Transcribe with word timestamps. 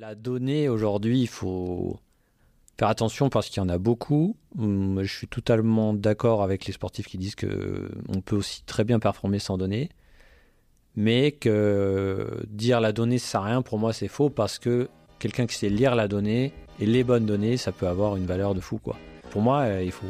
La 0.00 0.14
donnée 0.14 0.68
aujourd'hui, 0.68 1.22
il 1.22 1.26
faut 1.26 1.98
faire 2.78 2.86
attention 2.86 3.30
parce 3.30 3.48
qu'il 3.48 3.60
y 3.60 3.66
en 3.66 3.68
a 3.68 3.78
beaucoup. 3.78 4.36
Hum, 4.56 5.02
Je 5.02 5.12
suis 5.12 5.26
totalement 5.26 5.92
d'accord 5.92 6.44
avec 6.44 6.66
les 6.66 6.72
sportifs 6.72 7.08
qui 7.08 7.18
disent 7.18 7.34
que 7.34 7.90
on 8.08 8.20
peut 8.20 8.36
aussi 8.36 8.62
très 8.62 8.84
bien 8.84 9.00
performer 9.00 9.40
sans 9.40 9.58
données, 9.58 9.88
mais 10.94 11.32
que 11.32 12.44
dire 12.46 12.80
la 12.80 12.92
donnée 12.92 13.18
ça 13.18 13.26
sert 13.26 13.40
à 13.40 13.44
rien 13.46 13.62
pour 13.62 13.80
moi 13.80 13.92
c'est 13.92 14.06
faux 14.06 14.30
parce 14.30 14.60
que 14.60 14.88
quelqu'un 15.18 15.46
qui 15.46 15.56
sait 15.56 15.68
lire 15.68 15.96
la 15.96 16.06
donnée 16.06 16.52
et 16.78 16.86
les 16.86 17.02
bonnes 17.02 17.26
données, 17.26 17.56
ça 17.56 17.72
peut 17.72 17.88
avoir 17.88 18.14
une 18.14 18.26
valeur 18.26 18.54
de 18.54 18.60
fou 18.60 18.78
quoi. 18.78 18.96
Pour 19.30 19.42
moi, 19.42 19.62
euh, 19.62 19.82
il 19.82 19.90
faut 19.90 20.06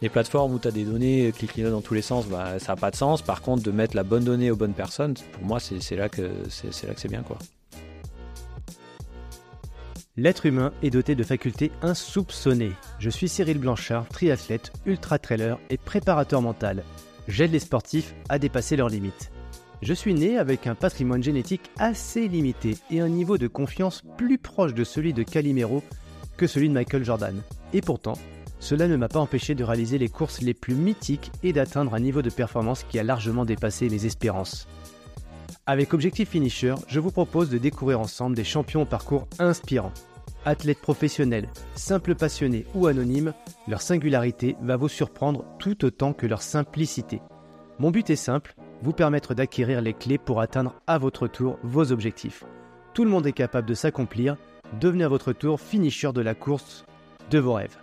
les 0.00 0.08
plateformes 0.08 0.54
où 0.54 0.58
tu 0.58 0.66
as 0.66 0.72
des 0.72 0.84
données 0.84 1.30
clic 1.30 1.60
dans 1.60 1.80
tous 1.80 1.94
les 1.94 2.02
sens, 2.02 2.26
bah, 2.26 2.58
ça 2.58 2.72
n'a 2.72 2.76
pas 2.76 2.90
de 2.90 2.96
sens. 2.96 3.22
Par 3.22 3.40
contre, 3.40 3.62
de 3.62 3.70
mettre 3.70 3.94
la 3.94 4.02
bonne 4.02 4.24
donnée 4.24 4.50
aux 4.50 4.56
bonnes 4.56 4.74
personnes, 4.74 5.14
pour 5.32 5.44
moi, 5.44 5.60
c'est 5.60 5.94
là 5.94 6.08
que 6.08 6.28
c'est 6.48 7.08
bien 7.08 7.22
quoi. 7.22 7.38
L'être 10.18 10.46
humain 10.46 10.72
est 10.82 10.90
doté 10.90 11.14
de 11.14 11.22
facultés 11.22 11.70
insoupçonnées. 11.80 12.72
Je 12.98 13.08
suis 13.08 13.28
Cyril 13.28 13.58
Blanchard, 13.58 14.08
triathlète, 14.08 14.72
ultra-trailer 14.84 15.60
et 15.70 15.76
préparateur 15.76 16.42
mental. 16.42 16.82
J'aide 17.28 17.52
les 17.52 17.60
sportifs 17.60 18.16
à 18.28 18.40
dépasser 18.40 18.74
leurs 18.74 18.88
limites. 18.88 19.30
Je 19.80 19.94
suis 19.94 20.14
né 20.14 20.36
avec 20.36 20.66
un 20.66 20.74
patrimoine 20.74 21.22
génétique 21.22 21.70
assez 21.78 22.26
limité 22.26 22.76
et 22.90 23.00
un 23.00 23.08
niveau 23.08 23.38
de 23.38 23.46
confiance 23.46 24.02
plus 24.16 24.38
proche 24.38 24.74
de 24.74 24.82
celui 24.82 25.12
de 25.12 25.22
Calimero 25.22 25.84
que 26.36 26.48
celui 26.48 26.68
de 26.68 26.74
Michael 26.74 27.04
Jordan. 27.04 27.40
Et 27.72 27.80
pourtant, 27.80 28.18
cela 28.58 28.88
ne 28.88 28.96
m'a 28.96 29.06
pas 29.06 29.20
empêché 29.20 29.54
de 29.54 29.62
réaliser 29.62 29.98
les 29.98 30.08
courses 30.08 30.40
les 30.40 30.52
plus 30.52 30.74
mythiques 30.74 31.30
et 31.44 31.52
d'atteindre 31.52 31.94
un 31.94 32.00
niveau 32.00 32.22
de 32.22 32.30
performance 32.30 32.82
qui 32.82 32.98
a 32.98 33.04
largement 33.04 33.44
dépassé 33.44 33.88
mes 33.88 34.04
espérances. 34.04 34.66
Avec 35.64 35.92
Objectif 35.92 36.30
Finisher, 36.30 36.74
je 36.88 36.98
vous 36.98 37.12
propose 37.12 37.50
de 37.50 37.58
découvrir 37.58 38.00
ensemble 38.00 38.34
des 38.34 38.42
champions 38.42 38.82
au 38.82 38.86
parcours 38.86 39.28
inspirants. 39.38 39.92
Athlètes 40.48 40.80
professionnels, 40.80 41.50
simples 41.74 42.14
passionnés 42.14 42.64
ou 42.74 42.86
anonymes, 42.86 43.34
leur 43.66 43.82
singularité 43.82 44.56
va 44.62 44.78
vous 44.78 44.88
surprendre 44.88 45.44
tout 45.58 45.84
autant 45.84 46.14
que 46.14 46.26
leur 46.26 46.40
simplicité. 46.40 47.20
Mon 47.78 47.90
but 47.90 48.08
est 48.08 48.16
simple, 48.16 48.54
vous 48.80 48.94
permettre 48.94 49.34
d'acquérir 49.34 49.82
les 49.82 49.92
clés 49.92 50.16
pour 50.16 50.40
atteindre 50.40 50.80
à 50.86 50.96
votre 50.96 51.28
tour 51.28 51.58
vos 51.62 51.92
objectifs. 51.92 52.44
Tout 52.94 53.04
le 53.04 53.10
monde 53.10 53.26
est 53.26 53.32
capable 53.32 53.68
de 53.68 53.74
s'accomplir, 53.74 54.38
devenez 54.80 55.04
à 55.04 55.08
votre 55.08 55.34
tour 55.34 55.60
finisher 55.60 56.14
de 56.14 56.22
la 56.22 56.34
course 56.34 56.86
de 57.30 57.38
vos 57.38 57.52
rêves. 57.52 57.76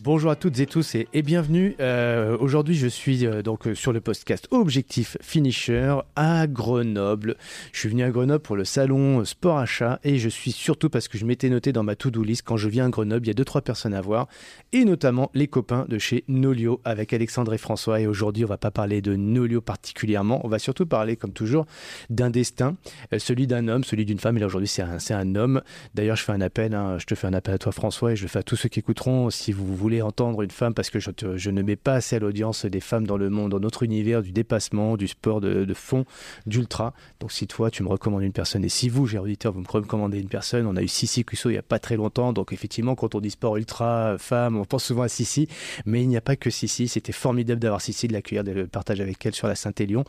Bonjour 0.00 0.30
à 0.30 0.36
toutes 0.36 0.60
et 0.60 0.66
tous 0.66 0.94
et, 0.94 1.22
bienvenue. 1.22 1.74
Euh, 1.80 2.36
Aujourd'hui, 2.38 2.76
je 2.76 2.86
suis 2.86 3.26
euh, 3.26 3.42
donc 3.42 3.66
euh, 3.66 3.74
sur 3.74 3.92
le 3.92 4.00
podcast 4.00 4.46
Objectif 4.52 5.16
Finisher 5.20 5.96
à 6.14 6.46
Grenoble. 6.46 7.36
Je 7.72 7.80
suis 7.80 7.88
venu 7.88 8.04
à 8.04 8.10
Grenoble 8.10 8.40
pour 8.40 8.54
le 8.54 8.64
salon 8.64 9.24
Sport 9.24 9.58
Achat 9.58 9.98
et 10.04 10.18
je 10.18 10.28
suis 10.28 10.52
surtout 10.52 10.88
parce 10.88 11.08
que 11.08 11.18
je 11.18 11.24
m'étais 11.24 11.48
noté 11.48 11.72
dans 11.72 11.82
ma 11.82 11.96
to-do 11.96 12.22
list 12.22 12.42
quand 12.44 12.56
je 12.56 12.68
viens 12.68 12.86
à 12.86 12.90
Grenoble, 12.90 13.26
il 13.26 13.28
y 13.28 13.32
a 13.32 13.34
deux 13.34 13.44
trois 13.44 13.60
personnes 13.60 13.92
à 13.92 14.00
voir 14.00 14.28
et 14.72 14.84
notamment 14.84 15.32
les 15.34 15.48
copains 15.48 15.84
de 15.88 15.98
chez 15.98 16.22
Nolio 16.28 16.80
avec 16.84 17.12
Alexandre 17.12 17.52
et 17.52 17.58
François. 17.58 18.00
Et 18.00 18.06
aujourd'hui, 18.06 18.44
on 18.44 18.48
va 18.48 18.58
pas 18.58 18.70
parler 18.70 19.02
de 19.02 19.16
Nolio 19.16 19.60
particulièrement, 19.60 20.40
on 20.44 20.48
va 20.48 20.60
surtout 20.60 20.86
parler, 20.86 21.16
comme 21.16 21.32
toujours, 21.32 21.66
d'un 22.08 22.30
destin, 22.30 22.76
celui 23.16 23.48
d'un 23.48 23.66
homme, 23.66 23.82
celui 23.82 24.04
d'une 24.04 24.20
femme. 24.20 24.36
Et 24.36 24.40
là 24.40 24.46
aujourd'hui, 24.46 24.68
c'est 24.68 24.82
un, 24.82 25.00
c'est 25.00 25.14
un 25.14 25.34
homme. 25.34 25.60
D'ailleurs, 25.94 26.16
je 26.16 26.22
fais 26.22 26.32
un 26.32 26.40
appel, 26.40 26.74
hein, 26.74 26.98
je 26.98 27.06
te 27.06 27.16
fais 27.16 27.26
un 27.26 27.34
appel 27.34 27.54
à 27.54 27.58
toi, 27.58 27.72
François, 27.72 28.12
et 28.12 28.16
je 28.16 28.22
le 28.22 28.28
fais 28.28 28.38
à 28.38 28.44
tous 28.44 28.54
ceux 28.54 28.68
qui 28.68 28.78
écouteront. 28.78 29.30
Si 29.30 29.50
vous 29.50 29.74
voulez 29.74 29.87
entendre 30.02 30.42
une 30.42 30.50
femme, 30.50 30.74
parce 30.74 30.90
que 30.90 30.98
je, 31.00 31.50
ne 31.50 31.62
mets 31.62 31.76
pas 31.76 31.94
assez 31.94 32.16
à 32.16 32.18
l'audience 32.18 32.64
des 32.64 32.80
femmes 32.80 33.06
dans 33.06 33.16
le 33.16 33.30
monde, 33.30 33.50
dans 33.50 33.60
notre 33.60 33.82
univers 33.82 34.22
du 34.22 34.32
dépassement, 34.32 34.96
du 34.96 35.08
sport 35.08 35.40
de, 35.40 35.74
fond, 35.74 36.04
d'ultra. 36.46 36.94
Donc 37.20 37.32
si 37.32 37.46
toi, 37.46 37.70
tu 37.70 37.82
me 37.82 37.88
recommandes 37.88 38.22
une 38.22 38.32
personne, 38.32 38.64
et 38.64 38.68
si 38.68 38.88
vous, 38.88 39.06
cher 39.06 39.22
auditeur, 39.22 39.52
vous 39.52 39.60
me 39.60 39.68
recommandez 39.68 40.20
une 40.20 40.28
personne, 40.28 40.66
on 40.66 40.76
a 40.76 40.82
eu 40.82 40.88
Sissi 40.88 41.24
Cusso 41.24 41.50
il 41.50 41.52
n'y 41.52 41.58
a 41.58 41.62
pas 41.62 41.78
très 41.78 41.96
longtemps. 41.96 42.32
Donc 42.32 42.52
effectivement, 42.52 42.94
quand 42.94 43.14
on 43.14 43.20
dit 43.20 43.30
sport 43.30 43.56
ultra, 43.56 44.16
femme, 44.18 44.56
on 44.56 44.64
pense 44.64 44.84
souvent 44.84 45.02
à 45.02 45.08
Sissi, 45.08 45.48
mais 45.86 46.02
il 46.02 46.08
n'y 46.08 46.16
a 46.16 46.20
pas 46.20 46.36
que 46.36 46.50
Sissi. 46.50 46.88
C'était 46.88 47.12
formidable 47.12 47.60
d'avoir 47.60 47.80
Sissi, 47.80 48.08
de 48.08 48.12
l'accueillir, 48.12 48.44
de 48.44 48.52
le 48.52 48.66
partager 48.66 49.02
avec 49.02 49.24
elle 49.24 49.34
sur 49.34 49.48
la 49.48 49.54
Saint-Élion. 49.54 50.04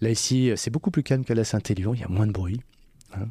Là 0.00 0.10
ici, 0.10 0.52
c'est 0.56 0.70
beaucoup 0.70 0.90
plus 0.90 1.02
calme 1.02 1.24
qu'à 1.24 1.34
la 1.34 1.44
Saint-Élion, 1.44 1.94
il 1.94 2.00
y 2.00 2.04
a 2.04 2.08
moins 2.08 2.26
de 2.26 2.32
bruit. 2.32 2.60
hein. 3.14 3.26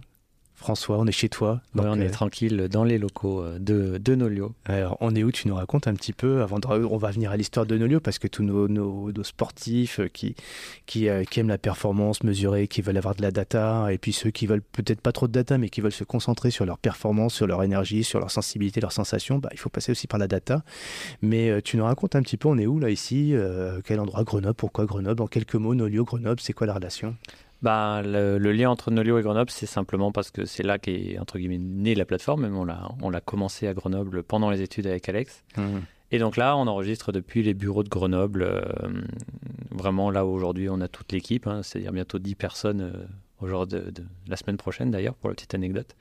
François, 0.66 0.98
on 0.98 1.06
est 1.06 1.12
chez 1.12 1.30
toi. 1.30 1.62
Ouais, 1.76 1.84
Donc, 1.84 1.94
on 1.96 2.00
euh, 2.00 2.06
est 2.06 2.10
tranquille 2.10 2.68
dans 2.72 2.84
les 2.84 2.98
locaux 2.98 3.44
euh, 3.44 3.60
de, 3.60 4.00
de 4.00 4.16
Nolio. 4.16 4.56
alors, 4.66 4.98
on 5.00 5.14
est 5.16 5.24
où 5.24 5.32
Tu 5.32 5.48
nous 5.48 5.54
racontes 5.54 5.88
un 5.88 5.94
petit 5.94 6.12
peu 6.12 6.42
avant 6.42 6.58
de, 6.58 6.66
on 6.68 6.98
va 6.98 7.12
venir 7.12 7.30
à 7.30 7.38
l'histoire 7.38 7.68
de 7.68 7.78
Nolio 7.78 8.00
parce 8.00 8.18
que 8.18 8.28
tous 8.28 8.42
nos, 8.42 8.68
nos, 8.68 9.12
nos 9.12 9.24
sportifs 9.24 10.00
euh, 10.00 10.08
qui 10.08 10.36
qui, 10.88 11.08
euh, 11.08 11.24
qui 11.24 11.40
aiment 11.40 11.50
la 11.50 11.60
performance 11.60 12.24
mesurée, 12.24 12.68
qui 12.68 12.82
veulent 12.82 12.98
avoir 12.98 13.14
de 13.14 13.22
la 13.22 13.30
data, 13.30 13.88
et 13.92 14.00
puis 14.00 14.12
ceux 14.12 14.32
qui 14.32 14.48
veulent 14.48 14.64
peut-être 14.64 15.02
pas 15.02 15.12
trop 15.12 15.28
de 15.28 15.34
data, 15.34 15.60
mais 15.60 15.70
qui 15.70 15.82
veulent 15.82 15.92
se 15.92 16.04
concentrer 16.04 16.50
sur 16.50 16.66
leur 16.66 16.80
performance, 16.80 17.36
sur 17.36 17.46
leur 17.46 17.62
énergie, 17.62 18.04
sur 18.04 18.20
leur 18.20 18.32
sensibilité, 18.32 18.82
leurs 18.82 18.92
sensations, 18.92 19.38
bah, 19.38 19.50
il 19.52 19.60
faut 19.60 19.70
passer 19.70 19.92
aussi 19.92 20.08
par 20.08 20.20
la 20.20 20.28
data. 20.28 20.64
Mais 21.22 21.50
euh, 21.52 21.62
tu 21.62 21.78
nous 21.78 21.84
racontes 21.86 22.16
un 22.16 22.24
petit 22.24 22.38
peu, 22.38 22.48
on 22.48 22.58
est 22.58 22.66
où 22.66 22.80
là 22.80 22.90
ici 22.90 23.34
Euh, 23.34 23.82
Quel 23.86 24.00
endroit 24.00 24.24
Grenoble 24.24 24.56
Pourquoi 24.56 24.86
Grenoble 24.86 25.22
En 25.22 25.28
quelques 25.28 25.56
mots, 25.56 25.76
Nolio, 25.76 26.06
Grenoble, 26.06 26.40
c'est 26.42 26.54
quoi 26.54 26.66
la 26.66 26.74
relation? 26.74 27.16
Bah, 27.62 28.02
le, 28.04 28.38
le 28.38 28.52
lien 28.52 28.70
entre 28.70 28.92
Nolio 28.92 29.18
et 29.18 29.22
Grenoble, 29.24 29.50
c'est 29.50 29.66
simplement 29.66 30.12
parce 30.12 30.30
que 30.30 30.46
c'est 30.46 30.62
là 30.64 30.78
qu'est 30.78 31.18
entre 31.20 31.38
guillemets 31.40 31.58
née 31.58 31.96
la 31.96 32.06
plateforme. 32.06 32.42
Même 32.44 32.58
on 32.58 32.66
l'a, 32.66 32.90
on 33.02 33.10
l'a 33.10 33.22
commencé 33.22 33.68
à 33.68 33.74
Grenoble 33.74 34.24
pendant 34.24 34.50
les 34.50 34.62
études 34.62 34.88
avec 34.88 35.08
Alex. 35.10 35.44
Et 36.12 36.20
donc 36.20 36.38
là, 36.38 36.56
on 36.58 36.68
enregistre 36.68 37.12
depuis 37.12 37.42
les 37.44 37.54
bureaux 37.54 37.84
de 37.84 37.90
Grenoble. 37.90 38.44
euh, 38.44 38.62
vraiment 39.72 40.10
là 40.12 40.26
où 40.26 40.30
aujourd'hui 40.30 40.70
on 40.70 40.80
a 40.82 40.88
toute 40.88 41.12
l'équipe, 41.12 41.48
hein, 41.48 41.62
c'est-à-dire 41.64 41.92
bientôt 41.92 42.20
10 42.20 42.36
personnes 42.36 42.82
euh, 42.82 43.06
au 43.42 43.48
jour 43.48 43.68
de, 43.68 43.80
de 43.80 44.04
la 44.28 44.38
semaine 44.38 44.58
prochaine 44.58 44.92
d'ailleurs, 44.92 45.16
pour 45.16 45.30
la 45.30 45.36
petite 45.36 45.54
anecdote. 45.54 45.96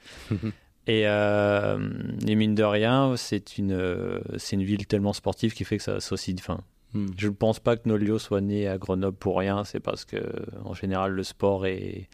Et, 0.87 1.05
euh, 1.07 1.79
et 2.27 2.35
mine 2.35 2.55
de 2.55 2.63
rien, 2.63 3.15
c'est 3.17 3.57
une, 3.59 3.73
euh, 3.73 4.21
c'est 4.37 4.55
une 4.57 4.63
ville 4.65 4.87
tellement 4.87 5.15
sportive 5.15 5.55
qui 5.55 5.65
fait 5.65 5.79
que 5.79 5.83
ça 5.83 5.95
associe. 5.95 6.37
Enfin, 6.39 6.61
Hmm. 6.95 7.09
je 7.19 7.27
ne 7.27 7.33
pense 7.33 7.59
pas 7.61 7.77
que 7.77 7.89
Nolio 7.89 8.19
soit 8.19 8.41
né 8.41 8.69
à 8.69 8.79
Grenoble 8.79 9.17
pour 9.17 9.39
rien. 9.39 9.65
C'est 9.65 9.81
parce 9.81 10.05
que, 10.05 10.17
en 10.65 10.75
général, 10.75 11.13
le 11.13 11.23
sport 11.25 11.67
et, 11.67 12.09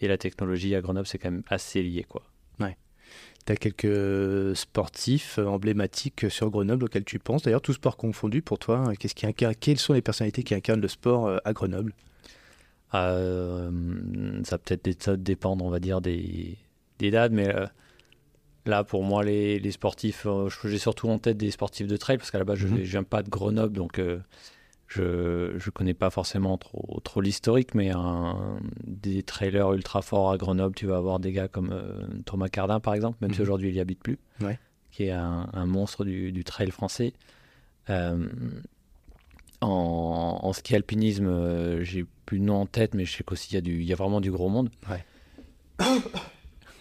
et 0.00 0.08
la 0.08 0.18
technologie 0.18 0.74
à 0.74 0.80
Grenoble, 0.80 1.06
c'est 1.06 1.18
quand 1.18 1.30
même 1.30 1.44
assez 1.48 1.82
lié, 1.82 2.04
quoi. 2.04 2.22
Tu 3.46 3.52
as 3.52 3.56
quelques 3.56 4.54
sportifs 4.56 5.38
emblématiques 5.38 6.30
sur 6.30 6.50
Grenoble 6.50 6.84
auxquels 6.84 7.04
tu 7.04 7.18
penses. 7.18 7.44
D'ailleurs, 7.44 7.62
tout 7.62 7.72
sport 7.72 7.96
confondu 7.96 8.42
pour 8.42 8.58
toi, 8.58 8.78
hein, 8.78 8.94
qu'est-ce 8.94 9.14
qui 9.14 9.24
incarne, 9.24 9.54
quelles 9.54 9.78
sont 9.78 9.94
les 9.94 10.02
personnalités 10.02 10.42
qui 10.42 10.54
incarnent 10.54 10.82
le 10.82 10.88
sport 10.88 11.26
euh, 11.26 11.38
à 11.46 11.54
Grenoble? 11.54 11.94
Euh, 12.94 13.70
ça 14.44 14.58
peut-être 14.58 15.12
dépendre, 15.12 15.64
on 15.64 15.70
va 15.70 15.80
dire, 15.80 16.02
des, 16.02 16.58
des 16.98 17.10
dates, 17.10 17.32
mais 17.32 17.48
euh, 17.48 17.66
là, 18.68 18.84
pour 18.84 19.02
moi, 19.02 19.24
les, 19.24 19.58
les 19.58 19.70
sportifs, 19.72 20.24
euh, 20.26 20.48
j'ai 20.64 20.78
surtout 20.78 21.08
en 21.08 21.18
tête 21.18 21.36
des 21.36 21.50
sportifs 21.50 21.86
de 21.88 21.96
trail, 21.96 22.18
parce 22.18 22.30
qu'à 22.30 22.38
la 22.38 22.44
base, 22.44 22.58
je 22.58 22.68
Mhm. 22.68 22.74
ne 22.76 22.80
viens 22.82 23.02
pas 23.02 23.22
de 23.24 23.28
Grenoble, 23.30 23.74
donc 23.76 23.98
euh, 23.98 24.20
je 24.86 25.02
ne 25.54 25.70
connais 25.70 25.94
pas 25.94 26.10
forcément 26.10 26.56
trop, 26.58 27.00
trop 27.04 27.20
l'historique, 27.20 27.74
mais 27.74 27.90
un- 27.90 28.58
des 28.86 29.22
trailers 29.22 29.72
ultra 29.72 30.00
forts 30.02 30.30
à 30.30 30.36
Grenoble, 30.38 30.74
tu 30.74 30.86
vas 30.86 30.96
avoir 30.96 31.18
des 31.18 31.32
gars 31.32 31.48
comme 31.48 31.70
euh, 31.72 32.06
Thomas 32.24 32.48
Cardin, 32.48 32.78
par 32.80 32.94
exemple, 32.94 33.18
même 33.20 33.32
si 33.32 33.38
Mhm. 33.38 33.42
aujourd'hui 33.42 33.68
il 33.70 33.74
n'y 33.74 33.80
habite 33.80 34.00
plus, 34.02 34.18
Ouais. 34.40 34.58
qui 34.92 35.04
est 35.04 35.10
un, 35.10 35.48
un 35.52 35.66
monstre 35.66 36.04
du, 36.04 36.30
du 36.32 36.44
trail 36.44 36.70
français. 36.70 37.12
Euh, 37.90 38.28
en, 39.60 40.38
en 40.42 40.52
ski 40.52 40.76
alpinisme, 40.76 41.82
j'ai 41.82 42.04
plus 42.26 42.38
de 42.38 42.44
nom 42.44 42.60
en 42.60 42.66
tête, 42.66 42.94
mais 42.94 43.04
je 43.04 43.12
sais 43.16 43.24
qu'aussi 43.24 43.56
il 43.56 43.66
y, 43.68 43.84
y 43.86 43.92
a 43.92 43.96
vraiment 43.96 44.20
du 44.20 44.30
gros 44.30 44.48
monde. 44.48 44.70
Ouais. 44.88 45.04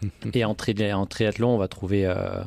Et 0.33 0.45
en, 0.45 0.55
tri- 0.55 0.93
en 0.93 1.05
triathlon, 1.05 1.49
on 1.49 1.57
va 1.57 1.67
trouver 1.67 2.05
euh, 2.05 2.41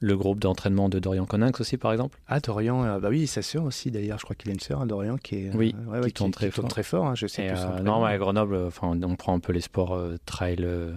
le 0.00 0.16
groupe 0.16 0.38
d'entraînement 0.40 0.88
de 0.88 0.98
Dorian 0.98 1.24
Coninx 1.26 1.60
aussi, 1.60 1.76
par 1.76 1.92
exemple. 1.92 2.18
Ah, 2.28 2.40
Dorian, 2.40 2.84
euh, 2.84 2.98
bah 3.00 3.08
oui, 3.10 3.26
sa 3.26 3.42
sœur 3.42 3.64
aussi 3.64 3.90
d'ailleurs, 3.90 4.18
je 4.18 4.24
crois 4.24 4.36
qu'il 4.36 4.50
a 4.50 4.52
une 4.54 4.60
sœur, 4.60 4.80
hein, 4.82 4.86
Dorian, 4.86 5.16
qui 5.16 5.46
est. 5.46 5.50
Oui, 5.54 5.74
ouais, 5.88 5.98
ouais, 6.00 6.06
qui 6.08 6.12
tourne 6.14 6.30
très 6.32 6.50
fort. 6.50 6.68
très 6.68 6.82
fort, 6.82 7.06
hein, 7.06 7.14
je 7.14 7.26
sais 7.26 7.44
Et, 7.44 7.48
plus 7.48 7.58
euh, 7.58 7.80
non, 7.82 8.04
mais 8.04 8.12
à 8.12 8.18
Grenoble, 8.18 8.54
euh, 8.54 8.66
enfin, 8.68 8.98
on 9.02 9.16
prend 9.16 9.34
un 9.34 9.40
peu 9.40 9.52
les 9.52 9.60
sports 9.62 9.94
euh, 9.94 10.16
trail, 10.26 10.58
euh, 10.60 10.92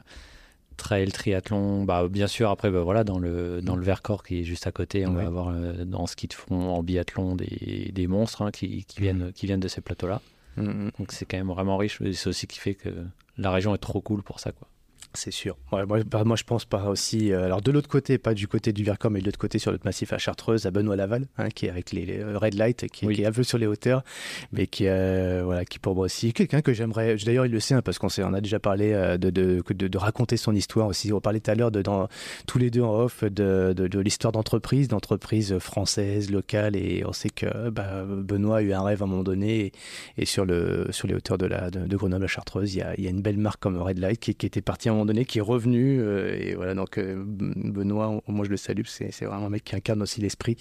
trail, 0.78 1.12
triathlon. 1.12 1.84
Bah, 1.84 2.08
bien 2.10 2.28
sûr, 2.28 2.50
après, 2.50 2.72
bah, 2.72 2.82
voilà, 2.82 3.04
dans 3.04 3.20
le 3.20 3.62
dans 3.62 3.76
le 3.76 3.84
Vercors 3.84 4.24
qui 4.24 4.42
est 4.42 4.44
juste 4.44 4.68
à 4.68 4.72
côté, 4.72 5.06
on 5.06 5.12
Ouais. 5.16 5.22
va 5.24 5.28
avoir 5.28 5.50
euh, 5.50 5.86
dans 5.86 6.06
ski 6.08 6.28
de 6.28 6.34
fond, 6.34 6.70
en 6.70 6.84
biathlon, 6.84 7.36
des, 7.36 7.92
des 7.94 8.08
monstres 8.08 8.42
hein, 8.42 8.52
qui, 8.52 8.86
qui 8.86 9.02
viennent 9.02 9.32
qui 9.34 9.46
viennent 9.46 9.60
de 9.60 9.68
ces 9.68 9.82
plateaux-là. 9.82 10.22
Mm, 10.58 10.62
mm, 10.64 10.92
Donc 11.00 11.12
c'est 11.12 11.26
quand 11.26 11.38
même 11.38 11.50
vraiment 11.50 11.78
riche. 11.78 12.00
C'est 12.14 12.28
aussi 12.30 12.48
qui 12.48 12.60
fait 12.60 12.76
que 12.76 12.90
la 13.38 13.52
région 13.52 13.74
est 13.76 13.80
trop 13.80 14.02
cool 14.02 14.24
pour 14.24 14.40
ça, 14.40 14.52
quoi. 14.52 14.68
C'est 15.14 15.32
sûr. 15.32 15.58
Ouais, 15.72 15.86
moi, 15.86 16.00
bah, 16.06 16.24
moi, 16.24 16.36
je 16.36 16.44
pense 16.44 16.66
pas 16.66 16.86
aussi. 16.90 17.32
euh, 17.34 17.46
alors, 17.46 17.62
de 17.62 17.72
l'autre 17.72 17.90
côté, 17.90 18.18
pas 18.18 18.34
du 18.34 18.48
côté 18.48 18.72
du 18.74 18.84
Vercors, 18.84 19.10
mais 19.12 19.20
de 19.22 19.26
l'autre 19.26 19.40
côté, 19.40 19.58
sur 19.60 19.72
le 19.72 19.80
massif 19.84 20.14
à 20.14 20.18
Chartreuse, 20.18 20.66
à 20.66 20.72
Benoît 20.72 20.96
Laval, 20.96 21.28
hein, 21.38 21.50
qui 21.50 21.66
est 21.66 21.70
avec 21.70 21.92
les, 21.92 22.06
les 22.06 22.24
red 22.24 22.54
light, 22.54 22.88
qui, 22.92 23.06
Oui. 23.08 23.16
qui 23.16 23.24
est 23.24 23.26
un 23.26 23.32
peu 23.32 23.44
sur 23.44 23.58
les 23.58 23.66
hauteurs, 23.68 24.04
mais 24.52 24.68
qui, 24.68 24.88
euh, 24.88 25.42
voilà, 25.44 25.66
qui 25.66 25.80
pour 25.80 25.96
moi 25.96 26.06
aussi, 26.06 26.32
quelqu'un 26.34 26.62
que 26.62 26.74
j'aimerais. 26.74 27.16
D'ailleurs, 27.18 27.46
il 27.46 27.52
le 27.52 27.60
sait, 27.60 27.74
hein, 27.74 27.82
parce 27.82 27.98
qu'on 27.98 28.08
on 28.20 28.34
a 28.34 28.42
déjà 28.42 28.60
parlé 28.60 28.94
euh, 28.94 29.18
de, 29.18 29.30
de, 29.30 29.64
de, 29.68 29.88
de 29.88 29.98
raconter 29.98 30.38
son 30.38 30.54
histoire 30.56 30.88
aussi. 30.88 31.12
On 31.12 31.20
parlait 31.22 31.40
tout 31.40 31.52
à 31.52 31.56
l'heure 31.56 31.72
de, 31.72 31.82
dans, 31.82 32.08
tous 32.46 32.60
les 32.60 32.70
deux 32.70 32.82
en 32.82 32.94
off 33.00 33.24
de, 33.24 33.74
de, 33.76 34.00
l'histoire 34.00 34.32
d'entreprise, 34.32 34.88
d'entreprise 34.90 35.58
française, 35.60 36.30
locale, 36.30 36.76
et 36.76 37.04
on 37.06 37.14
sait 37.14 37.30
que 37.30 37.70
bah, 37.70 38.04
Benoît 38.06 38.58
a 38.58 38.62
eu 38.62 38.74
un 38.74 38.84
rêve 38.84 39.02
à 39.02 39.06
un 39.06 39.08
moment 39.08 39.24
donné, 39.24 39.60
et, 39.60 39.72
et 40.18 40.26
sur, 40.26 40.46
le, 40.46 40.88
sur 40.92 41.08
les 41.08 41.16
hauteurs 41.16 41.38
de, 41.38 41.46
la, 41.48 41.72
de, 41.72 41.98
Grenoble 41.98 42.26
à 42.26 42.28
Chartreuse, 42.28 42.76
il 42.76 42.80
y 42.80 42.82
a, 42.82 42.94
il 42.98 43.04
y 43.04 43.08
a 43.08 43.10
une 43.10 43.22
belle 43.22 43.38
marque 43.38 43.60
comme 43.60 43.78
Red 43.82 43.98
Light 43.98 44.20
qui, 44.20 44.36
qui 44.36 44.46
était 44.46 44.62
partie 44.62 44.90
un 44.90 44.99
moment 45.00 45.06
donné, 45.06 45.26
qui 45.26 45.40
est 45.40 45.42
revenu. 45.42 46.02
et 46.02 46.56
voilà, 46.56 46.74
donc 46.74 47.00
Benoît, 47.00 48.22
moi 48.28 48.46
je 48.46 48.50
le 48.50 48.58
salue, 48.58 48.84
c'est 48.86 49.26
vraiment 49.26 49.48
un 49.48 49.50
mec 49.50 49.64
qui 49.64 49.76
incarne 49.76 50.02
aussi 50.02 50.22
l'esprit 50.22 50.58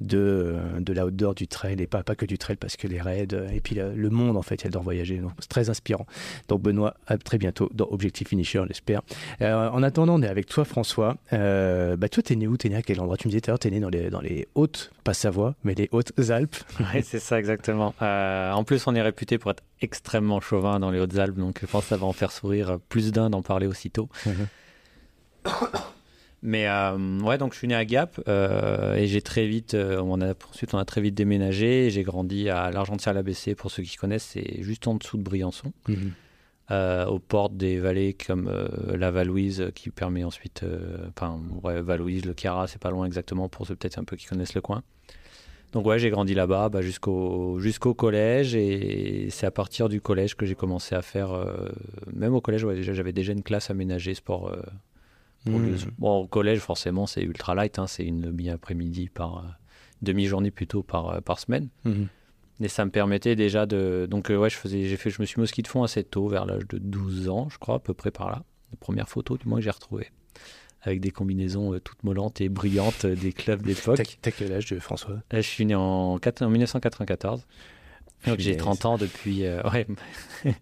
de, 0.00 0.56
de 0.78 0.92
l'outdoor, 0.92 1.34
du 1.34 1.48
trail, 1.48 1.80
et 1.80 1.86
pas, 1.86 2.02
pas 2.02 2.14
que 2.14 2.26
du 2.26 2.38
trail, 2.38 2.56
parce 2.56 2.76
que 2.76 2.86
les 2.88 3.00
raids, 3.00 3.28
et 3.52 3.60
puis 3.60 3.76
le 3.76 4.10
monde 4.10 4.36
en 4.36 4.42
fait, 4.42 4.62
il 4.62 4.66
adore 4.68 4.82
voyager. 4.82 5.18
Donc 5.18 5.32
c'est 5.40 5.48
très 5.48 5.70
inspirant. 5.70 6.06
Donc 6.48 6.62
Benoît, 6.62 6.94
à 7.06 7.18
très 7.18 7.38
bientôt 7.38 7.70
dans 7.74 7.88
Objectif 7.90 8.28
Finisher, 8.28 8.62
j'espère. 8.68 9.02
en 9.40 9.82
attendant, 9.82 10.18
on 10.18 10.22
est 10.22 10.28
avec 10.28 10.46
toi 10.46 10.64
François. 10.64 11.16
bah, 11.30 12.08
toi, 12.10 12.22
t'es 12.22 12.36
né 12.36 12.46
où? 12.46 12.56
T'es 12.56 12.68
né 12.68 12.76
à 12.76 12.82
quel 12.82 13.00
endroit? 13.00 13.16
Tu 13.16 13.28
me 13.28 13.30
disais 13.30 13.40
tout 13.40 13.50
à 13.50 13.52
l'heure, 13.52 13.58
t'es 13.58 13.70
né 13.70 13.80
dans 13.80 13.90
les, 13.90 14.10
dans 14.10 14.20
les 14.20 14.48
Hautes, 14.54 14.90
pas 15.04 15.14
Savoie, 15.14 15.54
mais 15.64 15.74
les 15.74 15.88
Hautes-Alpes. 15.92 16.56
Oui, 16.94 17.02
c'est 17.02 17.18
ça 17.18 17.38
exactement. 17.38 17.94
en 18.00 18.64
plus, 18.64 18.86
on 18.86 18.94
est 18.94 19.02
réputé 19.02 19.38
pour 19.38 19.50
être 19.50 19.62
extrêmement 19.80 20.40
chauvin 20.40 20.78
dans 20.80 20.90
les 20.90 21.00
Hautes-Alpes, 21.00 21.36
donc 21.36 21.58
je 21.60 21.66
pense 21.66 21.84
que 21.84 21.88
ça 21.88 21.96
va 21.96 22.06
en 22.06 22.12
faire 22.12 22.32
sourire 22.32 22.78
plus 22.88 23.12
d'un 23.12 23.30
d'en 23.30 23.42
parler 23.42 23.65
aussitôt. 23.66 24.08
Mhm. 24.24 24.46
Mais 26.42 26.68
euh, 26.68 27.20
ouais, 27.20 27.38
donc 27.38 27.54
je 27.54 27.58
suis 27.58 27.66
né 27.66 27.74
à 27.74 27.84
Gap 27.84 28.20
euh, 28.28 28.94
et 28.94 29.06
j'ai 29.06 29.22
très 29.22 29.46
vite, 29.46 29.74
euh, 29.74 30.00
on 30.00 30.20
a, 30.20 30.34
ensuite 30.48 30.74
on 30.74 30.78
a 30.78 30.84
très 30.84 31.00
vite 31.00 31.14
déménagé. 31.14 31.90
J'ai 31.90 32.02
grandi 32.02 32.48
à 32.48 32.70
l'Argentière-l'ABC, 32.70 33.54
pour 33.56 33.70
ceux 33.70 33.82
qui 33.82 33.96
connaissent, 33.96 34.30
c'est 34.32 34.62
juste 34.62 34.86
en 34.86 34.94
dessous 34.94 35.16
de 35.16 35.22
Briançon, 35.22 35.72
mhm. 35.88 36.12
aux 37.08 37.18
portes 37.18 37.56
des 37.56 37.78
vallées 37.78 38.14
comme 38.14 38.48
la 38.94 39.10
Valouise 39.10 39.70
qui 39.74 39.90
permet 39.90 40.24
ensuite, 40.24 40.64
enfin, 41.08 41.40
ouais, 41.64 41.80
Valouise, 41.82 42.24
le 42.24 42.34
Cara, 42.34 42.66
c'est 42.66 42.80
pas 42.80 42.90
loin 42.90 43.06
exactement 43.06 43.48
pour 43.48 43.66
ceux 43.66 43.74
peut-être 43.74 43.98
un 43.98 44.04
peu 44.04 44.16
qui 44.16 44.26
connaissent 44.26 44.54
le 44.54 44.60
coin. 44.60 44.82
Donc 45.72 45.86
ouais, 45.86 45.98
j'ai 45.98 46.10
grandi 46.10 46.34
là-bas 46.34 46.68
bah, 46.68 46.80
jusqu'au 46.80 47.58
jusqu'au 47.58 47.92
collège 47.92 48.54
et 48.54 49.28
c'est 49.30 49.46
à 49.46 49.50
partir 49.50 49.88
du 49.88 50.00
collège 50.00 50.34
que 50.34 50.46
j'ai 50.46 50.54
commencé 50.54 50.94
à 50.94 51.02
faire, 51.02 51.32
euh, 51.32 51.68
même 52.12 52.34
au 52.34 52.40
collège, 52.40 52.64
ouais, 52.64 52.82
j'avais 52.82 53.12
déjà 53.12 53.32
une 53.32 53.42
classe 53.42 53.70
aménagée 53.70 54.14
sport. 54.14 54.48
Euh, 54.48 55.50
mmh. 55.50 55.76
bon, 55.98 56.20
au 56.20 56.26
collège, 56.26 56.60
forcément, 56.60 57.06
c'est 57.06 57.22
ultra 57.22 57.54
light, 57.54 57.78
hein, 57.78 57.86
c'est 57.86 58.04
une 58.04 58.22
demi-après-midi 58.22 59.08
par 59.08 59.38
euh, 59.38 59.42
demi-journée 60.02 60.50
plutôt 60.50 60.82
par 60.82 61.20
par 61.22 61.38
semaine. 61.38 61.68
Mmh. 61.84 62.04
Et 62.60 62.68
ça 62.68 62.86
me 62.86 62.90
permettait 62.90 63.36
déjà 63.36 63.66
de. 63.66 64.06
Donc, 64.08 64.30
ouais, 64.30 64.48
je, 64.48 64.56
faisais, 64.56 64.84
j'ai 64.84 64.96
fait, 64.96 65.10
je 65.10 65.20
me 65.20 65.26
suis 65.26 65.38
mis 65.38 65.42
au 65.42 65.46
ski 65.46 65.60
de 65.60 65.68
fond 65.68 65.82
assez 65.82 66.04
tôt, 66.04 66.26
vers 66.28 66.46
l'âge 66.46 66.66
de 66.68 66.78
12 66.78 67.28
ans, 67.28 67.48
je 67.50 67.58
crois, 67.58 67.74
à 67.74 67.78
peu 67.80 67.92
près 67.92 68.10
par 68.10 68.30
là. 68.30 68.44
La 68.70 68.78
première 68.78 69.10
photo, 69.10 69.36
du 69.36 69.46
moins, 69.46 69.58
que 69.58 69.64
j'ai 69.64 69.70
retrouvée 69.70 70.10
avec 70.86 71.00
des 71.00 71.10
combinaisons 71.10 71.74
euh, 71.74 71.80
toutes 71.80 72.02
mollantes 72.04 72.40
et 72.40 72.48
brillantes 72.48 73.04
euh, 73.04 73.16
des 73.16 73.32
clubs 73.32 73.60
d'époque. 73.62 74.18
T'as 74.22 74.30
quel 74.30 74.52
âge, 74.52 74.78
François? 74.78 75.16
Je 75.32 75.40
suis 75.40 75.66
né 75.66 75.74
en, 75.74 76.18
1994. 76.18 77.46
Donc 78.26 78.38
j'ai 78.38 78.56
30 78.56 78.84
ans 78.86 78.96
depuis. 78.96 79.44
Euh, 79.44 79.62
ouais. 79.70 79.86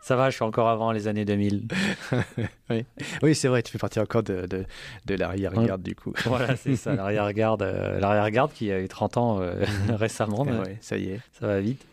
Ça 0.00 0.16
va, 0.16 0.28
je 0.28 0.34
suis 0.34 0.44
encore 0.44 0.68
avant 0.68 0.92
les 0.92 1.08
années 1.08 1.24
2000. 1.24 1.66
oui, 2.70 2.84
oui 3.22 3.34
c'est 3.34 3.48
vrai, 3.48 3.62
tu 3.62 3.72
fais 3.72 3.78
partie 3.78 4.00
encore 4.00 4.22
de, 4.22 4.44
de, 4.44 4.66
de 5.06 5.14
l'arrière-garde 5.14 5.82
du 5.82 5.94
coup. 5.94 6.12
voilà, 6.26 6.56
c'est 6.56 6.76
ça, 6.76 6.94
l'arrière-garde, 6.94 7.62
l'arrière-garde 7.62 8.52
qui 8.52 8.70
a 8.70 8.80
eu 8.80 8.88
30 8.88 9.16
ans 9.16 9.40
récemment. 9.88 10.42
Ouais, 10.42 10.76
ça 10.82 10.98
y 10.98 11.08
est. 11.08 11.20
Ça 11.32 11.46
va 11.46 11.58
vite. 11.60 11.86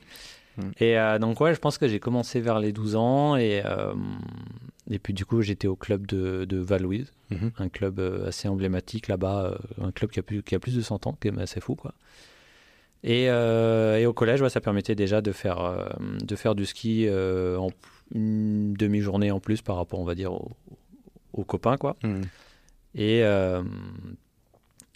Mm. 0.57 0.61
Et 0.81 0.97
donc, 1.21 1.39
ouais, 1.39 1.53
je 1.53 1.59
pense 1.61 1.77
que 1.77 1.87
j'ai 1.87 2.01
commencé 2.01 2.41
vers 2.41 2.59
les 2.59 2.73
12 2.73 2.97
ans 2.97 3.37
et 3.37 3.63
et 4.91 4.99
puis 4.99 5.13
du 5.13 5.25
coup, 5.25 5.41
j'étais 5.41 5.67
au 5.67 5.77
club 5.77 6.05
de, 6.05 6.43
de 6.43 6.57
Val-Louise, 6.57 7.13
mhm. 7.29 7.51
un 7.57 7.69
club 7.69 7.99
euh, 7.99 8.27
assez 8.27 8.49
emblématique 8.49 9.07
là-bas, 9.07 9.45
euh, 9.45 9.85
un 9.85 9.91
club 9.91 10.11
qui 10.11 10.19
a, 10.19 10.23
plus, 10.23 10.43
qui 10.43 10.53
a 10.53 10.59
plus 10.59 10.75
de 10.75 10.81
100 10.81 11.07
ans, 11.07 11.17
qui 11.19 11.29
est 11.29 11.39
assez 11.39 11.61
fou 11.61 11.75
quoi. 11.75 11.93
Et, 13.03 13.29
euh, 13.29 13.97
et 13.97 14.05
au 14.05 14.13
collège, 14.13 14.45
ça 14.49 14.59
permettait 14.59 14.93
déjà 14.93 15.21
de 15.21 15.31
faire, 15.31 15.97
de 15.99 16.35
faire 16.35 16.53
du 16.53 16.67
ski 16.67 17.09
en 17.09 17.69
une 18.13 18.73
demi-journée 18.73 19.31
en 19.31 19.39
plus 19.39 19.61
par 19.63 19.77
rapport, 19.77 19.99
on 19.99 20.03
va 20.03 20.13
dire, 20.13 20.33
aux, 20.33 21.43
copains 21.45 21.77
quoi. 21.77 21.95
Mhm. 22.03 22.21
Et 22.93 23.23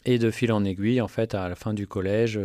et 0.07 0.19
de 0.19 0.29
fil 0.29 0.51
en 0.51 0.63
aiguille, 0.63 1.01
en 1.01 1.07
fait, 1.07 1.33
à 1.33 1.49
la 1.49 1.55
fin 1.55 1.73
du 1.73 1.87
collège, 1.87 2.39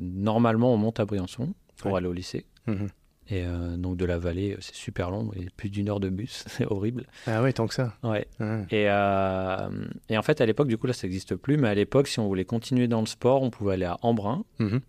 normalement, 0.00 0.72
on 0.72 0.78
monte 0.78 0.98
à 0.98 1.04
Briançon 1.04 1.52
pour 1.76 1.94
aller 1.96 2.06
au 2.06 2.14
lycée. 2.14 2.46
Mhm. 2.66 2.88
Et 3.32 3.44
euh, 3.46 3.78
donc 3.78 3.96
de 3.96 4.04
la 4.04 4.18
vallée, 4.18 4.58
c'est 4.60 4.74
super 4.74 5.10
long, 5.10 5.30
et 5.34 5.46
plus 5.56 5.70
d'une 5.70 5.88
heure 5.88 6.00
de 6.00 6.10
bus, 6.10 6.44
c'est 6.48 6.66
horrible. 6.66 7.06
Ah 7.26 7.42
ouais, 7.42 7.54
tant 7.54 7.66
que 7.66 7.72
ça. 7.72 7.94
Ouais. 8.02 8.26
Et, 8.70 8.90
euh, 8.90 9.70
et, 10.10 10.18
en 10.18 10.22
fait, 10.22 10.42
à 10.42 10.46
l'époque, 10.46 10.68
du 10.68 10.76
coup, 10.76 10.86
là, 10.86 10.92
ça 10.92 11.06
n'existe 11.06 11.34
plus, 11.36 11.56
mais 11.56 11.68
à 11.68 11.74
l'époque, 11.74 12.08
si 12.08 12.20
on 12.20 12.28
voulait 12.28 12.44
continuer 12.44 12.88
dans 12.88 13.00
le 13.00 13.06
sport, 13.06 13.42
on 13.42 13.48
pouvait 13.48 13.72
aller 13.72 13.86
à 13.86 13.96
Embrun, 14.02 14.44
mhm. 14.58 14.80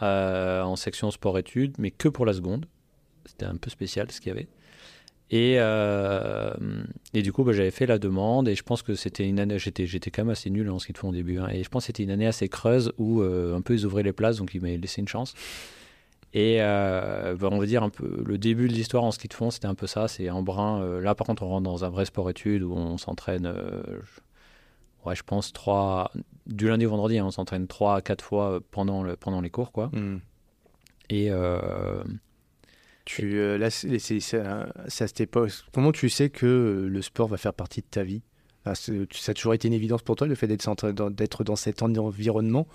euh, 0.00 0.62
en 0.62 0.76
section 0.76 1.10
sport-études, 1.10 1.74
mais 1.78 1.90
que 1.90 2.08
pour 2.08 2.24
la 2.24 2.32
seconde. 2.32 2.64
C'était 3.26 3.44
un 3.44 3.56
peu 3.56 3.68
spécial 3.68 4.10
ce 4.10 4.20
qu'il 4.20 4.28
y 4.28 4.32
avait. 4.32 4.48
Et, 5.30 5.56
et 7.12 7.22
du 7.22 7.32
coup, 7.32 7.44
bah, 7.44 7.52
j'avais 7.52 7.70
fait 7.70 7.86
la 7.86 7.98
demande, 7.98 8.48
et 8.48 8.54
je 8.54 8.62
pense 8.62 8.82
que 8.82 8.94
c'était 8.94 9.28
une 9.28 9.40
année, 9.40 9.58
j'étais, 9.58 9.86
j'étais 9.86 10.10
quand 10.10 10.22
même 10.22 10.30
assez 10.30 10.48
nul 10.48 10.70
en 10.70 10.78
ce 10.78 10.86
qu'ils 10.86 10.96
font 10.96 11.08
au 11.08 11.12
début, 11.12 11.38
hein, 11.38 11.48
et 11.50 11.64
je 11.64 11.68
pense 11.68 11.82
que 11.82 11.86
c'était 11.88 12.04
une 12.04 12.10
année 12.10 12.26
assez 12.26 12.48
creuse 12.48 12.92
où 12.98 13.20
un 13.22 13.60
peu 13.60 13.74
ils 13.74 13.84
ouvraient 13.84 14.02
les 14.02 14.12
places, 14.12 14.36
donc 14.36 14.54
ils 14.54 14.62
m'avaient 14.62 14.78
laissé 14.78 15.02
une 15.02 15.08
chance. 15.08 15.34
Et 16.34 16.56
euh, 16.60 17.36
bah, 17.36 17.48
on 17.52 17.58
va 17.58 17.66
dire 17.66 17.84
un 17.84 17.90
peu 17.90 18.22
le 18.26 18.38
début 18.38 18.66
de 18.66 18.72
l'histoire 18.72 19.04
en 19.04 19.12
ski 19.12 19.28
de 19.28 19.34
fond, 19.34 19.52
c'était 19.52 19.68
un 19.68 19.76
peu 19.76 19.86
ça. 19.86 20.08
C'est 20.08 20.28
en 20.30 20.42
brin. 20.42 20.82
Euh, 20.82 21.00
là, 21.00 21.14
par 21.14 21.28
contre, 21.28 21.44
on 21.44 21.48
rentre 21.48 21.62
dans 21.62 21.84
un 21.84 21.90
vrai 21.90 22.04
sport-études 22.04 22.64
où 22.64 22.72
on 22.72 22.98
s'entraîne. 22.98 23.46
Euh, 23.46 24.00
ouais, 25.06 25.14
je 25.14 25.22
pense 25.22 25.52
trois 25.52 26.10
du 26.46 26.66
lundi 26.66 26.86
au 26.86 26.90
vendredi. 26.90 27.18
Hein, 27.18 27.26
on 27.26 27.30
s'entraîne 27.30 27.68
trois 27.68 27.96
à 27.96 28.02
quatre 28.02 28.24
fois 28.24 28.60
pendant 28.72 29.04
le, 29.04 29.14
pendant 29.14 29.40
les 29.40 29.50
cours, 29.50 29.70
quoi. 29.70 29.90
Hmm. 29.92 30.18
Et 31.08 31.30
tu 33.04 33.58
là, 33.58 33.70
c'est 33.70 34.34
à 34.34 34.72
cette 34.88 35.20
époque. 35.20 35.52
Comment 35.72 35.92
tu 35.92 36.08
sais 36.08 36.30
que 36.30 36.88
le 36.90 37.02
sport 37.02 37.28
va 37.28 37.36
faire 37.36 37.54
partie 37.54 37.80
de 37.80 37.86
ta 37.86 38.02
vie? 38.02 38.22
Ça 38.72 38.92
a 39.28 39.34
toujours 39.34 39.52
été 39.52 39.68
une 39.68 39.74
évidence 39.74 40.02
pour 40.02 40.16
toi 40.16 40.26
le 40.26 40.34
fait 40.34 40.46
d'être 40.46 41.44
dans, 41.44 41.56
cet 41.56 41.82
environnement 41.82 42.66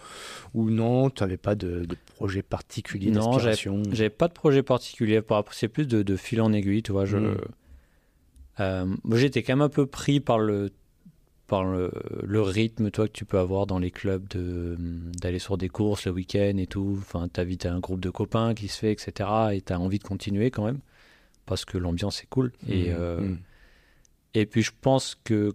ou 0.53 0.69
non 0.69 1.09
Tu 1.09 1.24
n'avais 1.24 1.38
pas 1.38 1.56
de, 1.56 1.88
projet 2.15 2.44
particulier 2.44 3.09
Non, 3.09 3.39
j'avais 3.39 4.09
pas 4.09 4.27
de 4.27 4.33
projet 4.33 4.62
particulier. 4.62 5.21
C'est 5.51 5.68
plus 5.68 5.88
de, 5.88 6.15
fil 6.15 6.41
en 6.41 6.53
aiguille, 6.53 6.83
tu 6.83 6.91
vois. 6.91 7.06
Je, 7.06 7.18
hmm. 7.18 7.38
euh, 8.59 8.95
j'étais 9.13 9.41
quand 9.41 9.53
même 9.53 9.62
un 9.62 9.69
peu 9.69 9.88
pris 9.88 10.19
par 10.19 10.38
le 10.38 10.69
par 11.47 11.63
le, 11.63 11.92
rythme 12.42 12.92
toi 12.92 13.07
que 13.07 13.12
tu 13.12 13.25
peux 13.25 13.39
avoir 13.39 13.65
dans 13.65 13.80
les 13.80 13.89
clubs 13.89 14.24
d'aller 15.19 15.39
sur 15.39 15.57
des 15.57 15.69
courses 15.69 16.06
le 16.06 16.12
week-end 16.12 16.56
et 16.57 16.68
tout. 16.68 16.97
Enfin, 17.00 17.27
tu 17.33 17.42
as 17.42 17.74
un 17.74 17.80
groupe 17.80 18.00
de 18.00 18.12
copains 18.12 18.53
qui 18.53 18.68
se 18.68 18.77
fait, 18.77 18.92
etc. 18.92 19.30
Et 19.53 19.62
tu 19.62 19.74
as 19.74 19.80
envie 19.80 19.97
de 19.97 20.03
continuer 20.03 20.51
quand 20.51 20.63
même 20.63 20.80
parce 21.47 21.65
que 21.65 21.80
l'ambiance 21.80 22.21
est 22.21 22.27
cool. 22.27 22.51
Et, 22.68 22.92
hmm. 22.92 22.95
Euh, 22.95 23.21
hmm. 23.21 23.38
et 24.35 24.45
puis 24.45 24.62
je 24.62 24.71
pense 24.80 25.18
que 25.24 25.53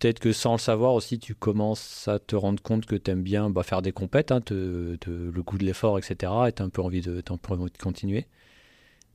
peut-être 0.00 0.18
que 0.18 0.32
sans 0.32 0.52
le 0.52 0.58
savoir 0.58 0.94
aussi, 0.94 1.18
tu 1.18 1.34
commences 1.34 2.08
à 2.08 2.18
te 2.18 2.34
rendre 2.34 2.60
compte 2.60 2.86
que 2.86 2.96
tu 2.96 3.10
aimes 3.10 3.22
bien 3.22 3.50
bah, 3.50 3.62
faire 3.62 3.82
des 3.82 3.92
compètes, 3.92 4.32
hein, 4.32 4.40
le 4.50 5.42
goût 5.42 5.58
de 5.58 5.64
l'effort, 5.64 5.98
etc. 5.98 6.32
Et 6.48 6.52
tu 6.52 6.62
as 6.62 6.64
un 6.64 6.70
peu 6.70 6.82
envie 6.82 7.02
de, 7.02 7.22
continuer. 7.80 8.26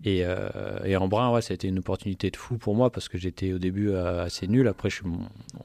Et, 0.04 0.22
euh, 0.24 1.00
en 1.00 1.08
brun, 1.08 1.34
ouais, 1.34 1.42
ça 1.42 1.54
a 1.54 1.56
été 1.56 1.68
une 1.68 1.80
opportunité 1.80 2.30
de 2.30 2.38
fou 2.38 2.58
pour 2.58 2.76
moi 2.76 2.92
parce 2.92 3.10
que 3.10 3.18
j'étais 3.18 3.52
au 3.52 3.60
début 3.60 3.90
euh, 3.90 4.26
assez 4.26 4.48
nul. 4.48 4.68
Après, 4.68 4.90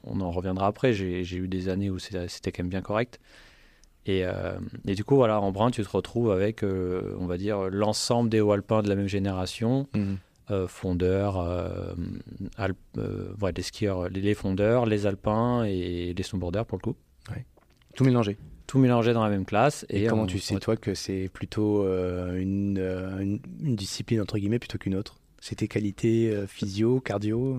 on 0.03 0.21
en 0.21 0.31
reviendra 0.31 0.67
après. 0.67 0.91
J'ai 0.93 1.37
eu 1.37 1.47
des 1.47 1.69
années 1.69 1.91
où 1.91 1.99
c'était 1.99 2.51
quand 2.51 2.63
même 2.63 2.69
bien 2.69 2.81
correct. 2.81 3.19
Et, 4.07 4.25
euh, 4.25 4.57
et, 4.87 4.95
du 4.95 5.03
coup, 5.03 5.15
voilà, 5.15 5.39
en 5.39 5.51
brun, 5.51 5.69
tu 5.69 5.83
te 5.83 5.89
retrouves 5.89 6.31
avec, 6.31 6.63
on 6.63 7.27
va 7.27 7.37
dire, 7.37 7.69
l'ensemble 7.69 8.31
des 8.31 8.41
hauts 8.41 8.53
alpins 8.53 8.81
de 8.81 8.89
la 8.89 8.95
même 8.95 9.07
génération. 9.07 9.87
Mmh. 9.93 10.15
Euh, 10.51 10.67
fondeurs, 10.67 11.39
euh, 11.39 11.93
euh, 12.97 13.51
des 13.53 13.61
skieurs, 13.61 14.09
les 14.09 14.33
fondeurs, 14.33 14.85
les 14.85 15.05
alpins 15.05 15.63
et 15.63 16.13
les 16.13 16.23
snowboarders 16.23 16.65
pour 16.65 16.77
le 16.77 16.81
coup. 16.81 16.95
Tout 17.95 18.03
mélangé. 18.03 18.37
Tout 18.67 18.77
mélangé 18.77 19.13
dans 19.13 19.23
la 19.23 19.29
même 19.29 19.45
classe. 19.45 19.85
Et, 19.89 20.07
comment 20.07 20.25
tu 20.25 20.39
sais, 20.39 20.57
toi, 20.59 20.75
que 20.75 20.93
c'est 20.93 21.29
plutôt 21.31 21.85
une, 21.85 22.77
une, 23.19 23.75
discipline, 23.75 24.19
entre 24.19 24.37
guillemets, 24.37 24.59
plutôt 24.59 24.77
qu'une 24.77 24.95
autre? 24.95 25.19
C'était 25.39 25.67
qualité 25.67 26.45
physio, 26.47 26.99
cardio, 26.99 27.57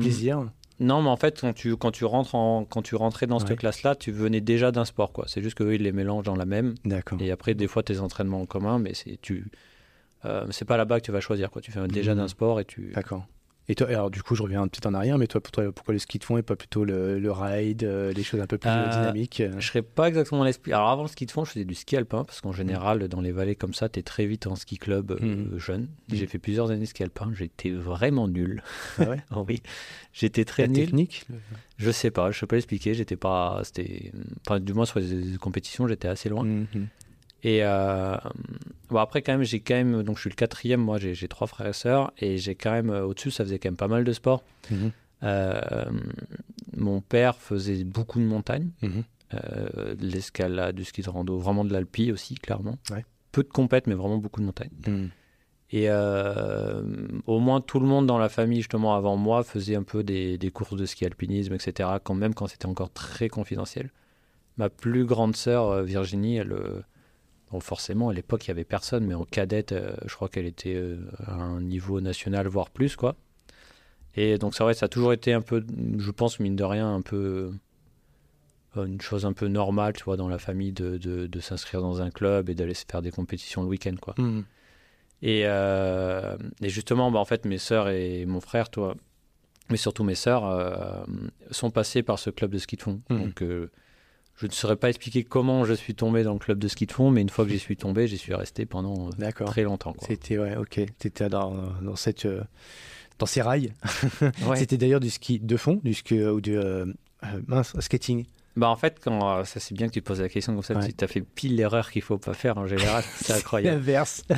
plaisir? 0.00 0.50
non, 0.80 1.02
mais 1.02 1.10
en 1.10 1.16
fait, 1.16 1.40
quand 1.40 1.54
tu, 1.54 1.76
quand 1.76 1.90
tu, 1.90 2.04
rentres 2.04 2.34
en, 2.34 2.64
quand 2.64 2.82
tu 2.82 2.94
rentrais 2.94 3.26
dans 3.26 3.38
cette 3.38 3.58
classe-là, 3.58 3.94
tu 3.94 4.12
venais 4.12 4.40
déjà 4.40 4.70
d'un 4.70 4.84
sport. 4.84 5.12
quoi. 5.12 5.24
C'est 5.28 5.42
juste 5.42 5.56
qu'eux, 5.56 5.74
ils 5.74 5.82
les 5.82 5.92
mélangent 5.92 6.24
dans 6.24 6.36
la 6.36 6.46
même. 6.46 6.74
D'accord. 6.84 7.20
Et 7.20 7.30
après, 7.30 7.54
des 7.54 7.68
fois, 7.68 7.82
tes 7.82 8.00
entraînements 8.00 8.42
en 8.42 8.46
commun, 8.46 8.78
mais 8.78 8.92
c'est 8.94 9.18
tu, 9.20 9.50
euh, 10.24 10.46
c'est 10.50 10.64
pas 10.64 10.76
là-bas 10.76 11.00
que 11.00 11.06
tu 11.06 11.12
vas 11.12 11.20
choisir. 11.20 11.50
Quoi. 11.50 11.62
Tu 11.62 11.72
fais 11.72 11.86
déjà 11.88 12.14
mmh. 12.14 12.18
d'un 12.18 12.28
sport 12.28 12.60
et 12.60 12.64
tu. 12.64 12.92
D'accord. 12.94 13.26
Et 13.70 13.74
toi, 13.74 13.86
alors 13.88 14.10
du 14.10 14.22
coup, 14.22 14.34
je 14.34 14.42
reviens 14.42 14.62
un 14.62 14.68
petit 14.68 14.86
en 14.86 14.94
arrière, 14.94 15.18
mais 15.18 15.26
toi, 15.26 15.42
pour 15.42 15.52
toi, 15.52 15.70
pourquoi 15.72 15.92
le 15.92 15.98
ski 15.98 16.18
de 16.18 16.24
fond 16.24 16.38
et 16.38 16.42
pas 16.42 16.56
plutôt 16.56 16.86
le, 16.86 17.18
le 17.18 17.30
ride, 17.30 17.84
euh, 17.84 18.12
les 18.14 18.22
choses 18.22 18.40
un 18.40 18.46
peu 18.46 18.56
plus 18.56 18.70
euh, 18.70 18.88
dynamiques 18.88 19.42
Je 19.58 19.66
serais 19.66 19.82
pas 19.82 20.08
exactement 20.08 20.42
l'esprit. 20.42 20.72
Alors 20.72 20.88
avant 20.88 21.02
le 21.02 21.08
ski 21.08 21.26
de 21.26 21.30
fond, 21.30 21.44
je 21.44 21.50
faisais 21.50 21.66
du 21.66 21.74
ski 21.74 21.94
alpin 21.98 22.24
parce 22.24 22.40
qu'en 22.40 22.52
général, 22.52 23.06
dans 23.08 23.20
les 23.20 23.30
vallées 23.30 23.56
comme 23.56 23.74
ça, 23.74 23.90
tu 23.90 24.00
es 24.00 24.02
très 24.02 24.24
vite 24.24 24.46
en 24.46 24.56
ski 24.56 24.78
club 24.78 25.20
mmh. 25.20 25.58
jeune. 25.58 25.82
Mmh. 25.82 26.14
J'ai 26.14 26.26
fait 26.26 26.38
plusieurs 26.38 26.70
années 26.70 26.80
de 26.80 26.86
ski 26.86 27.02
alpin, 27.02 27.30
j'étais 27.34 27.70
vraiment 27.70 28.26
nul. 28.26 28.62
Ah 28.98 29.04
ouais 29.04 29.20
oh 29.36 29.44
Oui, 29.48 29.62
j'étais 30.14 30.46
très 30.46 30.62
La 30.62 30.68
nul. 30.68 30.86
technique 30.86 31.26
Je 31.76 31.90
sais 31.90 32.10
pas, 32.10 32.30
je 32.30 32.38
sais 32.38 32.46
pas 32.46 32.56
l'expliquer. 32.56 32.94
J'étais 32.94 33.16
pas, 33.16 33.60
c'était, 33.64 34.12
enfin, 34.46 34.60
du 34.60 34.72
moins 34.72 34.86
sur 34.86 34.98
les 34.98 35.36
compétitions, 35.36 35.86
j'étais 35.86 36.08
assez 36.08 36.30
loin. 36.30 36.46
Et 37.44 37.60
euh, 37.62 38.16
bon, 38.88 38.98
après, 38.98 39.22
quand 39.22 39.32
même, 39.32 39.44
j'ai 39.44 39.60
quand 39.60 39.74
même. 39.74 40.02
Donc, 40.02 40.16
je 40.16 40.22
suis 40.22 40.30
le 40.30 40.34
quatrième, 40.34 40.80
moi, 40.80 40.98
j'ai 40.98 41.28
trois 41.28 41.46
frères 41.46 41.68
et 41.68 41.72
sœurs. 41.72 42.12
Et 42.18 42.36
j'ai 42.38 42.54
quand 42.54 42.72
même. 42.72 42.90
euh, 42.90 43.04
Au-dessus, 43.06 43.30
ça 43.30 43.44
faisait 43.44 43.58
quand 43.58 43.68
même 43.68 43.76
pas 43.76 43.88
mal 43.88 44.04
de 44.04 44.12
sport. 44.12 44.42
Mhm. 44.70 44.90
Euh, 45.22 45.60
mon 46.76 47.00
père 47.00 47.36
faisait 47.36 47.84
beaucoup 47.84 48.18
de 48.20 48.24
montagne, 48.24 48.70
Mhm. 48.82 49.02
euh, 49.34 49.94
de 49.94 50.06
l'escalade, 50.06 50.76
du 50.76 50.84
ski 50.84 51.02
de 51.02 51.10
rando, 51.10 51.38
vraiment 51.38 51.64
de 51.64 51.72
l'alpi 51.72 52.12
aussi, 52.12 52.34
clairement. 52.36 52.76
Ouais. 52.90 53.04
Peu 53.32 53.42
de 53.42 53.48
compètes, 53.48 53.86
mais 53.86 53.94
vraiment 53.94 54.18
beaucoup 54.18 54.40
de 54.40 54.46
montagne. 54.46 54.70
Mhm. 54.86 55.10
Et 55.70 55.90
au 57.26 57.38
moins 57.40 57.60
tout 57.60 57.78
le 57.78 57.86
monde 57.86 58.06
dans 58.06 58.16
la 58.18 58.28
famille, 58.30 58.58
justement, 58.58 58.94
avant 58.94 59.16
moi, 59.16 59.42
faisait 59.44 59.76
un 59.76 59.82
peu 59.82 60.02
des, 60.02 60.38
des 60.38 60.50
courses 60.50 60.76
de 60.76 60.86
ski 60.86 61.04
alpinisme, 61.04 61.52
etc., 61.54 61.90
quand 62.02 62.14
même 62.14 62.32
quand 62.34 62.46
c'était 62.46 62.66
encore 62.66 62.90
très 62.90 63.28
confidentiel. 63.28 63.90
Ma 64.56 64.70
plus 64.70 65.04
grande 65.04 65.36
sœur, 65.36 65.82
Virginie, 65.82 66.36
elle, 66.36 66.56
bon, 67.50 67.60
forcément, 67.60 68.08
à 68.08 68.12
l'époque, 68.12 68.46
il 68.46 68.50
n'y 68.50 68.52
avait 68.52 68.64
personne, 68.64 69.06
mais 69.06 69.14
en 69.14 69.24
cadette, 69.24 69.72
euh, 69.72 69.94
je 70.06 70.14
crois 70.14 70.28
qu'elle 70.28 70.46
était 70.46 70.74
euh, 70.74 70.98
à 71.24 71.34
un 71.34 71.60
niveau 71.60 72.00
national, 72.00 72.46
voire 72.48 72.70
plus, 72.70 72.96
quoi. 72.96 73.16
Et 74.14 74.38
donc, 74.38 74.54
c'est 74.54 74.64
vrai, 74.64 74.74
ça 74.74 74.86
a 74.86 74.88
toujours 74.88 75.12
été 75.12 75.32
un 75.32 75.40
peu, 75.40 75.64
je 75.98 76.10
pense, 76.10 76.40
mine 76.40 76.56
de 76.56 76.64
rien, 76.64 76.92
un 76.92 77.02
peu 77.02 77.52
euh, 78.76 78.84
une 78.84 79.00
chose 79.00 79.24
un 79.26 79.32
peu 79.32 79.48
normale, 79.48 79.94
tu 79.94 80.04
vois, 80.04 80.16
dans 80.16 80.28
la 80.28 80.38
famille 80.38 80.72
de, 80.72 80.98
de, 80.98 81.26
de 81.26 81.40
s'inscrire 81.40 81.80
dans 81.80 82.02
un 82.02 82.10
club 82.10 82.48
et 82.50 82.54
d'aller 82.54 82.74
se 82.74 82.84
faire 82.90 83.02
des 83.02 83.10
compétitions 83.10 83.62
le 83.62 83.68
week-end, 83.68 83.94
quoi. 84.00 84.14
Mhm. 84.18 84.44
Et, 85.20 85.40
et 85.42 86.68
justement, 86.68 87.10
bah, 87.10 87.18
en 87.18 87.24
fait, 87.24 87.44
mes 87.44 87.58
sœurs 87.58 87.88
et 87.88 88.24
mon 88.24 88.40
frère, 88.40 88.70
toi, 88.70 88.94
mais 89.68 89.76
surtout 89.76 90.04
mes 90.04 90.14
sœurs, 90.14 91.04
sont 91.50 91.72
passés 91.72 92.04
par 92.04 92.20
ce 92.20 92.30
club 92.30 92.52
de 92.52 92.58
ski 92.58 92.76
de 92.76 92.82
fond. 92.82 93.00
Mhm. 93.10 93.22
Donc, 93.22 93.42
je 94.38 94.46
ne 94.46 94.52
saurais 94.52 94.76
pas 94.76 94.88
expliquer 94.88 95.24
comment 95.24 95.64
je 95.64 95.74
suis 95.74 95.94
tombé 95.94 96.22
dans 96.22 96.32
le 96.32 96.38
club 96.38 96.58
de 96.58 96.68
ski 96.68 96.86
de 96.86 96.92
fond, 96.92 97.10
mais 97.10 97.20
une 97.20 97.28
fois 97.28 97.44
que 97.44 97.50
j'y 97.50 97.58
suis 97.58 97.76
tombé, 97.76 98.06
j'y 98.06 98.18
suis 98.18 98.34
resté 98.34 98.66
pendant 98.66 99.10
euh, 99.20 99.30
très 99.46 99.64
longtemps. 99.64 99.94
C'était 100.06 100.38
ouais, 100.38 100.56
ok. 100.56 100.80
T'étais 100.98 101.28
dans, 101.28 101.54
dans 101.82 101.96
cette 101.96 102.24
euh, 102.26 102.42
dans 103.18 103.26
ces 103.26 103.42
rails. 103.42 103.72
Ouais. 104.46 104.56
C'était 104.56 104.76
d'ailleurs 104.76 105.00
du 105.00 105.10
ski 105.10 105.38
de 105.40 105.56
fond, 105.56 105.80
du 105.82 105.94
ski 105.94 106.18
euh, 106.18 106.32
ou 106.32 106.40
du 106.40 106.56
euh, 106.56 106.86
mince 107.46 107.78
skating. 107.80 108.24
Bah, 108.58 108.68
en 108.68 108.76
fait, 108.76 108.98
quand, 109.02 109.38
euh, 109.38 109.44
ça 109.44 109.60
c'est 109.60 109.72
bien 109.74 109.86
que 109.86 109.92
tu 109.92 110.02
te 110.02 110.06
poses 110.06 110.20
la 110.20 110.28
question 110.28 110.52
comme 110.52 110.62
ça, 110.64 110.74
Ouais. 110.74 110.92
tu 110.92 111.04
as 111.04 111.06
fait 111.06 111.20
pile 111.20 111.54
l'erreur 111.54 111.90
qu'il 111.92 112.02
faut 112.02 112.18
pas 112.18 112.34
faire 112.34 112.58
en 112.58 112.66
général, 112.66 113.04
c'est 113.14 113.32
incroyable. 113.32 113.76
L'inverse. 113.78 114.22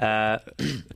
Euh, 0.00 0.36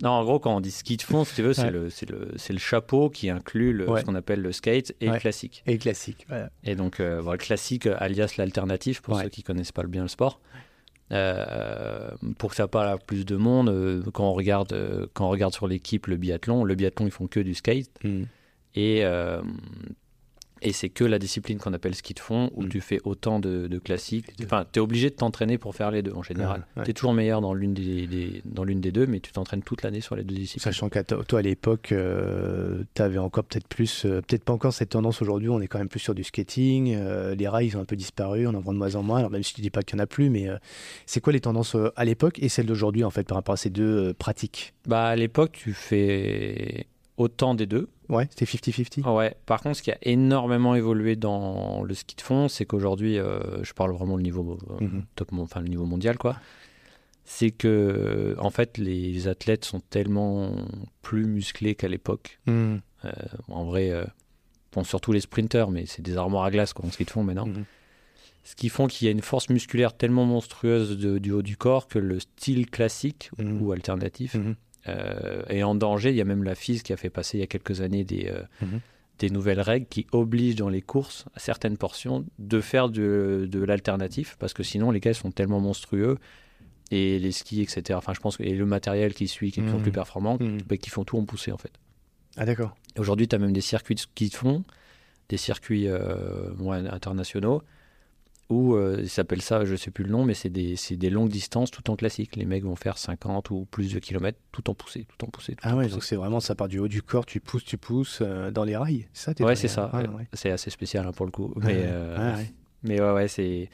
non, 0.00 0.10
en 0.10 0.22
gros, 0.24 0.38
quand 0.38 0.54
on 0.54 0.60
dit 0.60 0.70
ski 0.70 0.96
de 0.96 1.02
fond, 1.02 1.24
si 1.24 1.34
tu 1.34 1.42
veux, 1.42 1.54
c'est 1.54 1.64
Ouais. 1.64 1.70
le, 1.72 1.88
le, 2.08 2.28
le 2.50 2.58
chapeau 2.58 3.10
qui 3.10 3.30
inclut 3.30 3.72
le- 3.72 3.90
Ouais. 3.90 4.00
ce 4.00 4.04
qu'on 4.04 4.14
appelle 4.14 4.40
le 4.40 4.52
skate 4.52 4.94
et 5.00 5.08
le 5.08 5.18
classique. 5.18 5.64
Et 5.66 5.76
classique. 5.76 6.24
Voilà. 6.28 6.50
Et 6.62 6.76
donc, 6.76 7.00
euh, 7.00 7.20
voilà, 7.20 7.36
le 7.40 7.44
classique, 7.44 7.86
euh, 7.86 7.96
alias 7.98 8.34
l'alternative, 8.38 9.02
pour 9.02 9.18
ceux 9.20 9.28
qui 9.28 9.42
connaissent 9.42 9.72
pas 9.72 9.82
bien 9.82 10.02
le 10.02 10.08
sport. 10.08 10.40
Euh, 11.10 12.10
pour 12.38 12.50
que 12.50 12.56
ça 12.56 12.68
parle 12.68 12.88
à 12.90 12.96
plus 12.96 13.24
de 13.26 13.34
monde, 13.36 14.04
quand, 14.14 14.24
on 14.30 14.34
regarde, 14.34 15.08
quand 15.14 15.26
on 15.26 15.30
regarde 15.30 15.52
sur 15.52 15.66
l'équipe 15.66 16.06
le 16.06 16.16
biathlon, 16.16 16.62
le 16.62 16.74
biathlon, 16.76 17.06
ils 17.06 17.10
font 17.12 17.26
que 17.26 17.40
du 17.40 17.54
skate. 17.54 17.90
Mhm. 18.04 18.26
Et, 18.76 19.00
euh, 19.04 19.42
et 20.62 20.72
c'est 20.72 20.88
que 20.88 21.04
la 21.04 21.18
discipline 21.18 21.58
qu'on 21.58 21.72
appelle 21.72 21.94
ski 21.94 22.14
de 22.14 22.20
fond, 22.20 22.50
où 22.54 22.62
Mm. 22.64 22.68
tu 22.68 22.80
fais 22.80 23.00
autant 23.04 23.40
de, 23.40 23.66
de 23.66 23.78
classiques. 23.78 24.26
Enfin, 24.44 24.64
tu 24.72 24.78
es 24.78 24.82
obligé 24.82 25.10
de 25.10 25.14
t'entraîner 25.14 25.58
pour 25.58 25.74
faire 25.74 25.90
les 25.90 26.02
deux 26.02 26.12
en 26.12 26.22
général. 26.22 26.60
Ouais, 26.76 26.80
ouais. 26.80 26.84
Tu 26.84 26.90
es 26.90 26.94
toujours 26.94 27.12
meilleur 27.12 27.40
dans 27.40 27.52
l'une 27.54 27.74
des, 27.74 28.06
des- 28.06 28.42
dans 28.44 28.64
l'une 28.64 28.80
des 28.80 28.92
deux, 28.92 29.06
mais 29.06 29.20
tu 29.20 29.32
t'entraînes 29.32 29.62
toute 29.62 29.82
l'année 29.82 30.00
sur 30.00 30.16
les 30.16 30.22
deux 30.24 30.34
disciplines. 30.34 30.62
Sachant 30.72 30.88
qu'à 30.88 31.04
to- 31.04 31.22
toi 31.24 31.40
à 31.40 31.42
l'époque, 31.42 31.92
tu 32.94 33.02
avais 33.02 33.18
encore 33.18 33.44
peut-être 33.44 33.66
plus, 33.68 34.04
euh, 34.06 34.20
peut-être 34.22 34.44
pas 34.44 34.52
encore 34.52 34.72
cette 34.72 34.90
tendance 34.90 35.20
aujourd'hui. 35.22 35.48
On 35.48 35.60
est 35.60 35.66
quand 35.66 35.78
même 35.78 35.88
plus 35.88 36.00
sur 36.00 36.14
du 36.14 36.24
skating. 36.24 36.94
euh, 36.94 37.34
les 37.34 37.48
rails 37.48 37.66
ils 37.66 37.76
ont 37.76 37.80
un 37.80 37.84
peu 37.84 37.96
disparu, 37.96 38.46
on 38.46 38.54
en 38.54 38.60
voit 38.60 38.72
de 38.74 38.78
moins 38.78 38.94
en 38.94 39.02
moins. 39.02 39.18
Alors 39.18 39.30
même 39.30 39.42
si 39.42 39.54
tu 39.54 39.60
dis 39.60 39.70
pas 39.70 39.82
qu'il 39.82 39.98
y 39.98 40.00
en 40.00 40.04
a 40.04 40.06
plus, 40.06 40.30
mais 40.30 40.48
euh, 40.48 40.56
c'est 41.06 41.20
quoi 41.20 41.32
les 41.32 41.40
tendances 41.40 41.74
euh, 41.74 41.90
à 41.96 42.04
l'époque 42.04 42.38
et 42.40 42.48
celles 42.48 42.66
d'aujourd'hui 42.66 43.04
en 43.04 43.10
fait 43.10 43.24
par 43.26 43.36
rapport 43.36 43.54
à 43.54 43.56
ces 43.56 43.70
deux 43.70 44.08
euh, 44.10 44.14
pratiques? 44.14 44.74
Bah, 44.86 45.06
à 45.06 45.16
l'époque, 45.16 45.52
tu 45.52 45.72
fais 45.72 46.86
autant 47.16 47.54
des 47.54 47.66
deux. 47.66 47.88
Ouais, 48.12 48.28
c'était 48.30 48.44
50-50. 48.44 49.06
Ouais. 49.16 49.34
Par 49.46 49.60
contre, 49.62 49.76
ce 49.78 49.82
qui 49.82 49.90
a 49.90 49.96
énormément 50.02 50.74
évolué 50.74 51.16
dans 51.16 51.82
le 51.82 51.94
ski 51.94 52.14
de 52.14 52.20
fond, 52.20 52.48
c'est 52.48 52.66
qu'aujourd'hui, 52.66 53.18
euh, 53.18 53.64
je 53.64 53.72
parle 53.72 53.92
vraiment 53.92 54.16
le 54.16 54.22
niveau 54.22 54.58
euh, 54.80 54.84
Mhm. 54.84 55.04
top, 55.16 55.32
enfin 55.32 55.60
le 55.60 55.68
niveau 55.68 55.86
mondial, 55.86 56.18
quoi. 56.18 56.36
C'est 57.24 57.50
que, 57.50 58.34
en 58.38 58.50
fait, 58.50 58.78
les 58.78 59.28
athlètes 59.28 59.64
sont 59.64 59.80
tellement 59.80 60.50
plus 61.02 61.24
musclés 61.26 61.74
qu'à 61.74 61.88
l'époque. 61.88 62.38
Mhm. 62.46 62.80
Euh, 63.04 63.10
en 63.48 63.64
vrai, 63.64 63.90
euh, 63.90 64.04
bon, 64.72 64.84
surtout 64.84 65.12
les 65.12 65.20
sprinters, 65.20 65.70
mais 65.70 65.86
c'est 65.86 66.02
des 66.02 66.16
armoires 66.16 66.44
à 66.44 66.50
glace 66.50 66.72
quoi, 66.72 66.84
en 66.84 66.90
ski 66.90 67.04
de 67.04 67.10
fond 67.10 67.22
maintenant. 67.24 67.46
Mhm. 67.46 67.64
Ce 68.44 68.56
qui 68.56 68.68
font 68.68 68.88
qu'il 68.88 69.06
y 69.06 69.08
a 69.08 69.12
une 69.12 69.22
force 69.22 69.48
musculaire 69.50 69.96
tellement 69.96 70.24
monstrueuse 70.24 70.98
de- 70.98 71.18
du 71.18 71.30
haut 71.30 71.42
du 71.42 71.56
corps 71.56 71.86
que 71.86 72.00
le 72.00 72.18
style 72.18 72.68
classique 72.68 73.30
ou 73.38 73.70
alternatif. 73.72 74.36
Euh, 74.88 75.42
est 75.48 75.62
en 75.62 75.74
danger. 75.74 76.10
Il 76.10 76.16
y 76.16 76.20
a 76.20 76.24
même 76.24 76.42
la 76.44 76.54
FIS 76.54 76.82
qui 76.82 76.92
a 76.92 76.96
fait 76.96 77.10
passer 77.10 77.38
il 77.38 77.40
y 77.40 77.44
a 77.44 77.46
quelques 77.46 77.80
années 77.80 78.04
des, 78.04 78.28
euh, 78.28 78.42
Mhm. 78.60 78.80
des 79.18 79.30
nouvelles 79.30 79.60
règles 79.60 79.86
qui 79.86 80.06
obligent 80.12 80.56
dans 80.56 80.68
les 80.68 80.82
courses, 80.82 81.26
à 81.34 81.38
certaines 81.38 81.76
portions, 81.76 82.24
de 82.38 82.60
faire 82.60 82.88
de, 82.88 83.46
de 83.50 83.62
l'alternatif 83.64 84.36
parce 84.38 84.52
que 84.54 84.62
sinon 84.62 84.90
les 84.90 85.00
gars 85.00 85.14
sont 85.14 85.30
tellement 85.30 85.60
monstrueux 85.60 86.18
et 86.90 87.18
les 87.18 87.32
skis, 87.32 87.62
etc. 87.62 87.96
Enfin, 87.96 88.12
je 88.14 88.20
pense 88.20 88.36
que 88.36 88.42
et 88.42 88.54
le 88.54 88.66
matériel 88.66 89.14
qui 89.14 89.28
suit, 89.28 89.50
qui 89.52 89.60
est 89.60 89.62
de 89.62 89.68
plus 89.68 89.76
Mhm. 89.76 89.82
plus 89.82 89.92
performant, 89.92 90.36
Mhm. 90.40 90.58
bah, 90.68 90.76
qui 90.76 90.90
font 90.90 91.04
tout 91.04 91.16
en 91.18 91.24
poussée 91.24 91.52
en 91.52 91.58
fait. 91.58 91.72
Ah 92.36 92.44
d'accord. 92.44 92.74
Aujourd'hui, 92.98 93.28
tu 93.28 93.36
as 93.36 93.38
même 93.38 93.52
des 93.52 93.60
circuits 93.60 93.94
de 93.94 94.00
ski 94.00 94.28
de 94.30 94.34
fond, 94.34 94.64
des 95.28 95.36
circuits 95.36 95.86
euh, 95.88 96.50
internationaux, 96.90 97.62
où 98.52 98.76
euh, 98.76 98.98
ils 99.00 99.08
s'appellent 99.08 99.42
ça, 99.42 99.64
je 99.64 99.74
sais 99.74 99.90
plus 99.90 100.04
le 100.04 100.10
nom, 100.10 100.24
mais 100.24 100.34
c'est 100.34 100.48
des, 100.50 100.76
des 100.90 101.10
longues 101.10 101.30
distances 101.30 101.70
tout 101.70 101.90
en 101.90 101.96
classique. 101.96 102.36
Les 102.36 102.44
mecs 102.44 102.62
vont 102.64 102.76
faire 102.76 102.98
50 102.98 103.50
ou 103.50 103.66
plus 103.70 103.92
de 103.92 103.98
kilomètres 103.98 104.38
tout 104.52 104.68
en 104.70 104.74
poussée, 104.74 105.06
tout 105.08 105.24
en 105.26 105.28
poussée. 105.28 105.54
tout 105.54 105.60
Ah 105.62 105.74
en 105.74 105.78
ouais, 105.78 105.84
poussée. 105.84 105.94
donc 105.94 106.04
c'est 106.04 106.16
vraiment 106.16 106.40
ça 106.40 106.54
part 106.54 106.68
du 106.68 106.78
haut 106.78 106.88
du 106.88 107.02
corps, 107.02 107.26
tu 107.26 107.40
pousses, 107.40 107.64
tu 107.64 107.78
pousses 107.78 108.18
euh, 108.22 108.50
dans 108.50 108.64
les 108.64 108.76
rails. 108.76 109.06
Ça 109.12 109.32
Ouais, 109.40 109.56
c'est 109.56 109.68
ça. 109.68 109.90
Ouais, 109.94 110.06
ouais. 110.08 110.28
C'est 110.32 110.50
assez 110.50 110.70
spécial 110.70 111.06
hein, 111.06 111.12
pour 111.12 111.26
le 111.26 111.32
coup. 111.32 111.52
Mais, 111.56 111.66
Ouais, 111.66 111.82
euh, 111.84 112.32
ouais, 112.34 112.36
ouais. 112.38 112.52
mais 112.82 113.00
ouais, 113.00 113.12
ouais, 113.12 113.28
c'est. 113.28 113.70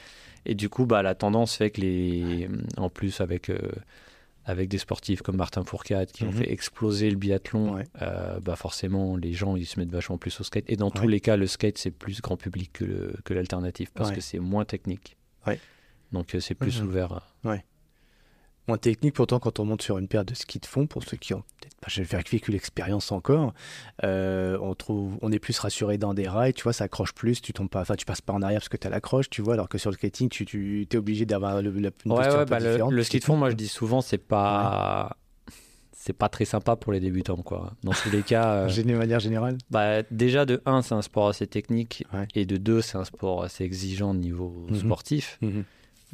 Et 0.47 0.55
du 0.55 0.69
coup, 0.69 0.87
bah, 0.87 1.03
la 1.03 1.15
tendance 1.15 1.57
fait 1.57 1.71
que 1.71 1.81
les. 1.81 2.49
En 2.77 2.89
plus, 2.89 3.21
avec, 3.21 3.51
avec 4.49 4.69
des 4.69 4.79
sportifs 4.79 5.23
comme 5.23 5.37
Martin 5.37 5.63
Fourcade 5.63 6.11
qui 6.11 6.25
ont 6.25 6.29
Mhm. 6.33 6.33
fait 6.33 6.51
exploser 6.53 7.11
le 7.11 7.17
biathlon, 7.17 7.75
Ouais. 7.75 7.85
euh, 8.03 8.41
bah 8.41 8.57
forcément, 8.57 9.17
les 9.17 9.33
gens 9.33 9.57
ils 9.57 9.67
se 9.67 9.79
mettent 9.79 9.93
vachement 9.93 10.19
plus 10.19 10.41
au 10.41 10.45
skate. 10.45 10.65
Et 10.69 10.77
dans 10.77 10.91
tous 10.91 11.07
les 11.07 11.21
cas, 11.21 11.37
le 11.37 11.47
skate 11.47 11.79
c'est 11.79 11.91
plus 11.91 12.21
grand 12.21 12.37
public 12.37 12.73
que 12.73 13.35
l'alternative 13.35 13.91
parce 13.95 14.11
que 14.11 14.21
c'est 14.21 14.39
moins 14.41 14.65
technique. 14.65 15.17
Donc 16.13 16.35
euh, 16.35 16.41
c'est 16.41 16.55
plus 16.55 16.81
ouvert. 16.83 17.13
à- 17.45 17.57
Moins 18.69 18.79
technique, 18.79 19.15
pourtant, 19.15 19.39
quand 19.39 19.59
on 19.61 19.65
monte 19.65 19.81
sur 19.83 19.97
une 19.99 20.09
paire 20.09 20.25
de 20.27 20.35
skis 20.35 20.59
de 20.61 20.67
fond, 20.67 20.87
pour 20.87 21.03
ceux 21.03 21.17
qui 21.17 21.33
ont 21.33 21.43
peut-être 21.61 21.77
pas 21.81 22.19
vécu 22.31 22.51
l'expérience 22.53 23.11
encore, 23.13 23.55
euh, 24.05 24.59
on 24.61 24.75
trouve, 24.75 25.17
on 25.23 25.33
est 25.33 25.39
plus 25.39 25.59
rassuré 25.59 25.97
dans 25.97 26.13
des 26.13 26.29
rails, 26.29 26.53
tu 26.53 26.65
vois, 26.65 26.75
ça 26.75 26.85
accroche 26.85 27.13
plus, 27.15 27.41
tu 27.41 27.53
tombes 27.55 27.71
pas, 27.71 27.81
enfin, 27.81 27.97
tu 27.97 28.05
passes 28.05 28.21
pas 28.21 28.35
en 28.35 28.43
arrière 28.43 28.61
parce 28.61 28.69
que 28.69 28.77
tu 28.77 28.87
as 28.87 28.91
l'accroche, 28.91 29.31
tu 29.31 29.41
vois, 29.41 29.55
alors 29.55 29.69
que 29.71 29.79
sur 29.79 29.91
le 29.91 29.97
skating, 29.97 30.29
tu, 30.29 30.45
tu 30.45 30.87
es 30.91 30.97
obligé 30.97 31.25
d'avoir 31.25 31.63
le, 31.63 31.71
la, 31.71 31.91
une 32.05 32.13
Ouais, 32.13 32.19
posture 32.19 32.35
ouais, 32.35 32.41
un 32.41 32.45
peu 32.45 32.51
bah, 32.51 32.61
le, 32.61 32.71
différente. 32.73 32.93
le 32.93 33.03
ski 33.03 33.19
de 33.21 33.25
fond, 33.25 33.37
moi 33.37 33.49
je 33.51 33.57
dis 33.57 33.69
souvent, 33.69 34.01
c'est 34.03 34.19
pas. 34.19 35.17
C'est 36.01 36.13
pas 36.13 36.29
très 36.29 36.45
sympa 36.45 36.77
pour 36.77 36.93
les 36.93 37.01
débutants, 37.01 37.43
quoi. 37.43 37.73
Dans 37.83 37.93
tous 37.93 38.09
les 38.11 38.23
cas, 38.23 38.53
euh, 38.53 38.69
de 38.69 38.95
manière 38.95 39.19
générale? 39.19 39.59
bah, 39.69 40.05
déjà 40.13 40.47
de 40.47 40.63
1, 40.65 40.81
c'est 40.83 40.95
un 40.95 41.03
sport 41.03 41.29
assez 41.29 41.47
technique, 41.49 42.05
Ouais. 42.15 42.27
et 42.37 42.47
de 42.47 42.57
2, 42.57 42.81
c'est 42.83 42.97
un 42.97 43.05
sport 43.05 43.43
assez 43.43 43.65
exigeant 43.65 44.13
au 44.13 44.15
niveau 44.15 44.69
Mhm. 44.71 44.77
sportif. 44.79 45.41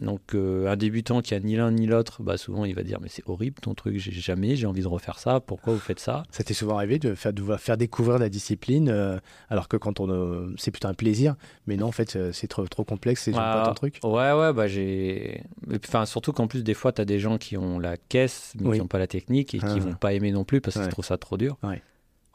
Donc 0.01 0.35
euh, 0.35 0.67
un 0.67 0.77
débutant 0.77 1.23
qui 1.23 1.35
a 1.35 1.41
ni 1.41 1.55
l'un 1.55 1.71
ni 1.71 1.87
l'autre, 1.87 2.23
bah, 2.25 2.37
souvent 2.37 2.65
il 2.65 2.75
va 2.75 2.83
dire 2.83 2.99
mais 3.01 3.09
c'est 3.09 3.23
horrible 3.27 3.61
ton 3.61 3.75
truc, 3.75 3.97
j'ai 3.99 4.11
jamais, 4.11 4.57
j'ai 4.57 4.67
envie 4.67 4.83
de 4.83 4.89
refaire 4.89 5.21
ça, 5.21 5.39
pourquoi 5.39 5.73
vous 5.73 5.79
faites 5.79 6.01
ça? 6.01 6.25
Ça 6.33 6.43
t'est 6.43 6.53
souvent 6.55 6.77
arrivé 6.79 6.99
de 6.99 7.15
faire, 7.15 7.33
de 7.33 7.57
faire 7.57 7.77
découvrir 7.77 8.19
la 8.19 8.29
discipline, 8.29 8.89
euh, 8.89 9.19
alors 9.51 9.69
que 9.69 9.77
quand 9.77 10.01
on, 10.01 10.09
euh, 10.11 10.53
c'est 10.59 10.73
plutôt 10.73 10.89
un 10.89 10.95
plaisir, 10.95 11.37
mais 11.69 11.77
non, 11.77 11.87
en 11.87 11.93
fait, 11.93 12.19
c'est 12.33 12.49
trop, 12.49 12.67
trop 12.67 12.83
complexe, 12.85 13.23
c'est 13.23 13.33
Ah, 13.37 13.53
pas 13.63 13.69
ton 13.69 13.75
truc? 13.75 14.01
Ouais, 14.03 14.33
ouais, 14.33 14.53
bah 14.53 14.67
j'ai. 14.67 15.43
Enfin, 15.87 16.07
surtout 16.07 16.33
qu'en 16.33 16.49
plus, 16.49 16.65
des 16.65 16.75
fois, 16.75 16.93
tu 16.93 17.01
as 17.01 17.05
des 17.05 17.21
gens 17.21 17.39
qui 17.39 17.57
ont 17.57 17.79
la 17.79 17.97
caisse, 17.97 18.53
mais 18.59 18.67
Oui. 18.71 18.77
qui 18.77 18.81
n'ont 18.81 18.89
pas 18.89 18.99
la 18.99 19.07
technique 19.07 19.55
et 19.55 19.61
Ah. 19.63 19.73
qui 19.73 19.79
vont 19.81 19.95
pas 19.95 20.13
aimer 20.13 20.33
non 20.33 20.43
plus 20.45 20.61
parce 20.61 20.75
qu'ils 20.75 20.85
Ouais. 20.87 20.91
trouvent 20.91 21.05
ça 21.07 21.19
trop 21.19 21.37
dur. 21.37 21.57
Ouais. 21.63 21.81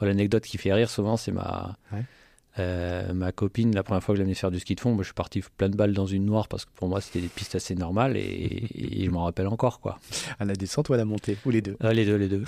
L'anecdote 0.02 0.44
qui 0.46 0.58
fait 0.58 0.74
rire 0.74 0.90
souvent, 0.90 1.18
c'est 1.18 1.34
ma. 1.34 1.78
Euh, 2.60 3.14
ma 3.14 3.32
copine, 3.32 3.74
la 3.74 3.84
première 3.84 4.04
fois 4.04 4.14
que 4.14 4.18
je 4.18 4.22
l'ai 4.22 4.26
amenée 4.26 4.36
faire 4.36 4.52
du 4.52 4.60
ski 4.60 4.76
de 4.76 4.80
fond, 4.80 4.92
moi, 4.92 5.04
je 5.04 5.08
suis 5.08 5.14
parti 5.14 5.42
plein 5.58 5.70
de 5.70 5.78
balles 5.78 5.94
dans 5.94 6.06
une 6.06 6.26
noire 6.26 6.48
parce 6.48 6.66
que 6.66 6.72
pour 6.76 6.90
moi 6.90 7.00
c'était 7.00 7.22
des 7.22 7.28
pistes 7.28 7.56
assez 7.56 7.74
normales 7.74 8.18
et, 8.18 8.68
et 8.76 9.06
je 9.06 9.10
m'en 9.10 9.24
rappelle 9.24 9.48
encore 9.48 9.80
quoi. 9.80 9.98
À 10.40 10.46
la 10.46 10.54
descente 10.54 10.90
ou 10.90 10.94
à 10.94 10.98
la 10.98 11.06
montée, 11.06 11.38
ou 11.46 11.52
les 11.52 11.62
deux? 11.62 11.78
Ah, 11.80 11.94
les 11.94 12.06
deux, 12.06 12.16
les 12.16 12.28
deux. 12.28 12.44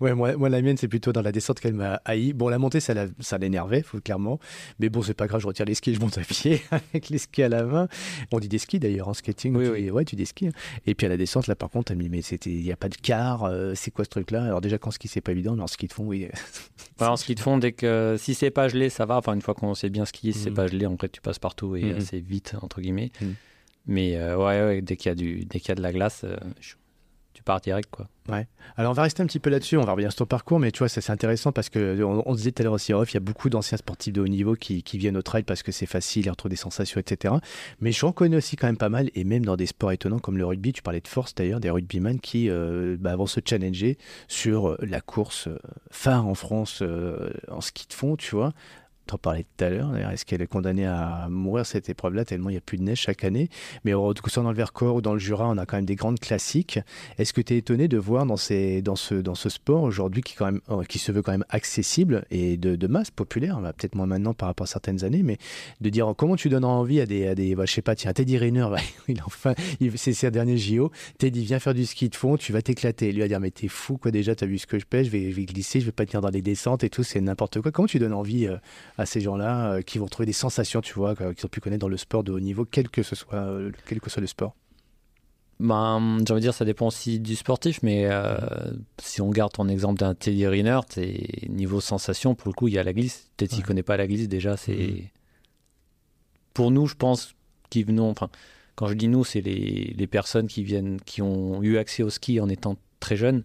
Ouais, 0.00 0.14
moi, 0.14 0.36
moi 0.36 0.48
la 0.48 0.60
mienne, 0.62 0.76
c'est 0.76 0.88
plutôt 0.88 1.12
dans 1.12 1.22
la 1.22 1.32
descente 1.32 1.60
qu'elle 1.60 1.74
m'a 1.74 2.00
haï. 2.04 2.32
Bon, 2.32 2.48
la 2.48 2.58
montée, 2.58 2.80
ça, 2.80 2.94
l'énervait, 3.38 3.82
faut 3.82 4.00
clairement. 4.00 4.38
Mais 4.78 4.88
bon, 4.88 5.02
c'est 5.02 5.14
pas 5.14 5.26
grave, 5.26 5.40
je 5.40 5.46
retire 5.46 5.66
les 5.66 5.74
skis, 5.74 5.90
et 5.90 5.94
je 5.94 6.00
monte 6.00 6.18
à 6.18 6.22
pied 6.22 6.62
avec 6.70 7.08
les 7.08 7.18
skis 7.18 7.42
à 7.42 7.48
la 7.48 7.62
main. 7.64 7.88
On 8.32 8.38
dit 8.40 8.48
des 8.48 8.58
skis 8.58 8.78
d'ailleurs 8.78 9.08
en 9.08 9.14
skating. 9.14 9.54
Oui, 9.56 9.64
tu 9.64 9.70
oui. 9.70 9.82
dis- 9.84 9.90
ouais, 9.90 10.04
tu 10.04 10.16
dis 10.16 10.22
des 10.22 10.26
skis. 10.26 10.46
hein. 10.48 10.52
Et 10.86 10.94
puis 10.94 11.06
à 11.06 11.08
la 11.10 11.16
descente, 11.16 11.46
là, 11.46 11.54
par 11.54 11.70
contre, 11.70 11.92
elle 11.92 11.98
me 11.98 12.02
dit, 12.02 12.08
mais 12.10 12.22
c'était, 12.22 12.50
il 12.50 12.62
n'y 12.62 12.72
a 12.72 12.76
pas 12.76 12.88
de 12.88 12.96
car, 12.96 13.44
euh, 13.44 13.72
c'est 13.74 13.90
quoi 13.90 14.04
ce 14.04 14.10
truc-là? 14.10 14.44
Alors 14.44 14.60
déjà, 14.60 14.78
quand 14.78 14.90
ski, 14.90 15.08
c'est 15.08 15.20
pas 15.20 15.32
évident, 15.32 15.54
mais 15.56 15.62
en 15.62 15.66
ski 15.66 15.86
de 15.86 15.92
fond, 15.92 16.04
oui. 16.06 16.28
Ouais, 17.00 17.06
en 17.08 17.16
ski 17.16 17.34
de 17.34 17.40
fond, 17.40 17.58
dès 17.58 17.72
que 17.72 18.16
si 18.18 18.34
c'est 18.34 18.50
pas 18.50 18.68
gelé, 18.68 18.88
ça 18.88 19.04
va. 19.06 19.16
Enfin, 19.16 19.34
une 19.34 19.42
fois 19.42 19.54
qu'on 19.54 19.74
sait 19.74 19.90
bien 19.90 20.04
skier, 20.04 20.32
si 20.32 20.38
c'est 20.38 20.50
Mhm. 20.50 20.56
pas 20.56 20.66
gelé, 20.68 20.86
en 20.86 20.96
fait, 20.96 21.08
tu 21.10 21.20
passes 21.20 21.38
partout 21.40 21.74
et 21.76 21.82
Mhm. 21.92 21.96
assez 21.98 22.20
vite 22.20 22.54
entre 22.62 22.80
guillemets. 22.80 23.10
Mhm. 23.20 23.34
Mais 23.86 24.16
euh, 24.16 24.36
ouais, 24.36 24.62
ouais, 24.64 24.80
dès 24.82 24.96
qu'il 24.96 25.08
y, 25.10 25.12
a 25.12 25.14
du, 25.14 25.44
dès 25.44 25.58
qu'il 25.60 25.68
y 25.70 25.72
a 25.72 25.74
de 25.74 25.82
la 25.82 25.92
glace, 25.92 26.22
euh, 26.24 26.36
je- 26.60 26.74
pars 27.44 27.60
direct. 27.60 27.88
Quoi. 27.90 28.08
Ouais. 28.28 28.46
Alors 28.76 28.92
on 28.92 28.94
va 28.94 29.02
rester 29.02 29.22
un 29.22 29.26
petit 29.26 29.38
peu 29.38 29.50
là-dessus, 29.50 29.76
on 29.76 29.84
va 29.84 29.92
revenir 29.92 30.10
sur 30.10 30.20
ton 30.20 30.26
parcours, 30.26 30.58
mais 30.58 30.72
tu 30.72 30.78
vois, 30.78 30.88
c'est 30.88 31.10
intéressant 31.10 31.52
parce 31.52 31.68
que 31.68 32.02
on, 32.02 32.22
on 32.26 32.34
disait 32.34 32.52
tout 32.52 32.62
à 32.62 32.64
l'heure 32.64 32.72
aussi 32.72 32.92
off, 32.94 33.12
il 33.12 33.14
y 33.14 33.16
a 33.18 33.20
beaucoup 33.20 33.50
d'anciens 33.50 33.76
sportifs 33.76 34.12
de 34.12 34.20
haut 34.20 34.28
niveau 34.28 34.54
qui, 34.54 34.82
viennent 34.94 35.16
au 35.16 35.22
trail 35.22 35.42
parce 35.42 35.62
que 35.62 35.72
c'est 35.72 35.86
facile, 35.86 36.26
ils 36.26 36.30
retrouvent 36.30 36.50
des 36.50 36.56
sensations, 36.56 37.00
etc. 37.00 37.34
Mais 37.80 37.92
j'en 37.92 38.12
connais 38.12 38.36
aussi 38.36 38.56
quand 38.56 38.66
même 38.66 38.76
pas 38.76 38.88
mal, 38.88 39.10
et 39.14 39.24
même 39.24 39.44
dans 39.44 39.56
des 39.56 39.66
sports 39.66 39.92
étonnants 39.92 40.18
comme 40.18 40.38
le 40.38 40.46
rugby, 40.46 40.72
tu 40.72 40.82
parlais 40.82 41.00
de 41.00 41.08
force 41.08 41.34
d'ailleurs, 41.34 41.60
des 41.60 41.70
rugbyman 41.70 42.18
qui 42.20 42.48
euh, 42.48 42.96
bah, 42.98 43.16
vont 43.16 43.26
se 43.26 43.40
challenger 43.44 43.98
sur 44.28 44.70
euh, 44.70 44.78
la 44.80 45.00
course 45.00 45.48
euh, 45.48 45.58
phare 45.90 46.26
en 46.26 46.34
France 46.34 46.80
euh, 46.82 47.30
en 47.48 47.60
ski 47.60 47.86
de 47.88 47.94
fond, 47.94 48.16
tu 48.16 48.34
vois. 48.34 48.52
T'en 49.06 49.18
parlais 49.18 49.44
tout 49.56 49.64
à 49.64 49.70
l'heure, 49.70 49.94
est-ce 50.10 50.24
qu'elle 50.24 50.40
est 50.40 50.46
condamnée 50.46 50.86
à 50.86 51.28
mourir 51.28 51.66
cette 51.66 51.88
épreuve-là 51.90 52.24
tellement 52.24 52.48
il 52.48 52.54
n'y 52.54 52.58
a 52.58 52.62
plus 52.62 52.78
de 52.78 52.82
neige 52.82 53.00
chaque 53.00 53.22
année? 53.24 53.50
Mais 53.84 53.92
que 53.92 54.30
soit 54.30 54.42
dans 54.42 54.50
le 54.50 54.56
Vercors 54.56 54.96
ou 54.96 55.00
dans 55.02 55.12
le 55.12 55.18
Jura, 55.18 55.48
on 55.48 55.58
a 55.58 55.66
quand 55.66 55.76
même 55.76 55.84
des 55.84 55.94
grandes 55.94 56.18
classiques. 56.18 56.78
Est-ce 57.18 57.32
que 57.32 57.40
tu 57.40 57.54
es 57.54 57.58
étonné 57.58 57.88
de 57.88 57.98
voir 57.98 58.26
dans, 58.26 58.36
ces, 58.36 58.82
dans, 58.82 58.96
ce, 58.96 59.14
dans 59.14 59.34
ce 59.34 59.48
sport 59.48 59.82
aujourd'hui 59.82 60.22
qui, 60.22 60.34
quand 60.34 60.46
même, 60.46 60.60
euh, 60.70 60.82
qui 60.84 60.98
se 60.98 61.12
veut 61.12 61.22
quand 61.22 61.32
même 61.32 61.44
accessible 61.50 62.24
et 62.30 62.56
de, 62.56 62.86
masse 62.86 63.10
populaire, 63.10 63.60
bah, 63.60 63.72
peut-être 63.72 63.94
moins 63.94 64.06
maintenant 64.06 64.34
par 64.34 64.48
rapport 64.48 64.64
à 64.64 64.68
certaines 64.68 65.04
années, 65.04 65.22
mais 65.22 65.38
de 65.80 65.88
dire 65.88 66.06
oh, 66.08 66.14
comment 66.14 66.36
tu 66.36 66.48
donnes 66.48 66.64
envie 66.64 67.00
à 67.00 67.06
des, 67.06 67.26
à 67.26 67.34
des 67.34 67.54
bah, 67.54 67.64
je 67.66 67.72
sais 67.72 67.82
pas, 67.82 67.94
tiens, 67.94 68.12
Teddy 68.12 68.38
Rayner, 68.38 68.66
bah, 68.70 68.78
il 69.80 69.98
c'est 69.98 70.12
ses 70.12 70.30
derniers 70.30 70.58
JO, 70.58 70.90
Teddy 71.18 71.44
viens 71.44 71.58
faire 71.58 71.74
du 71.74 71.86
ski 71.86 72.08
de 72.08 72.14
fond, 72.14 72.36
tu 72.36 72.52
vas 72.52 72.62
t'éclater. 72.62 73.10
Lui 73.12 73.20
va 73.20 73.28
dire 73.28 73.40
mais 73.40 73.50
t'es 73.50 73.68
fou 73.68 73.96
quoi 73.96 74.10
déjà, 74.10 74.34
t'as 74.34 74.46
vu 74.46 74.58
ce 74.58 74.66
que 74.66 74.78
je 74.78 74.84
vais, 74.90 75.04
je 75.04 75.10
vais 75.10 75.44
glisser, 75.44 75.80
je 75.80 75.86
vais 75.86 75.92
pas 75.92 76.06
tenir 76.06 76.20
dans 76.20 76.30
les 76.30 76.42
descentes 76.42 76.84
et 76.84 76.90
tout, 76.90 77.02
c'est 77.02 77.20
n'importe 77.20 77.60
quoi. 77.60 77.72
Comment 77.72 77.88
tu 77.88 77.98
donnes 77.98 78.12
envie 78.12 78.46
euh, 78.46 78.56
à 78.96 79.06
ces 79.06 79.20
gens-là 79.20 79.72
euh, 79.74 79.82
qui 79.82 79.98
vont 79.98 80.06
trouver 80.06 80.26
des 80.26 80.32
sensations, 80.32 80.80
tu 80.80 80.94
vois, 80.94 81.14
qu'ils 81.16 81.44
ont 81.46 81.48
pu 81.48 81.60
connaître 81.60 81.80
dans 81.80 81.88
le 81.88 81.96
sport 81.96 82.22
de 82.24 82.32
haut 82.32 82.40
niveau, 82.40 82.64
quel 82.64 82.88
que 82.88 83.02
ce 83.02 83.16
soit, 83.16 83.34
euh, 83.34 83.72
quel 83.86 84.00
que 84.00 84.08
soit 84.10 84.20
le 84.20 84.26
sport 84.28 84.54
Ben, 85.60 86.18
j'ai 86.26 86.32
envie 86.32 86.40
de 86.40 86.46
dire, 86.46 86.54
ça 86.54 86.64
dépend 86.64 86.86
aussi 86.88 87.18
du 87.20 87.34
sportif, 87.36 87.82
mais 87.82 88.06
euh, 88.06 88.36
si 89.00 89.20
on 89.20 89.30
garde 89.30 89.52
ton 89.52 89.68
exemple 89.68 89.98
d'un 89.98 90.14
Teddy 90.14 90.46
Riner, 90.46 90.80
niveau 91.48 91.80
sensation, 91.80 92.34
pour 92.34 92.48
le 92.48 92.54
coup, 92.54 92.68
il 92.68 92.74
y 92.74 92.78
a 92.78 92.82
la 92.84 92.92
glisse. 92.92 93.30
Peut-être 93.36 93.50
qu'il 93.50 93.60
Ouais. 93.60 93.64
connaît 93.66 93.82
pas 93.82 93.96
la 93.96 94.06
glisse, 94.06 94.28
déjà, 94.28 94.56
c'est. 94.56 94.74
Mhm. 94.76 95.08
Pour 96.52 96.70
nous, 96.70 96.86
je 96.86 96.94
pense, 96.94 97.34
qui 97.70 97.82
venons. 97.82 98.08
Enfin, 98.10 98.28
quand 98.76 98.86
je 98.88 98.94
dis 98.94 99.08
nous, 99.08 99.24
c'est 99.24 99.40
les, 99.40 99.94
les 99.96 100.06
personnes 100.06 100.46
qui 100.46 100.62
viennent, 100.62 101.00
qui 101.00 101.20
ont 101.22 101.62
eu 101.62 101.78
accès 101.78 102.02
au 102.02 102.10
ski 102.10 102.38
en 102.40 102.48
étant 102.48 102.76
très 103.00 103.16
jeunes. 103.16 103.42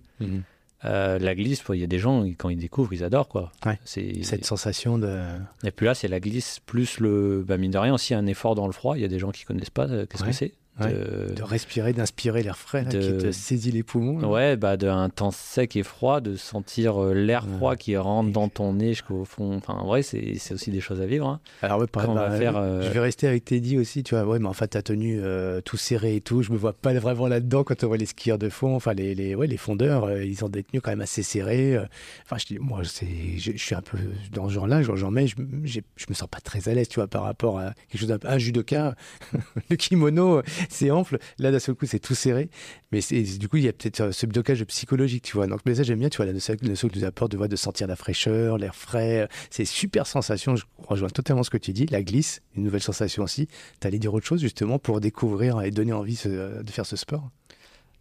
Euh, 0.86 1.19
la 1.19 1.36
glisse, 1.36 1.63
il 1.74 1.79
y 1.79 1.83
a 1.83 1.88
des 1.88 2.00
gens, 2.00 2.24
quand 2.38 2.50
ils 2.50 2.57
découvrent, 2.57 2.93
ils 2.93 3.03
adorent, 3.03 3.27
quoi. 3.27 3.51
Ouais. 3.65 3.77
C'est. 3.83 4.24
Cette 4.24 4.45
sensation 4.45 4.98
de. 4.98 5.19
Et 5.63 5.71
puis 5.71 5.86
là, 5.86 5.93
c'est 5.93 6.07
la 6.07 6.19
glisse 6.19 6.59
plus 6.65 7.00
le. 7.00 7.43
Bah, 7.48 7.57
mine 7.57 7.71
de 7.71 7.77
rien, 7.77 7.93
aussi 7.93 8.13
un 8.13 8.25
effort 8.27 8.55
dans 8.55 8.65
le 8.67 8.71
froid. 8.74 8.98
Il 8.98 9.01
y 9.01 9.05
a 9.05 9.09
des 9.09 9.19
gens 9.19 9.31
qui 9.31 9.43
connaissent 9.45 9.69
pas 9.69 9.88
euh, 9.88 10.05
qu'est-ce 10.05 10.24
Ouais. 10.24 10.29
que 10.29 10.36
c'est. 10.36 10.53
De- 10.88 11.33
de 11.36 11.43
respirer, 11.43 11.91
d'inspirer 11.93 12.41
l'air 12.43 12.57
frais 12.57 12.83
là, 12.83 12.91
de- 12.91 13.00
qui 13.00 13.17
te 13.25 13.31
saisit 13.31 13.71
les 13.71 13.83
poumons. 13.83 14.19
là. 14.19 14.27
Ouais, 14.27 14.55
bah 14.55 14.77
d'un 14.77 15.09
temps 15.09 15.31
sec 15.31 15.75
et 15.75 15.83
froid, 15.83 16.21
de 16.21 16.36
sentir 16.36 17.03
euh, 17.03 17.13
l'air 17.13 17.45
froid 17.57 17.75
qui 17.75 17.98
rentre 17.98 18.31
dans 18.31 18.48
ton 18.48 18.74
nez 18.74 18.89
jusqu'au 18.89 19.25
fond. 19.25 19.55
Enfin, 19.57 19.74
en 19.74 19.86
vrai, 19.88 20.01
c'est 20.03 20.36
c'est 20.38 20.53
aussi 20.53 20.71
des 20.71 20.79
choses 20.81 21.01
à 21.01 21.05
vivre. 21.05 21.27
hein. 21.27 21.39
Alors 21.62 21.79
ouais, 21.79 21.88
par 21.88 22.03
exemple, 22.03 22.19
bah, 22.21 22.38
faire, 22.38 22.55
euh, 22.57 22.81
je 22.81 22.89
vais 22.89 23.00
rester 23.00 23.27
avec 23.27 23.45
Teddy 23.45 23.77
aussi, 23.77 24.03
tu 24.03 24.15
vois. 24.15 24.25
Ouais, 24.25 24.39
mais 24.39 24.48
enfin 24.48 24.67
ta 24.67 24.81
tenue 24.81 25.19
euh, 25.21 25.59
tout 25.62 25.77
serré 25.77 26.15
et 26.15 26.21
tout, 26.21 26.41
je 26.43 26.51
me 26.51 26.57
vois 26.57 26.74
pas 26.74 26.93
vraiment 26.93 27.27
là-dedans 27.27 27.63
quand 27.63 27.83
on 27.83 27.88
voit 27.88 27.98
les 27.98 28.05
skieurs 28.05 28.38
de 28.38 28.50
fond, 28.50 28.75
enfin 28.75 28.93
les, 28.93 29.15
les, 29.15 29.36
ouais, 29.36 29.48
les 29.48 29.57
fondeurs, 29.57 30.05
euh, 30.05 30.24
ils 30.24 30.45
ont 30.45 30.50
des 30.50 30.63
tenues 30.63 30.81
quand 30.81 30.91
même 30.91 31.01
assez 31.01 31.24
serrées. 31.24 31.77
Enfin, 32.25 32.38
je, 32.39 32.45
dis, 32.45 32.59
moi, 32.59 32.81
c'est, 32.86 33.07
je, 33.38 33.51
je 33.53 33.57
suis 33.57 33.75
un 33.75 33.81
peu 33.81 33.98
dans 34.33 34.48
ce 34.50 34.53
genre-là, 34.53 34.81
genre, 34.83 34.95
j'en 34.95 35.12
mets, 35.12 35.27
je, 35.27 35.36
je 35.63 36.05
me 36.09 36.13
sens 36.13 36.27
pas 36.29 36.39
très 36.39 36.69
à 36.69 36.74
l'aise, 36.74 36.88
tu 36.88 36.95
vois, 37.00 37.07
par 37.07 37.24
rapport 37.24 37.59
à 37.59 37.74
quelque 37.89 38.00
chose 38.01 38.07
d'un 38.09 38.38
judoka. 38.38 38.95
le 39.69 39.75
kimono, 39.75 40.41
c'est 40.71 40.91
ample. 40.91 41.17
Là, 41.38 41.51
d'un 41.51 41.59
seul 41.59 41.75
coup, 41.75 41.85
c'est 41.85 41.99
tout 41.99 42.15
serré. 42.15 42.49
Mais 42.91 42.99
du 43.01 43.49
coup, 43.49 43.57
il 43.57 43.63
y 43.63 43.67
a 43.67 43.73
peut-être 43.73 43.99
euh, 44.01 44.11
ce 44.11 44.25
blocage 44.25 44.63
psychologique, 44.65 45.23
tu 45.23 45.33
vois. 45.35 45.47
Donc, 45.47 45.59
mais 45.65 45.75
ça, 45.75 45.83
j'aime 45.83 45.99
bien, 45.99 46.09
tu 46.09 46.17
vois, 46.17 46.25
la 46.25 46.33
notion 46.33 46.55
la 46.61 46.69
notion 46.69 46.88
que 46.88 46.97
nous 46.97 47.03
apporte 47.05 47.31
de, 47.31 47.38
voir, 47.38 47.49
de 47.49 47.55
sentir 47.55 47.88
la 47.88 47.95
fraîcheur, 47.95 48.57
l'air 48.57 48.75
frais. 48.75 49.27
C'est 49.49 49.65
super 49.65 50.07
sensation. 50.07 50.55
Je 50.55 50.63
rejoins 50.88 51.09
totalement 51.09 51.43
ce 51.43 51.49
que 51.49 51.57
tu 51.57 51.73
dis. 51.73 51.85
La 51.88 52.01
glisse, 52.03 52.41
une 52.55 52.63
nouvelle 52.63 52.81
sensation 52.81 53.23
aussi. 53.23 53.47
T'allais 53.79 53.99
dire 53.99 54.13
autre 54.13 54.25
chose, 54.25 54.39
justement, 54.41 54.79
pour 54.79 55.01
découvrir 55.01 55.61
et 55.61 55.72
donner 55.72 55.94
envie 55.94 56.15
ce- 56.15 56.61
de 56.63 56.72
faire 56.72 56.85
ce 56.85 56.96
sport? 56.96 57.29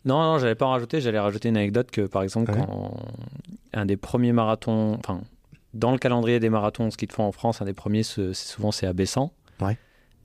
Non, 0.04 0.22
non, 0.22 0.38
j'allais 0.38 0.54
pas 0.54 0.66
en 0.66 0.70
rajouter. 0.70 1.00
J'allais 1.00 1.18
rajouter 1.18 1.48
une 1.48 1.56
anecdote 1.56 1.90
que, 1.90 2.02
par 2.02 2.22
exemple, 2.22 2.52
Ouais. 2.52 2.58
quand 2.58 2.96
un 3.74 3.84
des 3.84 3.96
premiers 3.96 4.32
marathons, 4.32 4.94
enfin, 4.94 5.20
dans 5.74 5.92
le 5.92 5.98
calendrier 5.98 6.40
des 6.40 6.48
marathons 6.48 6.90
ski 6.90 7.06
de 7.06 7.12
fond 7.12 7.24
en 7.24 7.32
France, 7.32 7.60
un 7.60 7.64
des 7.66 7.74
premiers, 7.74 8.02
souvent 8.02 8.72
c'est 8.72 8.86
à 8.86 8.92
Bessan. 8.92 9.30
Ouais. 9.60 9.76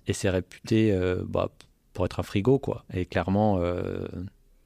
Et 0.07 0.13
c'est 0.13 0.29
réputé 0.29 0.91
euh, 0.93 1.23
bah, 1.27 1.49
pour 1.93 2.05
être 2.05 2.19
un 2.19 2.23
frigo, 2.23 2.59
quoi. 2.59 2.83
Et 2.93 3.05
clairement, 3.05 3.59
euh, 3.59 4.05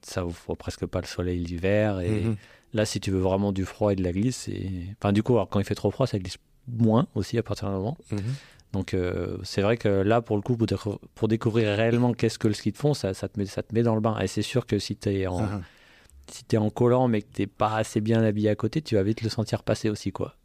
ça 0.02 0.24
vous 0.24 0.32
faut 0.32 0.56
presque 0.56 0.86
pas 0.86 1.02
le 1.02 1.08
soleil 1.08 1.40
l'hiver. 1.40 2.00
Et 2.00 2.22
Mhm. 2.22 2.36
là, 2.74 2.86
si 2.86 3.00
tu 3.00 3.12
veux 3.12 3.20
vraiment 3.20 3.52
du 3.52 3.66
froid 3.66 3.92
et 3.92 3.96
de 3.96 4.04
la 4.04 4.12
glisse, 4.12 4.38
c'est. 4.38 4.70
Enfin, 5.00 5.12
du 5.14 5.24
coup, 5.24 5.34
alors, 5.34 5.50
quand 5.50 5.60
il 5.60 5.66
fait 5.66 5.76
trop 5.76 5.92
froid, 5.92 6.08
ça 6.08 6.18
glisse 6.20 6.38
moins 6.68 7.08
aussi 7.16 7.38
à 7.38 7.44
partir 7.44 7.68
d'un 7.70 7.76
moment. 7.76 7.98
Mhm. 8.12 8.22
Donc 8.74 8.94
euh, 8.94 9.38
c'est 9.44 9.62
vrai 9.62 9.78
que 9.78 9.88
là, 9.88 10.22
pour 10.22 10.36
le 10.36 10.42
coup, 10.42 10.58
pour, 10.58 10.68
décou- 10.68 11.00
pour 11.16 11.28
découvrir 11.30 11.76
réellement 11.78 12.14
qu'est-ce 12.14 12.38
que 12.38 12.48
le 12.50 12.54
ski 12.54 12.72
de 12.74 12.78
fond, 12.78 12.94
ça, 12.94 13.14
ça 13.14 13.30
te, 13.30 13.40
met, 13.40 13.46
ça 13.46 13.64
te 13.64 13.74
met 13.74 13.82
dans 13.84 13.96
le 13.96 14.02
bain. 14.02 14.20
Et 14.20 14.28
c'est 14.28 14.42
sûr 14.42 14.66
que 14.66 14.78
si 14.78 14.96
tu 14.98 15.10
es 15.10 15.28
en, 15.28 15.42
Mhm. 15.42 15.62
si 16.30 16.44
t'es 16.44 16.58
en 16.58 16.70
collant 16.70 17.08
mais 17.08 17.22
que 17.22 17.32
t'es 17.32 17.48
pas 17.48 17.76
assez 17.78 18.02
bien 18.02 18.22
habillé 18.24 18.50
à 18.50 18.56
côté, 18.56 18.82
tu 18.82 18.96
vas 18.96 19.04
vite 19.04 19.22
le 19.22 19.30
sentir 19.30 19.64
passer 19.64 19.90
aussi, 19.90 20.12
quoi. 20.12 20.36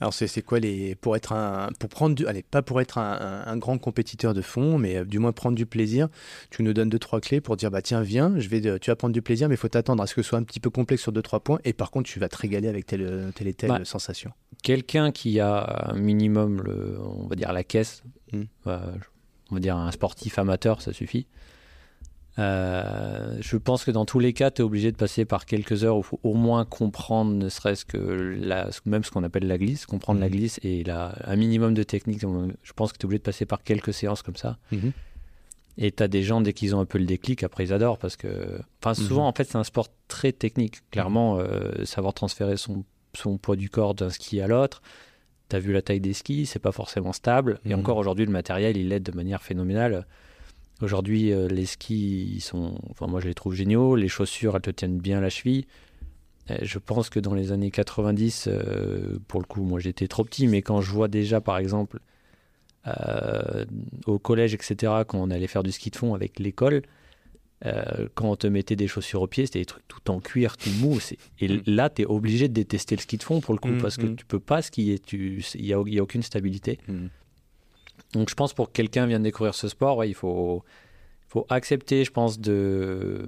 Alors, 0.00 0.14
c'est, 0.14 0.26
c'est 0.26 0.40
quoi 0.42 0.58
les. 0.60 0.94
Pour 0.94 1.14
être 1.16 1.32
un. 1.32 1.68
Pour 1.78 1.88
prendre 1.90 2.14
du. 2.14 2.26
Allez, 2.26 2.42
pas 2.42 2.62
pour 2.62 2.80
être 2.80 2.96
un, 2.98 3.12
un- 3.20 3.46
un 3.52 3.56
grand 3.58 3.76
compétiteur 3.78 4.32
de 4.32 4.40
fond, 4.40 4.78
mais 4.78 4.96
euh, 4.96 5.04
du 5.04 5.18
moins 5.18 5.32
prendre 5.32 5.54
du 5.56 5.66
plaisir. 5.66 6.08
Tu 6.50 6.62
nous 6.62 6.72
donnes 6.72 6.88
deux, 6.88 6.98
trois 6.98 7.20
clés 7.20 7.40
pour 7.42 7.56
dire, 7.56 7.70
bah 7.70 7.82
tiens, 7.82 8.00
viens, 8.00 8.32
je 8.38 8.48
vais, 8.48 8.60
de- 8.60 8.78
tu 8.78 8.90
vas 8.90 8.96
prendre 8.96 9.12
du 9.12 9.20
plaisir, 9.22 9.48
mais 9.48 9.54
il 9.56 9.58
faut 9.58 9.68
t'attendre 9.68 10.02
à 10.02 10.06
ce 10.06 10.14
que 10.14 10.22
ce 10.22 10.28
soit 10.30 10.38
un 10.38 10.42
petit 10.42 10.60
peu 10.60 10.70
complexe 10.70 11.02
sur 11.02 11.12
deux, 11.12 11.22
trois 11.22 11.40
points. 11.40 11.58
Et 11.64 11.72
par 11.74 11.90
contre, 11.90 12.08
tu 12.08 12.18
vas 12.18 12.28
te 12.28 12.36
régaler 12.38 12.68
avec 12.68 12.86
telle, 12.86 13.02
euh, 13.02 13.30
telle 13.32 13.48
et 13.48 13.54
telle 13.54 13.68
Bah, 13.68 13.84
sensation. 13.84 14.32
Quelqu'un 14.62 15.12
qui 15.12 15.38
a 15.40 15.90
un 15.90 15.96
minimum, 15.96 16.62
le, 16.62 16.98
on 17.00 17.26
va 17.26 17.36
dire 17.36 17.52
la 17.52 17.64
caisse, 17.64 18.02
Mm. 18.32 18.42
euh, 18.68 18.78
on 19.50 19.54
va 19.56 19.60
dire 19.60 19.76
un 19.76 19.90
sportif 19.90 20.38
amateur, 20.38 20.80
ça 20.80 20.92
suffit. 20.92 21.26
Euh, 22.40 23.36
je 23.40 23.56
pense 23.56 23.84
que 23.84 23.90
dans 23.90 24.04
tous 24.04 24.18
les 24.18 24.32
cas, 24.32 24.50
tu 24.50 24.62
es 24.62 24.64
obligé 24.64 24.90
de 24.90 24.96
passer 24.96 25.24
par 25.24 25.44
quelques 25.44 25.84
heures 25.84 25.96
où 25.96 26.00
il 26.00 26.04
faut 26.04 26.20
au 26.22 26.34
moins 26.34 26.64
comprendre, 26.64 27.32
ne 27.32 27.48
serait-ce 27.48 27.84
que 27.84 27.98
la, 27.98 28.68
même 28.86 29.04
ce 29.04 29.10
qu'on 29.10 29.22
appelle 29.24 29.46
la 29.46 29.58
glisse, 29.58 29.84
comprendre 29.86 30.20
la 30.20 30.26
Mhm. 30.26 30.32
glisse 30.32 30.60
et 30.62 30.82
la, 30.84 31.14
un 31.24 31.36
minimum 31.36 31.74
de 31.74 31.82
technique. 31.82 32.20
Je 32.20 32.72
pense 32.72 32.92
que 32.92 32.98
tu 32.98 33.02
es 33.02 33.06
obligé 33.06 33.18
de 33.18 33.24
passer 33.24 33.46
par 33.46 33.62
quelques 33.62 33.92
séances 33.92 34.22
comme 34.22 34.36
ça. 34.36 34.58
Mhm. 34.72 34.92
Et 35.78 35.92
tu 35.92 36.02
as 36.02 36.08
des 36.08 36.22
gens, 36.22 36.40
dès 36.40 36.52
qu'ils 36.52 36.74
ont 36.74 36.80
un 36.80 36.84
peu 36.86 36.98
le 36.98 37.06
déclic, 37.06 37.42
après 37.42 37.64
ils 37.64 37.72
adorent 37.72 37.98
parce 37.98 38.16
que. 38.16 38.58
Enfin, 38.82 38.94
souvent, 38.94 39.22
Mhm. 39.22 39.28
en 39.28 39.32
fait, 39.32 39.44
c'est 39.44 39.58
un 39.58 39.64
sport 39.64 39.88
très 40.08 40.32
technique. 40.32 40.78
Clairement, 40.90 41.38
euh, 41.38 41.84
savoir 41.84 42.12
transférer 42.14 42.56
son, 42.56 42.84
son 43.14 43.38
poids 43.38 43.56
du 43.56 43.70
corps 43.70 43.94
d'un 43.94 44.10
ski 44.10 44.40
à 44.40 44.46
l'autre. 44.46 44.82
Tu 45.48 45.56
as 45.56 45.58
vu 45.58 45.72
la 45.72 45.82
taille 45.82 46.00
des 46.00 46.12
skis, 46.12 46.46
c'est 46.46 46.58
pas 46.58 46.72
forcément 46.72 47.12
stable. 47.12 47.60
Et 47.64 47.74
encore 47.74 47.96
aujourd'hui, 47.96 48.24
le 48.24 48.32
matériel, 48.32 48.76
il 48.76 48.92
aide 48.92 49.02
de 49.02 49.12
manière 49.12 49.42
phénoménale. 49.42 50.06
Aujourd'hui, 50.82 51.32
euh, 51.32 51.46
les 51.48 51.66
skis, 51.66 52.32
ils 52.36 52.40
sont. 52.40 52.78
Enfin, 52.90 53.06
moi, 53.06 53.20
je 53.20 53.28
les 53.28 53.34
trouve 53.34 53.54
géniaux. 53.54 53.96
Les 53.96 54.08
chaussures, 54.08 54.56
elles 54.56 54.62
te 54.62 54.70
tiennent 54.70 54.98
bien 54.98 55.20
la 55.20 55.28
cheville. 55.30 55.66
Euh, 56.50 56.56
Je 56.62 56.78
pense 56.78 57.10
que 57.10 57.20
dans 57.20 57.34
les 57.34 57.52
années 57.52 57.70
90, 57.70 58.48
euh, 58.48 59.18
pour 59.28 59.40
le 59.40 59.46
coup, 59.46 59.62
moi 59.62 59.78
j'étais 59.80 60.08
trop 60.08 60.24
petit, 60.24 60.46
mais 60.46 60.62
quand 60.62 60.80
je 60.80 60.90
vois 60.90 61.08
déjà, 61.08 61.40
par 61.40 61.58
exemple, 61.58 61.98
euh, 62.86 63.64
au 64.06 64.18
collège, 64.18 64.54
etc., 64.54 64.74
quand 65.06 65.18
on 65.18 65.30
allait 65.30 65.46
faire 65.46 65.62
du 65.62 65.70
ski 65.72 65.90
de 65.90 65.96
fond 65.96 66.14
avec 66.14 66.38
l'école, 66.38 66.82
quand 68.14 68.30
on 68.30 68.36
te 68.36 68.46
mettait 68.46 68.74
des 68.74 68.88
chaussures 68.88 69.20
aux 69.20 69.26
pieds, 69.26 69.44
c'était 69.44 69.58
des 69.58 69.66
trucs 69.66 69.86
tout 69.86 70.10
en 70.10 70.18
cuir, 70.18 70.56
tout 70.56 70.70
mou. 70.80 70.98
Et 71.40 71.48
Mm. 71.48 71.60
là, 71.66 71.90
tu 71.90 72.00
es 72.02 72.06
obligé 72.06 72.48
de 72.48 72.54
détester 72.54 72.96
le 72.96 73.02
ski 73.02 73.18
de 73.18 73.22
fond 73.22 73.42
pour 73.42 73.52
le 73.52 73.60
coup, 73.60 73.68
Mm, 73.72 73.78
parce 73.82 73.98
que 73.98 74.06
mm. 74.06 74.16
tu 74.16 74.24
peux 74.24 74.40
pas 74.40 74.62
skier, 74.62 74.98
tu- 74.98 75.44
il 75.56 75.64
n'y 75.66 75.74
a, 75.74 75.82
y 75.86 75.98
a 75.98 76.02
aucune 76.02 76.22
stabilité. 76.22 76.78
Donc 78.12 78.28
je 78.30 78.34
pense 78.34 78.52
pour 78.54 78.68
que 78.68 78.72
quelqu'un 78.72 79.06
vienne 79.06 79.22
découvrir 79.22 79.54
ce 79.54 79.68
sport, 79.68 79.96
ouais, 79.98 80.08
il 80.08 80.14
faut, 80.14 80.64
faut 81.28 81.46
accepter, 81.48 82.04
je 82.04 82.10
pense, 82.10 82.40
de... 82.40 83.26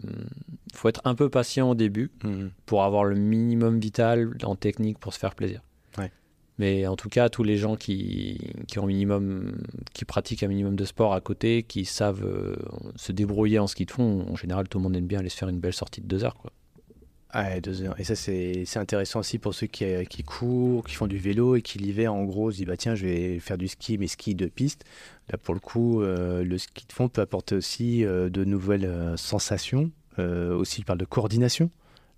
Il 0.73 0.77
faut 0.77 0.89
être 0.89 1.01
un 1.05 1.15
peu 1.15 1.29
patient 1.29 1.71
au 1.71 1.75
début 1.75 2.11
Mhm. 2.25 2.51
pour 2.67 2.83
avoir 2.83 3.05
le 3.05 3.15
minimum 3.15 3.79
vital 3.79 4.37
en 4.43 4.57
technique 4.57 4.99
pour 4.99 5.13
se 5.15 5.19
faire 5.19 5.35
plaisir. 5.35 5.61
Ouais. 5.99 6.11
Mais 6.59 6.87
en 6.87 6.97
tout 6.97 7.09
cas, 7.09 7.29
tous 7.29 7.43
les 7.45 7.57
gens 7.57 7.77
qui, 7.77 8.39
qui 8.67 8.79
ont 8.79 8.87
minimum, 8.87 9.57
qui 9.95 10.05
pratiquent 10.05 10.43
un 10.43 10.49
minimum 10.49 10.75
de 10.77 10.85
sport 10.85 11.13
à 11.15 11.21
côté, 11.21 11.63
qui 11.63 11.85
savent 11.85 12.25
euh, 12.25 12.57
se 12.97 13.13
débrouiller 13.13 13.59
en 13.59 13.67
ski 13.67 13.85
de 13.87 13.91
fond, 13.91 14.27
en 14.29 14.37
général, 14.37 14.69
tout 14.69 14.79
le 14.79 14.83
monde 14.85 14.97
aime 14.97 15.07
bien 15.07 15.21
aller 15.21 15.29
se 15.29 15.37
faire 15.37 15.49
une 15.49 15.61
belle 15.61 15.73
sortie 15.73 16.01
de 16.01 16.07
deux 16.07 16.25
heures. 16.25 16.35
Quoi. 16.37 16.51
Ouais, 17.35 17.63
deux 17.63 17.83
heures. 17.83 17.99
Et 17.99 18.05
ça, 18.05 18.15
c'est 18.15 18.77
intéressant 18.77 19.21
aussi 19.21 19.39
pour 19.39 19.55
ceux 19.55 19.67
qui, 19.67 19.85
euh, 19.85 20.05
qui 20.05 20.23
courent, 20.23 20.85
qui 20.85 20.95
font 20.95 21.07
du 21.07 21.17
vélo 21.17 21.57
et 21.57 21.63
qui 21.63 21.79
l'hiver, 21.79 22.13
en 22.13 22.25
gros, 22.25 22.51
se 22.51 22.59
disent 22.59 22.67
bah, 22.67 22.77
tiens, 22.77 22.95
je 22.95 23.07
vais 23.07 23.39
faire 23.39 23.57
du 23.57 23.69
ski, 23.69 23.97
mais 23.97 24.07
ski 24.07 24.35
de 24.35 24.47
piste. 24.47 24.85
Là, 25.31 25.39
pour 25.39 25.55
le 25.55 25.61
coup, 25.61 26.03
euh, 26.03 26.45
le 26.45 26.59
ski 26.59 26.87
de 26.87 26.93
fond 26.93 27.09
peut 27.09 27.23
apporter 27.23 27.55
aussi 27.55 28.05
euh, 28.05 28.29
de 28.29 28.45
nouvelles 28.45 29.15
sensations. 29.17 29.91
Aussi, 30.19 30.83
il 30.83 30.85
parle 30.85 30.99
de 30.99 31.07
coordination. 31.07 31.71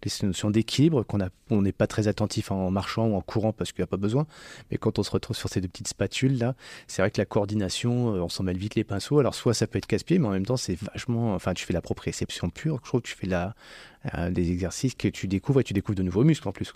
Les 0.04 0.26
notions 0.26 0.50
d'équilibre, 0.50 1.02
qu'on 1.02 1.18
on 1.50 1.62
n'est 1.62 1.72
pas 1.72 1.86
très 1.86 2.08
attentif 2.08 2.50
en 2.50 2.70
marchant 2.70 3.06
ou 3.06 3.14
en 3.14 3.20
courant 3.20 3.52
parce 3.52 3.72
qu'il 3.72 3.82
n'y 3.82 3.84
a 3.84 3.88
pas 3.88 3.96
besoin. 3.96 4.26
Mais 4.70 4.76
quand 4.76 4.98
on 4.98 5.02
se 5.02 5.10
retrouve 5.10 5.36
sur 5.36 5.48
ces 5.48 5.60
deux 5.60 5.68
petites 5.68 5.88
spatules 5.88 6.38
là, 6.38 6.54
c'est 6.86 7.02
vrai 7.02 7.10
que 7.10 7.20
la 7.20 7.24
coordination, 7.24 8.14
euh, 8.14 8.20
on 8.20 8.28
s'en 8.28 8.44
mêle 8.44 8.58
vite 8.58 8.74
les 8.74 8.84
pinceaux. 8.84 9.18
Alors 9.18 9.34
soit 9.34 9.54
ça 9.54 9.66
peut 9.66 9.78
être 9.78 9.86
casse-pied, 9.86 10.18
mais 10.18 10.28
en 10.28 10.32
même 10.32 10.46
temps 10.46 10.56
c'est 10.56 10.74
vachement, 10.74 11.34
enfin 11.34 11.54
tu 11.54 11.64
fais 11.64 11.72
la 11.72 11.82
proprioception 11.82 12.50
pure. 12.50 12.80
Je 12.82 12.88
trouve 12.88 13.02
que 13.02 13.08
tu 13.08 13.16
fais 13.16 13.26
la, 13.26 13.54
euh, 14.14 14.30
des 14.30 14.50
exercices 14.50 14.94
que 14.94 15.08
tu 15.08 15.28
découvres 15.28 15.60
et 15.60 15.64
tu 15.64 15.72
découvres 15.72 15.96
de 15.96 16.02
nouveaux 16.02 16.24
muscles 16.24 16.48
en 16.48 16.52
plus. 16.52 16.72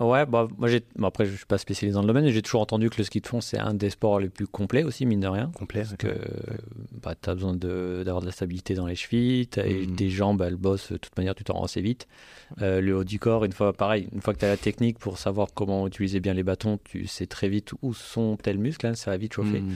Ouais, 0.00 0.26
bah, 0.26 0.48
moi 0.58 0.68
j'ai. 0.68 0.82
après, 1.02 1.24
je 1.24 1.36
suis 1.36 1.46
pas 1.46 1.58
spécialisé 1.58 1.94
dans 1.94 2.00
le 2.00 2.08
domaine, 2.08 2.24
mais 2.24 2.32
j'ai 2.32 2.42
toujours 2.42 2.60
entendu 2.60 2.90
que 2.90 2.98
le 2.98 3.04
ski 3.04 3.20
de 3.20 3.26
fond 3.26 3.40
c'est 3.40 3.58
un 3.58 3.74
des 3.74 3.90
sports 3.90 4.18
les 4.18 4.28
plus 4.28 4.46
complets 4.46 4.82
aussi, 4.82 5.06
mine 5.06 5.20
de 5.20 5.28
rien. 5.28 5.52
Complet. 5.54 5.82
Parce 5.82 5.96
que 5.96 6.18
bah, 7.02 7.14
tu 7.20 7.30
as 7.30 7.34
besoin 7.34 7.54
d'avoir 7.54 8.20
de, 8.20 8.26
la 8.26 8.32
stabilité 8.32 8.74
dans 8.74 8.86
les 8.86 8.96
chevilles, 8.96 9.48
et 9.56 9.86
mmh. 9.86 9.96
tes 9.96 10.10
jambes 10.10 10.42
elles 10.42 10.56
bossent, 10.56 10.90
de 10.90 10.96
toute 10.96 11.16
manière 11.16 11.34
tu 11.34 11.44
t'en 11.44 11.54
rends 11.54 11.64
assez 11.64 11.80
vite. 11.80 12.08
Euh, 12.60 12.80
le 12.80 12.96
haut 12.96 13.04
du 13.04 13.20
corps, 13.20 13.44
une 13.44 13.52
fois 13.52 13.72
pareil, 13.72 14.08
une 14.12 14.20
fois 14.20 14.34
que 14.34 14.40
tu 14.40 14.44
as 14.44 14.48
la 14.48 14.56
technique 14.56 14.98
pour 14.98 15.18
savoir 15.18 15.48
comment 15.54 15.86
utiliser 15.86 16.18
bien 16.18 16.34
les 16.34 16.42
bâtons, 16.42 16.78
tu 16.82 17.06
sais 17.06 17.26
très 17.26 17.48
vite 17.48 17.72
où 17.82 17.94
sont 17.94 18.36
tels 18.36 18.58
muscles, 18.58 18.88
hein, 18.88 18.94
ça 18.94 19.12
va 19.12 19.16
vite 19.16 19.34
chauffer. 19.34 19.60
Mmh. 19.60 19.74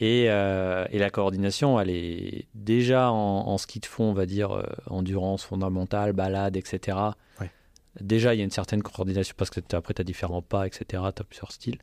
Et, 0.00 0.26
euh, 0.28 0.86
et, 0.92 1.00
la 1.00 1.10
coordination, 1.10 1.80
elle 1.80 1.90
est 1.90 2.46
déjà 2.54 3.10
en, 3.10 3.58
ski 3.58 3.80
de 3.80 3.86
fond, 3.86 4.04
on 4.04 4.12
va 4.12 4.26
dire, 4.26 4.52
euh, 4.52 4.62
endurance 4.86 5.42
fondamentale, 5.42 6.12
balade, 6.12 6.56
etc. 6.56 6.96
Ouais 7.40 7.50
déjà, 8.00 8.34
il 8.34 8.38
y 8.38 8.40
a 8.40 8.44
une 8.44 8.50
certaine 8.50 8.82
coordination 8.82 9.34
parce 9.36 9.50
que 9.50 9.60
après, 9.72 9.94
tu 9.94 10.00
as 10.00 10.04
différents 10.04 10.42
pas, 10.42 10.66
etc. 10.66 10.84
Tu 10.90 10.96
as 10.96 11.24
plusieurs 11.24 11.52
styles. 11.52 11.78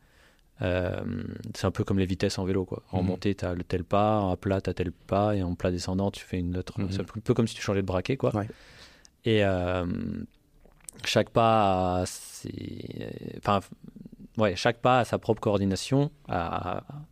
Euh, 0.61 1.03
c'est 1.53 1.65
un 1.65 1.71
peu 1.71 1.83
comme 1.83 1.99
les 1.99 2.05
vitesses 2.05 2.37
en 2.39 2.45
vélo. 2.45 2.65
Quoi. 2.65 2.83
En 2.91 3.01
mhm. 3.01 3.09
montée, 3.09 3.35
tu 3.35 3.45
as 3.45 3.53
le 3.53 3.63
tel 3.63 3.83
pas, 3.83 4.19
en 4.19 4.37
plat, 4.37 4.61
tu 4.61 4.69
as 4.69 4.73
tel 4.73 4.91
pas, 4.91 5.35
et 5.35 5.43
en 5.43 5.55
plat 5.55 5.71
descendant, 5.71 6.11
tu 6.11 6.23
fais 6.23 6.39
une 6.39 6.57
autre. 6.57 6.79
Mhm. 6.79 6.91
C'est 6.91 7.01
un 7.01 7.03
peu 7.03 7.33
comme 7.33 7.47
si 7.47 7.55
tu 7.55 7.61
changeais 7.61 7.81
de 7.81 7.87
braquet. 7.87 8.17
Quoi. 8.17 8.31
Et 9.25 9.43
euh, 9.43 9.85
chaque 11.03 11.29
pas, 11.29 12.05
enfin, 13.37 13.59
ouais, 14.37 14.55
chaque 14.55 14.79
pas 14.79 14.99
a 14.99 15.05
sa 15.05 15.17
propre 15.17 15.41
coordination 15.41 16.11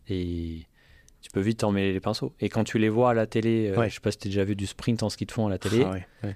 et 0.08 0.66
tu 1.22 1.32
peux 1.32 1.40
vite 1.40 1.64
emmêler 1.64 1.94
les 1.94 2.00
pinceaux. 2.00 2.34
Et 2.40 2.50
quand 2.50 2.64
tu 2.64 2.78
les 2.78 2.90
vois 2.90 3.12
à 3.12 3.14
la 3.14 3.26
télé, 3.26 3.74
euh, 3.76 3.88
je 3.88 3.94
sais 3.94 4.00
pas 4.00 4.12
si 4.12 4.18
tu 4.18 4.28
as 4.28 4.30
déjà 4.30 4.44
vu 4.44 4.56
du 4.56 4.68
sprint 4.68 5.04
en 5.04 5.10
ski 5.10 5.26
de 5.26 5.32
fond 5.32 5.48
à 5.48 5.50
la 5.50 5.58
télé. 5.58 5.86
Ah 6.22 6.28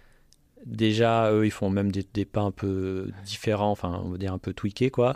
Déjà, 0.66 1.32
eux, 1.32 1.46
ils 1.46 1.52
font 1.52 1.70
même 1.70 1.92
des, 1.92 2.26
pas 2.26 2.42
un 2.42 2.52
peu 2.52 3.10
différents, 3.26 3.72
enfin, 3.72 4.02
on 4.04 4.10
va 4.10 4.18
dire 4.18 4.34
un 4.34 4.38
peu 4.38 4.54
tweakés, 4.54 4.90
quoi. 4.90 5.14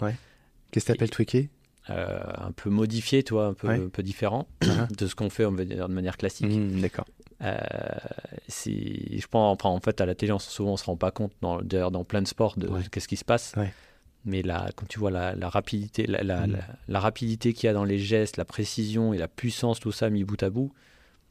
Qu'est-ce 0.71 0.85
que 0.85 0.91
tu 0.91 0.97
appelles 0.97 1.09
tweaké 1.09 1.49
euh, 1.89 2.21
Un 2.37 2.51
peu 2.51 2.69
modifié, 2.69 3.23
toi, 3.23 3.47
un 3.47 3.53
peu, 3.53 3.69
un 3.69 3.89
peu 3.89 4.03
différent 4.03 4.47
uh-huh. 4.61 4.95
de 4.95 5.07
ce 5.07 5.15
qu'on 5.15 5.29
fait, 5.29 5.45
on 5.45 5.51
va 5.51 5.65
dire, 5.65 5.89
de 5.89 5.93
manière 5.93 6.17
classique. 6.17 6.47
Mmh, 6.47 6.79
d'accord. 6.81 7.05
Euh, 7.43 7.57
je 8.47 9.27
pense, 9.27 9.57
en 9.63 9.79
fait, 9.79 9.99
à 9.99 10.05
la 10.05 10.15
télé, 10.15 10.31
on, 10.31 10.39
souvent, 10.39 10.73
on 10.73 10.77
se 10.77 10.85
rend 10.85 10.95
pas 10.95 11.11
compte, 11.11 11.33
d'ailleurs, 11.63 11.91
dans 11.91 12.03
plein 12.03 12.21
de 12.21 12.27
sports, 12.27 12.57
de 12.57 12.69
qu'est-ce 12.89 13.07
qui 13.07 13.17
se 13.17 13.25
passe. 13.25 13.53
Mais 14.23 14.43
là, 14.43 14.69
quand 14.75 14.87
tu 14.87 14.99
vois 14.99 15.09
la, 15.09 15.49
rapidité, 15.49 16.05
la, 16.05 16.47
mmh. 16.47 16.57
la, 16.87 16.99
rapidité 16.99 17.53
qu'il 17.53 17.65
y 17.65 17.69
a 17.69 17.73
dans 17.73 17.83
les 17.83 17.97
gestes, 17.97 18.37
la 18.37 18.45
précision 18.45 19.13
et 19.13 19.17
la 19.17 19.27
puissance, 19.27 19.79
tout 19.79 19.91
ça 19.91 20.11
mis 20.11 20.23
bout 20.23 20.41
à 20.43 20.49
bout, 20.49 20.71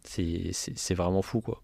c'est 0.03 0.94
vraiment 0.94 1.23
fou, 1.23 1.40
quoi 1.40 1.62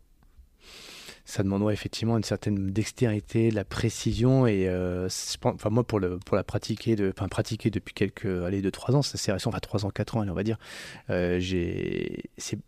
ça 1.27 1.43
demande 1.43 1.71
effectivement 1.73 2.17
une 2.17 2.23
certaine 2.23 2.71
dextérité, 2.71 3.51
la 3.51 3.65
précision 3.65 4.47
et 4.47 4.69
euh, 4.69 5.09
enfin 5.45 5.71
moi 5.71 5.83
pour 5.85 5.99
le 5.99 6.19
pour 6.19 6.37
la 6.37 6.45
pratiquer 6.45 6.95
de 6.95 7.13
enfin 7.15 7.29
pratiquer 7.29 7.69
depuis 7.69 7.95
quelques 7.95 8.27
allez 8.45 8.63
deux 8.63 8.71
trois 8.71 8.95
ans, 8.95 9.03
c'est 9.03 9.33
récent, 9.33 9.51
enfin 9.51 9.59
trois 9.59 9.85
ans 9.85 9.91
quatre 9.91 10.17
ans 10.17 10.25
on 10.27 10.33
va 10.33 10.45
dire, 10.45 10.57
euh, 11.11 11.41
j'ai 11.41 12.23
c'est 12.39 12.59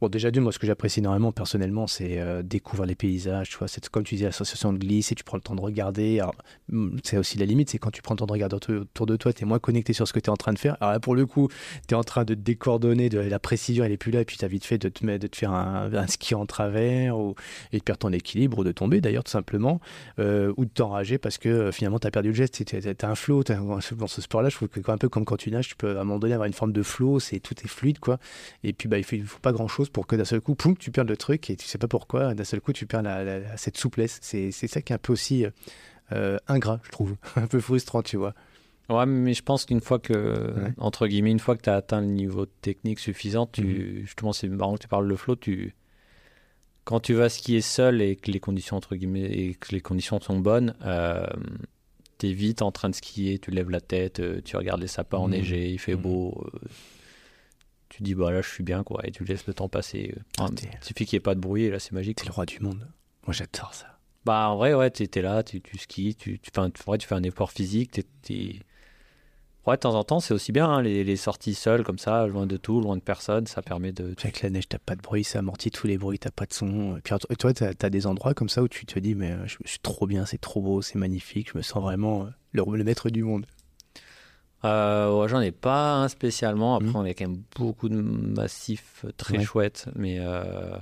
Bon, 0.00 0.08
déjà, 0.08 0.30
d'une, 0.30 0.44
moi, 0.44 0.52
ce 0.52 0.58
que 0.60 0.66
j'apprécie 0.66 1.00
énormément 1.00 1.32
personnellement, 1.32 1.88
c'est 1.88 2.20
euh, 2.20 2.42
découvrir 2.42 2.86
les 2.86 2.94
paysages. 2.94 3.50
Tu 3.50 3.58
vois, 3.58 3.66
c'est 3.66 3.86
comme 3.88 4.04
tu 4.04 4.14
disais, 4.14 4.26
l'association 4.26 4.72
de 4.72 4.78
glisse 4.78 5.10
et 5.10 5.14
tu 5.16 5.24
prends 5.24 5.36
le 5.36 5.42
temps 5.42 5.56
de 5.56 5.60
regarder. 5.60 6.22
Mm, 6.68 6.98
c'est 7.02 7.18
aussi 7.18 7.36
la 7.38 7.46
limite, 7.46 7.70
c'est 7.70 7.78
quand 7.78 7.90
tu 7.90 8.00
prends 8.00 8.14
le 8.14 8.18
temps 8.18 8.26
de 8.26 8.32
regarder 8.32 8.56
autour 8.56 9.06
de 9.06 9.16
toi, 9.16 9.32
tu 9.32 9.42
es 9.42 9.46
moins 9.46 9.58
connecté 9.58 9.92
sur 9.92 10.06
ce 10.06 10.12
que 10.12 10.20
tu 10.20 10.26
es 10.26 10.30
en 10.30 10.36
train 10.36 10.52
de 10.52 10.58
faire. 10.58 10.76
Alors 10.80 10.92
là, 10.92 11.00
pour 11.00 11.16
le 11.16 11.26
coup, 11.26 11.48
tu 11.88 11.94
es 11.94 11.96
en 11.96 12.04
train 12.04 12.24
de 12.24 12.34
te 12.34 12.38
décoordonner, 12.38 13.08
de, 13.08 13.18
la 13.18 13.38
précision, 13.40 13.84
elle 13.84 13.92
est 13.92 13.96
plus 13.96 14.12
là, 14.12 14.20
et 14.20 14.24
puis 14.24 14.36
tu 14.36 14.44
as 14.44 14.48
vite 14.48 14.64
fait 14.64 14.78
de 14.78 14.88
te, 14.88 15.04
de 15.04 15.26
te 15.26 15.36
faire 15.36 15.52
un, 15.52 16.06
ski 16.06 16.34
en 16.34 16.46
travers, 16.46 17.18
ou, 17.18 17.34
et 17.72 17.78
de 17.78 17.82
perdre 17.82 17.98
ton 17.98 18.12
équilibre, 18.12 18.58
ou 18.58 18.64
de 18.64 18.72
tomber 18.72 19.00
d'ailleurs, 19.00 19.24
tout 19.24 19.32
simplement, 19.32 19.80
euh, 20.20 20.52
ou 20.56 20.64
de 20.64 20.70
t'enrager 20.70 21.18
parce 21.18 21.38
que 21.38 21.48
euh, 21.48 21.72
finalement, 21.72 21.98
tu 21.98 22.06
as 22.06 22.10
perdu 22.10 22.28
le 22.28 22.34
geste. 22.34 22.64
Tu 22.64 22.76
as, 22.76 23.08
un 23.08 23.14
flow. 23.14 23.42
Dans 23.42 23.80
ce 23.80 24.20
sport-là, 24.20 24.48
je 24.48 24.56
trouve 24.56 24.68
que, 24.68 24.80
un 24.90 24.98
peu 24.98 25.08
comme 25.08 25.24
quand 25.24 25.36
tu 25.36 25.50
nages, 25.50 25.68
tu 25.68 25.76
peux 25.76 25.98
à 25.98 26.00
un 26.00 26.04
moment 26.04 26.18
donné 26.18 26.34
avoir 26.34 26.46
une 26.46 26.52
forme 26.52 26.72
de 26.72 26.82
flow, 26.82 27.18
tout 27.20 27.54
est 27.64 27.68
fluide, 27.68 27.98
quoi. 27.98 28.18
Et 28.62 28.72
puis, 28.72 28.88
bah, 28.88 28.98
il 28.98 29.20
ne 29.20 29.26
faut, 29.26 29.38
pas 29.40 29.52
grand-chose 29.52 29.87
pour 29.92 30.06
que 30.06 30.16
d'un 30.16 30.24
seul 30.24 30.40
coup, 30.40 30.56
tu 30.78 30.90
perds 30.90 31.04
le 31.04 31.16
truc 31.16 31.50
et 31.50 31.56
tu 31.56 31.66
sais 31.66 31.78
pas 31.78 31.88
pourquoi. 31.88 32.34
D'un 32.34 32.44
seul 32.44 32.60
coup, 32.60 32.72
tu 32.72 32.86
perds 32.86 33.02
cette 33.56 33.76
souplesse. 33.76 34.18
C'est 34.22 34.50
ça 34.50 34.82
qui 34.82 34.92
est 34.92 34.96
un 34.96 34.98
peu 34.98 35.12
aussi 35.12 35.46
euh, 36.12 36.38
ingrat, 36.46 36.80
je 36.84 36.90
trouve. 36.90 37.16
un 37.36 37.46
peu 37.46 37.60
frustrant, 37.60 38.02
tu 38.02 38.16
vois. 38.16 38.34
Ouais, 38.88 39.04
mais 39.04 39.34
je 39.34 39.42
pense 39.42 39.66
qu'une 39.66 39.82
fois 39.82 39.98
que, 39.98 40.54
entre 40.78 41.06
guillemets, 41.06 41.30
une 41.30 41.40
fois 41.40 41.56
que 41.56 41.62
tu 41.62 41.70
as 41.70 41.74
atteint 41.74 42.00
le 42.00 42.06
niveau 42.06 42.46
technique 42.46 42.98
suffisant, 42.98 43.46
tu, 43.46 43.62
mhm. 43.62 44.00
justement, 44.06 44.32
c'est 44.32 44.48
marrant 44.48 44.74
que 44.74 44.82
tu 44.82 44.88
parles 44.88 45.08
de 45.08 45.16
flow, 45.16 45.36
tu, 45.36 45.74
quand 46.84 47.00
tu 47.00 47.12
vas 47.12 47.28
skier 47.28 47.60
seul 47.60 48.00
et 48.00 48.16
que 48.16 48.30
les 48.30 48.40
conditions, 48.40 48.78
entre 48.78 48.96
guillemets, 48.96 49.30
et 49.30 49.54
que 49.54 49.72
les 49.72 49.82
conditions 49.82 50.18
sont 50.20 50.38
bonnes, 50.38 50.74
euh, 50.86 51.26
tu 52.16 52.28
es 52.30 52.32
vite 52.32 52.62
en 52.62 52.72
train 52.72 52.88
de 52.88 52.94
skier, 52.94 53.38
tu 53.38 53.50
lèves 53.50 53.68
la 53.68 53.82
tête, 53.82 54.20
euh, 54.20 54.40
tu 54.42 54.56
regardes 54.56 54.80
les 54.80 54.86
sapins 54.86 55.18
mhm. 55.18 55.24
enneigés, 55.24 55.70
il 55.70 55.78
fait 55.78 55.94
mhm. 55.94 56.00
beau, 56.00 56.46
euh, 56.46 56.58
tu 57.98 58.04
dis 58.04 58.14
bah 58.14 58.30
là 58.30 58.40
je 58.42 58.48
suis 58.48 58.62
bien 58.62 58.84
quoi 58.84 59.00
et 59.04 59.10
tu 59.10 59.24
laisses 59.24 59.46
le 59.46 59.54
temps 59.54 59.68
passer. 59.68 60.14
Ah, 60.38 60.46
il 60.50 60.84
suffit 60.84 61.04
qu'il 61.04 61.16
n'y 61.16 61.18
ait 61.18 61.20
pas 61.20 61.34
de 61.34 61.40
bruit 61.40 61.64
et 61.64 61.70
là 61.70 61.80
c'est 61.80 61.92
magique. 61.92 62.18
T'es 62.18 62.26
le 62.26 62.32
roi 62.32 62.46
du 62.46 62.60
monde. 62.60 62.88
Moi 63.26 63.34
j'adore 63.34 63.74
ça. 63.74 63.98
Bah 64.24 64.48
en 64.48 64.56
vrai 64.56 64.72
ouais 64.74 64.90
tu 64.90 65.02
es 65.02 65.22
là, 65.22 65.42
tu, 65.42 65.60
tu 65.60 65.78
skis, 65.78 66.14
tu, 66.14 66.38
tu, 66.38 66.50
tu 66.50 67.06
fais 67.06 67.14
un 67.14 67.22
effort 67.22 67.50
physique, 67.50 68.00
tu 68.22 68.60
Ouais, 69.66 69.76
de 69.76 69.80
temps 69.80 69.96
en 69.96 70.04
temps, 70.04 70.18
c'est 70.18 70.32
aussi 70.32 70.50
bien, 70.50 70.66
hein, 70.66 70.80
les, 70.80 71.04
les, 71.04 71.16
sorties 71.16 71.52
seules, 71.52 71.84
comme 71.84 71.98
ça, 71.98 72.26
loin 72.26 72.46
de 72.46 72.56
tout, 72.56 72.80
loin 72.80 72.96
de 72.96 73.02
personne, 73.02 73.46
ça 73.46 73.60
permet 73.60 73.92
de... 73.92 74.14
Avec 74.22 74.40
la 74.40 74.48
neige, 74.48 74.66
t'as 74.66 74.78
pas 74.78 74.96
de 74.96 75.02
bruit, 75.02 75.24
ça 75.24 75.40
amortit 75.40 75.70
tous 75.70 75.86
les 75.86 75.98
bruits, 75.98 76.18
t'as 76.18 76.30
pas 76.30 76.46
de 76.46 76.54
son. 76.54 76.98
Puis 77.04 77.14
toi, 77.38 77.52
t'as 77.52 77.72
as 77.78 77.90
des 77.90 78.06
endroits 78.06 78.32
comme 78.32 78.48
ça 78.48 78.62
où 78.62 78.68
tu 78.68 78.86
te 78.86 78.98
dis, 78.98 79.14
mais 79.14 79.32
euh, 79.32 79.46
je, 79.46 79.58
suis 79.66 79.78
trop 79.80 80.06
bien, 80.06 80.24
c'est 80.24 80.40
trop 80.40 80.62
beau, 80.62 80.80
c'est 80.80 80.96
magnifique, 80.96 81.50
je 81.52 81.58
me 81.58 81.62
sens 81.62 81.82
vraiment 81.82 82.22
euh, 82.22 82.28
le, 82.52 82.64
le 82.78 82.82
maître 82.82 83.10
du 83.10 83.22
monde. 83.24 83.44
Euh, 84.64 85.28
J'en 85.28 85.40
ai 85.40 85.52
pas 85.52 85.96
un 85.96 86.08
spécialement. 86.08 86.76
Après, 86.76 86.88
mmh. 86.88 86.96
on 86.96 87.04
a 87.04 87.14
quand 87.14 87.28
même 87.28 87.42
beaucoup 87.56 87.88
de 87.88 88.00
massifs 88.00 89.04
très 89.16 89.42
chouettes. 89.42 89.86
Mais. 89.94 90.18
Euh, 90.20 90.76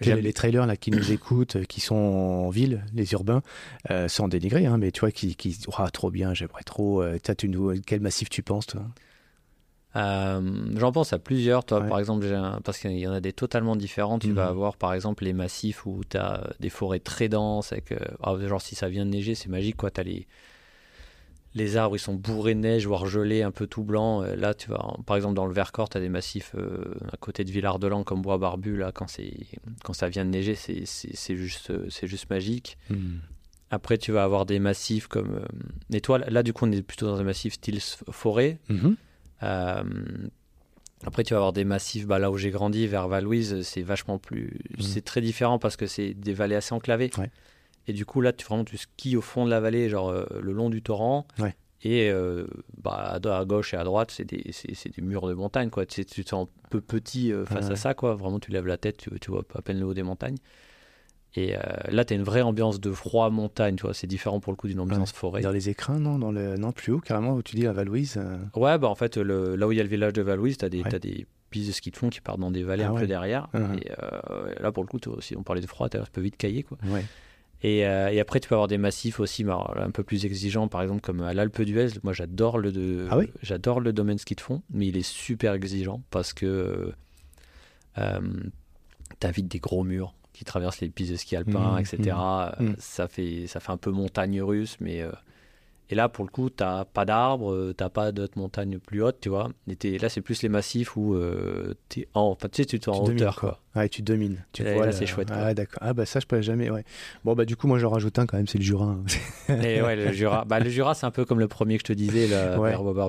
les 0.00 0.32
trailers 0.32 0.66
là 0.66 0.76
qui 0.76 0.90
nous 0.90 1.12
écoutent, 1.12 1.64
qui 1.66 1.80
sont 1.80 1.94
en 1.94 2.50
ville, 2.50 2.84
les 2.94 3.12
urbains, 3.12 3.42
euh, 3.90 4.08
sans 4.08 4.28
dénigrer, 4.28 4.66
hein, 4.66 4.78
mais 4.78 4.90
tu 4.90 5.00
vois, 5.00 5.10
qui, 5.10 5.36
qui 5.36 5.58
oh, 5.68 5.90
trop 5.92 6.10
bien, 6.10 6.34
j'aimerais 6.34 6.64
trop. 6.64 7.02
Euh, 7.02 7.18
une, 7.42 7.80
quel 7.82 8.00
massif 8.00 8.28
tu 8.28 8.42
penses, 8.42 8.66
toi? 8.66 8.82
Euh, 9.94 10.42
J'en 10.76 10.92
pense 10.92 11.14
à 11.14 11.18
plusieurs, 11.18 11.64
toi, 11.64 11.80
par 11.80 11.98
exemple, 11.98 12.26
parce 12.64 12.78
qu'il 12.78 12.98
y 12.98 13.06
en 13.06 13.12
a 13.12 13.20
des 13.20 13.32
totalement 13.32 13.76
différents. 13.76 14.18
Tu 14.18 14.32
vas 14.32 14.46
mmh. 14.46 14.50
avoir, 14.50 14.76
par 14.76 14.92
exemple, 14.92 15.24
les 15.24 15.32
massifs 15.32 15.86
où 15.86 16.02
tu 16.08 16.18
as 16.18 16.50
des 16.60 16.68
forêts 16.68 17.00
très 17.00 17.30
denses, 17.30 17.72
avec, 17.72 17.94
oh, 18.22 18.38
genre 18.46 18.60
si 18.60 18.74
ça 18.74 18.90
vient 18.90 19.06
de 19.06 19.10
neiger, 19.10 19.34
c'est 19.34 19.48
magique, 19.48 19.76
quoi. 19.76 19.90
Tu 19.90 20.00
as 20.00 20.04
les 20.04 20.26
les 21.56 21.78
arbres 21.78 21.96
ils 21.96 22.00
sont 22.00 22.14
bourrés 22.14 22.54
de 22.54 22.60
neige, 22.60 22.86
voire 22.86 23.06
gelés, 23.06 23.42
un 23.42 23.50
peu 23.50 23.66
tout 23.66 23.82
blanc. 23.82 24.22
Euh, 24.22 24.36
là, 24.36 24.52
tu 24.52 24.68
vas, 24.68 24.94
par 25.06 25.16
exemple, 25.16 25.34
dans 25.34 25.46
le 25.46 25.54
Vercors, 25.54 25.88
tu 25.88 25.96
as 25.96 26.00
des 26.00 26.10
massifs 26.10 26.52
euh, 26.54 26.94
à 27.10 27.16
côté 27.16 27.44
de 27.44 27.50
Villard-de-Lans 27.50 28.04
comme 28.04 28.20
Bois 28.20 28.36
Barbu. 28.36 28.76
Là, 28.76 28.92
quand, 28.92 29.06
quand 29.82 29.92
ça 29.94 30.08
vient 30.10 30.26
de 30.26 30.30
neiger, 30.30 30.54
c'est 30.54 31.36
juste, 31.36 31.72
juste 31.88 32.30
magique. 32.30 32.76
Hmm. 32.90 33.16
Après, 33.70 33.96
tu 33.96 34.12
vas 34.12 34.22
avoir 34.22 34.44
des 34.44 34.58
massifs 34.58 35.08
comme. 35.08 35.36
Euh, 35.36 35.96
et 35.96 36.02
toi, 36.02 36.18
là, 36.18 36.42
du 36.42 36.52
coup, 36.52 36.66
on 36.66 36.72
est 36.72 36.82
plutôt 36.82 37.06
dans 37.06 37.18
un 37.18 37.24
massif 37.24 37.54
style 37.54 37.80
forêt. 37.80 38.58
Mhm. 38.68 38.96
après, 39.40 41.24
tu 41.24 41.32
vas 41.32 41.38
avoir 41.38 41.54
des 41.54 41.64
massifs, 41.64 42.06
bah, 42.06 42.18
là 42.18 42.30
où 42.30 42.36
j'ai 42.36 42.50
grandi, 42.50 42.86
vers 42.86 43.08
Valouise, 43.08 43.62
c'est 43.62 43.82
vachement 43.82 44.18
plus. 44.18 44.60
Hmm. 44.76 44.82
C'est 44.82 45.04
très 45.04 45.22
différent 45.22 45.58
parce 45.58 45.76
que 45.76 45.86
c'est 45.86 46.12
des 46.12 46.34
vallées 46.34 46.56
assez 46.56 46.74
enclavées. 46.74 47.10
Et 47.88 47.92
du 47.92 48.04
coup, 48.04 48.20
là, 48.20 48.32
tu, 48.32 48.44
vraiment, 48.44 48.64
tu 48.64 48.76
skis 48.76 49.16
au 49.16 49.20
fond 49.20 49.44
de 49.44 49.50
la 49.50 49.60
vallée, 49.60 49.88
genre 49.88 50.08
euh, 50.08 50.26
le 50.40 50.52
long 50.52 50.70
du 50.70 50.82
torrent. 50.82 51.26
Et 51.82 52.10
euh, 52.10 52.46
bah, 52.82 53.18
à 53.22 53.44
gauche 53.44 53.74
et 53.74 53.76
à 53.76 53.84
droite, 53.84 54.10
c'est 54.10 54.24
des, 54.24 54.38
des, 54.42 55.02
murs 55.02 55.28
de 55.28 55.34
montagne. 55.34 55.70
Quoi. 55.70 55.86
Tu, 55.86 56.04
tu 56.04 56.24
te 56.24 56.30
sens 56.30 56.48
un 56.48 56.68
peu 56.68 56.80
petit 56.80 57.32
euh, 57.32 57.44
face 57.44 57.70
à 57.70 57.76
ça. 57.76 57.94
Quoi. 57.94 58.14
Vraiment, 58.14 58.40
tu 58.40 58.50
lèves 58.50 58.66
la 58.66 58.76
tête, 58.76 58.96
tu, 58.96 59.10
tu 59.20 59.30
vois 59.30 59.44
à 59.54 59.62
peine 59.62 59.78
le 59.78 59.86
haut 59.86 59.94
des 59.94 60.02
montagnes. 60.02 60.38
Et 61.38 61.54
là, 61.90 62.06
tu 62.06 62.14
as 62.14 62.16
une 62.16 62.22
vraie 62.22 62.40
ambiance 62.40 62.80
de 62.80 62.90
froid 62.90 63.28
montagne, 63.28 63.76
tu 63.76 63.82
vois. 63.82 63.92
C'est 63.92 64.06
différent 64.06 64.40
pour 64.40 64.52
le 64.52 64.56
coup 64.56 64.68
d'une 64.68 64.80
ambiance 64.80 65.12
forêt. 65.12 65.42
Dans 65.42 65.50
les 65.50 65.68
écrins, 65.68 65.98
non? 65.98 66.18
Dans 66.18 66.32
le... 66.32 66.56
Non, 66.56 66.72
plus 66.72 66.92
haut, 66.92 67.00
carrément, 67.00 67.34
où 67.34 67.42
tu 67.42 67.56
dis 67.56 67.66
à 67.66 67.72
Valouise 67.72 68.18
Ouais, 68.54 68.78
bah 68.78 68.88
en 68.88 68.94
fait, 68.94 69.18
le... 69.18 69.54
là 69.54 69.68
où 69.68 69.72
il 69.72 69.76
y 69.76 69.80
a 69.80 69.82
le 69.82 69.88
village 69.90 70.14
de 70.14 70.22
Valouise, 70.22 70.56
tu 70.56 70.64
as, 70.64 70.68
as, 70.68 70.98
des 70.98 71.26
pistes 71.50 71.68
de 71.68 71.72
ski 71.72 71.90
de 71.90 71.96
fond 71.96 72.08
qui 72.08 72.22
partent 72.22 72.40
dans 72.40 72.50
des 72.50 72.62
vallées 72.62 72.84
ah 72.84 72.90
un 72.90 72.94
peu 72.94 73.06
derrière. 73.06 73.48
Uh-huh. 73.52 73.78
Et 73.78 74.62
là, 74.62 74.72
pour 74.72 74.82
le 74.82 74.88
coup, 74.88 74.98
aussi, 75.08 75.36
on 75.36 75.42
parlait 75.42 75.60
de 75.60 75.66
froid, 75.66 75.90
tu 75.90 75.98
peux 76.10 76.22
vite 76.22 76.38
cailler, 76.38 76.62
quoi. 76.62 76.78
Euh, 77.66 78.08
et, 78.08 78.20
après, 78.20 78.38
tu 78.40 78.48
peux 78.48 78.54
avoir 78.54 78.68
des 78.68 78.78
massifs 78.78 79.18
aussi 79.20 79.44
un 79.48 79.90
peu 79.90 80.02
plus 80.04 80.24
exigeants, 80.24 80.68
par 80.68 80.82
exemple 80.82 81.00
comme 81.00 81.20
à 81.22 81.34
l'Alpe 81.34 81.62
d'Huez. 81.62 81.88
Moi, 82.02 82.12
j'adore 82.12 82.58
le, 82.58 82.70
de, 82.72 83.08
ah 83.10 83.18
j'adore 83.42 83.80
le 83.80 83.92
domaine 83.92 84.18
ski 84.18 84.34
de 84.34 84.40
fond, 84.40 84.62
mais 84.70 84.86
il 84.86 84.96
est 84.96 85.06
super 85.06 85.52
exigeant 85.54 86.02
parce 86.10 86.32
que 86.32 86.92
euh, 87.98 88.20
tu 89.20 89.26
as 89.26 89.30
vite 89.30 89.48
des 89.48 89.58
gros 89.58 89.84
murs. 89.84 90.14
qui 90.32 90.44
traverse 90.44 90.80
les 90.82 90.90
pistes 90.90 91.12
de 91.12 91.16
ski 91.16 91.34
alpin, 91.34 91.76
Mmh, 91.76 91.80
etc. 91.80 91.96
mmh, 91.98 92.62
Euh, 92.62 92.62
mmh. 92.70 92.74
Ça, 92.78 93.08
fait, 93.08 93.46
ça 93.46 93.58
fait 93.58 93.72
un 93.72 93.78
peu 93.78 93.90
montagne 93.90 94.42
russe, 94.42 94.76
mais. 94.80 95.00
euh, 95.00 95.10
et 95.88 95.94
là, 95.94 96.08
pour 96.08 96.24
le 96.24 96.30
coup, 96.30 96.50
t'as 96.50 96.84
pas 96.84 97.04
d'arbres, 97.04 97.52
euh, 97.52 97.74
t'as 97.76 97.88
pas 97.88 98.10
d'autres 98.12 98.38
montagnes 98.38 98.78
plus 98.78 99.02
hautes, 99.02 99.18
tu 99.20 99.28
vois. 99.28 99.50
Et 99.84 99.98
là, 99.98 100.08
c'est 100.08 100.20
plus 100.20 100.42
les 100.42 100.48
massifs 100.48 100.96
où 100.96 101.14
euh, 101.14 101.74
t'es 101.88 102.08
en, 102.14 102.22
enfin, 102.22 102.48
tu 102.50 102.62
sais, 102.62 102.66
tu 102.66 102.76
es 102.76 102.88
en 102.88 102.92
Tu 103.00 103.04
domines, 103.06 103.22
hauteur, 103.22 103.36
quoi. 103.36 103.60
Ouais, 103.76 103.88
tu 103.88 104.02
domines. 104.02 104.44
Tu 104.52 104.62
vois, 104.62 104.72
là, 104.72 104.86
le- 104.86 104.92
c'est 104.92 105.06
chouette, 105.06 105.28
quoi. 105.28 105.36
Ah, 105.38 105.54
d'accord. 105.54 105.78
Ah, 105.80 105.92
bah 105.94 106.04
ça, 106.06 106.18
je 106.20 106.26
pourrais 106.26 106.42
jamais. 106.42 106.70
Ouais. 106.70 106.84
Bon, 107.24 107.34
bah 107.34 107.44
du 107.44 107.56
coup, 107.56 107.68
moi, 107.68 107.78
j'en 107.78 107.90
rajoute 107.90 108.18
un 108.18 108.26
quand 108.26 108.36
même, 108.36 108.46
c'est 108.48 108.58
le 108.58 108.64
Jura. 108.64 108.96
Et 109.48 109.80
ouais, 109.82 109.94
le 109.96 110.12
Jura, 110.12 110.44
bah, 110.44 110.58
le 110.60 110.70
Jura, 110.70 110.94
c'est 110.94 111.06
un 111.06 111.10
peu 111.10 111.24
comme 111.24 111.38
le 111.38 111.48
premier 111.48 111.76
que 111.78 111.82
je 111.82 111.92
te 111.92 111.96
disais, 111.96 112.26
là, 112.26 112.58
Ouais, 112.58 112.72
là-bas, 112.72 113.06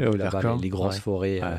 les, 0.55 0.61
les 0.63 0.69
grosses 0.69 0.95
ouais. 0.95 1.01
forêts 1.01 1.39
euh, 1.41 1.55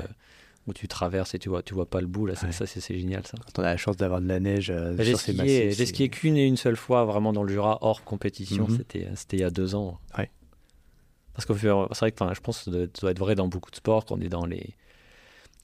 où 0.67 0.73
tu 0.75 0.87
traverses 0.87 1.35
et 1.35 1.39
tu 1.39 1.49
vois, 1.49 1.63
tu 1.63 1.73
vois 1.75 1.87
pas 1.87 2.01
le 2.01 2.07
bout. 2.07 2.27
Là, 2.27 2.35
ça, 2.37 2.47
Ouais. 2.47 2.53
ça, 2.53 2.67
c'est 2.67 2.81
génial, 2.99 3.27
ça. 3.27 3.39
Quand 3.45 3.61
on 3.61 3.65
a 3.65 3.71
la 3.71 3.77
chance 3.77 3.97
d'avoir 3.97 4.21
de 4.21 4.29
la 4.29 4.39
neige 4.39 4.71
euh, 4.71 4.95
Bah, 4.95 5.03
J'ai 5.03 5.11
sur 5.13 5.21
ces 5.21 5.33
skié, 5.33 5.43
massifs. 5.43 5.63
j'ai 5.63 5.73
c'est- 5.73 5.87
skié 5.87 6.09
qu'une 6.11 6.37
et 6.37 6.47
une 6.47 6.57
seule 6.59 6.77
fois 6.77 7.05
vraiment 7.07 7.33
dans 7.33 7.43
le 7.43 7.53
Jura 7.53 7.79
hors 7.81 8.05
compétition. 8.05 8.69
C'était, 8.69 9.09
c'était 9.15 9.39
il 9.39 9.41
y 9.41 9.45
a 9.45 9.51
deux 9.51 9.75
ans. 9.75 9.99
Ouais. 10.19 10.31
Parce 11.39 11.47
que 11.47 11.55
c'est 11.57 11.69
vrai 11.69 12.11
que 12.11 12.35
je 12.35 12.41
pense 12.41 12.59
que 12.59 12.65
ça 12.65 12.71
doit- 13.01 13.11
être 13.13 13.19
vrai 13.21 13.37
dans 13.37 13.47
beaucoup 13.47 13.71
de 13.71 13.77
sports 13.77 14.05
qu'on 14.05 14.21
est 14.21 14.29
dans 14.29 14.45
les 14.45 14.75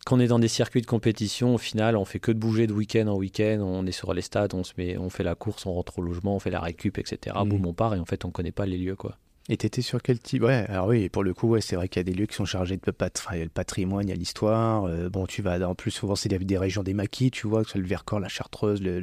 quand 0.07 0.19
on 0.19 0.21
est 0.21 0.29
dans 0.29 0.39
des 0.39 0.47
circuits 0.47 0.83
de 0.83 0.87
compétition, 0.87 1.55
au 1.55 1.59
final, 1.59 1.97
on 1.97 2.05
fait 2.05 2.21
que 2.21 2.31
de 2.31 2.39
bouger 2.39 2.69
de 2.69 2.73
week-end 2.73 3.09
en 3.09 3.17
week-end. 3.17 3.59
On 3.61 3.85
est 3.87 3.91
sur 3.93 4.15
les 4.15 4.23
stades, 4.23 4.55
on 4.55 4.63
se 4.63 4.75
met, 4.79 4.97
on 4.99 5.11
fait 5.11 5.25
la 5.25 5.35
course, 5.35 5.67
on 5.67 5.73
rentre 5.73 5.99
au 5.99 6.03
logement, 6.03 6.37
on 6.37 6.39
fait 6.39 6.51
la 6.51 6.61
récup, 6.61 6.97
etc. 6.99 7.43
Mhm. 7.43 7.49
Boum, 7.49 7.67
on 7.67 7.75
part 7.75 7.95
et 7.97 7.99
en 7.99 8.05
fait, 8.05 8.25
on 8.25 8.31
connaît 8.31 8.53
pas 8.53 8.67
les 8.67 8.79
lieux, 8.79 8.95
quoi. 8.95 9.17
Et 9.51 9.59
t'étais 9.59 9.83
sur 9.83 10.01
quel 10.01 10.19
type 10.19 10.43
Ouais, 10.43 10.65
alors 10.71 10.87
oui, 10.87 11.11
pour 11.11 11.23
le 11.23 11.35
coup, 11.35 11.49
ouais, 11.49 11.61
c'est 11.61 11.77
vrai 11.77 11.87
qu'il 11.87 12.01
y 12.01 12.01
a 12.01 12.05
des 12.05 12.15
lieux 12.15 12.25
qui 12.25 12.35
sont 12.35 12.47
chargés 12.47 12.79
de 12.79 12.91
pat... 12.91 13.23
y 13.35 13.47
patrimoine, 13.49 14.07
il 14.07 14.11
y 14.11 14.13
a 14.13 14.17
l'histoire. 14.17 14.85
euh, 14.85 15.11
bon, 15.11 15.27
tu 15.27 15.43
vas 15.43 15.61
en 15.69 15.75
plus 15.75 15.91
souvent 15.91 16.17
c'est 16.17 16.31
des, 16.31 16.39
des 16.39 16.57
régions 16.57 16.83
des 16.83 16.95
maquis, 16.95 17.31
tu 17.31 17.47
vois, 17.47 17.63
que 17.63 17.69
ce 17.71 17.77
le 17.77 17.85
Vercors, 17.87 18.21
la 18.21 18.29
Chartreuse, 18.29 18.81
le, 18.81 19.01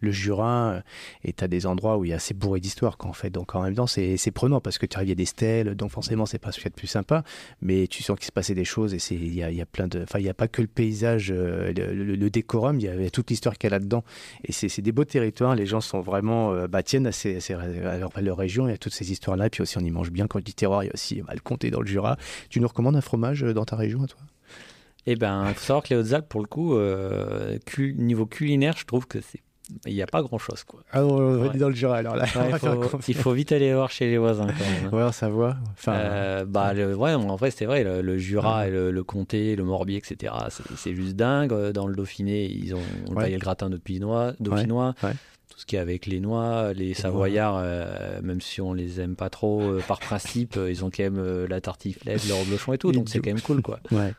le, 0.00 0.10
Jura, 0.10 0.70
euh, 0.70 0.80
et 1.22 1.34
t'as 1.34 1.48
des 1.48 1.66
endroits 1.66 1.98
où 1.98 2.06
il 2.06 2.08
y 2.08 2.12
a 2.14 2.16
assez 2.16 2.32
bourré 2.32 2.60
d'histoire, 2.60 2.96
quoi, 2.96 3.10
en 3.10 3.12
fait. 3.12 3.28
Donc 3.28 3.54
en 3.54 3.62
même 3.62 3.74
temps, 3.74 3.86
c'est 3.86 4.30
prenant 4.32 4.62
parce 4.62 4.78
que 4.78 4.86
tu 4.86 4.96
arrives, 4.96 5.08
il 5.08 5.10
y 5.10 5.12
a 5.12 5.16
des 5.16 5.26
stèles, 5.26 5.74
donc 5.74 5.90
forcément, 5.90 6.24
c'est 6.24 6.38
pas 6.38 6.50
ce 6.50 6.56
qu'il 6.56 6.64
y 6.64 6.68
a 6.68 6.70
de 6.70 6.76
plus 6.76 6.86
sympa, 6.86 7.22
mais 7.60 7.86
tu 7.86 8.02
sens 8.02 8.16
qu'il 8.16 8.26
se 8.26 8.32
passait 8.32 8.54
des 8.54 8.64
choses 8.64 8.94
et 8.94 9.14
il 9.14 9.34
y 9.34 9.42
a, 9.42 9.50
y 9.50 9.60
a 9.60 9.66
plein 9.66 9.86
de, 9.86 10.02
enfin, 10.04 10.18
il 10.18 10.22
n'y 10.22 10.30
a 10.30 10.34
pas 10.34 10.48
que 10.48 10.62
le 10.62 10.68
paysage, 10.68 11.30
euh, 11.30 11.74
le, 11.74 12.30
décorum, 12.30 12.80
il 12.80 12.86
y 12.86 12.88
a, 12.88 12.94
y 12.94 13.10
toute 13.10 13.28
l'histoire 13.28 13.58
qu'il 13.58 13.68
y 13.68 13.72
a 13.74 13.76
là-dedans. 13.76 14.02
Et 14.44 14.52
c'est 14.52 14.80
des 14.80 14.92
beaux 14.92 15.04
territoires, 15.04 15.54
les 15.54 15.66
gens 15.66 15.82
sont 15.82 16.00
vraiment, 16.00 16.54
euh, 16.54 16.68
bah, 16.68 16.82
tiennent 16.82 17.06
à, 17.06 17.98
leur, 17.98 18.10
à 18.14 18.22
leur 18.22 18.38
région, 18.38 18.66
il 18.66 18.70
y 18.70 18.74
a 18.74 18.78
toutes 18.78 18.94
ces 18.94 19.12
histoires-là, 19.12 19.48
et 19.48 19.50
puis 19.50 19.60
aussi 19.60 19.73
on 19.76 19.80
y 19.84 19.90
mange 19.90 20.10
bien. 20.10 20.26
Quand 20.26 20.38
je 20.38 20.44
dis 20.44 20.54
terroir, 20.54 20.82
il 20.84 20.86
y 20.86 20.90
a 20.90 20.94
aussi 20.94 21.22
bah, 21.22 21.32
le 21.34 21.40
comté 21.40 21.70
dans 21.70 21.80
le 21.80 21.86
Jura. 21.86 22.16
Tu 22.50 22.60
nous 22.60 22.68
recommandes 22.68 22.96
un 22.96 23.00
fromage 23.00 23.42
euh, 23.44 23.52
dans 23.54 23.64
ta 23.64 23.76
région 23.76 24.02
à 24.02 24.06
toi? 24.06 24.20
Eh 25.06 25.16
ben, 25.16 25.48
il 25.48 25.54
faut 25.54 25.60
savoir 25.64 25.82
que 25.84 25.92
les 25.92 26.00
Hautes-Alpes, 26.00 26.28
pour 26.28 26.40
le 26.40 26.46
coup, 26.46 26.74
euh, 26.76 27.58
cul- 27.66 27.94
niveau 27.98 28.24
culinaire, 28.26 28.74
je 28.78 28.86
trouve 28.86 29.06
que 29.06 29.20
c'est 29.20 29.40
il 29.86 29.94
n'y 29.94 30.02
a 30.02 30.06
pas 30.06 30.20
grand-chose, 30.20 30.62
quoi. 30.64 30.80
Ah 30.92 31.00
non, 31.00 31.14
on 31.16 31.36
va 31.36 31.42
Ouais. 31.44 31.48
aller 31.48 31.58
dans 31.58 31.70
le 31.70 31.74
Jura 31.74 31.96
alors 31.96 32.16
là. 32.16 32.24
Ouais, 32.24 32.48
il, 32.52 32.58
faut, 32.58 32.76
confiance. 32.76 33.08
il 33.08 33.14
faut 33.14 33.32
vite 33.32 33.50
aller 33.50 33.72
voir 33.72 33.90
chez 33.90 34.10
les 34.10 34.18
voisins, 34.18 34.46
quand 34.46 34.52
même. 34.52 34.92
hein. 34.92 34.94
Ouais, 34.94 35.02
en 35.02 35.10
Savoie. 35.10 35.56
Enfin, 35.72 35.94
Euh, 35.94 36.44
bah, 36.44 36.74
le, 36.74 36.94
ouais, 36.94 37.14
en 37.14 37.34
vrai, 37.36 37.50
c'est 37.50 37.64
vrai, 37.64 37.82
le, 37.82 38.02
le 38.02 38.18
Jura, 38.18 38.68
et 38.68 38.70
le, 38.70 38.90
le 38.90 39.04
Comté, 39.04 39.56
le 39.56 39.64
Morbier, 39.64 39.96
etc., 39.96 40.34
c'est- 40.76 40.94
juste 40.94 41.16
dingue. 41.16 41.70
Dans 41.72 41.86
le 41.86 41.94
Dauphiné, 41.96 42.44
ils 42.44 42.74
ont 42.74 42.78
on 43.10 43.14
Ouais. 43.14 43.30
le 43.30 43.38
gratin 43.38 43.70
dauphinois, 43.70 44.34
dauphinois 44.38 44.94
ouais. 45.02 45.12
Tout 45.54 45.60
ce 45.60 45.66
qui 45.66 45.76
est 45.76 45.78
avec 45.78 46.06
les 46.06 46.18
noix, 46.18 46.72
les 46.72 46.94
Savoyards, 46.94 47.60
euh, 47.62 48.20
même 48.22 48.40
si 48.40 48.60
on 48.60 48.72
les 48.74 49.00
aime 49.00 49.14
pas 49.14 49.30
trop 49.30 49.60
euh, 49.62 49.80
par 49.86 50.00
principe, 50.00 50.56
euh, 50.56 50.68
ils 50.68 50.84
ont 50.84 50.90
quand 50.90 51.04
même 51.04 51.18
euh, 51.18 51.46
la 51.48 51.60
tartiflette, 51.60 52.26
le 52.26 52.34
reblochon 52.34 52.72
et 52.72 52.78
tout, 52.78 52.90
donc 52.90 53.08
c'est 53.08 53.20
quand 53.20 53.30
même 53.30 53.40
cool, 53.40 53.62
quoi. 53.62 53.78
Ouais. 53.92 54.12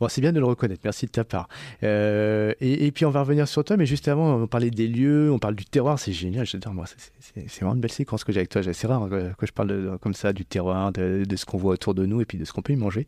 Bon, 0.00 0.08
c'est 0.08 0.20
bien 0.20 0.34
de 0.34 0.38
le 0.38 0.44
reconnaître, 0.44 0.82
merci 0.84 1.06
de 1.06 1.10
ta 1.10 1.24
part. 1.24 1.48
Euh, 1.82 2.52
et, 2.60 2.84
et 2.86 2.92
puis 2.92 3.06
on 3.06 3.10
va 3.10 3.20
revenir 3.20 3.48
sur 3.48 3.64
toi, 3.64 3.78
mais 3.78 3.86
juste 3.86 4.06
avant, 4.06 4.34
on 4.34 4.46
parlait 4.46 4.68
des 4.70 4.86
lieux, 4.86 5.32
on 5.32 5.38
parle 5.38 5.54
du 5.54 5.64
terroir, 5.64 5.98
c'est 5.98 6.12
génial, 6.12 6.44
j'adore 6.44 6.74
moi, 6.74 6.84
c'est- 6.86 7.10
vraiment 7.58 7.72
une 7.74 7.80
belle 7.80 7.90
séquence 7.90 8.22
que 8.22 8.32
j'ai 8.32 8.40
avec 8.40 8.50
toi, 8.50 8.60
c'est 8.62 8.86
rare 8.86 9.08
que 9.38 9.46
je 9.46 9.52
parle 9.52 9.68
de- 9.68 9.96
comme 10.02 10.12
ça 10.12 10.34
du 10.34 10.44
terroir, 10.44 10.92
de, 10.92 11.24
de 11.26 11.36
ce 11.36 11.46
qu'on 11.46 11.56
voit 11.56 11.72
autour 11.72 11.94
de 11.94 12.04
nous 12.04 12.20
et 12.20 12.26
puis 12.26 12.36
de 12.36 12.44
ce 12.44 12.52
qu'on 12.52 12.60
peut 12.60 12.74
y 12.74 12.76
manger. 12.76 13.06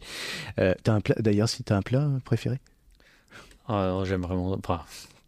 Euh, 0.58 0.72
d'ailleurs, 1.18 1.50
si 1.50 1.62
tu 1.64 1.72
as 1.74 1.76
un 1.76 1.82
plat 1.82 2.08
préféré? 2.24 2.58
Ah, 3.68 4.02
J'aime 4.04 4.22
vraiment 4.22 4.52
enfin, 4.52 4.80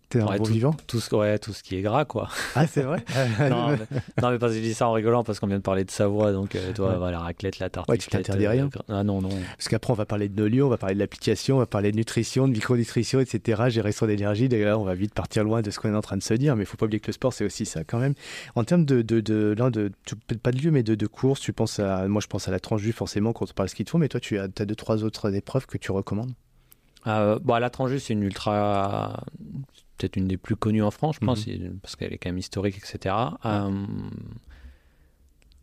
T'es 0.09 0.21
un 0.21 0.27
Ouais, 0.29 0.39
bon 0.39 0.45
vivant? 0.45 0.77
tout, 0.87 1.01
ce, 1.01 1.13
ouais, 1.17 1.37
tout 1.41 1.53
ce 1.53 1.65
qui 1.65 1.75
est 1.77 1.83
gras, 1.83 2.05
quoi. 2.05 2.29
Ah, 2.55 2.67
c'est 2.69 2.83
vrai? 2.83 3.05
Non, 3.51 3.71
mais, 3.71 3.79
non, 4.23 4.31
mais 4.31 4.39
parce 4.39 4.53
que 4.53 4.59
je 4.59 4.63
dis 4.63 4.73
ça 4.73 4.87
en 4.89 4.93
rigolant, 4.93 5.25
parce 5.25 5.41
qu'on 5.41 5.49
vient 5.49 5.57
de 5.57 5.63
parler 5.63 5.85
de 5.85 5.91
Savoie, 5.91 6.31
donc 6.33 6.55
euh, 6.55 6.73
toi, 6.73 6.91
Ouais. 6.91 6.97
voilà, 6.97 7.19
la 7.19 7.25
raclette, 7.25 7.59
la 7.59 7.71
tarte. 7.71 7.89
Ouais, 7.91 7.99
tu 7.99 8.09
t'interdis 8.09 8.47
rien. 8.47 8.71
Ah 8.89 9.03
non, 9.03 9.21
non. 9.21 9.31
Parce 9.57 9.67
qu'après, 9.69 9.91
on 9.93 9.97
va 9.97 10.07
parler 10.07 10.29
de 10.29 10.41
nos 10.41 10.47
lieux, 10.49 10.65
on 10.65 10.69
va 10.69 10.77
parler 10.77 10.95
de 10.95 11.01
l'application, 11.01 11.57
on 11.57 11.59
va 11.59 11.67
parler 11.67 11.91
de 11.91 11.97
nutrition, 11.97 12.47
de 12.47 12.53
micronutrition, 12.53 13.19
etc., 13.19 13.65
gérer 13.69 13.91
son 13.91 14.09
énergie. 14.09 14.49
D'ailleurs, 14.49 14.81
on 14.81 14.85
va 14.85 14.95
vite 14.95 15.13
partir 15.13 15.43
loin 15.43 15.61
de 15.61 15.71
ce 15.73 15.81
qu'on 15.81 15.93
est 15.93 15.97
en 15.97 16.03
train 16.03 16.17
de 16.17 16.23
se 16.23 16.35
dire, 16.35 16.55
mais 16.55 16.63
il 16.63 16.67
faut 16.67 16.77
pas 16.77 16.87
oublier 16.87 17.01
que 17.01 17.09
le 17.09 17.13
sport, 17.13 17.33
c'est 17.33 17.45
aussi 17.45 17.67
ça 17.67 17.83
quand 17.83 17.99
même. 17.99 18.15
En 18.55 18.63
termes 18.63 18.85
de, 18.85 19.03
de, 19.03 19.21
de, 19.21 19.55
de, 19.57 19.91
pas 20.41 20.53
de 20.53 20.59
lieu, 20.59 20.71
mais 20.71 20.85
de, 20.85 20.95
de 20.95 21.07
course, 21.09 21.41
tu 21.41 21.53
penses 21.53 21.81
à, 21.81 22.07
moi, 22.07 22.21
je 22.23 22.29
pense 22.29 22.47
à 22.47 22.53
la 22.53 22.61
tranche 22.61 22.81
vue 22.83 22.93
forcément 22.93 23.33
quand 23.33 23.51
on 23.51 23.55
parle 23.55 23.69
ski 23.69 23.83
de 23.83 23.91
fond, 23.91 23.99
mais 23.99 24.09
toi, 24.09 24.21
tu 24.21 24.39
as, 24.39 24.45
as 24.45 24.65
deux, 24.65 24.77
trois 24.77 25.03
autres 25.03 25.35
épreuves 25.35 25.67
que 25.67 25.79
tu 25.79 25.91
recommandes? 25.91 26.33
Euh, 27.09 27.39
bon, 27.43 27.57
la 27.59 27.71
Tranjus, 27.71 28.01
c'est 28.01 28.13
une 28.15 28.23
ultra. 28.25 29.23
Peut-être 29.99 30.17
une 30.17 30.27
des 30.29 30.37
plus 30.37 30.57
connues 30.57 30.83
en 30.83 30.91
France, 30.91 31.17
je 31.21 31.25
pense, 31.27 31.47
Mhm. 31.47 31.79
parce 31.83 31.97
qu'elle 31.97 32.13
est 32.13 32.19
quand 32.19 32.29
même 32.29 32.39
historique, 32.39 32.77
etc. 32.77 33.15
Euh, 33.45 33.71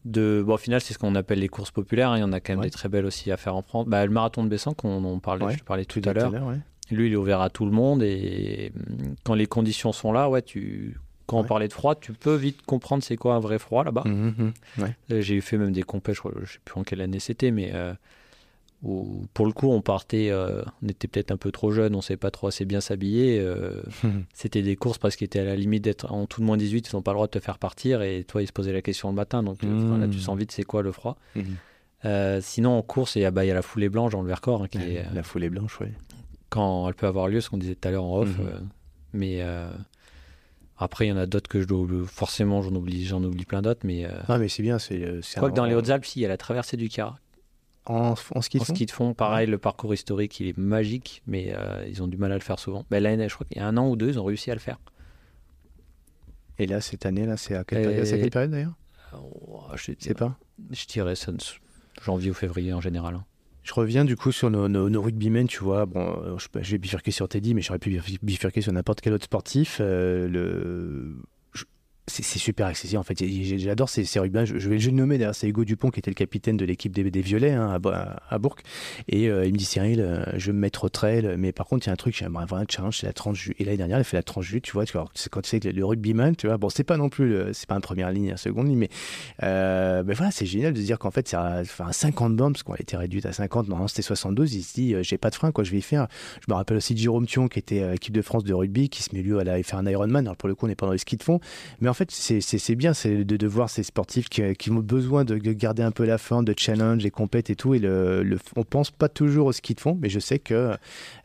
de, 0.05 0.43
bon, 0.45 0.55
au 0.55 0.57
final, 0.57 0.81
c'est 0.81 0.93
ce 0.93 0.99
qu'on 0.99 1.15
appelle 1.15 1.39
les 1.39 1.47
courses 1.47 1.71
populaires. 1.71 2.09
hein. 2.11 2.17
Il 2.17 2.21
y 2.21 2.23
en 2.23 2.33
a 2.33 2.39
quand 2.39 2.53
même 2.53 2.59
Ouais. 2.59 2.65
des 2.65 2.71
très 2.71 2.89
belles 2.89 3.05
aussi 3.05 3.31
à 3.31 3.37
faire 3.37 3.55
en 3.55 3.61
France. 3.61 3.85
Bah, 3.87 4.05
le 4.05 4.11
marathon 4.11 4.43
de 4.43 4.49
Bessan, 4.49 4.73
qu'on 4.75 5.03
on 5.05 5.19
parlait, 5.19 5.45
Ouais, 5.45 5.53
je 5.53 5.59
te 5.59 5.63
parlais 5.63 5.85
tout 5.85 6.01
à 6.05 6.13
l'heure. 6.13 6.31
ouais. 6.33 6.57
Lui, 6.91 7.07
il 7.07 7.13
est 7.13 7.15
ouvert 7.15 7.39
à 7.41 7.49
tout 7.49 7.65
le 7.65 7.71
monde. 7.71 8.03
Et 8.03 8.73
hum, 8.75 9.15
quand 9.23 9.33
les 9.33 9.45
conditions 9.45 9.93
sont 9.93 10.11
là, 10.11 10.29
ouais, 10.29 10.41
tu. 10.41 10.97
Quand 11.25 11.37
on 11.39 11.45
parlait 11.45 11.69
de 11.69 11.73
froid, 11.73 11.95
tu 11.95 12.11
peux 12.11 12.35
vite 12.35 12.63
comprendre 12.63 13.01
c'est 13.01 13.15
quoi 13.15 13.35
un 13.35 13.39
vrai 13.39 13.57
froid 13.57 13.85
là-bas. 13.85 14.03
Mhm, 14.05 14.33
mhm. 14.77 14.93
Euh, 15.11 15.21
J'ai 15.21 15.39
fait 15.39 15.57
même 15.57 15.71
des 15.71 15.83
compètes, 15.83 16.15
je, 16.15 16.21
je 16.43 16.53
sais 16.53 16.59
plus 16.65 16.77
en 16.77 16.83
quelle 16.83 16.99
année 16.99 17.19
c'était, 17.19 17.49
mais 17.51 17.71
euh, 17.73 17.93
où, 18.83 19.25
pour 19.33 19.45
le 19.45 19.53
coup, 19.53 19.69
on 19.71 19.81
partait, 19.81 20.29
euh, 20.29 20.61
on 20.83 20.89
était 20.89 21.07
peut-être 21.07 21.31
un 21.31 21.37
peu 21.37 21.51
trop 21.51 21.71
jeune, 21.71 21.95
on 21.95 22.01
savait 22.01 22.17
pas 22.17 22.31
trop 22.31 22.47
assez 22.47 22.65
bien 22.65 22.81
s'habiller. 22.81 23.39
euh, 23.39 23.81
c'était 24.33 24.61
des 24.61 24.75
courses 24.75 24.97
parce 24.97 25.15
qu'ils 25.15 25.25
étaient 25.25 25.39
à 25.39 25.45
la 25.45 25.55
limite 25.55 25.83
d'être 25.83 26.11
en 26.11 26.25
tout 26.25 26.41
de 26.41 26.45
moins 26.45 26.57
18, 26.57 26.89
ils 26.91 26.95
n'ont 26.95 27.01
pas 27.01 27.11
le 27.11 27.15
droit 27.15 27.27
de 27.27 27.31
te 27.31 27.39
faire 27.39 27.57
partir, 27.59 28.01
et 28.01 28.23
toi, 28.25 28.41
ils 28.43 28.47
se 28.47 28.51
posaient 28.51 28.73
la 28.73 28.81
question 28.81 29.07
le 29.09 29.15
matin, 29.15 29.41
donc 29.41 29.63
euh, 29.63 29.67
Mmh. 29.67 29.85
enfin, 29.93 29.97
là, 29.99 30.07
tu 30.07 30.19
sens 30.19 30.37
vite 30.37 30.51
c'est 30.51 30.63
quoi 30.63 30.81
le 30.83 30.91
froid. 30.91 31.17
Euh, 32.05 32.39
sinon, 32.41 32.71
en 32.77 32.81
course, 32.81 33.15
il 33.15 33.21
y, 33.21 33.25
a, 33.25 33.31
bah, 33.31 33.45
il 33.45 33.47
y 33.47 33.51
a 33.51 33.53
la 33.53 33.61
foulée 33.61 33.87
blanche 33.87 34.11
dans 34.11 34.21
le 34.21 34.27
Vercors, 34.27 34.63
hein, 34.63 34.67
qui 34.67 34.77
est, 34.79 35.05
La 35.13 35.23
foulée 35.23 35.49
blanche, 35.49 35.79
ouais. 35.79 35.93
quand 36.49 36.85
elle 36.89 36.95
peut 36.95 37.07
avoir 37.07 37.29
lieu, 37.29 37.39
ce 37.39 37.49
qu'on 37.49 37.57
disait 37.57 37.75
tout 37.75 37.87
à 37.87 37.91
l'heure 37.91 38.03
en 38.03 38.17
off. 38.19 38.35
Euh, 38.41 38.59
mais 39.13 39.41
après, 40.77 41.05
il 41.05 41.09
y 41.09 41.11
en 41.13 41.17
a 41.17 41.25
d'autres 41.25 41.47
que 41.47 41.61
je 41.61 41.65
dois 41.67 41.85
forcément, 42.05 42.61
j'en 42.61 42.73
oublie, 42.75 43.05
j'en 43.05 43.23
oublie 43.23 43.45
plein 43.45 43.61
d'autres, 43.61 43.81
mais. 43.85 44.05
euh, 44.05 44.09
Ah, 44.27 44.37
mais 44.37 44.49
c'est 44.49 44.63
bien, 44.63 44.79
c'est. 44.79 45.21
c'est 45.21 45.39
Quoi 45.39 45.47
un- 45.47 45.51
que 45.51 45.55
dans 45.55 45.65
les 45.65 45.75
Hautes-Alpes, 45.75 46.05
si, 46.05 46.19
il 46.19 46.23
y 46.23 46.25
a 46.25 46.29
la 46.29 46.37
traversée 46.37 46.75
du 46.77 46.89
Cara. 46.89 47.17
En, 47.85 48.15
en 48.33 48.41
ski 48.41 48.57
de 48.57 48.61
En 48.63 48.65
fond 48.65 48.75
ski 48.75 48.85
de 48.85 48.91
fond, 48.91 49.13
pareil, 49.13 49.47
le 49.47 49.57
parcours 49.57 49.93
historique, 49.93 50.39
il 50.39 50.47
est 50.47 50.57
magique, 50.57 51.21
mais 51.27 51.53
euh, 51.53 51.85
ils 51.87 52.01
ont 52.01 52.07
du 52.07 52.17
mal 52.17 52.31
à 52.31 52.35
le 52.35 52.41
faire 52.41 52.57
souvent. 52.59 52.85
Ben, 52.89 53.03
l'année, 53.03 53.27
je 53.27 53.33
crois 53.33 53.45
qu'il 53.45 53.57
y 53.57 53.59
a 53.59 53.67
un 53.67 53.75
an 53.77 53.89
ou 53.89 53.95
deux, 53.97 54.09
ils 54.09 54.19
ont 54.19 54.23
réussi 54.23 54.51
à 54.51 54.53
le 54.53 54.59
faire. 54.61 54.79
Et 56.59 56.65
là, 56.65 56.81
cette 56.81 57.05
année, 57.05 57.25
là, 57.25 57.35
c'est 57.35 57.55
à 57.55 57.63
quelle 57.63 57.81
période, 57.81 58.05
c'est 58.05 58.15
à 58.15 58.17
quelle 58.19 58.29
période 58.29 58.51
d'ailleurs? 58.51 58.73
Oh, 59.13 59.63
je, 59.75 59.91
C'est 59.99 60.17
pas? 60.17 60.37
je 60.71 60.85
dirais 60.85 61.15
ça, 61.15 61.31
janvier 62.01 62.31
ou 62.31 62.33
février 62.33 62.73
en 62.73 62.81
général. 62.81 63.15
hein. 63.15 63.25
Je 63.63 63.73
reviens 63.73 64.03
du 64.03 64.15
coup 64.17 64.31
sur 64.31 64.49
nos, 64.49 64.67
nos, 64.67 64.89
nos 64.89 65.01
rugbymen, 65.01 65.47
tu 65.47 65.63
vois. 65.63 65.85
Bon, 65.85 66.21
euh, 66.23 66.37
vais 66.53 66.77
bifurquer 66.77 67.11
sur 67.11 67.29
Teddy, 67.29 67.53
mais 67.53 67.61
j'aurais 67.61 67.79
pu 67.79 67.91
bif- 67.91 68.19
bifurquer 68.21 68.61
sur 68.61 68.73
n'importe 68.73 68.99
quel 69.01 69.13
autre 69.13 69.23
sportif. 69.25 69.77
Euh, 69.79 70.27
le... 70.27 71.15
C'est 72.05 72.21
super 72.37 72.67
accessible 72.67 72.99
en 72.99 73.03
fait. 73.03 73.17
J'adore 73.59 73.87
ces, 73.87 74.03
ces 74.03 74.19
rugbymen. 74.19 74.45
Je, 74.45 74.59
je 74.59 74.69
vais 74.69 74.77
le 74.77 74.91
nommer 74.91 75.17
d'ailleurs. 75.17 75.35
C'est 75.35 75.47
Hugo 75.47 75.63
Dupont 75.63 75.89
qui 75.89 75.99
était 75.99 76.11
le 76.11 76.15
capitaine 76.15 76.57
de 76.57 76.65
l'équipe 76.65 76.91
des, 76.91 77.21
Violets 77.21 77.51
hein, 77.53 77.69
à, 77.71 77.79
Bo- 77.79 77.91
à 77.93 78.39
Bourg. 78.39 78.57
Et 79.07 79.29
euh, 79.29 79.45
il 79.45 79.53
me 79.53 79.57
dit 79.57 79.63
Cyril, 79.63 80.01
euh, 80.01 80.25
je 80.35 80.47
vais 80.47 80.51
me 80.51 80.59
mettre 80.59 80.83
au 80.83 80.89
trail, 80.89 81.35
mais 81.37 81.53
par 81.53 81.65
contre 81.65 81.85
il 81.85 81.87
y 81.87 81.91
a 81.91 81.93
un 81.93 81.95
truc, 81.95 82.13
j'aimerais 82.17 82.45
vraiment 82.45 82.63
un 82.63 82.65
challenge, 82.69 82.97
c'est 82.97 83.07
la 83.07 83.13
30 83.13 83.35
juillet. 83.37 83.55
Et 83.59 83.63
l'année 83.63 83.77
dernière, 83.77 83.99
il 83.99 84.01
a 84.01 84.03
fait 84.03 84.17
la 84.17 84.23
30 84.23 84.43
juillet, 84.43 84.59
tu 84.59 84.73
vois. 84.73 84.83
C'est 85.13 85.29
quand 85.31 85.41
tu 85.41 85.49
sais 85.49 85.61
que 85.61 85.69
le, 85.69 85.73
le 85.73 85.85
rugbyman, 85.85 86.35
tu 86.35 86.47
vois. 86.47 86.57
Bon, 86.57 86.67
c'est 86.67 86.83
pas 86.83 86.97
non 86.97 87.07
plus, 87.07 87.37
c'est 87.53 87.67
pas 87.69 87.75
une 87.75 87.81
première 87.81 88.11
ligne, 88.11 88.31
une 88.31 88.37
seconde 88.37 88.67
ligne, 88.67 88.79
mais 88.79 88.89
euh, 89.41 90.03
voilà, 90.05 90.29
c'est 90.31 90.45
génial 90.45 90.73
de 90.73 90.79
se 90.81 90.85
dire 90.85 90.99
qu'en 90.99 91.11
fait, 91.11 91.29
c'est 91.29 91.37
enfin, 91.37 91.89
50 91.89 92.35
bornes, 92.35 92.51
parce 92.51 92.63
qu'on 92.63 92.73
a 92.73 92.79
été 92.81 92.97
réduite 92.97 93.25
à 93.25 93.31
50, 93.31 93.69
normalement 93.69 93.87
c'était 93.87 94.01
72, 94.01 94.53
il 94.55 94.63
se 94.63 94.73
dit, 94.73 94.95
j'ai 95.03 95.17
pas 95.17 95.29
de 95.29 95.35
frein, 95.35 95.53
quoi, 95.53 95.63
je 95.63 95.71
vais 95.71 95.77
y 95.77 95.81
faire. 95.81 96.07
Je 96.45 96.51
me 96.51 96.55
rappelle 96.55 96.75
aussi 96.75 96.93
de 96.95 96.99
Jérôme 96.99 97.27
Thion, 97.27 97.47
qui 97.47 97.59
était 97.59 97.95
équipe 97.95 98.13
de 98.13 98.21
France 98.21 98.43
de 98.43 98.53
rugby, 98.53 98.89
qui 98.89 99.03
se 99.03 99.15
met 99.15 99.21
lui 99.21 99.37
à 99.37 99.41
aller 99.41 99.63
faire 99.63 99.79
un 99.79 99.85
Ironman. 99.85 100.25
Alors 100.27 100.35
pour 100.35 100.49
le 100.49 100.55
coup, 100.55 100.65
on 100.65 100.69
n'est 100.69 100.75
pas 100.75 100.85
dans 100.85 100.91
le 100.91 100.97
ski 100.97 101.15
de 101.15 101.23
fond, 101.23 101.39
en 101.93 101.95
fait, 101.95 102.09
c'est 102.09 102.75
bien 102.75 102.95
c'est 102.95 103.23
de, 103.23 103.37
de 103.37 103.47
voir 103.47 103.69
ces 103.69 103.83
sportifs 103.83 104.27
qui, 104.29 104.41
qui 104.55 104.71
ont 104.71 104.79
besoin 104.79 105.23
de, 105.25 105.37
de 105.37 105.53
garder 105.53 105.83
un 105.83 105.91
peu 105.91 106.05
la 106.05 106.17
forme, 106.17 106.43
de 106.43 106.55
challenge, 106.57 107.05
et 107.05 107.11
compètes 107.11 107.51
et 107.51 107.55
tout. 107.55 107.75
Et 107.75 107.79
le, 107.79 108.23
le- 108.23 108.39
on 108.55 108.63
pense 108.63 108.89
pas 108.89 109.09
toujours 109.09 109.45
au 109.45 109.51
ski 109.51 109.75
de 109.75 109.79
fond, 109.79 109.95
mais 110.01 110.09
je 110.09 110.19
sais 110.19 110.39
que 110.39 110.71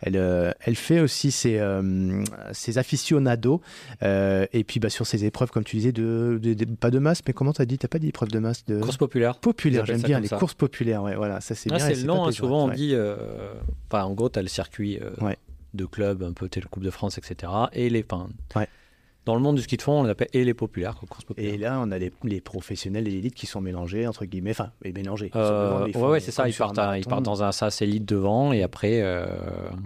elle, 0.00 0.16
euh, 0.16 0.52
elle 0.60 0.76
fait 0.76 1.00
aussi 1.00 1.30
ses, 1.30 1.58
euh, 1.58 2.22
ses 2.52 2.76
aficionados. 2.76 3.62
euh, 4.02 4.44
et 4.52 4.62
puis 4.62 4.78
bah, 4.78 4.90
sur 4.90 5.06
ces 5.06 5.24
épreuves, 5.24 5.50
comme 5.50 5.64
tu 5.64 5.76
disais, 5.76 5.92
de, 5.92 6.38
pas 6.78 6.90
de 6.90 6.98
masse, 6.98 7.22
mais 7.26 7.32
comment 7.32 7.52
t'as 7.54 7.64
dit 7.64 7.78
T'as 7.78 7.88
pas 7.88 7.98
dit 7.98 8.08
épreuve 8.08 8.28
de 8.28 8.38
masse 8.38 8.64
de... 8.66 8.78
Course 8.80 8.98
populaire. 8.98 9.38
populaire, 9.38 9.86
j'aime 9.86 10.02
bien 10.02 10.20
les 10.20 10.28
ça. 10.28 10.36
courses 10.36 10.54
populaires. 10.54 11.02
Ouais, 11.02 11.14
voilà, 11.16 11.40
ça 11.40 11.54
c'est 11.54 11.72
Ah, 11.72 11.76
bien. 11.76 11.86
c'est 11.86 11.94
le 11.94 12.02
nom, 12.02 12.24
hein, 12.24 12.28
péjoratif, 12.28 12.38
souvent 12.40 12.64
on 12.64 12.68
ouais. 12.68 12.74
dit. 12.76 12.90
euh, 12.94 13.16
en 13.90 14.12
gros, 14.12 14.28
tu 14.28 14.38
as 14.38 14.42
le 14.42 14.48
circuit 14.48 14.98
Ouais. 15.20 15.38
de 15.72 15.84
clubs, 15.86 16.22
un 16.22 16.32
peu 16.32 16.48
tel 16.48 16.66
Coupe 16.66 16.82
de 16.84 16.90
France, 16.90 17.16
etc. 17.18 17.50
Et 17.72 17.88
les. 17.88 18.04
Enfin, 18.10 18.28
Ouais. 18.54 18.68
Dans 19.24 19.34
le 19.34 19.40
monde 19.42 19.56
du 19.56 19.62
ski 19.62 19.76
de 19.76 19.82
fond, 19.82 19.92
on 19.92 20.04
appelle 20.06 20.28
et 20.32 20.42
les 20.42 20.54
populaires, 20.54 20.94
quoi, 20.94 21.06
courses 21.06 21.24
populaires. 21.24 21.52
Et 21.52 21.58
là, 21.58 21.78
on 21.82 21.90
a 21.90 21.98
les, 21.98 22.10
les 22.24 22.40
professionnels 22.40 23.06
et 23.08 23.10
l'élite 23.10 23.34
qui 23.34 23.44
sont 23.44 23.60
mélangés, 23.60 24.06
entre 24.06 24.24
guillemets, 24.24 24.52
enfin, 24.52 24.70
et 24.82 24.92
mélangés. 24.92 25.30
Euh, 25.36 25.86
ils 25.86 25.96
ouais, 25.98 26.20
c'est 26.20 26.30
ça. 26.30 26.48
Ils 26.48 26.54
partent, 26.54 26.80
ils 26.96 27.04
partent 27.04 27.24
dans 27.24 27.42
un 27.42 27.52
sas 27.52 27.82
élite 27.82 28.06
devant 28.06 28.52
et 28.52 28.62
après, 28.62 29.02
euh, 29.02 29.26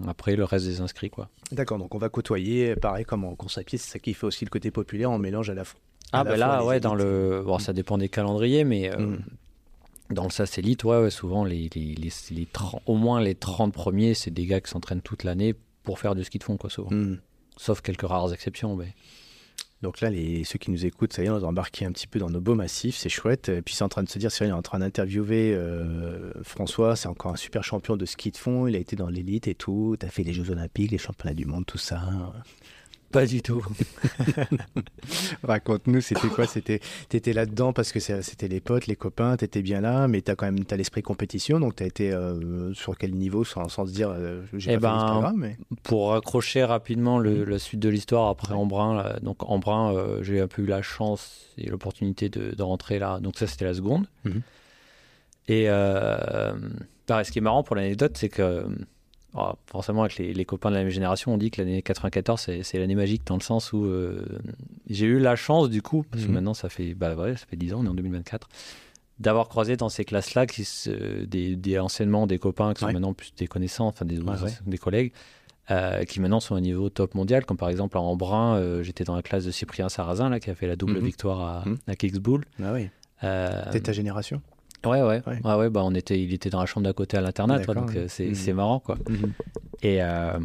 après 0.07 0.37
le 0.37 0.45
reste 0.45 0.67
des 0.67 0.81
inscrits, 0.81 1.11
quoi. 1.11 1.29
D'accord, 1.51 1.79
donc 1.79 1.93
on 1.95 1.99
va 1.99 2.09
côtoyer, 2.09 2.77
pareil 2.77 3.05
comme 3.05 3.25
en 3.25 3.35
course 3.35 3.59
à 3.59 3.65
pied, 3.65 3.79
c'est 3.79 3.91
ça 3.91 3.99
qui 3.99 4.15
fait 4.15 4.27
aussi 4.27 4.45
le 4.45 4.51
côté 4.51 4.71
populaire, 4.71 5.11
on 5.11 5.19
mélange 5.19 5.51
à 5.51 5.55
la 5.55 5.65
fois. 5.65 5.81
Ah, 6.13 6.25
ben 6.25 6.37
là, 6.37 6.61
les 6.61 6.67
ouais, 6.67 6.81
dans 6.81 6.95
le. 6.95 7.43
Bon, 7.45 7.59
ça 7.59 7.73
dépend 7.73 7.99
des 7.99 8.09
calendriers, 8.09 8.65
mais 8.65 8.93
euh, 8.95 8.99
Mm. 8.99 10.15
dans 10.15 10.25
le 10.25 10.31
SAS 10.31 10.59
Elite, 10.59 10.85
ouais, 10.85 10.99
ouais, 10.99 11.11
souvent, 11.11 11.45
les, 11.45 11.69
les, 11.75 11.95
les, 11.95 12.11
les 12.31 12.47
30 12.47 12.83
au 12.87 12.97
moins 12.97 13.21
les 13.21 13.35
30 13.35 13.73
premiers, 13.73 14.15
c'est 14.15 14.31
des 14.31 14.47
gars 14.47 14.61
qui 14.61 14.71
s'entraînent 14.71 15.01
toute 15.01 15.25
l'année 15.25 15.55
pour 15.83 15.99
faire 15.99 16.15
du 16.15 16.23
ski 16.23 16.39
de 16.39 16.45
fond, 16.45 16.57
quoi, 16.57 16.71
souvent. 16.71 16.91
Hmm. 16.91 17.19
Sauf 17.57 17.81
quelques 17.81 18.03
rares 18.07 18.33
exceptions, 18.33 18.77
mais. 18.77 18.95
Donc 19.83 20.01
là, 20.01 20.11
les, 20.11 20.45
ceux 20.45 20.59
qui 20.59 20.71
nous 20.71 20.87
écoutent, 20.87 21.13
ça 21.13 21.23
y 21.23 21.27
est, 21.27 21.31
on 21.31 21.37
a 21.37 21.43
embarqué 21.43 21.85
un 21.85 21.93
petit 21.93 22.07
peu 22.07 22.19
dans 22.21 22.31
nos 22.31 22.41
beaux 22.41 22.55
massifs, 22.55 22.97
c'est 22.97 23.09
chouette. 23.09 23.49
Et 23.49 23.63
puis 23.63 23.75
c'est 23.75 23.85
en 23.85 23.89
train 23.89 24.03
de 24.03 24.09
se 24.09 24.19
dire, 24.19 24.31
Cyril 24.31 24.51
est 24.51 24.55
en 24.55 24.63
train 24.63 24.79
d'interviewer 24.79 25.53
euh, 25.55 26.33
François, 26.43 26.95
c'est 26.95 27.09
encore 27.09 27.33
un 27.33 27.37
super 27.37 27.65
champion 27.65 27.97
de 27.97 28.07
ski 28.07 28.31
de 28.31 28.37
fond, 28.37 28.67
il 28.69 28.77
a 28.77 28.79
été 28.79 28.95
dans 28.95 29.09
l'élite 29.09 29.49
et 29.49 29.55
tout, 29.55 29.97
t'as 29.99 30.09
fait 30.09 30.23
les 30.23 30.33
Jeux 30.33 30.51
Olympiques, 30.51 30.93
les 30.93 30.99
championnats 30.99 31.35
du 31.35 31.47
monde, 31.47 31.67
tout 31.67 31.79
ça. 31.79 32.01
Pas 33.13 33.27
du 33.27 33.43
tout. 33.43 33.65
Raconte-nous, 35.43 36.01
c'était 36.01 36.29
quoi? 36.29 36.47
C'était, 36.47 36.81
t'étais 37.09 37.33
là-dedans 37.33 37.73
parce 37.73 37.93
que 37.93 38.01
c'était 38.01 38.49
les 38.49 38.61
potes, 38.61 38.87
les 38.87 38.97
copains, 38.97 39.37
t'étais 39.37 39.63
bien 39.63 39.81
là, 39.81 40.09
mais 40.09 40.23
t'as 40.23 40.35
quand 40.35 40.47
même 40.47 40.65
t'as 40.65 40.77
l'esprit 40.77 41.03
compétition, 41.03 41.61
donc 41.61 41.77
t'as 41.77 41.85
été 41.87 42.13
euh, 42.13 42.73
sur 42.75 42.97
quel 42.97 43.15
niveau 43.15 43.45
sans, 43.45 43.69
sans 43.69 43.87
se 43.87 43.93
dire, 43.93 44.11
euh, 44.11 44.43
j'ai 44.55 44.73
Eh 44.73 44.79
pas 44.79 44.81
fait 44.81 44.83
ben, 44.83 44.93
l'Instagram, 44.97 45.35
mais 45.37 45.57
Pour 45.83 46.11
raccrocher 46.11 46.65
rapidement 46.65 47.19
Mhm. 47.19 47.45
la 47.45 47.59
suite 47.59 47.81
de 47.81 47.89
l'histoire 47.89 48.29
après 48.29 48.55
Embrun, 48.55 48.97
là, 48.97 49.19
donc 49.23 49.49
Embrun, 49.49 49.95
euh, 49.95 50.23
j'ai 50.23 50.41
un 50.41 50.49
peu 50.49 50.63
eu 50.63 50.67
la 50.67 50.83
chance 50.83 51.47
et 51.59 51.69
l'opportunité 51.69 52.29
de, 52.29 52.55
de 52.55 52.63
rentrer 52.63 52.99
là. 52.99 53.21
Donc 53.21 53.39
ça, 53.39 53.47
c'était 53.47 53.65
la 53.67 53.75
seconde. 53.75 54.07
Mhm. 54.25 54.41
Et 55.49 55.65
euh, 55.69 56.53
pareil, 57.07 57.25
ce 57.25 57.33
qui 57.33 57.39
est 57.39 57.43
marrant 57.43 57.63
pour 57.63 57.77
l'anecdote, 57.77 58.17
c'est 58.17 58.29
que 58.29 58.65
oh, 59.35 59.53
forcément 59.67 60.03
avec 60.03 60.17
les, 60.17 60.33
les 60.35 60.45
copains 60.45 60.71
de 60.71 60.75
la 60.77 60.83
même 60.83 60.91
génération, 60.91 61.33
on 61.35 61.39
dit 61.39 61.51
que 61.51 61.61
l'année 61.61 61.83
94, 61.83 62.49
c'est, 62.63 62.79
l'année 62.79 62.95
magique 62.95 63.27
dans 63.27 63.37
le 63.37 63.43
sens 63.43 63.73
où 63.73 63.85
euh, 63.85 64.25
j'ai 64.89 65.07
eu 65.07 65.19
la 65.19 65.37
chance 65.37 65.69
du 65.71 65.83
coup, 65.83 66.05
parce 66.11 66.23
que 66.23 66.29
Mhm. 66.29 66.35
maintenant 66.35 66.55
ça 66.55 66.69
fait, 66.69 66.95
bah 66.95 67.15
ouais, 67.15 67.37
ça 67.37 67.47
fait 67.47 67.57
10 67.57 67.75
ans, 67.75 67.81
on 67.81 67.87
est 67.87 67.89
en 67.89 67.95
2024, 67.95 68.49
d'avoir 69.19 69.49
croisé 69.49 69.77
dans 69.77 69.89
ces 69.89 70.05
classes-là 70.05 70.47
des, 71.27 71.57
des 71.57 71.79
anciennement 71.79 72.27
des 72.27 72.39
copains 72.39 72.75
qui 72.75 72.81
sont 72.81 72.87
Ouais. 72.87 72.93
maintenant 72.93 73.13
plus 73.15 73.33
des 73.37 73.47
connaissances, 73.47 73.95
enfin 73.95 74.05
des, 74.05 74.19
Ouais, 74.19 74.41
ouais. 74.43 74.51
des 74.67 74.79
collègues, 74.79 75.13
euh, 75.71 76.03
qui 76.05 76.19
maintenant 76.21 76.41
sont 76.41 76.57
au 76.57 76.61
niveau 76.61 76.91
top 76.91 77.15
mondial, 77.15 77.45
comme 77.47 77.57
par 77.57 77.69
exemple 77.69 77.97
en 77.97 78.17
Brun, 78.17 78.57
euh, 78.57 78.83
j'étais 78.83 79.05
dans 79.05 79.15
la 79.15 79.23
classe 79.23 79.45
de 79.45 79.51
Cyprien 79.53 79.89
Sarrazin, 79.89 80.29
là, 80.29 80.41
qui 80.41 80.51
a 80.51 80.55
fait 80.57 80.67
la 80.67 80.75
double 80.77 80.95
Mhm. 80.99 81.05
victoire 81.05 81.41
à, 81.41 81.65
Mhm. 81.69 81.79
à 81.87 81.95
Kicksbull. 81.95 82.45
ah 82.63 82.73
oui, 82.73 82.89
t'es 83.21 83.81
ta 83.81 83.93
génération? 83.93 84.43
Ouais, 84.87 85.03
ouais, 85.03 85.23
Ouais. 85.27 85.41
ouais. 85.45 85.55
ouais, 85.55 85.71
bah, 85.71 85.83
on 85.85 85.95
était, 85.95 86.21
il 86.21 86.33
était 86.33 86.51
dans 86.51 86.61
la 86.61 86.67
chambre 86.67 86.85
d'à 86.87 86.93
côté 86.93 87.17
à 87.17 87.21
l'internat, 87.21 87.59
donc 87.61 87.91
ouais. 87.91 87.97
euh, 87.99 88.05
c'est 88.09 88.27
Mhm. 88.29 88.35
c'est 88.35 88.53
marrant, 88.53 88.81
quoi. 88.81 88.97
Et 89.83 90.03
euh, 90.03 90.39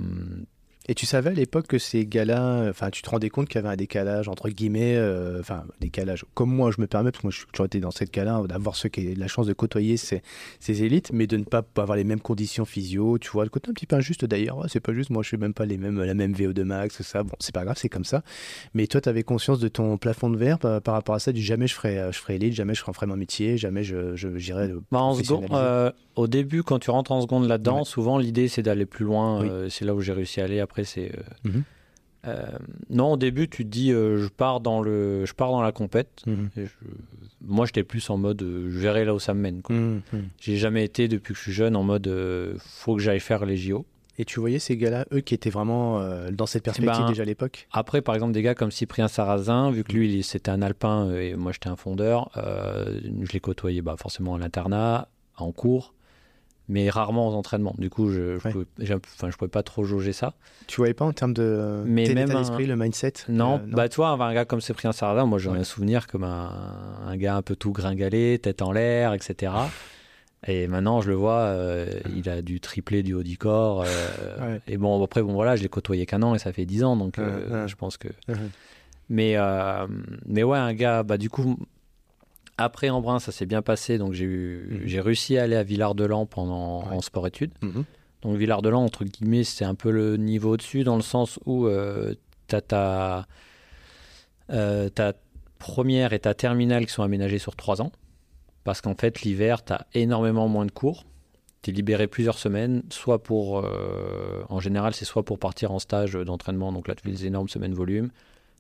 Et 0.89 0.95
tu 0.95 1.06
savais 1.06 1.32
à 1.32 1.34
l'époque 1.34 1.67
que 1.67 1.78
ces 1.78 2.06
gars-là, 2.06 2.67
enfin, 2.69 2.89
tu 2.89 3.02
te 3.02 3.10
rendais 3.10 3.30
compte 3.30 3.47
qu'il 3.50 3.56
y 3.56 3.63
avait 3.63 3.73
un 3.73 3.76
décalage 3.76 4.30
entre 4.30 4.50
guillemets, 4.50 4.95
euh, 4.95 5.39
enfin, 5.41 5.63
décalage. 5.82 6.23
Comme 6.34 6.50
moi, 6.50 6.71
je 6.76 6.80
me 6.80 6.88
permets, 6.88 7.12
parce 7.12 7.21
que 7.21 7.28
moi, 7.28 7.32
je 7.32 7.38
suis 7.39 7.47
toujours 7.52 7.65
été 7.65 7.80
dans 7.82 7.91
cette 7.91 8.10
cas-là, 8.10 8.41
d'avoir 8.47 8.76
ceux 8.78 8.88
qui 8.88 9.13
la 9.15 9.28
chance 9.28 9.47
de 9.47 9.54
côtoyer 9.54 9.97
ces, 9.97 10.21
ces 10.62 10.84
élites, 10.84 11.12
mais 11.12 11.28
de 11.28 11.36
ne 11.38 11.43
pas 11.43 11.62
avoir 11.76 11.97
les 11.97 12.06
mêmes 12.06 12.21
conditions 12.21 12.63
physio. 12.63 13.17
Tu 13.17 13.30
vois, 13.30 13.43
le 13.43 13.50
côté 13.50 13.69
un 13.69 13.73
petit 13.73 13.86
peu 13.86 13.97
injuste 13.97 14.23
d'ailleurs. 14.23 14.60
Ouais, 14.60 14.67
c'est 14.69 14.80
pas 14.80 14.93
juste, 14.93 15.10
moi, 15.10 15.23
je 15.23 15.28
suis 15.28 15.38
même 15.38 15.54
pas 15.54 15.65
les 15.65 15.78
mêmes, 15.78 16.02
la 16.02 16.13
même 16.13 16.32
VO2 16.34 16.63
max, 16.63 16.95
tout 16.97 17.04
ça. 17.04 17.23
Bon, 17.23 17.34
c'est 17.39 17.54
pas 17.54 17.65
grave, 17.65 17.76
c'est 17.78 17.89
comme 17.89 18.06
ça. 18.06 18.23
Mais 18.73 18.88
toi, 18.88 19.02
tu 19.02 19.10
avais 19.10 19.23
conscience 19.23 19.60
de 19.60 19.67
ton 19.67 19.97
plafond 19.97 20.30
de 20.30 20.38
verre 20.38 20.58
par, 20.58 20.82
par 20.82 20.93
rapport 20.93 21.15
à 21.15 21.19
ça, 21.19 21.34
du 21.34 21.41
jamais 21.41 21.67
je 21.67 21.73
ferai, 21.76 22.00
euh, 22.00 22.12
je 22.13 22.19
ferai 22.19 22.36
élite, 22.36 22.54
jamais 22.54 22.73
je 22.76 22.82
ferai 22.82 23.06
mon 23.08 23.17
métier, 23.17 23.58
jamais 23.58 23.84
je, 23.84 24.15
je 24.15 24.38
j'irai. 24.38 24.69
Bah, 24.91 25.00
en 25.02 25.15
seconde, 25.15 25.47
euh, 25.52 25.91
au 26.15 26.28
début, 26.28 26.63
quand 26.63 26.80
tu 26.80 26.91
rentres 26.91 27.12
en 27.12 27.21
seconde 27.21 27.45
là-dedans, 27.47 27.80
Ouais. 27.80 27.84
souvent 27.86 28.17
l'idée 28.17 28.47
c'est 28.47 28.63
d'aller 28.63 28.86
plus 28.86 29.04
loin. 29.06 29.41
Oui. 29.41 29.50
euh, 29.50 29.69
c'est 29.69 29.84
là 29.84 29.93
où 29.93 30.00
j'ai 30.02 30.13
réussi 30.13 30.39
à 30.41 30.45
aller. 30.45 30.60
Après, 30.62 30.77
c'est. 30.86 31.12
euh, 31.18 31.22
Mhm. 31.50 31.63
euh, 32.28 32.46
non, 32.90 33.13
au 33.13 33.18
début, 33.18 33.48
tu 33.48 33.63
te 33.63 33.70
dis, 33.70 33.92
euh, 33.92 34.18
je 34.22 34.28
pars 34.28 34.60
dans 34.60 34.82
le, 34.82 35.26
je 35.26 35.34
pars 35.34 35.52
dans 35.52 35.62
la 35.62 35.72
compète. 35.72 36.24
Mhm. 36.26 36.50
Et 36.58 36.66
je- 36.66 36.72
Moi, 37.42 37.66
j'étais 37.68 37.84
plus 37.84 38.10
en 38.10 38.18
mode, 38.18 38.42
euh, 38.42 38.70
je 38.70 38.80
verrai 38.80 39.06
là 39.06 39.13
où 39.13 39.20
ça 39.20 39.34
me 39.34 39.40
mène. 39.42 39.62
Mhm. 39.70 40.02
J'ai 40.40 40.58
jamais 40.58 40.84
été 40.84 41.08
depuis 41.08 41.34
que 41.34 41.38
je 41.38 41.44
suis 41.44 41.54
jeune 41.54 41.76
en 41.76 41.84
mode, 41.84 42.08
faut 42.60 42.96
que 42.96 43.02
j'aille 43.02 43.20
faire 43.20 43.46
les 43.46 43.56
JO. 43.58 43.86
Et 44.20 44.26
tu 44.26 44.40
voyais 44.40 44.58
ces 44.58 44.76
gars-là, 44.78 45.06
eux 45.13 45.20
qui 45.20 45.36
étaient 45.36 45.52
vraiment 45.52 46.02
dans 46.32 46.48
cette 46.48 46.63
perspective 46.63 47.02
ben, 47.04 47.08
déjà 47.10 47.22
à 47.22 47.26
l'époque? 47.26 47.68
Après, 47.72 48.02
par 48.02 48.16
exemple, 48.16 48.34
des 48.34 48.42
gars 48.42 48.56
comme 48.56 48.72
Cyprien 48.72 49.08
Sarrazin, 49.08 49.70
vu 49.70 49.84
que 49.84 49.94
lui, 49.94 50.24
c'était 50.24 50.50
un 50.50 50.63
alpin 50.63 51.12
et 51.13 51.36
moi, 51.36 51.52
j'étais 51.52 51.70
un 51.70 51.76
fondeur, 51.76 52.32
je 52.36 53.32
l'ai 53.32 53.40
côtoyé 53.40 53.84
bah, 53.84 53.96
forcément 53.98 54.34
à 54.34 54.40
l'internat, 54.40 55.08
en 55.38 55.52
cours, 55.52 55.94
mais 56.69 56.89
rarement 56.89 57.27
aux 57.30 57.34
entraînements. 57.34 57.75
Du 57.77 57.89
coup, 57.89 58.10
je 58.10 58.38
je 58.39 58.45
Ouais. 58.47 58.51
pouvais, 58.51 58.65
enfin, 59.15 59.30
je 59.30 59.38
pouvais 59.38 59.49
pas 59.49 59.63
trop 59.63 59.84
jauger 59.84 60.13
ça. 60.13 60.34
Tu 60.67 60.77
voyais 60.77 60.93
pas 60.93 61.06
en 61.06 61.13
termes 61.13 61.34
de 61.34 61.84
Mais 61.86 62.13
même 62.13 62.27
d'esprit, 62.27 62.65
le 62.65 62.75
mindset 62.75 63.13
Non, 63.30 63.56
euh, 63.56 63.67
bah 63.75 63.88
tu 63.89 63.95
vois, 63.97 64.10
un 64.10 64.34
gars 64.34 64.45
comme 64.45 64.62
Cyprien 64.62 64.91
Sarrazin, 64.91 65.25
moi 65.25 65.39
j'en 65.39 65.51
ai 65.51 65.53
Ouais. 65.56 65.60
un 65.62 65.63
souvenir 65.63 66.08
comme 66.08 66.23
un, 66.23 66.51
un 67.06 67.17
gars 67.17 67.36
un 67.36 67.41
peu 67.41 67.56
tout 67.56 67.71
gringalé, 67.71 68.39
tête 68.39 68.62
en 68.62 68.71
l'air, 68.71 69.13
etc. 69.13 69.53
Et 70.45 70.67
maintenant, 70.67 71.01
je 71.01 71.10
le 71.10 71.15
vois, 71.15 71.39
euh, 71.39 71.89
il 72.15 72.30
a 72.30 72.41
du 72.43 72.60
triplé 72.62 73.01
du 73.01 73.13
haut 73.15 73.23
du 73.23 73.38
corps. 73.38 73.82
euh, 73.86 74.38
Ouais. 74.39 74.62
Et 74.67 74.77
bon, 74.77 75.03
après, 75.03 75.23
bon 75.23 75.34
voilà, 75.34 75.56
je 75.56 75.63
l'ai 75.63 75.69
côtoyé 75.69 76.06
qu'un 76.06 76.21
an 76.21 76.36
et 76.36 76.39
ça 76.39 76.53
fait 76.53 76.65
10 76.65 76.84
ans, 76.84 76.95
donc 76.95 77.17
euh, 77.17 77.67
je 77.67 77.75
pense 77.75 77.97
que. 77.97 78.10
Mais, 79.10 79.36
mais 80.25 80.43
ouais, 80.43 80.58
un 80.58 80.73
gars, 80.73 81.03
bah 81.03 81.17
du 81.17 81.30
coup, 81.30 81.58
après 82.58 82.89
Embrun, 82.89 83.20
ça 83.20 83.32
s'est 83.32 83.46
bien 83.46 83.62
passé, 83.62 83.98
donc 83.98 84.13
j'ai 84.13 84.26
eu, 84.26 84.67
Mhm. 84.82 84.88
j'ai 84.88 85.02
réussi 85.02 85.38
à 85.38 85.43
aller 85.43 85.56
à 85.56 85.63
Villard-de-Lans 85.63 86.26
pendant 86.26 86.82
Ouais. 86.88 86.96
en 86.96 87.02
sport-études. 87.02 87.52
Mhm. 87.62 87.84
Donc 88.24 88.36
Villard-de-Lans, 88.38 88.84
entre 88.84 89.06
guillemets, 89.06 89.43
c'est 89.43 89.65
un 89.65 89.76
peu 89.76 89.91
le 89.91 90.17
niveau 90.17 90.54
au-dessus 90.54 90.84
dans 90.84 90.96
le 90.96 91.02
sens 91.04 91.39
où 91.46 91.67
euh, 91.67 92.15
t'as 92.48 92.62
ta, 92.62 93.28
euh, 94.52 94.89
ta 94.89 95.13
première 95.60 96.13
et 96.13 96.20
ta 96.20 96.34
terminale 96.34 96.86
qui 96.86 96.93
sont 96.93 97.04
aménagées 97.04 97.39
sur 97.39 97.56
trois 97.56 97.82
ans. 97.82 97.91
Parce 98.63 98.82
qu'en 98.82 98.96
fait, 98.96 99.22
l'hiver, 99.22 99.63
t'as 99.63 99.82
énormément 99.93 100.48
moins 100.48 100.65
de 100.65 100.72
cours. 100.72 101.06
T'es 101.62 101.72
libéré 101.72 102.08
plusieurs 102.08 102.38
semaines, 102.38 102.84
soit 102.89 103.22
pour, 103.24 103.60
euh, 103.60 104.43
en 104.50 104.60
général, 104.60 104.93
c'est 104.93 105.06
soit 105.06 105.24
pour 105.24 105.39
partir 105.39 105.72
en 105.72 105.80
stage 105.80 106.13
d'entraînement, 106.13 106.72
donc 106.72 106.88
là 106.88 106.96
tu 106.96 107.04
fais 107.04 107.12
des 107.12 107.26
énormes 107.26 107.50
semaines 107.50 107.74
volume, 107.74 108.10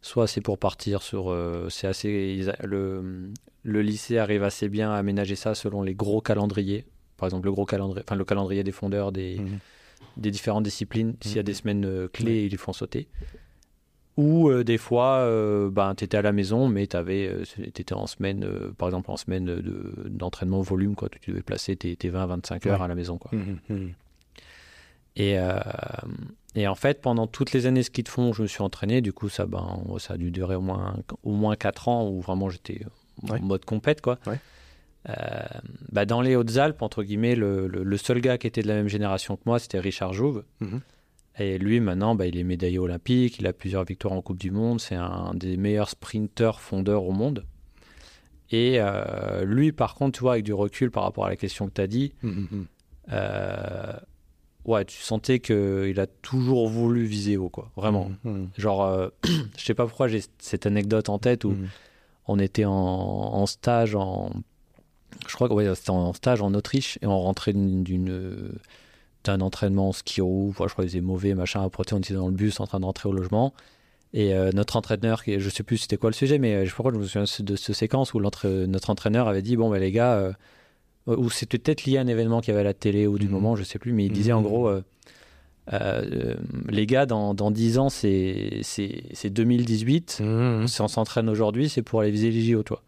soit 0.01 0.27
c'est 0.27 0.41
pour 0.41 0.57
partir 0.57 1.01
sur, 1.01 1.29
euh, 1.31 1.67
c'est 1.69 1.87
assez, 1.87 2.47
a- 2.49 2.65
le, 2.65 3.31
le 3.63 3.81
lycée 3.81 4.17
arrive 4.17 4.43
assez 4.43 4.69
bien 4.69 4.91
à 4.91 4.95
aménager 4.97 5.35
ça 5.35 5.55
selon 5.55 5.81
les 5.81 5.95
gros 5.95 6.21
calendriers. 6.21 6.85
Par 7.17 7.27
exemple, 7.27 7.45
le 7.47 7.51
gros 7.51 7.65
calendrier, 7.65 8.03
enfin 8.07 8.15
le 8.15 8.25
calendrier 8.25 8.63
des 8.63 8.71
fondeurs 8.71 9.11
des, 9.11 9.37
Mhm. 9.39 9.59
des 10.17 10.31
différentes 10.31 10.63
disciplines. 10.63 11.15
S'il 11.21 11.35
y 11.35 11.39
a 11.39 11.41
Mhm. 11.41 11.45
des 11.45 11.53
semaines 11.53 11.85
euh, 11.85 12.07
clés, 12.07 12.45
ils 12.45 12.51
les 12.51 12.57
font 12.57 12.73
sauter. 12.73 13.07
Ou 14.17 14.49
euh, 14.49 14.63
des 14.63 14.79
fois, 14.79 15.17
euh, 15.19 15.69
ben, 15.69 15.93
tu 15.93 16.03
étais 16.03 16.17
à 16.17 16.23
la 16.23 16.31
maison, 16.31 16.67
mais 16.69 16.87
tu 16.87 16.97
étais 17.63 17.93
en 17.93 18.07
semaine, 18.07 18.43
euh, 18.43 18.71
par 18.75 18.87
exemple 18.87 19.11
en 19.11 19.17
semaine 19.17 19.45
de- 19.45 19.93
d'entraînement 20.07 20.61
volume, 20.61 20.95
quoi. 20.95 21.07
Tu 21.09 21.29
devais 21.31 21.43
placer 21.43 21.75
tes, 21.75 21.95
tes 21.95 22.09
20-25 22.09 22.65
heures 22.67 22.79
Ouais. 22.79 22.85
à 22.85 22.87
la 22.87 22.95
maison. 22.95 23.17
Quoi. 23.19 23.29
Mhm. 23.33 23.59
Mhm. 23.69 23.93
Et, 25.17 25.37
euh, 25.39 25.59
et 26.55 26.67
en 26.67 26.75
fait, 26.75 27.01
pendant 27.01 27.25
toutes 27.27 27.51
les 27.51 27.65
années 27.65 27.81
ski 27.83 28.03
de 28.03 28.07
fond, 28.09 28.31
je 28.33 28.43
me 28.43 28.47
suis 28.47 28.61
entraîné. 28.61 29.01
Du 29.01 29.11
coup, 29.13 29.29
ça, 29.29 29.45
ben, 29.47 29.81
ça 29.97 30.13
a 30.13 30.17
dû 30.17 30.29
durer 30.31 30.55
au 30.55 30.61
moins, 30.61 30.95
au 31.23 31.31
moins 31.33 31.55
4 31.55 31.87
ans 31.89 32.07
où 32.07 32.21
vraiment 32.21 32.49
j'étais 32.49 32.85
en 33.27 33.39
mode 33.39 33.65
compète. 33.65 33.99
Quoi. 34.01 34.19
Ouais. 34.27 34.39
Euh, 35.09 35.13
bah, 35.91 36.05
dans 36.05 36.21
les 36.21 36.35
Hautes-Alpes, 36.35 36.81
entre 36.81 37.01
guillemets, 37.03 37.35
le, 37.35 37.67
le- 37.67 37.83
le 37.83 37.97
seul 37.97 38.21
gars 38.21 38.37
qui 38.37 38.45
était 38.47 38.61
de 38.61 38.67
la 38.67 38.75
même 38.75 38.89
génération 38.89 39.35
que 39.37 39.41
moi, 39.45 39.57
c'était 39.59 39.79
Richard 39.79 40.13
Jouve. 40.13 40.43
Mhm. 40.59 40.81
Et 41.39 41.57
lui, 41.57 41.79
maintenant, 41.79 42.13
bah, 42.15 42.25
il 42.27 42.37
est 42.37 42.43
médaillé 42.43 42.77
olympique, 42.79 43.37
il 43.39 43.47
a 43.47 43.53
plusieurs 43.53 43.83
victoires 43.85 44.13
en 44.13 44.21
Coupe 44.21 44.39
du 44.39 44.51
Monde, 44.51 44.79
c'est 44.81 44.95
un 44.95 45.33
des 45.35 45.55
meilleurs 45.57 45.89
sprinteurs 45.89 46.61
fondeurs 46.61 47.03
au 47.05 47.11
monde. 47.11 47.45
Et 48.51 48.75
euh, 48.79 49.43
lui, 49.45 49.71
par 49.71 49.95
contre, 49.95 50.17
tu 50.17 50.21
vois, 50.21 50.33
avec 50.33 50.45
du 50.45 50.53
recul 50.53 50.89
par 50.91 51.03
rapport 51.03 51.25
à 51.25 51.29
la 51.29 51.35
question 51.35 51.67
que 51.67 51.73
tu 51.73 51.81
as 51.81 51.87
dit, 51.87 52.13
Mhm. 52.23 52.47
Mhm. 52.51 52.65
euh, 53.13 53.93
ouais, 54.67 54.85
tu 54.85 55.01
sentais 55.01 55.39
qu'il 55.39 55.99
a 55.99 56.05
toujours 56.21 56.69
voulu 56.69 57.05
viser 57.05 57.37
haut, 57.37 57.49
quoi, 57.49 57.71
vraiment. 57.75 58.11
Mhm. 58.23 58.49
Genre, 58.57 58.83
euh, 58.83 59.07
je 59.57 59.63
sais 59.65 59.73
pas 59.73 59.85
pourquoi 59.87 60.07
j'ai 60.07 60.21
cette 60.39 60.65
anecdote 60.65 61.09
en 61.09 61.17
tête 61.19 61.43
où 61.45 61.51
Mhm. 61.51 61.67
on 62.27 62.37
était 62.39 62.65
en, 62.65 62.71
en 62.73 63.45
stage 63.45 63.95
en. 63.95 64.31
Je 65.27 65.33
crois 65.35 65.47
que 65.49 65.53
ouais, 65.53 65.73
c'était 65.75 65.89
en 65.89 66.13
stage 66.13 66.41
en 66.41 66.53
Autriche 66.53 66.99
et 67.01 67.07
on 67.07 67.19
rentrait 67.19 67.53
d'une- 67.53 68.51
d'un 69.23 69.41
entraînement 69.41 69.89
en 69.89 69.91
ski 69.93 70.21
roue. 70.21 70.49
Je 70.51 70.55
crois 70.55 70.67
qu'il 70.67 70.83
faisait 70.89 71.01
mauvais, 71.01 71.33
machin. 71.33 71.63
Après, 71.63 71.83
on 71.91 71.97
était 71.97 72.13
dans 72.13 72.27
le 72.27 72.33
bus 72.33 72.59
en 72.59 72.67
train 72.67 72.79
de 72.79 72.85
rentrer 72.85 73.09
au 73.09 73.13
logement. 73.13 73.53
Et 74.13 74.33
euh, 74.33 74.51
notre 74.53 74.77
entraîneur, 74.77 75.23
je 75.25 75.49
sais 75.49 75.63
plus 75.63 75.77
c'était 75.79 75.97
quoi 75.97 76.09
le 76.09 76.13
sujet, 76.15 76.37
mais 76.37 76.53
euh, 76.55 76.63
je 76.65 76.69
sais 76.69 76.71
pas 76.71 76.83
pourquoi 76.83 76.93
je 76.93 76.99
me 76.99 77.05
souviens 77.25 77.45
de 77.45 77.55
cette 77.57 77.75
séquence 77.75 78.13
où 78.13 78.19
notre 78.21 78.89
entraîneur 78.89 79.27
avait 79.27 79.41
dit 79.41 79.57
Bon, 79.57 79.69
ben 79.69 79.79
les 79.79 79.91
gars, 79.91 80.13
euh, 80.15 80.31
ou 81.07 81.29
c'était 81.29 81.57
peut-être 81.57 81.85
lié 81.85 81.97
à 81.97 82.01
un 82.01 82.07
événement 82.07 82.41
qu'il 82.41 82.49
y 82.49 82.51
avait 82.53 82.61
à 82.61 82.63
la 82.65 82.73
télé 82.73 83.07
ou 83.07 83.17
du 83.17 83.25
Mhm. 83.27 83.31
moment, 83.31 83.55
je 83.55 83.63
sais 83.63 83.79
plus, 83.79 83.93
mais 83.93 84.05
il 84.05 84.11
disait 84.11 84.33
en 84.33 84.41
Mhm. 84.41 84.47
gros 84.47 84.67
euh, 84.67 84.81
Euh, 85.73 86.35
les 86.69 86.85
gars, 86.85 87.05
dans, 87.05 87.33
dans 87.33 87.51
10 87.51 87.77
ans, 87.77 87.89
c'est 87.89 88.59
c'est- 88.61 89.03
c'est 89.11 89.29
2018. 89.29 90.19
Mhm. 90.23 90.65
Si 90.65 90.79
on 90.81 90.87
s'entraîne 90.87 91.27
aujourd'hui, 91.27 91.67
c'est 91.67 91.81
pour 91.81 91.99
aller 91.99 92.09
viser 92.11 92.31
les 92.31 92.41
JO, 92.41 92.63
toi. 92.63 92.81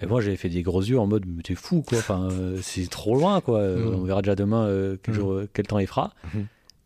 Et 0.00 0.06
moi, 0.06 0.20
j'avais 0.20 0.36
fait 0.36 0.48
des 0.48 0.62
gros 0.62 0.82
yeux 0.82 1.00
en 1.00 1.08
mode, 1.08 1.24
mais 1.26 1.42
t'es 1.42 1.56
fou, 1.56 1.82
quoi. 1.82 1.98
Enfin, 1.98 2.28
euh, 2.30 2.58
c'est 2.62 2.88
trop 2.88 3.16
loin, 3.16 3.40
quoi. 3.40 3.58
Euh. 3.58 3.92
On 3.96 4.02
verra 4.04 4.22
déjà 4.22 4.36
demain 4.36 4.66
euh, 4.66 4.96
quel, 5.02 5.14
jour- 5.14 5.40
quel 5.52 5.66
temps 5.66 5.80
il 5.80 5.88
fera. 5.88 6.12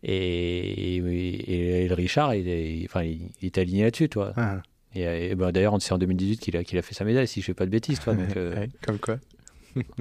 Et, 0.03 0.95
et, 0.97 1.83
et 1.83 1.87
le 1.87 1.93
Richard, 1.93 2.33
il 2.35 2.47
est, 2.47 2.83
enfin, 2.85 3.03
il, 3.03 3.29
il 3.41 3.45
est 3.45 3.57
aligné 3.57 3.83
là-dessus, 3.83 4.09
toi. 4.09 4.33
Ah, 4.37 4.61
Et, 4.95 5.01
et 5.31 5.35
ben, 5.35 5.51
d'ailleurs, 5.51 5.75
c'est 5.79 5.93
en 5.93 5.97
2018 5.97 6.37
qu'il 6.39 6.57
a, 6.57 6.63
qu'il 6.63 6.77
a 6.77 6.81
fait 6.81 6.93
sa 6.95 7.05
médaille, 7.05 7.27
si 7.27 7.41
je 7.41 7.45
fais 7.45 7.53
pas 7.53 7.65
de 7.65 7.71
bêtises, 7.71 7.99
toi. 7.99 8.13
Donc, 8.15 8.35
euh, 8.37 8.65
comme 8.85 8.97
quoi. 8.99 9.17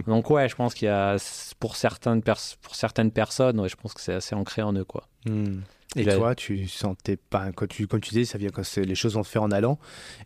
Donc 0.07 0.31
ouais, 0.31 0.49
je 0.49 0.55
pense 0.57 0.75
qu'il 0.75 0.87
y 0.87 0.91
a, 0.91 1.17
pour 1.61 1.77
certaines, 1.77 2.23
pour 2.23 2.75
certaines 2.75 3.11
personnes, 3.11 3.61
ouais, 3.61 3.69
je 3.69 3.77
pense 3.77 3.95
que 3.95 4.01
c'est 4.01 4.15
assez 4.15 4.35
ancré 4.35 4.63
en 4.63 4.73
eux, 4.75 4.85
quoi. 4.85 5.09
Mhm. 5.27 5.63
Et 5.95 6.05
toi, 6.05 6.35
tu 6.35 6.69
sentais 6.69 7.17
pas, 7.17 7.53
quand 7.53 7.67
tu, 7.69 7.87
comme 7.87 8.01
tu 8.01 8.11
disais, 8.11 8.27
ça 8.27 8.37
vient 8.37 8.51
quand 8.51 8.63
les 8.77 8.95
choses 8.95 9.15
vont 9.15 9.23
se 9.23 9.31
faire 9.31 9.43
en 9.43 9.51
allant, 9.51 9.79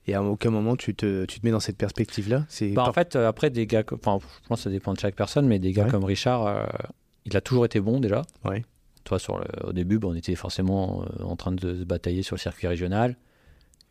et 0.08 0.14
à 0.14 0.22
aucun 0.22 0.50
moment 0.50 0.74
tu 0.74 0.94
te, 0.96 1.24
tu 1.26 1.38
te 1.38 1.46
mets 1.46 1.52
dans 1.52 1.60
cette 1.60 1.76
perspective-là? 1.76 2.44
C'est 2.48 2.70
Bah, 2.72 2.84
en 2.88 2.92
fait, 2.92 3.14
euh, 3.14 3.28
après, 3.28 3.50
des 3.50 3.66
gars, 3.68 3.84
enfin, 3.92 4.18
je 4.42 4.48
pense 4.48 4.58
que 4.60 4.64
ça 4.64 4.70
dépend 4.70 4.92
de 4.94 4.98
chaque 4.98 5.14
personne, 5.14 5.46
mais 5.46 5.58
des 5.60 5.72
gars 5.72 5.84
Ouais. 5.84 5.90
comme 5.90 6.04
Richard, 6.04 6.46
euh, 6.46 6.64
il 7.24 7.36
a 7.36 7.40
toujours 7.40 7.64
été 7.66 7.78
bon 7.80 8.00
déjà. 8.00 8.22
Ouais. 8.44 8.64
Toi, 9.04 9.18
sur 9.20 9.38
le- 9.38 9.68
au 9.68 9.72
début, 9.72 9.98
bah, 9.98 10.08
on 10.10 10.14
était 10.14 10.34
forcément 10.34 11.04
euh, 11.20 11.22
en 11.24 11.36
train 11.36 11.52
de 11.52 11.74
se 11.76 11.84
batailler 11.84 12.22
sur 12.24 12.34
le 12.34 12.40
circuit 12.40 12.66
régional. 12.66 13.16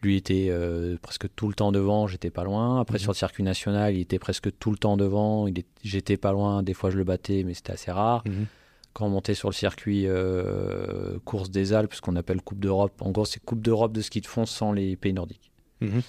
Lui 0.01 0.15
était 0.15 0.47
euh, 0.49 0.95
presque 1.01 1.27
tout 1.35 1.49
le 1.49 1.53
temps 1.53 1.71
devant, 1.73 2.07
j'étais 2.07 2.29
pas 2.29 2.43
loin. 2.45 2.79
Après, 2.79 2.95
Mhm. 2.97 2.99
sur 3.01 3.11
le 3.11 3.17
circuit 3.17 3.43
national, 3.43 3.95
il 3.95 3.99
était 4.01 4.19
presque 4.19 4.49
tout 4.57 4.71
le 4.71 4.77
temps 4.77 4.95
devant. 4.95 5.45
Il 5.47 5.59
est- 5.59 5.65
J'étais 5.83 6.15
pas 6.17 6.31
loin, 6.31 6.63
des 6.63 6.73
fois 6.73 6.89
je 6.89 6.97
le 6.97 7.03
battais, 7.03 7.43
mais 7.45 7.53
c'était 7.53 7.73
assez 7.73 7.91
rare. 7.91 8.23
Mhm. 8.25 8.45
Quand 8.93 9.05
on 9.05 9.09
montait 9.09 9.33
sur 9.35 9.49
le 9.49 9.53
circuit 9.53 10.05
euh, 10.07 11.19
course 11.25 11.51
des 11.51 11.73
Alpes, 11.73 11.93
ce 11.93 12.01
qu'on 12.01 12.15
appelle 12.15 12.41
Coupe 12.41 12.59
d'Europe, 12.59 12.93
en 13.01 13.11
gros, 13.11 13.25
c'est 13.25 13.43
Coupe 13.43 13.61
d'Europe 13.61 13.91
de 13.91 14.01
ski 14.01 14.21
de 14.21 14.25
fond 14.27 14.45
sans 14.45 14.71
les 14.71 14.95
pays 14.95 15.13
nordiques. 15.13 15.51
Mhm. 15.81 16.01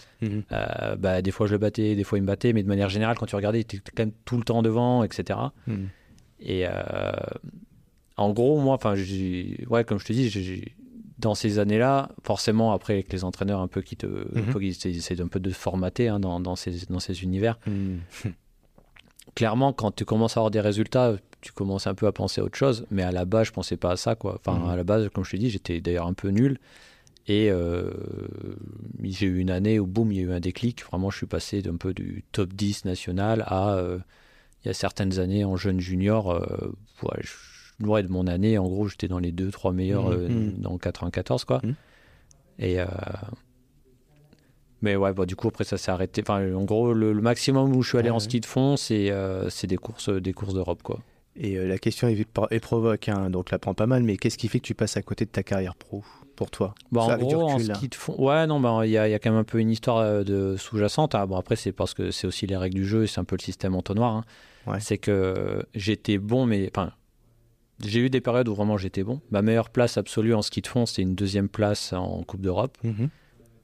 Euh, 0.52 0.96
bah, 0.96 1.20
des 1.22 1.30
fois 1.30 1.46
je 1.46 1.52
le 1.52 1.58
battais, 1.58 1.94
des 1.96 2.02
fois 2.04 2.18
il 2.18 2.22
me 2.22 2.26
battait, 2.26 2.52
mais 2.52 2.62
de 2.62 2.68
manière 2.68 2.88
générale, 2.88 3.16
quand 3.18 3.26
tu 3.26 3.36
regardais, 3.36 3.58
il 3.58 3.62
était 3.62 3.78
quand 3.94 4.02
même 4.04 4.12
tout 4.24 4.36
le 4.36 4.42
temps 4.44 4.62
devant, 4.62 5.02
etc. 5.04 5.38
Et 6.40 6.64
en 8.16 8.32
gros, 8.32 8.58
moi, 8.60 8.74
enfin, 8.74 8.94
ouais, 9.68 9.84
comme 9.84 9.98
je 9.98 10.04
te 10.04 10.12
dis, 10.12 10.28
j'ai- 10.30 10.74
dans 11.20 11.34
ces 11.34 11.58
années-là, 11.58 12.10
forcément, 12.24 12.72
après 12.72 12.94
avec 12.94 13.12
les 13.12 13.22
entraîneurs 13.24 13.60
un 13.60 13.68
peu 13.68 13.82
qui 13.82 13.96
te, 13.96 14.06
qui 14.58 14.66
essaient- 14.68 14.90
essaient 14.90 15.20
un 15.20 15.28
peu 15.28 15.38
de 15.40 15.50
se 15.50 15.54
formater 15.56 16.08
hein, 16.08 16.18
dans, 16.20 16.40
dans 16.40 16.56
ces, 16.56 16.86
dans 16.88 17.00
ces 17.00 17.22
univers. 17.22 17.58
Mhm. 17.66 18.00
Clairement, 19.36 19.72
quand 19.72 19.92
tu 19.94 20.04
commences 20.04 20.36
à 20.36 20.40
avoir 20.40 20.50
des 20.50 20.60
résultats, 20.60 21.14
tu 21.40 21.52
commences 21.52 21.86
un 21.86 21.94
peu 21.94 22.06
à 22.06 22.12
penser 22.12 22.40
à 22.40 22.44
autre 22.44 22.56
chose. 22.58 22.84
Mais 22.90 23.02
à 23.02 23.12
la 23.12 23.24
base, 23.24 23.46
je 23.46 23.52
pensais 23.52 23.76
pas 23.76 23.92
à 23.92 23.96
ça, 23.96 24.14
quoi. 24.16 24.40
Enfin, 24.44 24.58
Mhm. 24.58 24.68
à 24.70 24.76
la 24.76 24.84
base, 24.84 25.08
comme 25.10 25.24
je 25.24 25.30
te 25.32 25.36
dis, 25.36 25.50
j'étais 25.50 25.80
d'ailleurs 25.80 26.06
un 26.06 26.14
peu 26.14 26.28
nul. 26.28 26.58
Et 27.28 27.48
euh, 27.50 27.90
j'ai 29.02 29.26
eu 29.26 29.38
une 29.38 29.50
année 29.50 29.78
où, 29.78 29.86
boum, 29.86 30.10
il 30.10 30.16
y 30.18 30.20
a 30.20 30.24
eu 30.24 30.32
un 30.32 30.40
déclic. 30.40 30.84
Vraiment, 30.86 31.10
je 31.10 31.18
suis 31.18 31.26
passé 31.26 31.62
d'un 31.62 31.76
peu 31.76 31.94
du 31.94 32.24
top 32.32 32.52
10 32.54 32.84
national 32.84 33.44
à, 33.46 33.74
euh, 33.74 33.98
il 34.64 34.68
y 34.68 34.70
a 34.70 34.74
certaines 34.74 35.20
années, 35.20 35.44
en 35.44 35.56
jeune 35.56 35.80
junior, 35.80 36.32
euh, 36.32 36.72
ouais, 37.02 37.20
je- 37.20 37.36
ouais, 37.82 38.02
de 38.02 38.08
mon 38.08 38.26
année, 38.26 38.58
en 38.58 38.68
gros, 38.68 38.88
j'étais 38.88 39.08
dans 39.08 39.18
les 39.18 39.32
2-3 39.32 39.72
meilleurs 39.72 40.08
Mhm, 40.10 40.12
euh, 40.20 40.28
mhm. 40.28 40.52
dans 40.58 40.72
le 40.72 40.78
94, 40.78 41.44
quoi. 41.44 41.60
Mhm. 41.64 41.74
Et... 42.58 42.80
euh, 42.80 42.86
mais 44.82 44.96
ouais, 44.96 45.12
bah, 45.12 45.26
du 45.26 45.36
coup, 45.36 45.48
après, 45.48 45.64
ça 45.64 45.76
s'est 45.76 45.90
arrêté. 45.90 46.22
Enfin, 46.22 46.54
en 46.54 46.64
gros, 46.64 46.94
le, 46.94 47.12
le 47.12 47.20
maximum 47.20 47.76
où 47.76 47.82
je 47.82 47.90
suis 47.90 47.98
allé 47.98 48.08
Ouais, 48.08 48.16
en 48.16 48.20
ski 48.20 48.40
de 48.40 48.46
fond, 48.46 48.76
c'est 48.78 49.10
euh, 49.10 49.48
des 49.64 49.76
courses, 49.76 50.08
des 50.08 50.32
courses 50.32 50.54
d'Europe, 50.54 50.82
quoi. 50.82 51.00
Et 51.36 51.56
la 51.56 51.78
question 51.78 52.08
est, 52.08 52.26
est 52.50 52.60
provoque, 52.60 53.08
hein, 53.08 53.30
donc 53.30 53.50
la 53.50 53.58
prend 53.58 53.72
pas 53.74 53.86
mal, 53.86 54.02
mais 54.02 54.16
qu'est-ce 54.16 54.36
qui 54.38 54.48
fait 54.48 54.58
que 54.58 54.66
tu 54.66 54.74
passes 54.74 54.96
à 54.96 55.02
côté 55.02 55.24
de 55.26 55.30
ta 55.30 55.42
carrière 55.42 55.74
pro 55.76 56.02
pour 56.34 56.50
toi? 56.50 56.74
Bah, 56.92 57.04
Ça, 57.06 57.14
en 57.14 57.18
gros, 57.18 57.42
en 57.42 57.54
recul, 57.54 57.68
là. 57.68 57.74
ski 57.76 57.88
de 57.88 57.94
fond, 57.94 58.14
ouais, 58.18 58.46
non, 58.46 58.58
bah, 58.58 58.80
il 58.84 58.90
y, 58.90 58.98
a, 58.98 59.06
y 59.08 59.14
a 59.14 59.18
quand 59.18 59.30
même 59.30 59.38
un 59.40 59.44
peu 59.44 59.58
une 59.58 59.70
histoire 59.70 60.24
de 60.24 60.56
sous-jacente. 60.56 61.14
hein. 61.14 61.26
Bon, 61.26 61.36
après, 61.36 61.56
c'est 61.56 61.72
parce 61.72 61.92
que 61.94 62.10
c'est 62.10 62.26
aussi 62.26 62.46
les 62.46 62.56
règles 62.56 62.74
du 62.76 62.86
jeu 62.86 63.04
et 63.04 63.06
c'est 63.06 63.20
un 63.20 63.24
peu 63.24 63.36
le 63.38 63.42
système 63.42 63.74
entonnoir. 63.74 64.16
hein. 64.16 64.24
Ouais. 64.66 64.80
C'est 64.80 64.98
que 64.98 65.62
j'étais 65.74 66.18
bon, 66.18 66.46
mais 66.46 66.70
enfin, 66.74 66.92
j'ai 67.84 68.00
eu 68.00 68.10
des 68.10 68.20
périodes 68.20 68.48
où 68.48 68.54
vraiment 68.54 68.76
j'étais 68.76 69.02
bon. 69.02 69.20
Ma 69.30 69.42
meilleure 69.42 69.70
place 69.70 69.96
absolue 69.96 70.34
en 70.34 70.42
ski 70.42 70.60
de 70.60 70.66
fond, 70.66 70.86
c'était 70.86 71.02
une 71.02 71.14
deuxième 71.14 71.48
place 71.48 71.92
en 71.92 72.22
Coupe 72.22 72.40
d'Europe. 72.40 72.76
Mhm. 72.82 73.08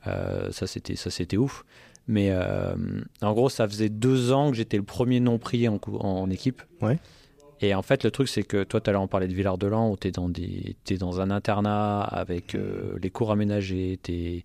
Euh, 0.07 0.51
ça, 0.53 0.67
c'était 0.67 0.97
ça, 0.97 1.11
c'était 1.11 1.37
ouf. 1.37 1.65
Mais 2.09 2.31
euh, 2.31 2.75
en 3.21 3.33
gros, 3.33 3.49
ça 3.49 3.67
faisait 3.69 3.89
deux 3.89 4.33
ans 4.33 4.51
que 4.51 4.57
j'étais 4.57 4.77
le 4.77 4.85
premier 4.85 5.19
non 5.19 5.39
pris 5.39 5.69
en, 5.69 5.81
en 6.01 6.31
équipe. 6.31 6.63
Ouais. 6.81 6.99
Et 7.61 7.75
en 7.75 7.83
fait, 7.83 8.05
le 8.05 8.11
truc, 8.11 8.29
c'est 8.29 8.43
que 8.43 8.65
toi, 8.65 8.81
à 8.87 8.91
l'heure, 8.91 9.03
on 9.03 9.09
parlait 9.09 9.29
de 9.29 9.35
Villard-de-Lans, 9.35 9.91
où 9.91 9.97
tu 9.97 10.09
es, 10.09 10.95
es 10.95 10.99
dans 10.99 11.21
un 11.21 11.31
internat 11.31 12.03
avec 12.03 12.55
euh, 12.55 12.97
les 13.03 13.11
cours 13.11 13.33
aménagés, 13.33 13.99
tu 14.03 14.45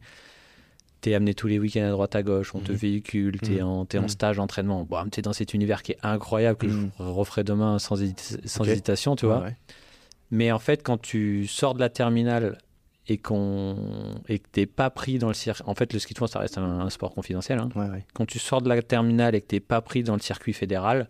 es, 1.10 1.16
amené 1.16 1.34
tous 1.34 1.48
les 1.48 1.58
week-ends 1.60 1.86
à 1.88 1.90
droite 1.92 2.16
à 2.16 2.24
gauche, 2.24 2.54
on 2.56 2.60
te 2.62 2.72
Mhm. 2.72 2.78
véhicule, 2.78 3.40
tu 3.42 3.56
es, 3.56 3.62
Mhm. 3.62 3.68
en, 3.68 3.86
t'es 3.86 3.98
en 3.98 4.04
Mhm. 4.04 4.08
stage 4.10 4.36
d'entraînement. 4.38 4.84
Bon, 4.84 5.04
tu 5.12 5.20
es 5.20 5.22
dans 5.24 5.34
cet 5.34 5.54
univers 5.54 5.82
qui 5.84 5.94
est 5.94 5.98
incroyable, 6.04 6.58
que 6.58 6.68
Mhm. 6.68 6.92
je 7.00 7.04
referai 7.04 7.44
demain 7.44 7.80
sans, 7.80 7.96
sans 8.46 8.64
Ok. 8.64 8.68
hésitation, 8.70 9.16
tu 9.16 9.26
vois. 9.26 9.40
Ouais, 9.40 9.44
ouais. 9.46 9.58
Mais 10.32 10.52
en 10.52 10.60
fait, 10.60 10.84
quand 10.84 11.00
tu 11.02 11.48
sors 11.48 11.74
de 11.74 11.80
la 11.80 11.90
terminale 11.90 12.58
et, 13.08 13.18
qu'on 13.18 13.76
et 14.30 14.40
que 14.40 14.48
t'es 14.52 14.66
pas 14.66 14.90
pris 14.90 15.18
dans 15.18 15.28
le 15.28 15.34
circuit... 15.34 15.64
En 15.68 15.76
fait, 15.76 15.92
le 15.92 16.00
ski 16.00 16.14
de 16.14 16.20
fond, 16.20 16.28
ça 16.28 16.40
reste 16.40 16.58
un, 16.58 16.80
un 16.82 16.90
sport 16.90 17.14
confidentiel. 17.14 17.60
hein. 17.60 17.70
Ouais. 17.76 18.06
Quand 18.14 18.26
tu 18.26 18.40
sors 18.40 18.62
de 18.62 18.70
la 18.70 18.82
terminale 18.82 19.36
et 19.36 19.42
que 19.42 19.48
t'es 19.48 19.60
pas 19.60 19.82
pris 19.82 20.04
dans 20.04 20.14
le 20.14 20.22
circuit 20.22 20.54
fédéral, 20.54 21.10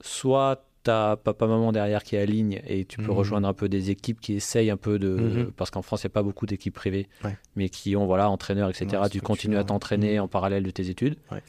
soit 0.00 0.66
t'as 0.84 1.16
papa-maman 1.16 1.72
derrière 1.72 2.04
qui 2.04 2.16
aligne 2.16 2.60
et 2.66 2.84
tu 2.84 2.98
peux 2.98 3.04
Mhm. 3.10 3.16
rejoindre 3.18 3.48
un 3.48 3.52
peu 3.54 3.68
des 3.68 3.90
équipes 3.90 4.20
qui 4.20 4.34
essayent 4.34 4.70
un 4.70 4.76
peu 4.76 4.98
de... 5.00 5.08
Mhm. 5.08 5.52
Parce 5.56 5.70
qu'en 5.70 5.82
France, 5.82 6.04
il 6.04 6.06
n'y 6.06 6.12
a 6.12 6.14
pas 6.14 6.22
beaucoup 6.22 6.46
d'équipes 6.46 6.74
privées, 6.74 7.08
Ouais. 7.24 7.36
mais 7.56 7.68
qui 7.68 7.96
ont, 7.96 8.06
voilà, 8.06 8.30
entraîneurs, 8.30 8.68
etc. 8.70 8.86
Ouais, 9.02 9.08
tu 9.08 9.20
continues 9.20 9.56
à 9.56 9.64
t'entraîner 9.64 10.18
en 10.20 10.28
parallèle 10.28 10.62
de 10.62 10.70
tes 10.70 10.88
études. 10.90 11.16
Ouais. 11.32 11.42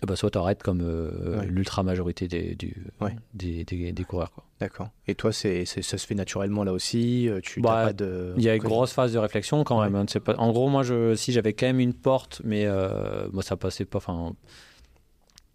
Et 0.00 0.06
bah, 0.06 0.14
soit 0.14 0.30
t'arrêtes 0.30 0.62
comme 0.62 0.80
euh, 0.80 1.42
l'ultra 1.46 1.82
majorité 1.82 2.28
des, 2.28 2.54
du, 2.54 2.76
des, 3.34 3.64
des- 3.64 3.90
des 3.90 4.04
coureurs. 4.04 4.30
D'accord. 4.60 4.90
Et 5.08 5.16
toi, 5.16 5.32
c'est, 5.32 5.64
ça 5.64 5.82
se 5.98 6.06
fait 6.06 6.14
naturellement 6.14 6.62
là 6.62 6.72
aussi 6.72 7.28
euh, 7.28 7.40
Tu 7.42 7.60
Bah, 7.60 7.70
t'as 7.80 7.86
pas 7.86 7.92
de. 7.94 8.32
Il 8.36 8.44
y 8.44 8.48
a 8.48 8.54
une 8.54 8.62
grosse 8.62 8.92
phase 8.92 9.12
de 9.12 9.18
réflexion 9.18 9.64
quand 9.64 9.80
même. 9.82 9.96
hein, 9.96 10.04
pas... 10.24 10.36
En 10.36 10.52
gros, 10.52 10.68
moi, 10.68 10.84
je... 10.84 11.16
si 11.16 11.32
j'avais 11.32 11.52
quand 11.52 11.66
même 11.66 11.80
une 11.80 11.94
porte, 11.94 12.40
mais 12.44 12.64
euh, 12.66 13.28
moi, 13.32 13.42
ça 13.42 13.56
passait 13.56 13.84
pas. 13.86 13.96
Enfin, 13.98 14.34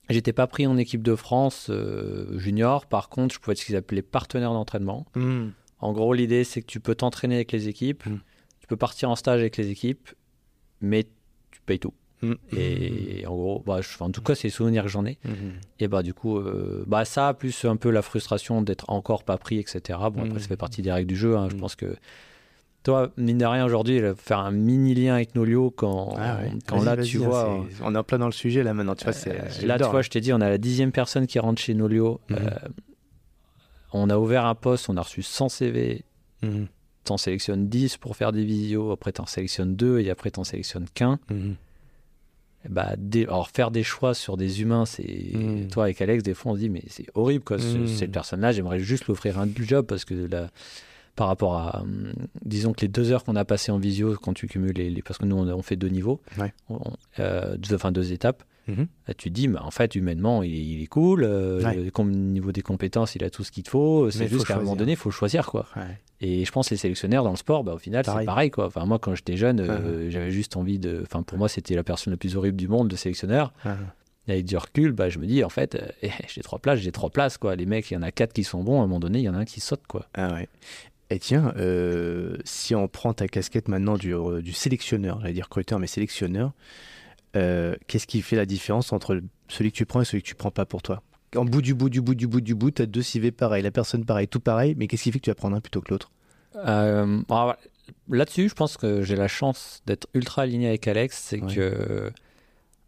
j'étais 0.09 0.33
pas 0.33 0.47
pris 0.47 0.67
en 0.67 0.77
équipe 0.77 1.01
de 1.03 1.15
France 1.15 1.67
euh, 1.69 2.37
junior. 2.37 2.85
Par 2.85 3.09
contre, 3.09 3.33
je 3.35 3.39
pouvais 3.39 3.53
être 3.53 3.59
ce 3.59 3.65
qu'ils 3.65 3.75
appelaient 3.75 4.01
partenaire 4.01 4.51
d'entraînement. 4.53 5.05
Hmm. 5.15 5.49
En 5.79 5.91
gros, 5.93 6.13
l'idée, 6.13 6.43
c'est 6.43 6.61
que 6.61 6.67
tu 6.67 6.79
peux 6.79 6.95
t'entraîner 6.95 7.35
avec 7.35 7.51
les 7.51 7.67
équipes, 7.67 8.05
Mm. 8.05 8.19
tu 8.59 8.67
peux 8.67 8.77
partir 8.77 9.09
en 9.09 9.15
stage 9.17 9.39
avec 9.41 9.57
les 9.57 9.69
équipes, 9.69 10.09
mais 10.81 11.03
tu 11.51 11.59
payes 11.65 11.79
tout. 11.79 11.93
Hmm. 12.21 12.35
Et 12.55 13.25
en 13.27 13.35
gros, 13.35 13.63
bah, 13.65 13.81
je- 13.81 14.01
en 14.01 14.09
tout 14.09 14.21
cas, 14.21 14.33
c'est 14.33 14.45
les 14.47 14.49
souvenirs 14.51 14.83
que 14.83 14.89
j'en 14.89 15.05
ai. 15.05 15.17
Et 15.79 15.89
bah, 15.89 16.03
du 16.03 16.13
coup, 16.13 16.37
euh, 16.37 16.85
bah, 16.87 17.03
ça, 17.03 17.33
plus 17.33 17.65
un 17.65 17.75
peu 17.75 17.89
la 17.89 18.01
frustration 18.01 18.61
d'être 18.61 18.89
encore 18.89 19.25
pas 19.25 19.37
pris, 19.37 19.57
etc. 19.59 19.99
Bon, 20.13 20.23
après, 20.25 20.39
ça 20.39 20.47
fait 20.47 20.55
partie 20.57 20.81
des 20.81 20.91
règles 20.93 21.09
du 21.09 21.17
jeu. 21.17 21.35
hein. 21.35 21.49
Je 21.51 21.55
pense 21.57 21.75
que 21.75 21.97
toi, 22.83 23.09
mine 23.17 23.37
de 23.37 23.45
rien, 23.45 23.65
aujourd'hui, 23.65 23.99
euh, 24.01 24.13
faire 24.15 24.39
un 24.39 24.51
mini 24.51 24.93
lien 24.93 25.15
avec 25.15 25.35
Nolio, 25.35 25.71
quand, 25.71 26.15
Ah 26.17 26.37
ouais. 26.41 26.51
quand 26.67 26.83
là, 26.83 26.97
tu 26.97 27.17
hein, 27.23 27.25
vois. 27.27 27.65
c'est- 27.69 27.81
On 27.83 27.95
est 27.95 27.97
en 27.97 28.03
plein 28.03 28.19
dans 28.19 28.25
le 28.25 28.31
sujet 28.33 28.61
là 28.63 28.73
maintenant. 28.73 28.95
Tu 28.95 29.03
vois, 29.05 29.13
c'est, 29.13 29.31
euh, 29.31 29.65
là, 29.67 29.77
tu 29.79 29.85
vois, 29.85 29.99
hein. 29.99 30.01
je 30.01 30.09
t'ai 30.09 30.21
dit, 30.21 30.33
on 30.33 30.41
a 30.41 30.49
la 30.49 30.57
dixième 30.57 30.91
personne 30.91 31.25
qui 31.27 31.39
rentre 31.39 31.61
chez 31.61 31.73
Nolio. 31.73 32.19
Mhm. 32.29 32.37
Euh, 32.41 32.49
on 33.93 34.09
a 34.09 34.17
ouvert 34.17 34.45
un 34.45 34.55
poste, 34.55 34.89
on 34.89 34.97
a 34.97 35.01
reçu 35.01 35.21
100 35.23 35.49
CV. 35.49 36.03
Mhm. 36.41 36.67
T'en 37.03 37.17
sélectionnes 37.17 37.67
10 37.67 37.97
pour 37.97 38.15
faire 38.15 38.31
des 38.31 38.43
visios, 38.45 38.91
après 38.91 39.11
t'en 39.11 39.25
sélectionnes 39.25 39.75
2 39.75 39.99
et 39.99 40.09
après 40.09 40.31
t'en 40.31 40.43
sélectionnes 40.43 40.85
qu'un. 40.93 41.19
Mhm. 41.29 41.55
Et 42.65 42.69
Bah, 42.69 42.93
des- 42.97 43.25
alors 43.25 43.49
faire 43.49 43.71
des 43.71 43.83
choix 43.83 44.13
sur 44.13 44.37
des 44.37 44.61
humains, 44.61 44.85
c'est 44.85 45.31
Mm. 45.33 45.67
toi 45.67 45.83
avec 45.83 46.01
Alex, 46.01 46.23
des 46.23 46.33
fois 46.33 46.53
on 46.53 46.55
se 46.55 46.59
dit 46.61 46.69
mais 46.69 46.81
c'est 46.87 47.07
horrible 47.13 47.43
quoi. 47.43 47.57
Mm. 47.57 47.87
Cette 47.87 48.11
personne-là, 48.13 48.53
j'aimerais 48.53 48.79
juste 48.79 49.03
lui 49.05 49.11
offrir 49.11 49.37
un 49.37 49.47
job 49.53 49.85
parce 49.85 50.05
que 50.05 50.13
là, 50.13 50.49
par 51.15 51.27
rapport 51.27 51.55
à, 51.55 51.81
hum, 51.81 52.13
disons 52.43 52.73
que 52.73 52.81
les 52.81 52.87
deux 52.87 53.11
heures 53.11 53.23
qu'on 53.23 53.35
a 53.35 53.45
passées 53.45 53.71
en 53.71 53.77
visio 53.77 54.15
quand 54.21 54.33
tu 54.33 54.47
cumules 54.47 54.73
les, 54.75 54.89
les- 54.89 55.01
parce 55.01 55.17
que 55.19 55.25
nous 55.25 55.35
on, 55.37 55.47
on 55.47 55.61
fait 55.61 55.75
deux 55.75 55.89
niveaux, 55.89 56.21
Ouais. 56.37 56.53
on- 56.69 56.79
euh, 57.19 57.55
deux, 57.57 57.75
enfin 57.75 57.91
deux 57.91 58.11
étapes. 58.13 58.43
Mhm. 58.67 58.87
Là, 59.09 59.13
tu 59.13 59.29
te 59.29 59.33
dis, 59.33 59.49
mais 59.49 59.59
en 59.59 59.71
fait, 59.71 59.93
humainement, 59.93 60.41
il, 60.41 60.53
est- 60.53 60.63
il 60.65 60.81
est 60.81 60.87
cool. 60.87 61.23
euh, 61.25 61.61
Ouais. 61.61 61.91
Comme 61.91 62.11
niveau 62.11 62.51
des 62.53 62.61
compétences, 62.61 63.13
il 63.15 63.23
a 63.25 63.29
tout 63.29 63.43
ce 63.43 63.51
qu'il 63.51 63.63
te 63.63 63.69
faut. 63.69 64.09
C'est 64.09 64.27
juste 64.29 64.45
qu'à 64.47 64.55
un 64.55 64.59
moment 64.59 64.75
donné, 64.77 64.93
il 64.93 64.97
faut 64.97 65.11
choisir 65.11 65.47
quoi. 65.47 65.65
Ouais. 65.75 65.99
Et 66.21 66.45
je 66.45 66.51
pense 66.53 66.69
que 66.69 66.73
les 66.73 66.77
sélectionneurs 66.79 67.25
dans 67.25 67.31
le 67.31 67.35
sport, 67.35 67.65
bah, 67.65 67.73
au 67.73 67.77
final, 67.77 68.05
c'est 68.05 68.23
pareil. 68.25 68.49
Quoi. 68.51 68.67
Enfin, 68.67 68.85
moi, 68.85 68.97
quand 68.99 69.13
j'étais 69.15 69.35
jeune, 69.35 69.59
Ah. 69.59 69.73
euh, 69.73 70.09
j'avais 70.09 70.31
juste 70.31 70.55
envie 70.55 70.79
de. 70.79 71.01
Enfin, 71.03 71.21
pour 71.23 71.37
moi, 71.37 71.49
c'était 71.49 71.75
la 71.75 71.83
personne 71.83 72.11
la 72.13 72.17
plus 72.17 72.37
horrible 72.37 72.55
du 72.55 72.69
monde, 72.69 72.89
le 72.89 72.95
sélectionneur. 72.95 73.51
Ah. 73.65 73.75
Et 74.29 74.31
avec 74.31 74.45
du 74.45 74.55
recul, 74.55 74.93
bah, 74.93 75.09
je 75.09 75.19
me 75.19 75.25
dis, 75.25 75.43
en 75.43 75.49
fait, 75.49 75.75
euh, 75.75 75.81
j'ai 76.29 76.41
trois 76.41 76.59
places, 76.59 76.79
j'ai 76.79 76.93
trois 76.93 77.09
places. 77.09 77.37
Quoi. 77.37 77.57
Les 77.57 77.65
mecs, 77.65 77.91
il 77.91 77.95
y 77.95 77.97
en 77.97 78.01
a 78.01 78.11
quatre 78.13 78.31
qui 78.31 78.45
sont 78.45 78.63
bons. 78.63 78.79
À 78.79 78.83
un 78.85 78.87
moment 78.87 79.01
donné, 79.01 79.19
il 79.19 79.23
y 79.25 79.29
en 79.29 79.33
a 79.33 79.39
un 79.39 79.43
qui 79.45 79.59
saute. 79.59 79.85
Quoi. 79.85 80.07
Ah 80.13 80.31
ouais. 80.33 80.47
Et 81.13 81.19
tiens, 81.19 81.53
euh, 81.57 82.37
si 82.43 82.73
on 82.73 82.87
prend 82.87 83.13
ta 83.13 83.27
casquette 83.27 83.67
maintenant 83.67 83.97
du, 83.97 84.15
euh, 84.15 84.41
du 84.41 84.51
sélectionneur, 84.51 85.19
j'allais 85.21 85.33
dire 85.33 85.45
recruteur, 85.45 85.77
mais 85.77 85.85
sélectionneur, 85.85 86.53
euh, 87.35 87.75
qu'est-ce 87.87 88.07
qui 88.07 88.21
fait 88.23 88.35
la 88.35 88.47
différence 88.47 88.91
entre 88.93 89.21
celui 89.47 89.71
que 89.71 89.77
tu 89.77 89.85
prends 89.85 90.01
et 90.01 90.05
celui 90.05 90.23
que 90.23 90.27
tu 90.27 90.33
prends 90.35 90.49
pas 90.49 90.65
pour 90.65 90.81
toi? 90.81 91.03
En 91.35 91.45
bout 91.45 91.61
du 91.61 91.75
bout 91.75 91.89
du 91.89 92.01
bout 92.01 92.15
du 92.15 92.25
bout 92.27 92.41
du 92.41 92.55
bout, 92.55 92.71
tu 92.71 92.81
as 92.81 92.85
deux 92.87 93.03
CV 93.03 93.31
pareils, 93.31 93.61
la 93.61 93.69
personne 93.69 94.05
pareille, 94.05 94.27
tout 94.27 94.39
pareil, 94.39 94.73
mais 94.75 94.87
qu'est-ce 94.87 95.03
qui 95.03 95.11
fait 95.11 95.19
que 95.19 95.25
tu 95.25 95.29
vas 95.29 95.35
prendre 95.35 95.55
un 95.55 95.61
plutôt 95.61 95.81
que 95.81 95.91
l'autre? 95.91 96.11
Euh, 96.55 97.21
Là-dessus, 98.09 98.49
je 98.49 98.55
pense 98.55 98.77
que 98.77 99.01
j'ai 99.03 99.15
la 99.15 99.27
chance 99.27 99.81
d'être 99.85 100.07
ultra 100.15 100.43
aligné 100.43 100.67
avec 100.69 100.87
Alex. 100.87 101.17
C'est 101.17 101.41
Ouais. 101.43 101.53
que. 101.53 102.11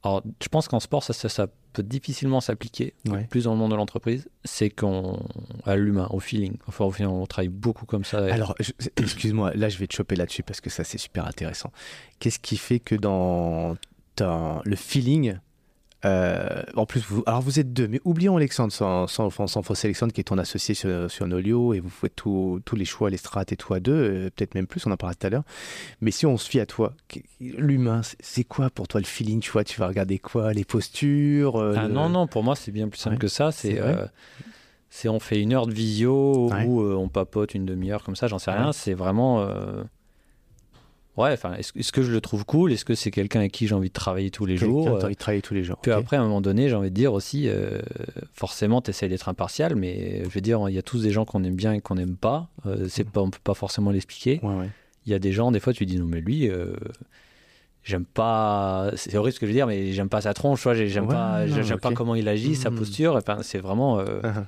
Alors, 0.04 0.24
je 0.42 0.48
pense 0.48 0.68
qu'en 0.68 0.80
sport, 0.80 1.04
ça, 1.04 1.14
ça, 1.14 1.30
ça 1.30 1.48
peut 1.76 1.84
difficilement 1.84 2.42
s'appliquer, 2.42 2.94
Ouais. 3.08 3.26
plus 3.30 3.44
dans 3.44 3.52
le 3.54 3.58
monde 3.60 3.72
de 3.72 3.76
l'entreprise. 3.76 4.28
C'est 4.44 4.70
qu'on. 4.70 5.20
à 5.66 5.76
l'humain, 5.76 6.08
au 6.12 6.20
feeling. 6.20 6.58
Enfin, 6.68 6.86
au 6.86 6.92
final, 6.92 7.12
on 7.12 7.26
travaille 7.26 7.50
beaucoup 7.50 7.86
comme 7.86 8.04
ça. 8.06 8.20
Alors, 8.34 8.56
je- 8.60 8.72
excuse-moi, 8.98 9.52
là 9.56 9.70
je 9.70 9.78
vais 9.78 9.88
te 9.88 9.96
choper 9.96 10.16
là-dessus 10.16 10.44
parce 10.44 10.62
que 10.62 10.70
ça 10.70 10.84
c'est 10.84 10.98
super 10.98 11.26
intéressant. 11.28 11.72
Qu'est-ce 12.20 12.40
qui 12.40 12.58
fait 12.58 12.80
que 12.80 12.96
dans 12.96 13.76
le 14.66 14.76
feeling, 14.76 15.38
euh, 16.04 16.62
en 16.76 16.86
plus, 16.86 17.02
vous, 17.08 17.24
alors 17.26 17.42
vous 17.42 17.60
êtes 17.60 17.74
deux, 17.74 17.88
mais 17.88 18.00
oublions 18.06 18.36
Alexandre 18.38 18.72
sans, 18.72 19.08
sans, 19.08 19.30
fausser 19.64 19.88
Alexandre 19.88 20.14
qui 20.14 20.22
est 20.22 20.26
ton 20.26 20.38
associé 20.38 20.76
sur, 20.76 21.10
sur 21.10 21.26
Nolio 21.28 21.74
et 21.74 21.80
vous 21.80 21.90
faites 21.90 22.16
tous 22.16 22.62
les 22.76 22.86
choix, 22.86 23.10
les 23.10 23.18
strates 23.18 23.52
et 23.52 23.56
tout 23.56 23.74
à 23.74 23.80
deux, 23.80 23.94
euh, 23.94 24.30
peut-être 24.36 24.54
même 24.56 24.68
plus, 24.68 24.86
on 24.86 24.92
en 24.92 24.98
parlera 24.98 25.16
tout 25.16 25.26
à 25.26 25.30
l'heure. 25.32 25.44
Mais 26.02 26.12
si 26.12 26.26
on 26.26 26.38
se 26.38 26.48
fie 26.50 26.60
à 26.60 26.66
toi, 26.66 26.94
l'humain, 27.40 28.02
c'est- 28.20 28.44
quoi 28.44 28.70
pour 28.70 28.88
toi 28.88 29.00
le 29.02 29.06
feeling 29.08 29.40
Tu 29.40 29.52
vois, 29.52 29.64
tu 29.64 29.80
vas 29.80 29.88
regarder 29.88 30.20
quoi? 30.20 30.54
Les 30.54 30.66
postures 30.66 31.56
euh, 31.56 31.74
Ah 31.78 31.88
le- 31.88 31.94
non, 31.94 32.10
non, 32.10 32.28
pour 32.28 32.44
moi, 32.44 32.56
c'est 32.56 32.72
bien 32.72 32.88
plus 32.90 33.00
simple 33.00 33.16
Ouais, 33.16 33.20
que 33.20 33.28
ça. 33.28 33.52
c'est 33.52 33.82
C'est. 34.90 35.10
on 35.10 35.20
fait 35.20 35.42
une 35.42 35.54
heure 35.54 35.66
de 35.68 35.74
visio 35.74 36.50
Ouais. 36.52 36.66
ou 36.66 36.82
on 36.82 37.10
papote 37.10 37.54
une 37.56 37.66
demi-heure 37.66 38.04
comme 38.04 38.16
ça, 38.16 38.28
j'en 38.28 38.38
sais 38.40 38.52
Ouais. 38.52 38.58
rien. 38.58 38.72
C'est 38.72 38.94
vraiment. 38.94 39.46
Ouais, 41.18 41.32
enfin, 41.32 41.54
est-ce 41.54 41.92
que 41.94 42.02
je 42.04 42.12
le 42.12 42.20
trouve 42.20 42.46
cool? 42.46 42.74
Est-ce 42.74 42.84
que 42.84 42.94
c'est 42.94 43.10
quelqu'un 43.12 43.40
avec 43.40 43.52
qui 43.54 43.68
j'ai 43.68 43.76
envie 43.76 43.88
de 43.88 43.94
travailler 43.94 44.32
tous 44.32 44.46
les 44.46 44.58
jours? 44.58 44.88
Euh, 44.90 45.02
envie 45.06 45.14
de 45.14 45.20
travailler 45.20 45.42
tous 45.42 45.54
les 45.54 45.64
jours. 45.64 45.78
Puis 45.82 45.92
après, 45.92 46.18
à 46.18 46.20
un 46.20 46.24
moment 46.24 46.42
donné, 46.42 46.68
j'ai 46.68 46.76
envie 46.76 46.90
de 46.90 46.96
dire 46.96 47.14
aussi, 47.14 47.48
euh, 47.48 47.80
forcément, 48.34 48.82
tu 48.82 48.90
essaies 48.90 49.08
d'être 49.08 49.30
impartial, 49.30 49.76
mais 49.76 50.24
je 50.26 50.30
veux 50.30 50.42
dire, 50.42 50.68
il 50.68 50.76
y 50.76 50.78
a 50.78 50.82
tous 50.82 51.02
des 51.04 51.12
gens 51.12 51.24
qu'on 51.24 51.44
aime 51.46 51.56
bien 51.56 51.72
et 51.74 51.80
qu'on 51.80 51.96
n'aime 51.96 52.18
pas. 52.18 52.50
Euh, 52.66 52.88
c'est 52.90 53.06
Mhm. 53.06 53.12
pas, 53.12 53.22
on 53.22 53.30
peut 53.30 53.40
pas 53.44 53.54
forcément 53.54 53.92
l'expliquer. 53.92 54.40
Ouais, 54.44 54.56
ouais. 54.56 54.70
Il 55.06 55.12
y 55.12 55.16
a 55.16 55.20
des 55.20 55.32
gens, 55.32 55.52
des 55.52 55.60
fois, 55.62 55.72
tu 55.72 55.86
dis, 55.86 55.98
non, 56.00 56.06
mais 56.06 56.20
lui, 56.20 56.50
euh, 56.50 56.74
j'aime 57.84 58.06
pas. 58.06 58.92
C'est 58.96 59.16
horrible 59.16 59.34
ce 59.36 59.40
que 59.40 59.46
je 59.46 59.52
veux 59.52 59.56
dire, 59.56 59.68
mais 59.68 59.94
j'aime 59.94 60.10
pas 60.10 60.22
sa 60.22 60.34
tronche, 60.34 60.68
j'ai- 60.74 60.88
j'aime 60.90 61.06
Ouais, 61.06 61.12
pas, 61.14 61.48
j'aime 61.48 61.80
pas 61.80 61.92
comment 61.94 62.16
il 62.16 62.28
agit, 62.28 62.56
sa 62.56 62.70
Mhm. 62.72 62.78
posture. 62.78 63.16
Enfin, 63.16 63.38
c'est 63.42 63.60
vraiment. 63.60 64.00
euh, 64.00 64.20
ah. 64.24 64.46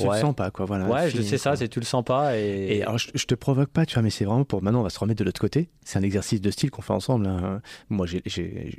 Tu 0.00 0.08
ouais, 0.08 0.16
le 0.16 0.20
sens 0.20 0.34
pas, 0.34 0.50
quoi. 0.50 0.66
Voilà, 0.66 0.86
ouais 0.88 1.10
sais 1.10 1.38
ça, 1.38 1.56
c'est 1.56 1.68
tu 1.68 1.80
le 1.80 1.84
sens 1.86 2.04
pas. 2.04 2.36
Et, 2.38 2.76
Et 2.78 2.82
alors, 2.82 2.98
je, 2.98 3.08
je 3.14 3.24
te 3.26 3.34
provoque 3.34 3.70
pas, 3.70 3.86
tu 3.86 3.94
vois, 3.94 4.02
mais 4.02 4.10
c'est 4.10 4.24
vraiment 4.24 4.44
pour. 4.44 4.62
Maintenant, 4.62 4.80
on 4.80 4.84
va 4.84 4.90
se 4.90 4.98
remettre 4.98 5.18
de 5.20 5.24
l'autre 5.24 5.40
côté. 5.40 5.68
C'est 5.84 5.98
un 5.98 6.02
exercice 6.02 6.40
de 6.40 6.50
style 6.50 6.70
qu'on 6.70 6.82
fait 6.82 6.92
ensemble. 6.92 7.26
hein. 7.26 7.60
Moi, 7.88 8.06
je 8.06 8.18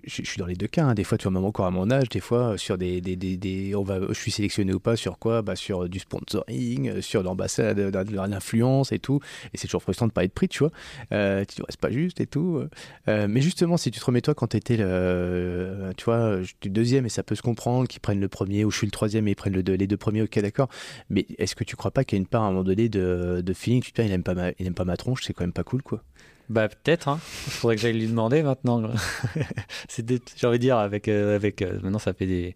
suis 0.08 0.38
dans 0.38 0.46
les 0.46 0.56
deux 0.56 0.68
cas. 0.68 0.86
hein. 0.86 0.94
Des 0.94 1.04
fois, 1.04 1.18
tu 1.18 1.24
vois, 1.24 1.32
même 1.32 1.46
encore 1.46 1.66
à 1.66 1.72
mon 1.72 1.90
âge, 1.92 2.10
des 2.10 2.20
fois, 2.20 2.58
sur 2.58 2.78
des. 2.78 3.02
des, 3.02 3.16
des, 3.16 3.38
des- 3.38 3.76
on 3.76 3.84
va, 3.84 4.00
je 4.10 4.14
suis 4.14 4.32
sélectionné 4.32 4.74
ou 4.74 4.80
pas 4.80 4.96
sur 4.96 5.18
quoi? 5.20 5.42
Bah, 5.42 5.56
Sur 5.56 5.84
euh, 5.84 5.90
du 5.90 6.00
sponsoring, 6.00 6.90
euh, 6.90 7.02
sur 7.02 7.24
l'ambassade, 7.24 7.80
euh, 7.80 7.92
de 8.04 8.16
l'influence 8.16 8.92
et 8.92 9.00
tout. 9.00 9.20
Et 9.54 9.58
c'est 9.58 9.68
toujours 9.68 9.84
frustrant 9.84 10.08
de 10.08 10.12
pas 10.12 10.24
être 10.24 10.34
pris, 10.34 10.48
tu 10.48 10.60
vois. 10.60 10.72
Euh, 11.12 11.44
tu 11.46 11.56
dis, 11.56 11.62
ouais, 11.62 11.68
c'est 11.70 11.80
pas 11.80 11.92
juste 11.92 12.20
et 12.22 12.28
tout. 12.28 12.62
Euh, 13.08 13.28
mais 13.30 13.42
justement, 13.42 13.78
si 13.78 13.92
tu 13.92 14.00
te 14.00 14.06
remets 14.06 14.22
toi 14.22 14.34
quand 14.34 14.48
tu 14.48 14.58
étais 14.58 14.78
le. 14.78 15.92
Tu 15.98 16.06
vois, 16.06 16.38
le 16.38 16.70
deuxième 16.70 17.06
et 17.06 17.10
ça 17.10 17.24
peut 17.24 17.36
se 17.36 17.42
comprendre 17.42 17.88
qu'ils 17.88 18.00
prennent 18.02 18.20
le 18.20 18.28
premier, 18.30 18.66
ou 18.66 18.72
je 18.72 18.78
suis 18.78 18.88
le 18.88 18.92
troisième 18.92 19.28
et 19.28 19.32
ils 19.32 19.36
prennent 19.36 19.54
le 19.54 19.64
deux- 19.64 19.74
les 19.76 19.88
deux 19.88 19.98
premiers, 19.98 20.22
ok, 20.22 20.40
d'accord. 20.40 20.70
Mais 21.12 21.26
est-ce 21.38 21.56
que 21.56 21.64
tu 21.64 21.76
crois 21.76 21.92
pas 21.92 22.04
qu'il 22.04 22.18
y 22.18 22.20
a 22.20 22.22
une 22.22 22.28
part 22.28 22.42
à 22.44 22.48
un 22.48 22.52
moment 22.52 22.64
donné 22.64 22.90
de, 22.90 23.42
de 23.46 23.54
feeling 23.54 23.84
Tu 23.84 23.92
te 23.92 24.02
dis, 24.02 24.08
il 24.08 24.14
aime, 24.14 24.24
pas 24.24 24.34
ma, 24.34 24.50
il 24.58 24.66
aime 24.66 24.74
pas 24.74 24.86
ma 24.86 24.98
tronche, 24.98 25.24
c'est 25.24 25.34
quand 25.34 25.44
même 25.44 25.54
pas 25.54 25.64
cool, 25.64 25.84
quoi. 25.84 26.02
Bah 26.50 26.68
peut-être, 26.68 27.08
hein. 27.08 27.20
Il 27.48 27.52
faudrait 27.52 27.76
que 27.76 27.82
j'aille 27.82 27.94
lui 27.98 28.08
demander 28.08 28.42
maintenant. 28.44 28.82
j'ai 29.90 30.48
envie 30.48 30.58
de 30.58 30.62
dire 30.62 30.78
avec 30.78 31.08
euh, 31.08 31.36
avec 31.36 31.62
euh, 31.62 31.80
maintenant 31.82 32.00
ça 32.00 32.14
fait 32.14 32.26
des 32.26 32.56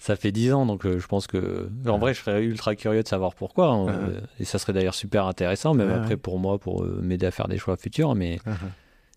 ça 0.00 0.16
fait 0.16 0.32
10 0.32 0.52
ans 0.52 0.66
donc 0.66 0.84
euh, 0.84 0.98
je 0.98 1.06
pense 1.06 1.26
que 1.28 1.68
en 1.86 1.96
vrai 1.98 2.12
je 2.12 2.20
serais 2.20 2.42
ultra 2.42 2.74
curieux 2.74 3.02
de 3.02 3.08
savoir 3.08 3.34
pourquoi 3.34 3.68
hein, 3.68 3.84
Ouais. 3.86 3.92
euh, 3.94 4.20
et 4.40 4.44
ça 4.44 4.58
serait 4.58 4.72
d'ailleurs 4.72 4.94
super 4.94 5.26
intéressant 5.26 5.74
même 5.74 5.88
Ouais, 5.88 5.94
après 5.94 6.16
pour 6.16 6.38
moi 6.40 6.58
pour 6.58 6.82
euh, 6.82 6.98
m'aider 7.02 7.24
à 7.26 7.30
faire 7.30 7.46
des 7.48 7.56
choix 7.58 7.76
futurs 7.76 8.14
mais 8.16 8.38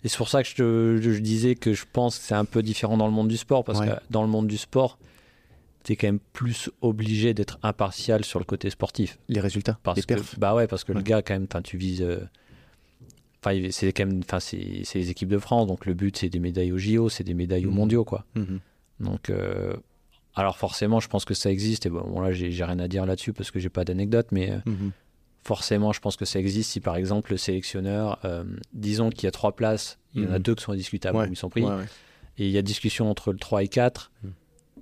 et 0.04 0.08
c'est 0.08 0.18
pour 0.18 0.30
ça 0.30 0.44
que 0.44 1.00
je, 1.02 1.20
disais 1.20 1.56
que 1.56 1.74
je 1.74 1.86
pense 1.92 2.20
que 2.20 2.24
c'est 2.26 2.36
un 2.36 2.46
peu 2.46 2.62
différent 2.62 2.98
dans 2.98 3.08
le 3.08 3.14
monde 3.14 3.28
du 3.30 3.38
sport 3.38 3.64
parce 3.64 3.80
Ouais. 3.80 3.88
que 3.88 3.94
dans 4.12 4.22
le 4.22 4.28
monde 4.30 4.48
du 4.48 4.58
sport 4.58 5.00
t'es 5.86 5.96
quand 5.96 6.08
même 6.08 6.20
plus 6.34 6.70
obligé 6.82 7.34
d'être 7.34 7.58
impartial 7.64 8.26
sur 8.26 8.40
le 8.40 8.46
côté 8.46 8.70
sportif 8.72 9.18
Les 9.30 9.40
résultats, 9.40 9.80
parce 9.84 9.98
les 9.98 10.02
que 10.04 10.16
perfs. 10.16 10.38
bah 10.40 10.54
ouais 10.56 10.66
parce 10.68 10.84
que 10.84 10.92
le 10.92 11.02
gars 11.02 11.22
quand 11.22 11.36
même 11.36 11.48
tu 11.64 11.78
vises 11.78 12.02
euh, 12.02 12.20
enfin 13.44 13.56
c'est 13.72 13.94
quand 13.94 14.06
même 14.08 14.20
enfin 14.24 14.40
c'est 14.40 14.82
c'est 14.84 15.00
les 15.00 15.10
équipes 15.12 15.30
de 15.30 15.38
France 15.38 15.68
donc 15.68 15.86
le 15.86 15.94
but 15.94 16.18
c'est 16.18 16.30
des 16.30 16.40
médailles 16.40 16.72
aux 16.72 16.78
JO 16.78 17.10
c'est 17.10 17.24
des 17.24 17.34
médailles 17.36 17.66
aux 17.66 17.70
Mhm. 17.70 17.76
mondiaux 17.76 18.04
quoi 18.04 18.26
Mhm. 18.36 18.60
donc 19.00 19.30
euh, 19.30 19.76
alors 20.36 20.58
forcément 20.58 21.00
je 21.00 21.08
pense 21.08 21.24
que 21.24 21.34
ça 21.36 21.52
existe 21.52 21.86
et 21.86 21.90
bon, 21.90 22.02
bon, 22.02 22.20
là 22.20 22.32
j'ai 22.32 22.50
rien 22.64 22.80
à 22.80 22.88
dire 22.88 23.06
là-dessus 23.06 23.32
parce 23.34 23.52
que 23.52 23.60
j'ai 23.60 23.70
pas 23.70 23.86
d'anecdote 23.86 24.28
mais 24.32 24.52
euh, 24.52 24.58
Mhm. 24.66 24.92
forcément 25.44 25.94
je 25.94 26.00
pense 26.00 26.16
que 26.16 26.26
ça 26.26 26.40
existe 26.40 26.72
si 26.72 26.80
par 26.80 26.96
exemple 26.96 27.30
le 27.32 27.38
sélectionneur 27.38 28.20
euh, 28.26 28.44
disons 28.74 29.12
qu'il 29.12 29.26
y 29.26 29.28
a 29.28 29.32
trois 29.32 29.56
places 29.56 30.00
il 30.16 30.24
y 30.24 30.28
en 30.28 30.32
a 30.32 30.40
deux 30.40 30.56
qui 30.56 30.64
sont 30.64 30.72
indiscutables 30.72 31.18
Ouais. 31.18 31.28
ils 31.30 31.36
sont 31.36 31.50
pris 31.50 31.64
Ouais, 31.64 31.76
ouais. 31.76 31.86
et 32.40 32.46
il 32.48 32.52
y 32.52 32.58
a 32.58 32.62
discussion 32.64 33.10
entre 33.12 33.32
le 33.32 33.38
3 33.38 33.64
et 33.64 33.68
4. 33.68 34.12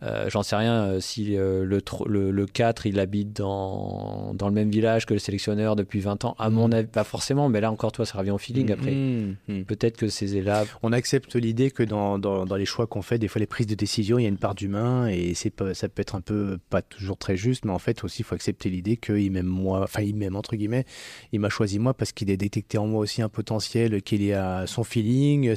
Mm. 0.02 0.06
Euh, 0.06 0.30
J'en 0.30 0.44
sais 0.44 0.56
rien 0.56 0.84
euh, 0.86 1.00
si 1.00 1.38
euh, 1.38 1.64
le, 1.66 1.82
le, 2.08 2.32
le 2.32 2.46
4 2.46 2.88
il 2.88 3.00
habite 3.00 3.34
dans, 3.36 4.34
dans 4.34 4.48
le 4.48 4.54
même 4.54 4.70
village 4.70 5.06
que 5.06 5.14
le 5.14 5.20
sélectionneur 5.20 5.76
depuis 5.76 6.00
20 6.00 6.26
ans. 6.26 6.36
À 6.40 6.50
mon 6.50 6.68
Mm. 6.68 6.74
avis, 6.74 6.88
pas 6.88 7.04
forcément, 7.04 7.48
mais 7.50 7.62
là 7.62 7.72
encore, 7.72 7.92
toi, 7.92 8.06
ça 8.06 8.18
revient 8.18 8.32
au 8.32 8.38
feeling 8.38 8.72
après. 8.72 8.92
Mhm. 8.92 9.36
Mhm. 9.48 9.66
Peut-être 9.66 9.98
que 9.98 10.08
ces 10.10 10.36
élèves. 10.38 10.74
On 10.84 10.92
accepte 10.92 11.36
l'idée 11.36 11.72
que 11.72 11.84
dans, 11.84 12.18
dans, 12.20 12.46
dans 12.46 12.56
les 12.56 12.66
choix 12.66 12.88
qu'on 12.88 13.02
fait, 13.02 13.18
des 13.18 13.28
fois 13.28 13.40
les 13.40 13.46
prises 13.48 13.68
de 13.68 13.76
décision, 13.76 14.18
il 14.20 14.24
y 14.24 14.26
a 14.26 14.30
une 14.30 14.38
part 14.38 14.56
d'humain 14.56 15.08
et 15.08 15.34
ça 15.34 15.50
peut 15.50 15.74
être 15.98 16.16
un 16.16 16.22
peu 16.22 16.58
pas 16.70 16.82
toujours 16.82 17.18
très 17.18 17.38
juste, 17.38 17.66
mais 17.66 17.72
en 17.72 17.80
fait 17.80 18.04
aussi 18.04 18.22
il 18.22 18.26
faut 18.26 18.36
accepter 18.36 18.70
l'idée 18.70 18.98
qu'il 18.98 19.32
m'aime 19.32 19.46
moi, 19.46 19.82
enfin 19.84 20.02
il 20.02 20.16
m'aime 20.16 20.36
entre 20.36 20.56
guillemets, 20.56 20.86
il 21.32 21.40
m'a 21.40 21.50
choisi 21.50 21.80
moi 21.80 21.94
parce 21.94 22.12
qu'il 22.12 22.30
a 22.32 22.36
détecté 22.36 22.78
en 22.78 22.88
moi 22.88 23.00
aussi 23.02 23.22
un 23.22 23.30
potentiel, 23.30 24.02
qu'il 24.02 24.24
est 24.24 24.34
à 24.34 24.66
son 24.68 24.84
feeling, 24.84 25.54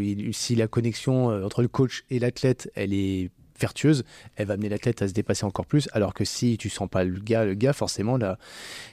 il- 0.00 0.34
si 0.34 0.54
la 0.54 0.66
connexion 0.68 1.26
entre 1.44 1.62
le 1.62 1.68
coach 1.68 2.04
et 2.10 2.18
l'athlète 2.18 2.70
elle 2.74 2.92
est 2.92 3.30
vertueuse, 3.62 4.04
elle 4.36 4.46
va 4.46 4.54
amener 4.54 4.68
l'athlète 4.68 5.00
à 5.02 5.08
se 5.08 5.12
dépasser 5.14 5.44
encore 5.46 5.64
plus, 5.66 5.88
alors 5.92 6.12
que 6.12 6.24
si 6.24 6.58
tu 6.58 6.68
sens 6.68 6.88
pas 6.88 7.04
le 7.04 7.18
gars, 7.18 7.44
le 7.46 7.54
gars 7.54 7.72
forcément 7.72 8.16
là, 8.18 8.38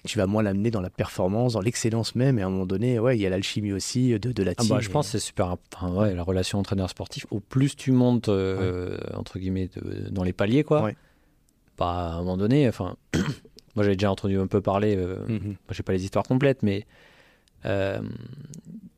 tu 0.05 0.17
vas 0.17 0.25
moins 0.27 0.41
l'amener 0.43 0.71
dans 0.71 0.79
la 0.81 0.89
performance, 0.89 1.53
dans 1.53 1.61
l'excellence 1.61 2.15
même, 2.15 2.39
et 2.39 2.41
à 2.41 2.45
un 2.47 2.49
moment 2.49 2.65
donné, 2.65 2.97
ouais, 2.99 3.17
il 3.17 3.21
y 3.21 3.25
a 3.25 3.29
l'alchimie 3.29 3.73
aussi 3.73 4.11
de, 4.17 4.31
de 4.31 4.43
la 4.43 4.51
Ah 4.57 4.61
team. 4.63 4.69
bah, 4.75 4.79
je 4.79 4.89
pense 4.89 5.07
que 5.07 5.11
c'est 5.19 5.25
super. 5.25 5.57
Enfin, 5.75 5.91
ouais, 5.93 6.15
la 6.15 6.23
relation 6.23 6.57
entraîneur 6.59 6.89
sportif, 6.89 7.25
au 7.31 7.39
plus 7.41 7.75
tu 7.75 7.91
montes, 7.91 8.29
euh, 8.29 8.97
entre 9.15 9.37
guillemets, 9.39 9.69
de- 9.75 10.09
dans 10.09 10.23
les 10.23 10.33
paliers, 10.33 10.63
quoi. 10.63 10.83
Ouais. 10.83 10.95
Bah, 11.77 11.85
à 11.87 12.13
un 12.13 12.17
moment 12.19 12.37
donné, 12.37 12.67
enfin. 12.69 12.95
moi, 13.75 13.83
j'avais 13.83 13.95
déjà 13.95 14.11
entendu 14.11 14.37
un 14.39 14.47
peu 14.47 14.61
parler. 14.61 14.95
euh. 14.97 15.17
Moi, 15.27 15.55
j'ai 15.71 15.83
pas 15.83 15.93
les 15.93 16.03
histoires 16.03 16.25
complètes, 16.25 16.63
mais 16.63 16.85
euh, 17.65 17.99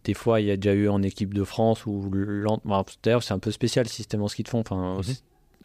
des 0.03 0.13
fois, 0.13 0.41
il 0.41 0.47
y 0.47 0.51
a 0.51 0.55
déjà 0.57 0.73
eu 0.73 0.87
en 0.89 1.01
équipe 1.03 1.33
de 1.33 1.43
France 1.43 1.83
bon, 1.85 2.83
d'ailleurs 3.03 3.23
c'est 3.23 3.33
un 3.33 3.39
peu 3.39 3.51
spécial 3.51 3.85
le 3.85 3.89
système 3.89 4.21
en 4.23 4.27
ski 4.27 4.43
de 4.43 4.49
fond, 4.49 4.59
enfin 4.61 4.97
Mhm. 4.97 5.13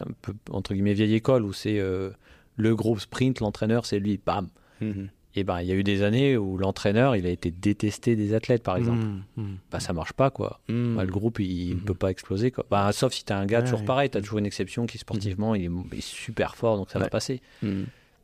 Un 0.01 0.12
peu 0.22 0.34
entre 0.51 0.74
guillemets 0.74 0.94
vieille 0.94 1.14
école 1.14 1.44
où 1.44 1.53
c'est 1.53 1.78
euh, 1.78 2.11
le 2.57 2.74
groupe 2.74 3.01
sprint, 3.01 3.40
l'entraîneur 3.40 3.86
c'est 3.86 3.99
lui, 3.99 4.20
bam. 4.24 4.49
Mhm. 4.80 5.09
Et 5.38 5.44
ben 5.44 5.61
il 5.61 5.66
y 5.66 5.72
a 5.72 5.74
eu 5.74 5.82
des 5.84 6.03
années 6.03 6.36
où 6.38 6.57
l'entraîneur 6.57 7.14
il 7.14 7.26
a 7.26 7.28
été 7.28 7.51
détesté 7.51 8.16
des 8.16 8.32
athlètes 8.32 8.62
par 8.62 8.76
exemple. 8.78 9.05
Bah 9.70 9.80
ça 9.80 9.92
marche 9.92 10.14
pas 10.14 10.30
quoi. 10.30 10.61
Mhm. 10.68 10.97
Bah, 10.97 11.05
le 11.05 11.12
groupe 11.12 11.40
il 11.40 11.74
ne 11.74 11.80
peut 11.80 11.94
pas 11.94 12.11
exploser 12.11 12.51
quoi. 12.51 12.64
Bah, 12.70 12.90
sauf 12.92 13.12
si 13.12 13.24
t'as 13.24 13.36
un 13.38 13.44
gars 13.47 13.61
toujours 13.62 13.80
ouais. 13.80 13.84
pareil, 13.86 14.09
t'as 14.11 14.20
toujours 14.22 14.38
une 14.38 14.47
exception 14.47 14.86
qui 14.86 14.97
sportivement 14.97 15.55
il, 15.55 15.64
est, 15.64 15.70
il 15.92 15.99
est 15.99 16.03
super 16.03 16.57
fort 16.57 16.76
donc 16.78 16.90
ça 16.90 16.99
va 16.99 17.09
passer. 17.11 17.42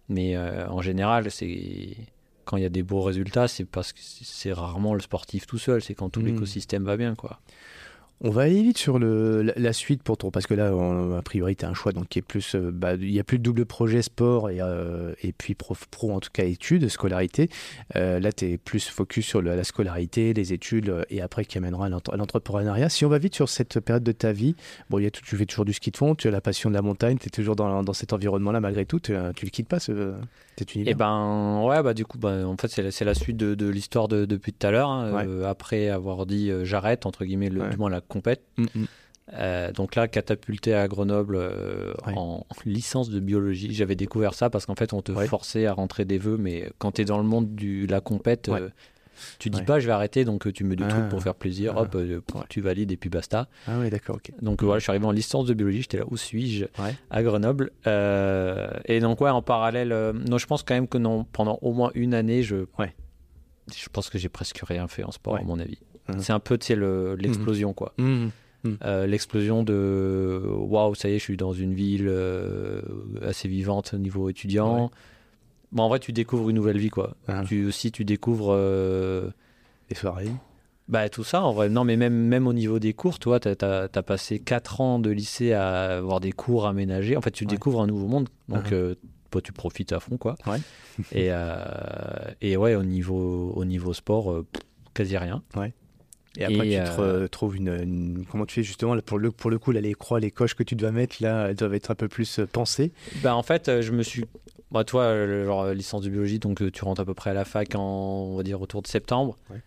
Mais 0.08 0.36
euh, 0.36 0.66
en 0.68 0.82
général, 0.82 1.30
c'est 1.30 1.96
quand 2.44 2.56
il 2.56 2.62
y 2.62 2.66
a 2.66 2.70
des 2.70 2.82
beaux 2.82 3.02
résultats, 3.02 3.46
c'est 3.46 3.64
parce 3.64 3.92
que 3.92 4.00
c'est 4.02 4.52
rarement 4.52 4.94
le 4.94 5.00
sportif 5.00 5.46
tout 5.46 5.58
seul, 5.58 5.80
c'est 5.80 5.94
quand 5.94 6.10
tout 6.10 6.20
Mm. 6.20 6.26
l'écosystème 6.26 6.84
va 6.84 6.96
bien, 6.96 7.14
quoi. 7.14 7.40
On 8.24 8.30
va 8.30 8.42
aller 8.42 8.62
vite 8.62 8.78
sur 8.78 9.00
la, 9.00 9.72
suite 9.72 10.04
pour 10.04 10.16
ton 10.16 10.30
parce 10.30 10.46
que 10.46 10.54
là 10.54 10.68
a 10.68 11.22
priori 11.22 11.56
tu 11.56 11.64
as 11.64 11.68
un 11.68 11.74
choix 11.74 11.90
donc 11.90 12.06
qui 12.08 12.20
est 12.20 12.22
plus 12.22 12.54
euh, 12.54 12.70
bah, 12.72 12.94
il 12.94 13.10
y 13.10 13.18
a 13.18 13.24
plus 13.24 13.38
de 13.38 13.42
double 13.42 13.66
projet 13.66 14.00
sport 14.00 14.48
et, 14.48 14.60
euh, 14.60 15.12
et 15.24 15.32
puis 15.32 15.56
prof 15.56 15.88
pro 15.90 16.12
en 16.12 16.20
tout 16.20 16.28
cas 16.32 16.44
études 16.44 16.88
scolarité. 16.88 17.50
Euh, 17.96 18.20
là 18.20 18.30
tu 18.30 18.44
es 18.44 18.58
plus 18.58 18.88
focus 18.88 19.26
sur 19.26 19.42
la 19.42 19.64
scolarité 19.64 20.34
les 20.34 20.52
études 20.52 21.04
et 21.10 21.20
après 21.20 21.44
qui 21.44 21.58
amènera 21.58 21.86
à 21.86 21.88
l'entre- 21.88 22.14
à 22.14 22.16
l'entrepreneuriat. 22.16 22.88
Si 22.88 23.04
on 23.04 23.08
va 23.08 23.18
vite 23.18 23.34
sur 23.34 23.48
cette 23.48 23.80
période 23.80 24.04
de 24.04 24.12
ta 24.12 24.30
vie 24.30 24.54
bon 24.88 25.04
tu 25.10 25.36
fais 25.36 25.46
toujours 25.46 25.64
du 25.64 25.72
ski 25.72 25.90
de 25.90 25.96
fond 25.96 26.14
tu 26.14 26.28
as 26.28 26.30
la 26.30 26.40
passion 26.40 26.70
de 26.70 26.76
la 26.76 26.82
montagne 26.82 27.18
tu 27.18 27.26
es 27.26 27.30
toujours 27.30 27.56
dans, 27.56 27.92
cet 27.92 28.12
environnement 28.12 28.52
là 28.52 28.60
malgré 28.60 28.86
tout 28.86 29.00
tu, 29.00 29.14
tu 29.34 29.46
le 29.46 29.50
quittes 29.50 29.68
pas 29.68 29.80
ce, 29.80 30.14
cet 30.58 30.74
univers 30.74 30.90
Et 30.92 30.94
ben 30.94 31.62
ouais, 31.64 31.82
bah 31.82 31.94
du 31.94 32.04
coup, 32.04 32.18
bah, 32.18 32.46
en 32.46 32.56
fait, 32.56 32.68
c'est 32.90 33.04
la, 33.04 33.14
suite 33.14 33.36
de, 33.36 33.54
de 33.54 33.68
l'histoire 33.68 34.08
de, 34.08 34.24
depuis 34.24 34.52
tout 34.52 34.66
à 34.66 34.70
l'heure. 34.70 34.90
hein. 34.90 35.12
Ouais. 35.12 35.26
Euh, 35.26 35.48
après 35.48 35.88
avoir 35.88 36.26
dit 36.26 36.50
euh, 36.50 36.64
j'arrête 36.64 37.06
entre 37.06 37.24
guillemets, 37.24 37.48
le, 37.50 37.62
Ouais. 37.62 37.70
du 37.70 37.76
moins 37.76 37.90
la 37.90 38.00
compète. 38.00 38.42
Mm, 38.56 38.64
mm. 38.74 38.84
Euh, 39.34 39.72
donc 39.72 39.94
là, 39.94 40.08
catapulté 40.08 40.74
à 40.74 40.88
Grenoble 40.88 41.36
Ouais. 41.36 42.12
en 42.16 42.44
licence 42.66 43.08
de 43.08 43.20
biologie. 43.20 43.72
J'avais 43.72 43.94
découvert 43.94 44.34
ça 44.34 44.50
parce 44.50 44.66
qu'en 44.66 44.74
fait, 44.74 44.92
on 44.92 45.00
te 45.00 45.12
forçait 45.26 45.66
à 45.66 45.72
rentrer 45.72 46.04
des 46.04 46.18
vœux, 46.18 46.36
mais 46.36 46.70
quand 46.78 46.92
tu 46.92 47.02
es 47.02 47.04
dans 47.04 47.18
le 47.18 47.24
monde 47.24 47.54
de 47.54 47.86
la 47.90 48.00
compète, 48.00 48.50
tu 49.38 49.50
dis 49.50 49.58
Ouais. 49.60 49.64
pas 49.64 49.80
je 49.80 49.86
vais 49.86 49.92
arrêter, 49.92 50.24
donc 50.24 50.46
euh, 50.46 50.52
tu 50.52 50.64
mets 50.64 50.76
des 50.76 50.84
Ah. 50.84 50.88
trucs 50.88 51.08
pour 51.08 51.22
faire 51.22 51.34
plaisir, 51.34 51.74
Ah. 51.76 51.82
hop, 51.82 51.94
euh, 51.94 52.20
Ouais. 52.34 52.40
tu 52.48 52.60
valides 52.60 52.92
et 52.92 52.96
puis 52.96 53.10
basta. 53.10 53.48
ah 53.66 53.78
ouais 53.78 53.90
d'accord 53.90 54.16
ok 54.16 54.32
Donc 54.42 54.62
voilà, 54.62 54.78
je 54.78 54.84
suis 54.84 54.90
arrivé 54.90 55.06
en 55.06 55.10
licence 55.12 55.46
de 55.46 55.54
biologie, 55.54 55.82
j'étais 55.82 55.98
là, 55.98 56.04
où 56.10 56.16
suis-je? 56.16 56.64
Ouais. 56.80 56.94
À 57.10 57.22
Grenoble. 57.22 57.70
Euh, 57.86 58.68
et 58.86 59.00
donc 59.00 59.20
ouais, 59.20 59.30
en 59.30 59.42
parallèle, 59.42 59.92
euh, 59.92 60.12
non, 60.12 60.38
je 60.38 60.46
pense 60.46 60.62
quand 60.62 60.74
même 60.74 60.88
que 60.88 60.98
non, 60.98 61.24
pendant 61.32 61.58
au 61.62 61.72
moins 61.72 61.90
une 61.94 62.14
année, 62.14 62.42
je 62.42 62.56
je 63.72 63.88
pense 63.90 64.10
que 64.10 64.18
j'ai 64.18 64.28
presque 64.28 64.60
rien 64.64 64.88
fait 64.88 65.04
en 65.04 65.12
sport, 65.12 65.36
à 65.36 65.42
mon 65.42 65.58
avis. 65.60 65.78
Mhm. 66.08 66.18
C'est 66.20 66.32
un 66.32 66.40
peu, 66.40 66.58
tu 66.58 66.66
sais, 66.66 66.74
le- 66.74 67.14
l'explosion, 67.14 67.72
quoi. 67.72 67.94
Euh, 68.84 69.06
l'explosion 69.06 69.62
de 69.64 70.40
waouh, 70.46 70.94
ça 70.94 71.08
y 71.08 71.14
est, 71.14 71.18
je 71.18 71.24
suis 71.24 71.36
dans 71.36 71.52
une 71.52 71.74
ville 71.74 72.06
euh, 72.08 72.80
assez 73.22 73.48
vivante 73.48 73.92
au 73.94 73.98
niveau 73.98 74.28
étudiant. 74.28 74.84
Ouais. 74.84 74.90
Bon, 75.72 75.84
en 75.84 75.88
vrai, 75.88 75.98
tu 75.98 76.12
découvres 76.12 76.50
une 76.50 76.56
nouvelle 76.56 76.78
vie, 76.78 76.90
quoi. 76.90 77.16
Ah. 77.28 77.42
Tu 77.46 77.64
aussi, 77.66 77.90
tu 77.92 78.04
découvres 78.04 78.52
euh, 78.54 79.30
Les 79.90 79.96
soirées. 79.96 80.30
bah, 80.88 81.08
tout 81.08 81.24
ça, 81.24 81.42
en 81.42 81.52
vrai. 81.52 81.68
Non, 81.70 81.84
mais 81.84 81.96
même, 81.96 82.14
même 82.14 82.46
au 82.46 82.52
niveau 82.52 82.78
des 82.78 82.92
cours, 82.92 83.18
toi, 83.18 83.40
tu 83.40 83.48
as, 83.48 83.88
passé 84.02 84.38
4 84.38 84.80
ans 84.82 84.98
de 84.98 85.10
lycée 85.10 85.52
à 85.54 85.96
avoir 85.98 86.20
des 86.20 86.32
cours 86.32 86.66
aménagés. 86.66 87.16
En 87.16 87.22
fait, 87.22 87.30
tu 87.30 87.44
Ouais. 87.44 87.50
découvres 87.50 87.80
un 87.80 87.86
nouveau 87.86 88.06
monde. 88.06 88.28
Donc, 88.48 88.64
Ah. 88.66 88.74
euh, 88.74 88.94
toi, 89.30 89.40
tu 89.40 89.52
profites 89.52 89.92
à 89.92 90.00
fond, 90.00 90.18
quoi. 90.18 90.34
Ouais. 90.46 90.58
et, 91.12 91.28
euh, 91.30 91.56
et 92.42 92.56
ouais, 92.58 92.74
au 92.74 92.82
niveau, 92.84 93.52
au 93.56 93.64
niveau 93.64 93.94
sport, 93.94 94.30
euh, 94.30 94.46
pff, 94.52 94.62
quasi 94.92 95.16
rien. 95.16 95.42
Et 96.38 96.44
après, 96.44 96.68
Et, 96.68 96.78
tu 96.78 96.96
te 96.96 97.00
euh, 97.00 97.28
trouves 97.28 97.56
une, 97.56 97.68
une- 97.68 98.24
Comment 98.30 98.44
tu 98.46 98.54
fais 98.56 98.62
justement 98.62 98.96
pour 99.04 99.18
le, 99.18 99.30
pour 99.30 99.50
le 99.50 99.58
coup, 99.58 99.70
là, 99.70 99.80
les 99.82 99.92
croix, 99.94 100.18
les 100.20 100.30
coches 100.30 100.54
que 100.54 100.62
tu 100.62 100.76
dois 100.76 100.90
mettre, 100.90 101.16
là, 101.20 101.48
elles 101.48 101.56
doivent 101.56 101.74
être 101.74 101.90
un 101.90 101.94
peu 101.94 102.08
plus 102.08 102.40
pensées. 102.52 102.92
Bah, 103.22 103.34
en 103.36 103.42
fait, 103.42 103.80
je 103.82 103.92
me 103.92 104.02
suis. 104.02 104.24
Bah, 104.72 104.84
toi, 104.84 105.02
euh, 105.02 105.44
genre 105.44 105.62
euh, 105.62 105.74
licence 105.74 106.02
de 106.02 106.08
biologie, 106.08 106.38
donc 106.38 106.62
euh, 106.62 106.70
tu 106.70 106.84
rentres 106.84 107.02
à 107.02 107.04
peu 107.04 107.14
près 107.14 107.30
à 107.30 107.34
la 107.34 107.44
fac 107.44 107.74
en, 107.74 108.28
on 108.30 108.36
va 108.36 108.42
dire, 108.42 108.60
autour 108.60 108.80
de 108.82 108.86
septembre. 108.86 109.36
Ouais. 109.50 109.60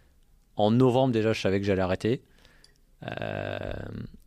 En 0.56 0.72
novembre, 0.72 1.14
déjà, 1.14 1.32
je 1.32 1.40
savais 1.42 1.60
que 1.60 1.66
j'allais 1.66 1.82
arrêter. 1.82 2.22
Euh, 3.22 3.74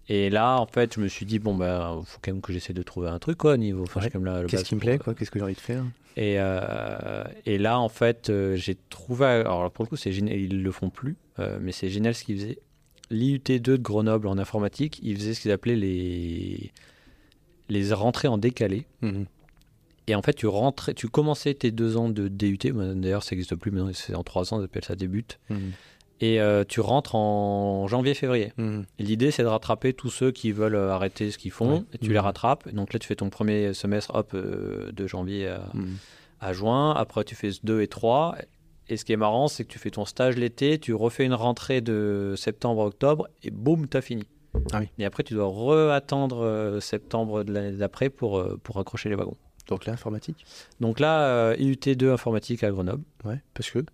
et 0.09 0.31
là, 0.31 0.59
en 0.61 0.67
fait, 0.67 0.95
je 0.95 1.01
me 1.01 1.09
suis 1.09 1.27
dit, 1.27 1.39
bon, 1.39 1.55
bah, 1.57 1.99
faut 2.05 2.19
quand 2.23 2.33
même 2.33 2.41
que 2.41 2.53
j'essaie 2.53 2.73
de 2.73 2.83
trouver 2.83 3.09
un 3.09 3.19
truc, 3.19 3.39
quoi, 3.39 3.55
au 3.55 3.57
niveau. 3.57 3.83
Enfin, 3.83 4.01
Ouais. 4.01 4.47
Qu'est-ce 4.47 4.65
qui 4.65 4.75
me 4.77 4.81
plaît, 4.81 4.99
quoi 4.99 5.15
Qu'est-ce 5.15 5.31
que 5.31 5.39
j'ai 5.39 5.45
envie 5.45 5.55
de 5.55 5.61
faire? 5.61 5.85
Et, 6.17 6.37
euh, 6.39 7.25
et 7.45 7.59
là, 7.59 7.81
en 7.81 7.89
fait, 7.89 8.31
j'ai 8.55 8.77
trouvé. 8.89 9.27
Alors, 9.27 9.71
pour 9.71 9.85
le 9.85 9.89
coup, 9.89 9.97
c'est 9.97 10.11
ils 10.11 10.63
le 10.63 10.73
font 10.73 10.91
plus, 10.91 11.17
euh, 11.39 11.59
mais 11.61 11.73
c'est 11.73 11.89
génial 11.89 12.15
ce 12.15 12.25
qu'ils 12.25 12.39
faisaient. 12.39 12.59
L'IUT2 13.11 13.61
de 13.61 13.77
Grenoble 13.77 14.27
en 14.29 14.37
informatique, 14.39 15.01
ils 15.03 15.17
faisaient 15.17 15.35
ce 15.35 15.41
qu'ils 15.41 15.51
appelaient 15.51 15.77
les, 15.77 16.73
les 17.69 17.93
rentrées 17.93 18.29
en 18.29 18.39
décalé. 18.39 18.87
Mhm. 19.03 19.27
Et 20.09 20.15
en 20.15 20.23
fait, 20.23 20.33
tu 20.33 20.47
rentrais, 20.47 20.95
tu 20.95 21.09
commençais 21.09 21.55
tes 21.55 21.71
deux 21.71 21.97
ans 21.97 22.09
de 22.09 22.29
DUT. 22.29 22.59
D'ailleurs, 22.97 23.23
ça 23.23 23.35
n'existe 23.37 23.55
plus 23.57 23.71
maintenant, 23.71 23.91
c'est 23.93 24.15
en 24.15 24.23
trois 24.25 24.53
ans, 24.55 24.61
ils 24.61 24.65
appellent 24.65 24.85
ça 24.85 24.97
débute. 24.97 25.39
Mhm. 25.51 25.73
Et 26.21 26.41
euh, 26.41 26.65
tu 26.67 26.81
rentres 26.81 27.15
en 27.15 27.87
janvier-février. 27.87 28.53
Mhm. 28.57 28.87
L'idée, 28.99 29.31
c'est 29.31 29.43
de 29.45 29.49
rattraper 29.49 29.93
tous 29.93 30.11
ceux 30.11 30.33
qui 30.33 30.51
veulent 30.51 30.75
euh, 30.75 30.91
arrêter 30.91 31.31
ce 31.31 31.39
qu'ils 31.39 31.53
font. 31.53 31.85
Et 31.93 31.99
tu 31.99 32.07
Mhm. 32.09 32.13
les 32.15 32.19
rattrapes. 32.19 32.67
Et 32.67 32.73
donc 32.73 32.93
là, 32.93 32.99
tu 32.99 33.07
fais 33.07 33.15
ton 33.15 33.31
premier 33.31 33.73
semestre, 33.75 34.13
hop, 34.15 34.33
euh, 34.35 34.91
de 34.93 35.07
janvier 35.07 35.47
à, 35.49 35.69
Mhm. 35.75 35.97
à 36.41 36.53
juin. 36.55 36.93
Après, 36.93 37.23
tu 37.23 37.35
fais 37.37 37.51
2 37.63 37.83
et 37.83 37.87
3. 37.89 38.35
Et 38.89 38.97
ce 38.97 39.05
qui 39.05 39.13
est 39.13 39.17
marrant, 39.19 39.47
c'est 39.49 39.65
que 39.65 39.69
tu 39.71 39.79
fais 39.79 39.91
ton 39.91 40.07
stage 40.07 40.37
l'été, 40.37 40.79
tu 40.79 40.95
refais 40.95 41.25
une 41.27 41.35
rentrée 41.35 41.83
de 41.83 42.33
septembre 42.37 42.81
à 42.83 42.87
octobre, 42.87 43.29
et 43.43 43.51
boum, 43.51 43.87
t'as 43.87 44.01
fini. 44.01 44.25
Ah 44.73 44.79
oui. 44.81 44.89
Et 44.99 45.05
après, 45.05 45.23
tu 45.23 45.35
dois 45.35 45.47
re-attendre 45.47 46.79
septembre 46.81 47.45
de 47.45 47.53
l'année 47.53 47.77
d'après 47.77 48.09
pour, 48.09 48.43
pour 48.63 48.79
accrocher 48.79 49.11
les 49.11 49.15
wagons. 49.15 49.37
Donc 49.69 49.87
là, 49.87 49.93
informatique 49.93 50.45
Donc 50.81 50.99
là, 50.99 51.21
euh, 51.29 51.57
IUT2 51.57 52.11
informatique 52.11 52.65
à 52.65 52.71
Grenoble. 52.71 53.03
Ouais, 53.25 53.39
parce 53.55 53.71
que. 53.71 53.85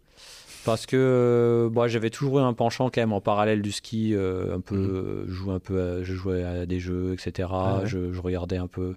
Parce 0.64 0.86
que 0.86 0.96
euh, 0.96 1.68
bon, 1.68 1.86
j'avais 1.88 2.08
toujours 2.08 2.38
eu 2.38 2.42
un 2.42 2.54
penchant 2.54 2.88
quand 2.88 3.02
même 3.02 3.12
en 3.12 3.20
parallèle 3.20 3.60
du 3.60 3.70
ski, 3.70 4.14
euh, 4.14 4.56
un 4.56 4.60
peu, 4.60 4.76
Mhm. 4.76 4.90
euh, 4.94 5.24
je 5.26 5.32
jouais 5.32 5.52
un 5.54 5.58
peu, 5.58 5.80
à, 5.80 6.02
je 6.02 6.14
jouais 6.14 6.42
à 6.42 6.64
des 6.64 6.80
jeux, 6.80 7.12
etc. 7.12 7.48
Ah 7.52 7.78
ouais. 7.80 7.86
je, 7.86 8.12
je 8.14 8.20
regardais 8.22 8.56
un 8.56 8.66
peu. 8.66 8.94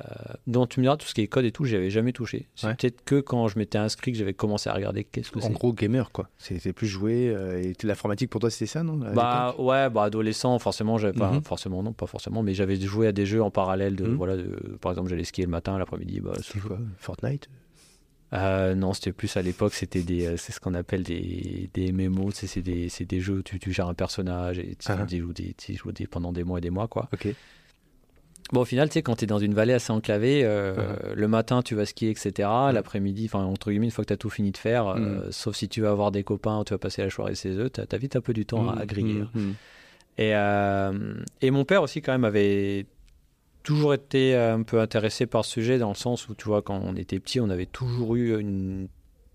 Euh, 0.00 0.02
donc 0.48 0.70
tu 0.70 0.80
me 0.80 0.84
diras 0.86 0.96
tout 0.96 1.06
ce 1.06 1.14
qui 1.14 1.20
est 1.20 1.28
code 1.28 1.44
et 1.44 1.52
tout, 1.52 1.64
j'avais 1.64 1.88
jamais 1.88 2.12
touché. 2.12 2.48
C'est 2.56 2.66
Ouais. 2.66 2.74
peut-être 2.74 3.04
que 3.04 3.20
quand 3.20 3.46
je 3.46 3.58
m'étais 3.60 3.78
inscrit 3.78 4.10
que 4.10 4.18
j'avais 4.18 4.34
commencé 4.34 4.68
à 4.68 4.72
regarder 4.74 5.04
qu'est-ce 5.04 5.30
que 5.30 5.38
En 5.38 5.42
c'est. 5.42 5.52
gros, 5.52 5.72
gamer, 5.72 6.10
quoi. 6.10 6.28
C'était 6.36 6.72
plus 6.72 6.88
joué. 6.88 7.28
euh, 7.32 7.62
et 7.62 7.74
l'informatique, 7.84 8.28
pour 8.28 8.40
toi, 8.40 8.50
c'était 8.50 8.66
ça, 8.66 8.82
non 8.82 8.96
Bah 8.96 9.54
ouais, 9.56 9.88
bah 9.90 10.02
adolescent, 10.02 10.58
forcément, 10.58 10.98
j'avais 10.98 11.16
pas, 11.16 11.30
Mhm. 11.30 11.42
forcément 11.44 11.82
non, 11.84 11.92
pas 11.92 12.06
forcément, 12.06 12.42
mais 12.42 12.54
j'avais 12.54 12.74
joué 12.80 13.06
à 13.06 13.12
des 13.12 13.24
jeux 13.24 13.40
en 13.42 13.52
parallèle 13.52 13.94
de, 13.94 14.04
Mhm. 14.06 14.14
voilà, 14.16 14.36
de- 14.36 14.76
par 14.80 14.90
exemple, 14.90 15.10
j'allais 15.10 15.22
skier 15.22 15.44
le 15.44 15.50
matin, 15.50 15.78
l'après-midi, 15.78 16.18
bah, 16.20 16.32
quoi 16.66 16.78
Fortnite? 16.98 17.48
Euh, 18.32 18.74
non, 18.74 18.94
c'était 18.94 19.12
plus 19.12 19.36
à 19.36 19.42
l'époque, 19.42 19.74
c'était 19.74 20.02
des, 20.02 20.36
c'est 20.38 20.50
ce 20.50 20.58
qu'on 20.58 20.74
appelle 20.74 21.04
des, 21.04 21.70
des 21.72 21.92
MMO, 21.92 22.32
c'est 22.32 22.62
des, 22.62 22.88
des 23.06 23.20
jeux 23.20 23.34
où 23.38 23.42
tu, 23.42 23.60
tu 23.60 23.72
gères 23.72 23.86
un 23.86 23.94
personnage 23.94 24.58
et 24.58 24.74
tu, 24.74 24.90
Ah. 24.90 25.06
joues 25.08 25.32
des, 25.32 25.54
tu 25.56 25.74
joues 25.76 25.92
des, 25.92 26.08
pendant 26.08 26.32
des 26.32 26.42
mois 26.42 26.58
et 26.58 26.60
des 26.60 26.70
mois, 26.70 26.88
quoi. 26.88 27.08
Ok. 27.12 27.28
Bon, 28.52 28.60
au 28.60 28.64
final, 28.64 28.88
tu 28.88 28.94
sais, 28.94 29.02
quand 29.02 29.16
tu 29.16 29.24
es 29.24 29.26
dans 29.26 29.38
une 29.38 29.54
vallée 29.54 29.72
assez 29.72 29.90
enclavée, 29.90 30.42
euh, 30.44 30.74
Uh-huh. 30.74 31.14
le 31.14 31.28
matin, 31.28 31.62
tu 31.62 31.74
vas 31.74 31.86
skier, 31.86 32.10
etc. 32.10 32.72
L'après-midi, 32.72 33.24
enfin, 33.26 33.42
entre 33.44 33.70
guillemets, 33.70 33.86
une 33.86 33.90
fois 33.90 34.04
que 34.04 34.08
tu 34.08 34.12
as 34.12 34.18
tout 34.18 34.30
fini 34.30 34.50
de 34.52 34.56
faire, 34.58 34.86
euh, 34.88 34.98
Mhm. 35.26 35.32
sauf 35.32 35.56
si 35.56 35.68
tu 35.68 35.80
vas 35.80 35.90
avoir 35.90 36.12
des 36.12 36.24
copains 36.24 36.58
ou 36.60 36.64
tu 36.64 36.74
vas 36.74 36.78
passer 36.78 37.02
la 37.02 37.10
soirée 37.10 37.34
chez 37.34 37.50
eux, 37.56 37.70
tu 37.70 37.80
as, 37.80 37.98
vite 37.98 38.16
un 38.16 38.20
peu 38.20 38.32
du 38.34 38.44
temps 38.44 38.68
à, 38.68 38.80
à 38.80 38.86
griller. 38.86 39.20
hein. 39.22 39.30
Mhm. 39.34 39.54
Et, 40.18 40.34
euh, 40.36 41.14
et 41.40 41.50
mon 41.50 41.64
père 41.64 41.82
aussi, 41.82 42.02
quand 42.02 42.12
même, 42.12 42.24
avait 42.24 42.86
toujours 43.62 43.94
été 43.94 44.36
un 44.36 44.62
peu 44.62 44.78
intéressé 44.78 45.26
par 45.26 45.44
ce 45.44 45.52
sujet, 45.52 45.78
dans 45.78 45.88
le 45.88 45.94
sens 45.94 46.28
où, 46.28 46.34
tu 46.34 46.44
vois, 46.44 46.60
quand 46.60 46.78
on 46.84 46.94
était 46.96 47.18
petit, 47.18 47.40
on 47.40 47.48
avait 47.48 47.66
toujours 47.66 48.14
eu 48.14 48.38
une, 48.38 48.88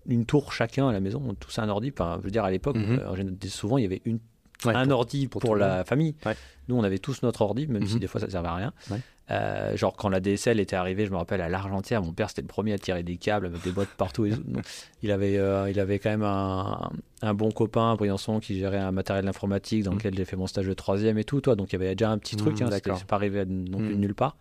une 0.06 0.24
tour 0.24 0.52
chacun 0.52 0.88
à 0.88 0.92
la 0.92 1.00
maison, 1.00 1.34
tous 1.38 1.58
un 1.58 1.68
ordi. 1.68 1.90
Enfin, 1.92 2.16
je 2.20 2.24
veux 2.24 2.30
dire, 2.30 2.44
à 2.44 2.50
l'époque, 2.50 2.76
général, 3.16 3.36
souvent, 3.48 3.76
il 3.76 3.82
y 3.82 3.86
avait 3.86 4.02
une, 4.04 4.20
Ouais, 4.64 4.74
un 4.74 4.84
pour- 4.86 4.98
ordi 4.98 5.26
pour 5.28 5.56
la 5.56 5.84
famille. 5.84 6.14
Ouais. 6.26 6.36
Nous, 6.68 6.76
on 6.76 6.82
avait 6.84 6.98
tous 6.98 7.22
notre 7.22 7.42
ordi, 7.42 7.66
même 7.66 7.86
si 7.86 7.94
Mhm. 7.94 8.00
des 8.00 8.06
fois, 8.06 8.20
ça 8.20 8.26
ne 8.26 8.30
servait 8.32 8.48
à 8.48 8.54
rien. 8.54 8.72
Ouais. 8.90 8.98
Euh, 9.32 9.76
genre, 9.76 9.94
quand 9.96 10.08
la 10.08 10.18
DSL 10.20 10.58
était 10.60 10.74
arrivée, 10.76 11.06
je 11.06 11.10
me 11.12 11.16
rappelle, 11.16 11.40
à 11.40 11.48
l'Argentière, 11.48 12.02
mon 12.02 12.12
père, 12.12 12.28
c'était 12.28 12.42
le 12.42 12.48
premier 12.48 12.72
à 12.72 12.78
tirer 12.78 13.02
des 13.04 13.16
câbles, 13.16 13.46
avec 13.46 13.62
des 13.62 13.70
boîtes 13.70 13.88
partout. 13.96 14.26
et 14.26 14.30
tout. 14.30 14.42
Donc, 14.46 14.64
il, 15.02 15.10
avait, 15.12 15.36
euh, 15.38 15.70
il 15.70 15.78
avait 15.78 15.98
quand 16.00 16.10
même 16.10 16.24
un, 16.24 16.90
un 17.22 17.34
bon 17.34 17.50
copain 17.52 17.92
à 17.92 17.96
Briançon 17.96 18.40
qui 18.40 18.58
gérait 18.58 18.78
un 18.78 18.90
matériel 18.92 19.26
informatique 19.28 19.84
dans 19.84 19.92
Mhm. 19.92 19.98
lequel 19.98 20.16
j'ai 20.16 20.24
fait 20.24 20.36
mon 20.36 20.46
stage 20.48 20.66
de 20.66 20.74
troisième 20.74 21.16
et 21.16 21.24
tout, 21.24 21.40
toi. 21.40 21.54
Donc, 21.56 21.72
il 21.72 21.74
y 21.74 21.82
avait 21.82 21.94
déjà 21.94 22.10
un 22.10 22.18
petit 22.18 22.36
truc, 22.36 22.54
Mhm, 22.60 22.62
hein, 22.66 22.70
c'était- 22.72 22.88
d'accord. 22.88 22.98
c'est 22.98 23.06
pas 23.06 23.16
arrivé 23.16 23.44
non 23.46 23.78
plus 23.78 23.94
Mhm. 23.94 24.00
nulle 24.00 24.14
part. 24.14 24.36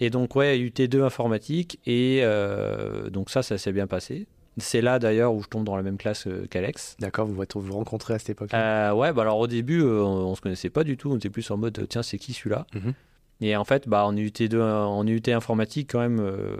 Et 0.00 0.10
donc, 0.10 0.34
ouais, 0.36 0.58
UT2 0.58 1.02
informatique. 1.04 1.78
Et 1.86 2.20
euh, 2.22 3.10
donc, 3.10 3.30
ça, 3.30 3.42
ça 3.42 3.58
s'est 3.58 3.72
bien 3.72 3.86
passé. 3.86 4.26
C'est 4.58 4.82
là 4.82 4.98
d'ailleurs 4.98 5.32
où 5.34 5.42
je 5.42 5.48
tombe 5.48 5.64
dans 5.64 5.76
la 5.76 5.82
même 5.82 5.96
classe 5.96 6.26
euh, 6.26 6.46
qu'Alex. 6.50 6.96
D'accord, 7.00 7.26
vous 7.26 7.34
vous 7.54 7.72
rencontrez 7.74 8.14
à 8.14 8.18
cette 8.18 8.30
époque-là 8.30 8.90
Euh, 8.90 8.94
ouais, 8.94 9.12
bah 9.12 9.22
alors 9.22 9.38
au 9.38 9.46
début, 9.46 9.80
euh, 9.82 10.02
on, 10.02 10.26
on 10.28 10.34
se 10.34 10.40
connaissait 10.42 10.68
pas 10.70 10.84
du 10.84 10.96
tout. 10.98 11.10
On 11.10 11.16
était 11.16 11.30
plus 11.30 11.50
en 11.50 11.56
mode, 11.56 11.86
tiens, 11.88 12.02
c'est 12.02 12.18
qui 12.18 12.32
celui-là 12.34 12.66
Mhm. 12.74 12.92
Et 13.40 13.56
en 13.56 13.64
fait, 13.64 13.88
bah, 13.88 14.04
en 14.04 14.14
UT2, 14.14 14.60
en 14.60 15.04
UT 15.06 15.22
informatique, 15.28 15.90
quand 15.92 15.98
même, 16.00 16.20
euh, 16.20 16.56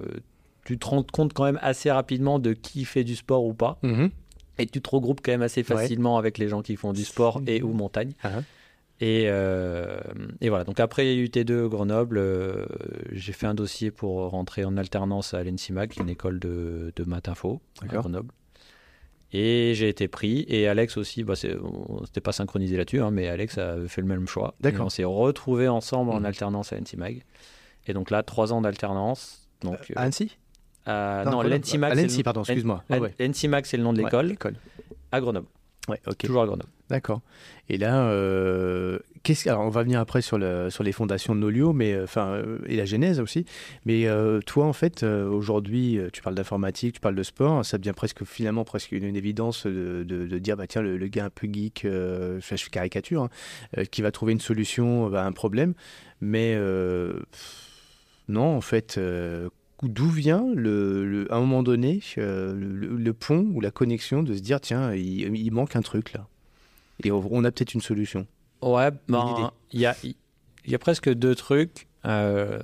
tu 0.65 0.79
te 0.79 0.87
rends 0.87 1.03
compte 1.05 1.33
quand 1.33 1.45
même 1.45 1.59
assez 1.63 1.91
rapidement 1.91 2.39
de 2.39 2.55
qui 2.55 2.85
fait 2.85 3.05
du 3.05 3.15
sport 3.15 3.45
ou 3.45 3.53
pas. 3.55 3.79
Mhm. 3.83 4.11
Et 4.59 4.67
tu 4.67 4.81
te 4.81 4.91
regroupes 4.91 5.21
quand 5.23 5.33
même 5.33 5.43
assez 5.43 5.61
Ouais. 5.61 5.65
facilement 5.77 6.19
avec 6.19 6.39
les 6.39 6.49
gens 6.49 6.61
qui 6.63 6.77
font 6.77 6.93
du 6.93 7.05
sport 7.05 7.41
et 7.47 7.63
ou 7.63 7.73
montagne. 7.73 8.13
Ah. 8.25 8.41
Et, 9.05 9.25
euh, 9.27 9.99
et 10.41 10.49
voilà, 10.49 10.63
donc 10.63 10.79
après 10.79 11.05
UT2 11.17 11.67
Grenoble, 11.69 12.19
euh, 12.19 12.67
j'ai 13.11 13.33
fait 13.33 13.47
un 13.47 13.55
dossier 13.55 13.91
pour 13.91 14.31
rentrer 14.31 14.65
en 14.65 14.77
alternance 14.77 15.35
à 15.35 15.39
est 15.99 16.03
une 16.05 16.09
école 16.11 16.39
de, 16.39 16.93
de 16.95 17.05
maths 17.05 17.29
info 17.29 17.61
à. 17.83 17.99
Grenoble. 17.99 18.31
Et 19.33 19.73
j'ai 19.75 19.89
été 19.89 20.07
pris. 20.09 20.45
Et 20.47 20.69
Alex 20.69 20.97
aussi, 20.99 21.25
bah 21.25 21.35
on 21.65 22.05
s'était 22.05 22.21
pas 22.21 22.33
synchronisé 22.33 22.77
là-dessus, 22.77 23.01
hein, 23.01 23.11
mais 23.11 23.27
Alex 23.29 23.59
a 23.59 23.77
fait 23.89 24.03
le 24.03 24.07
même 24.07 24.29
choix. 24.29 24.55
D'accord. 24.61 24.87
On 24.87 24.91
s'est 24.91 25.05
retrouvés 25.05 25.69
ensemble 25.69 26.11
en 26.13 26.21
Mhm. 26.21 26.27
alternance 26.27 26.73
à 26.73 26.77
l'ENSIMAG. 26.77 27.23
Et 27.89 27.95
donc 27.95 28.11
là, 28.11 28.23
trois 28.23 28.53
ans 28.53 28.61
d'alternance. 28.61 29.49
Donc, 29.63 29.79
euh, 29.91 29.95
À 29.97 30.03
Annecy? 30.03 30.37
euh, 30.87 31.25
Non, 31.25 31.31
non, 31.33 31.37
Grenoble. 31.39 31.55
l'ENSIMAG, 31.57 31.91
À 31.91 31.95
c'est 31.95 32.01
l'Annecy, 32.03 32.19
le- 32.19 32.23
pardon, 32.25 32.43
excuse-moi. 32.43 32.85
Ah 32.91 32.99
ouais. 33.01 33.15
l'ENSIMAG, 33.19 33.65
c'est 33.67 33.79
le 33.79 33.83
nom 33.83 33.93
de 33.95 33.99
Ouais, 33.99 34.05
l'école, 34.05 34.27
l'école. 34.27 34.55
à 35.11 35.21
Grenoble. 35.21 35.49
Ouais, 35.89 36.01
ok. 36.07 36.19
Toujours 36.19 36.43
à 36.43 36.47
Grenoble. 36.47 36.71
D'accord. 36.89 37.23
Et 37.69 37.79
là, 37.79 38.05
euh, 38.09 38.99
qu'est-ce 39.23 39.49
alors 39.49 39.63
on 39.63 39.71
va 39.71 39.83
venir 39.83 39.99
après 39.99 40.21
sur 40.21 40.37
le 40.37 40.69
sur 40.69 40.85
les 40.85 40.93
fondations 40.93 41.35
de 41.35 41.41
Nolio, 41.41 41.73
mais 41.73 41.95
euh, 41.95 42.05
enfin 42.05 42.35
euh, 42.35 42.59
et 42.67 42.77
la 42.77 42.85
genèse 42.85 43.19
aussi. 43.19 43.47
Mais 43.87 44.07
euh, 44.07 44.41
toi, 44.41 44.67
en 44.67 44.73
fait, 44.73 45.03
aujourd'hui, 45.03 45.99
tu 46.13 46.23
parles 46.23 46.37
d'informatique, 46.37 46.95
tu 46.95 47.01
parles 47.01 47.15
de 47.15 47.23
sport, 47.23 47.65
ça 47.65 47.79
devient 47.79 47.95
presque 47.97 48.25
finalement 48.25 48.65
presque 48.65 48.93
une, 48.93 49.05
une 49.05 49.17
évidence 49.17 49.67
de, 49.67 50.05
de, 50.07 50.27
de 50.27 50.39
dire 50.39 50.57
bah 50.57 50.67
tiens 50.67 50.83
le, 50.83 50.99
le 50.99 51.07
gars 51.09 51.25
un 51.25 51.31
peu 51.31 51.49
geek, 51.51 51.81
je 51.85 52.39
fais 52.41 52.57
caricature, 52.71 53.23
hein, 53.77 53.85
qui 53.91 54.03
va 54.03 54.11
trouver 54.13 54.33
une 54.35 54.41
solution 54.41 55.09
bah, 55.09 55.25
à 55.25 55.27
un 55.27 55.33
problème, 55.33 55.75
mais 56.21 56.57
non, 58.29 58.57
en 58.57 58.61
fait. 58.61 59.01
D'où 59.83 60.09
vient, 60.09 60.45
le, 60.55 61.05
le- 61.05 61.33
à 61.33 61.37
un 61.37 61.41
moment 61.41 61.63
donné, 61.63 62.01
euh, 62.19 62.55
le, 62.55 63.13
pont 63.13 63.51
ou 63.53 63.61
la 63.61 63.71
connexion 63.73 64.23
de 64.23 64.33
se 64.35 64.41
dire, 64.41 64.61
tiens, 64.61 64.95
il, 64.95 65.37
il 65.37 65.51
manque 65.51 65.75
un 65.77 65.83
truc 65.83 66.13
là. 66.13 66.27
Et 67.05 67.11
on 67.11 67.43
a 67.45 67.51
peut-être 67.51 67.75
une 67.75 67.81
solution. 67.81 68.27
Ouais, 68.61 68.91
ben, 69.09 69.51
il 69.73 69.81
y 69.81 69.87
a, 69.87 69.97
il 70.05 70.15
y 70.71 70.75
a 70.75 70.79
presque 70.79 71.13
deux 71.13 71.35
trucs. 71.35 71.89
Euh, 72.05 72.61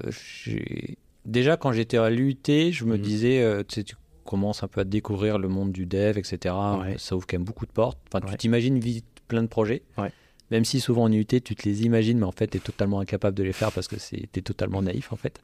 Déjà, 1.24 1.56
quand 1.56 1.72
j'étais 1.72 1.98
à 1.98 2.08
l'UT, 2.08 2.36
je 2.46 2.84
me 2.84 2.96
Mhm. 2.96 3.02
disais, 3.02 3.42
euh, 3.42 3.62
tu 3.66 3.74
sais, 3.76 3.84
tu 3.84 3.96
commences 4.24 4.62
un 4.62 4.68
peu 4.68 4.80
à 4.80 4.84
découvrir 4.84 5.38
le 5.38 5.48
monde 5.48 5.72
du 5.72 5.84
dev, 5.86 6.16
etc. 6.16 6.54
Ouais. 6.80 6.96
Ça 6.98 7.16
ouvre 7.16 7.26
quand 7.26 7.36
même 7.36 7.44
beaucoup 7.44 7.66
de 7.66 7.72
portes. 7.72 7.98
Enfin, 8.12 8.24
Ouais. 8.24 8.32
tu 8.32 8.38
t'imagines 8.38 8.78
vite 8.78 9.04
plein 9.26 9.42
de 9.42 9.48
projets. 9.48 9.82
Ouais. 9.98 10.10
Même 10.50 10.64
si 10.64 10.80
souvent 10.80 11.04
en 11.04 11.12
UT, 11.12 11.26
tu 11.26 11.40
te 11.54 11.68
les 11.68 11.82
imagines, 11.84 12.18
mais 12.18 12.24
en 12.24 12.32
fait, 12.32 12.46
tu 12.46 12.56
es 12.56 12.60
totalement 12.60 13.00
incapable 13.00 13.36
de 13.36 13.42
les 13.42 13.52
faire 13.52 13.72
parce 13.72 13.88
que 13.88 13.96
tu 13.96 14.16
es 14.38 14.42
totalement 14.42 14.80
naïf, 14.80 15.12
en 15.12 15.16
fait. 15.16 15.40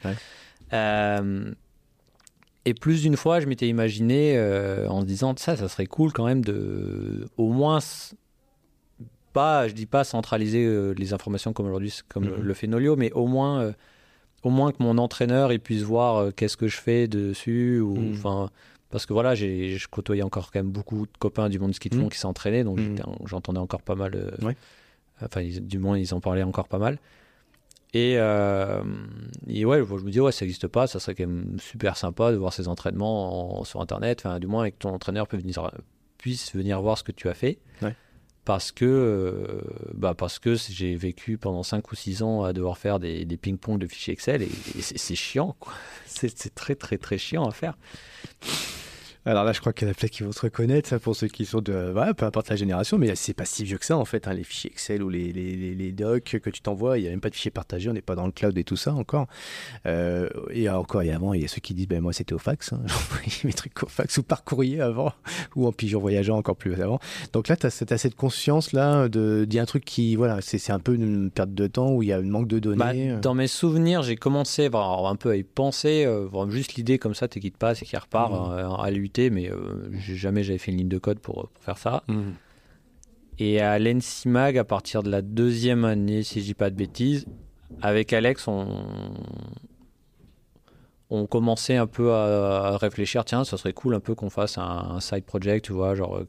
Euh, 0.73 1.53
Et 2.67 2.73
plus 2.75 3.03
d'une 3.03 3.17
fois, 3.17 3.41
je 3.41 3.47
m'étais 3.47 3.69
imaginé 3.69 4.37
euh, 4.39 4.89
en 4.89 5.01
se 5.03 5.07
disant 5.07 5.35
ça, 5.37 5.57
ça 5.57 5.69
serait 5.69 5.87
cool 5.87 6.13
quand 6.13 6.25
même 6.25 6.43
de, 6.45 7.27
au 7.37 7.53
moins, 7.53 7.79
pas, 9.33 9.69
je 9.69 9.75
dis 9.75 9.87
pas 9.87 10.05
centraliser 10.05 10.65
euh, 10.65 10.93
les 10.97 11.13
informations 11.13 11.53
comme 11.53 11.67
aujourd'hui, 11.67 11.93
comme 12.09 12.25
Mhm. 12.25 12.41
le 12.41 12.55
fait 12.55 12.67
Nolio, 12.67 12.97
mais 12.97 13.13
au 13.13 13.27
moins, 13.27 13.61
euh, 13.63 13.73
au 14.45 14.51
moins 14.51 14.73
que 14.73 14.83
mon 14.83 14.97
entraîneur 14.99 15.53
il 15.53 15.61
puisse 15.61 15.83
voir 15.83 16.33
qu'est-ce 16.35 16.57
que 16.57 16.69
je 16.69 16.77
fais 16.79 17.09
dessus, 17.09 17.81
ou 17.81 17.97
Mhm. 17.97 18.13
enfin. 18.15 18.51
Parce 18.91 19.07
que 19.07 19.13
voilà, 19.13 19.35
j'ai, 19.35 19.77
je 19.77 19.89
côtoyais 19.89 20.23
encore 20.23 20.53
quand 20.53 20.61
même 20.61 20.71
beaucoup 20.71 21.07
de 21.07 21.11
copains 21.19 21.49
du 21.49 21.59
monde 21.59 21.75
ski 21.75 21.89
de 21.89 21.97
fond 21.97 22.05
Mhm. 22.05 22.11
qui 22.11 22.19
s'entraînaient, 22.19 22.63
donc 22.63 22.79
j'entendais 23.27 23.59
encore 23.59 23.83
pas 23.83 23.97
mal. 23.97 24.33
Ouais. 24.41 24.57
Enfin, 25.21 25.41
ils- 25.41 25.67
du 25.67 25.79
moins, 25.79 25.99
ils 25.99 26.15
en 26.15 26.21
parlaient 26.21 26.45
encore 26.45 26.69
pas 26.69 26.79
mal. 26.79 26.99
Et, 27.95 28.17
euh, 28.19 28.83
et 29.47 29.65
ouais, 29.65 29.79
je 29.87 30.05
me 30.05 30.11
dis, 30.11 30.21
ouais, 30.21 30.33
ça 30.33 30.45
n'existe 30.45 30.67
pas, 30.67 30.87
ça 30.89 30.99
serait 30.99 31.15
quand 31.15 31.27
même 31.29 31.57
super 31.61 31.97
sympa 31.97 32.33
de 32.33 32.37
voir 32.37 32.53
ces 32.53 32.67
entraînements 32.69 33.61
en- 33.61 33.65
sur 33.65 33.81
Internet, 33.81 34.23
enfin, 34.27 34.41
du 34.41 34.49
moins, 34.49 34.63
avec 34.63 34.79
ton 34.81 34.91
entraîneur 34.91 35.29
peut 35.29 35.37
venir, 35.37 35.71
puisse 36.19 36.55
venir 36.55 36.83
voir 36.83 36.99
ce 36.99 37.05
que 37.05 37.13
tu 37.13 37.29
as 37.29 37.35
fait. 37.35 37.59
Ouais. 37.83 37.95
Parce 38.45 38.73
que, 38.73 38.85
euh, 38.85 39.61
bah 39.95 40.13
parce 40.15 40.39
que 40.39 40.55
j'ai 40.55 40.97
vécu 40.97 41.39
pendant 41.39 41.63
5 41.63 41.91
ou 41.93 41.95
6 41.95 42.23
ans 42.23 42.43
à 42.43 42.53
devoir 42.53 42.77
faire 42.77 42.99
des, 42.99 43.25
des 43.25 43.37
ping-pong 43.39 43.79
de 43.79 43.87
fichiers 43.87 44.13
Excel 44.13 44.43
et, 44.43 44.47
et 44.77 44.83
c'est 44.83 45.15
chiant, 45.15 45.57
quoi. 45.61 45.73
C'est 46.07 46.55
très, 46.55 46.75
très, 46.75 46.99
très 46.99 47.17
chiant 47.17 47.47
à 47.47 47.53
faire. 47.53 47.79
Alors 49.27 49.45
là, 49.45 49.53
je 49.53 49.61
crois 49.61 49.73
qu'il 49.73 49.87
y 49.87 49.91
en 49.91 49.93
a 49.93 49.95
plein 49.95 50.09
qui 50.09 50.23
vont 50.23 50.33
se 50.33 50.41
reconnaître, 50.43 50.89
ça, 50.89 50.99
pour 50.99 51.17
ceux 51.17 51.29
qui 51.29 51.47
sont 51.47 51.61
de. 51.63 51.91
Voilà, 51.93 52.13
peu 52.13 52.27
importe 52.27 52.51
la 52.51 52.57
génération, 52.57 52.99
mais 52.99 53.15
c'est 53.15 53.33
pas 53.33 53.47
si 53.47 53.65
vieux 53.65 53.79
que 53.79 53.87
ça, 53.87 53.97
en 53.97 54.05
fait, 54.05 54.29
hein, 54.29 54.35
les 54.35 54.45
fichiers 54.45 54.71
Excel 54.71 55.03
ou 55.03 55.09
les, 55.09 55.33
les, 55.33 55.57
les, 55.57 55.75
les 55.75 55.93
docs 55.93 56.39
que 56.43 56.51
tu 56.51 56.61
t'envoies, 56.61 56.99
il 56.99 57.03
n'y 57.03 57.07
a 57.09 57.11
même 57.11 57.21
pas 57.23 57.31
de 57.31 57.35
fichiers 57.35 57.51
partagés, 57.51 57.89
on 57.89 57.95
n'est 57.95 58.03
pas 58.03 58.17
dans 58.17 58.27
le 58.27 58.33
cloud 58.33 58.57
et 58.59 58.65
tout 58.65 58.77
ça 58.77 58.93
encore. 58.95 59.27
Euh, 59.87 60.29
et 60.51 60.69
encore, 60.69 61.03
et 61.03 61.11
avant, 61.11 61.33
il 61.35 61.41
y 61.41 61.45
a 61.45 61.49
ceux 61.49 61.61
qui 61.61 61.73
disent, 61.75 61.89
ben 61.89 62.01
moi, 62.03 62.13
c'était 62.13 62.35
au 62.35 62.39
fax, 62.39 62.73
hein, 62.73 62.81
j'envoyais 62.87 63.33
mes 63.45 63.53
trucs 63.55 63.83
au 63.83 63.87
fax 63.89 64.19
ou 64.19 64.23
par 64.23 64.45
courrier 64.45 64.81
avant, 64.83 65.13
ou 65.57 65.67
en 65.67 65.73
pigeon 65.73 66.01
voyageant 66.01 66.37
encore 66.37 66.57
plus 66.57 66.75
avant. 66.83 66.99
Donc 67.33 67.49
là, 67.49 67.57
tu 67.57 67.67
as, 67.67 67.71
cette 67.71 68.17
conscience-là 68.17 69.09
d'il 69.09 69.55
y 69.55 69.59
a 69.59 69.63
un 69.63 69.67
truc 69.67 69.85
qui, 69.85 70.17
voilà, 70.17 70.41
c'est 70.43 70.71
un 70.73 70.79
peu 70.81 70.95
une 70.95 71.31
perte 71.31 71.55
de 71.55 71.67
temps 71.67 71.93
où 71.93 72.03
il 72.03 72.09
y 72.09 72.13
a 72.13 72.19
un 72.19 72.23
manque 72.23 72.49
de 72.49 72.59
Bah, 72.59 72.93
données. 72.93 73.17
dans 73.23 73.35
mes 73.35 73.47
souvenirs, 73.49 74.03
j'ai 74.03 74.17
commencé 74.17 74.69
vraiment 74.69 75.09
un 75.09 75.17
peu 75.17 75.31
à 75.31 75.37
y 75.37 75.45
penser, 75.45 76.05
euh, 76.05 76.29
juste 76.51 76.75
l'idée 76.75 76.99
comme 76.99 77.15
ça, 77.15 77.27
t'es 77.27 77.41
pas, 77.59 77.75
c'est 77.75 77.85
qu'il 77.87 77.99
repart 77.99 78.31
Mhm. 78.33 78.39
euh, 78.53 78.69
à 78.71 78.91
mais 79.19 79.51
euh, 79.51 79.91
jamais 79.93 80.43
j'avais 80.45 80.59
fait 80.59 80.71
une 80.73 80.79
ligne 80.79 80.89
de 80.89 80.99
code 80.99 81.19
pour, 81.19 81.49
pour 81.49 81.63
faire 81.63 81.79
ça. 81.79 82.03
Mhm. 82.09 82.35
Et 83.39 83.61
à 83.61 83.79
l'ENSIMAG, 83.79 84.59
à 84.59 84.65
partir 84.65 85.03
de 85.03 85.11
la 85.11 85.21
deuxième 85.23 85.85
année, 85.85 86.23
si 86.23 86.41
je 86.41 86.45
dis 86.47 86.55
pas 86.55 86.71
de 86.71 86.77
bêtises, 86.77 87.27
avec 87.83 88.13
Alex, 88.13 88.47
on, 88.47 88.85
on 91.11 91.27
commençait 91.27 91.77
un 91.77 91.87
peu 91.87 92.13
à, 92.13 92.77
réfléchir, 92.77 93.25
tiens, 93.25 93.45
ça 93.45 93.57
serait 93.57 93.73
cool 93.73 93.95
un 93.95 94.01
peu 94.01 94.15
qu'on 94.15 94.31
fasse 94.31 94.59
un, 94.59 94.63
un 94.63 95.01
side 95.01 95.25
project, 95.25 95.65
tu 95.67 95.73
vois, 95.73 95.95
genre... 95.95 96.17
euh, 96.17 96.29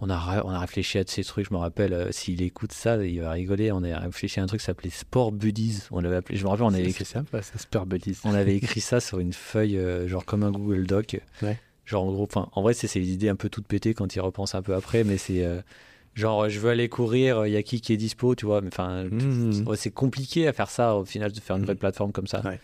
On 0.00 0.10
a, 0.10 0.42
on 0.44 0.50
a 0.50 0.58
réfléchi 0.58 0.98
à 0.98 1.04
de 1.04 1.08
ces 1.08 1.24
trucs, 1.24 1.48
je 1.48 1.54
me 1.54 1.58
rappelle, 1.58 1.94
euh, 1.94 2.12
s'il 2.12 2.42
écoute 2.42 2.72
ça, 2.72 3.02
il 3.02 3.20
va 3.22 3.30
rigoler. 3.30 3.72
On 3.72 3.82
a 3.82 3.98
réfléchi 3.98 4.38
à 4.40 4.42
un 4.42 4.46
truc 4.46 4.60
qui 4.60 4.66
s'appelait 4.66 4.90
Sport 4.90 5.32
Buddies. 5.32 5.84
On 5.90 6.00
l'avait 6.00 6.16
appelé, 6.16 6.36
je 6.38 6.44
me 6.44 6.50
rappelle, 6.50 6.64
on 6.66 6.74
avait 6.74 6.84
écrit 6.90 7.06
ça, 7.06 7.24
Buddies. 7.86 8.18
on 8.24 8.34
avait 8.34 8.56
écrit 8.62 8.80
ça 8.82 9.00
sur 9.00 9.18
une 9.20 9.32
feuille, 9.32 9.78
euh, 9.78 10.06
genre 10.06 10.26
comme 10.26 10.42
un 10.42 10.50
Google 10.50 10.86
Doc. 10.86 11.18
Ouais. 11.42 11.58
Genre 11.86 12.02
en 12.04 12.12
gros, 12.12 12.28
en 12.34 12.62
vrai, 12.62 12.74
c'est 12.74 12.92
des 13.00 13.12
idées 13.12 13.28
un 13.30 13.36
peu 13.36 13.48
toutes 13.48 13.66
pétées 13.66 13.94
quand 13.94 14.14
il 14.14 14.20
repense 14.20 14.54
un 14.54 14.60
peu 14.62 14.74
après, 14.74 15.04
mais 15.04 15.16
c'est 15.18 15.44
euh, 15.44 15.60
genre, 16.14 16.48
je 16.48 16.58
veux 16.60 16.70
aller 16.70 16.88
courir, 16.88 17.46
il 17.46 17.52
y 17.52 17.56
a 17.56 17.62
qui 17.62 17.80
qui 17.80 17.92
est 17.92 17.96
dispo, 17.96 18.34
tu 18.34 18.44
vois. 18.44 18.60
Mais 18.60 18.68
enfin, 18.68 19.04
Mhm. 19.04 19.66
ouais, 19.68 19.76
c'est 19.76 19.92
compliqué 19.92 20.48
à 20.48 20.52
faire 20.52 20.68
ça 20.68 20.96
au 20.96 21.04
final, 21.04 21.30
de 21.32 21.40
faire 21.40 21.56
une 21.56 21.64
vraie 21.64 21.74
plateforme 21.76 22.10
comme 22.12 22.26
ça. 22.26 22.42
Ouais. 22.44 22.58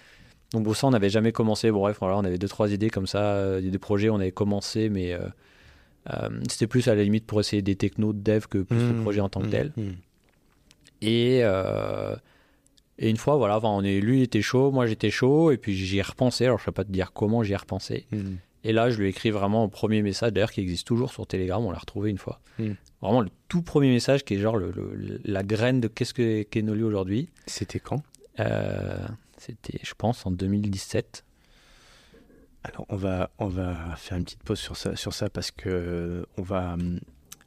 Donc 0.52 0.64
bon, 0.64 0.74
ça, 0.74 0.86
on 0.86 0.90
n'avait 0.90 1.08
jamais 1.08 1.30
commencé. 1.32 1.70
Bon, 1.70 1.78
bref, 1.80 1.98
voilà, 2.00 2.18
on 2.18 2.24
avait 2.24 2.36
deux, 2.36 2.48
trois 2.48 2.72
idées 2.72 2.90
comme 2.90 3.06
ça, 3.06 3.22
euh, 3.36 3.60
des 3.60 3.78
projets, 3.78 4.10
on 4.10 4.16
avait 4.16 4.32
commencé, 4.32 4.88
mais 4.90 5.12
euh, 5.12 5.20
euh, 6.12 6.28
c'était 6.50 6.66
plus 6.66 6.88
à 6.88 6.94
la 6.96 7.04
limite 7.04 7.24
pour 7.24 7.38
essayer 7.40 7.62
des 7.62 7.76
technos 7.76 8.12
de 8.12 8.18
dev 8.20 8.46
que 8.50 8.58
plus 8.58 8.76
le 8.88 8.94
Mhm. 8.94 9.00
projet 9.02 9.20
en 9.20 9.28
tant 9.28 9.40
que 9.42 9.46
tel. 9.50 9.72
Et, 11.00 11.40
euh, 11.42 12.14
et 12.98 13.08
une 13.10 13.16
fois, 13.16 13.36
voilà, 13.36 13.56
enfin, 13.56 13.68
on 13.68 13.82
est, 13.82 14.00
lui 14.00 14.18
il 14.18 14.22
était 14.22 14.42
chaud, 14.42 14.70
moi 14.70 14.86
j'étais 14.86 15.10
chaud, 15.10 15.50
et 15.50 15.56
puis 15.56 15.74
j'y 15.74 15.98
ai 15.98 16.02
repensé. 16.02 16.44
Alors 16.44 16.58
je 16.58 16.62
ne 16.62 16.66
sais 16.66 16.72
pas 16.72 16.84
te 16.84 16.92
dire 16.92 17.12
comment 17.12 17.42
j'y 17.42 17.52
ai 17.52 17.56
repensé. 17.56 18.06
Et 18.64 18.72
là, 18.72 18.90
je 18.90 18.98
lui 18.98 19.06
ai 19.06 19.08
écrit 19.08 19.30
vraiment 19.30 19.64
au 19.64 19.68
premier 19.68 20.02
message, 20.02 20.32
d'ailleurs, 20.32 20.52
qui 20.52 20.60
existe 20.60 20.86
toujours 20.86 21.10
sur 21.12 21.26
Telegram, 21.26 21.64
on 21.64 21.72
l'a 21.72 21.78
retrouvé 21.78 22.10
une 22.10 22.18
fois. 22.18 22.40
Mm. 22.58 22.72
Vraiment 23.00 23.20
le 23.20 23.30
tout 23.48 23.62
premier 23.62 23.90
message 23.90 24.24
qui 24.24 24.34
est 24.34 24.38
genre 24.38 24.56
le, 24.56 24.70
le- 24.70 25.20
la 25.24 25.42
graine 25.42 25.80
de 25.80 25.88
qu'est-ce 25.88 26.14
que 26.14 26.42
qu'est 26.42 26.62
Nolio 26.62 26.86
aujourd'hui. 26.86 27.28
C'était 27.46 27.80
quand? 27.80 28.02
Euh, 28.40 28.96
C'était, 29.36 29.80
je 29.82 29.94
pense, 29.98 30.24
en 30.26 30.30
2017. 30.30 31.24
Alors, 32.64 32.86
on 32.88 32.96
va, 32.96 33.30
on 33.38 33.48
va 33.48 33.96
faire 33.96 34.16
une 34.18 34.24
petite 34.24 34.42
pause 34.44 34.60
sur 34.60 34.76
ça, 34.76 34.94
sur 34.94 35.12
ça 35.12 35.28
parce 35.28 35.50
que 35.50 35.68
euh, 35.68 36.24
on 36.38 36.42
va, 36.42 36.74
hum, 36.74 37.00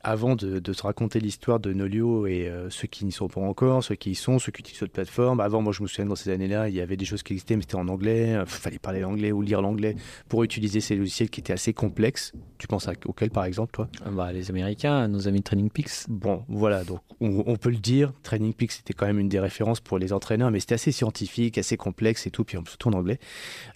avant 0.05 0.35
de, 0.35 0.59
de 0.59 0.73
se 0.73 0.83
raconter 0.83 1.19
l'histoire 1.19 1.59
de 1.59 1.73
Nolio 1.73 2.27
et 2.27 2.47
euh, 2.47 2.69
ceux 2.69 2.87
qui 2.87 3.05
n'y 3.05 3.11
sont 3.11 3.27
pas 3.27 3.41
encore, 3.41 3.83
ceux 3.83 3.95
qui 3.95 4.11
y 4.11 4.15
sont, 4.15 4.37
ceux 4.37 4.51
qui 4.51 4.61
utilisent 4.61 4.81
notre 4.81 4.93
plateforme. 4.93 5.39
Avant, 5.39 5.63
moi, 5.63 5.73
je 5.73 5.81
me 5.81 5.87
souviens 5.87 6.05
dans 6.05 6.15
ces 6.15 6.29
années-là, 6.29 6.69
il 6.69 6.75
y 6.75 6.81
avait 6.81 6.95
des 6.95 7.05
choses 7.05 7.23
qui 7.23 7.33
existaient, 7.33 7.55
mais 7.55 7.63
c'était 7.63 7.75
en 7.75 7.87
anglais. 7.87 8.37
Il 8.39 8.45
fallait 8.45 8.77
parler 8.77 8.99
l'anglais 8.99 9.31
ou 9.31 9.41
lire 9.41 9.63
l'anglais 9.63 9.95
pour 10.29 10.43
utiliser 10.43 10.79
ces 10.79 10.95
logiciels 10.95 11.31
qui 11.31 11.39
étaient 11.39 11.53
assez 11.53 11.73
complexes. 11.73 12.33
Tu 12.59 12.67
penses 12.67 12.87
à 12.87 12.93
auquel, 13.05 13.31
par 13.31 13.45
exemple, 13.45 13.71
toi? 13.71 13.89
Bah, 14.11 14.31
les 14.31 14.51
Américains, 14.51 15.07
nos 15.07 15.27
amis 15.27 15.39
de 15.39 15.43
Training 15.43 15.71
Peaks. 15.71 16.07
Bon, 16.07 16.43
voilà, 16.47 16.83
donc 16.83 16.99
on, 17.19 17.43
on 17.47 17.55
peut 17.55 17.71
le 17.71 17.77
dire, 17.77 18.13
Training 18.21 18.53
Peaks 18.53 18.73
c'était 18.73 18.93
quand 18.93 19.07
même 19.07 19.19
une 19.19 19.29
des 19.29 19.39
références 19.39 19.79
pour 19.79 19.97
les 19.97 20.13
entraîneurs, 20.13 20.51
mais 20.51 20.59
c'était 20.59 20.75
assez 20.75 20.91
scientifique, 20.91 21.57
assez 21.57 21.77
complexe 21.77 22.27
et 22.27 22.31
tout, 22.31 22.43
puis 22.43 22.57
surtout 22.67 22.89
en 22.89 22.93
anglais. 22.93 23.19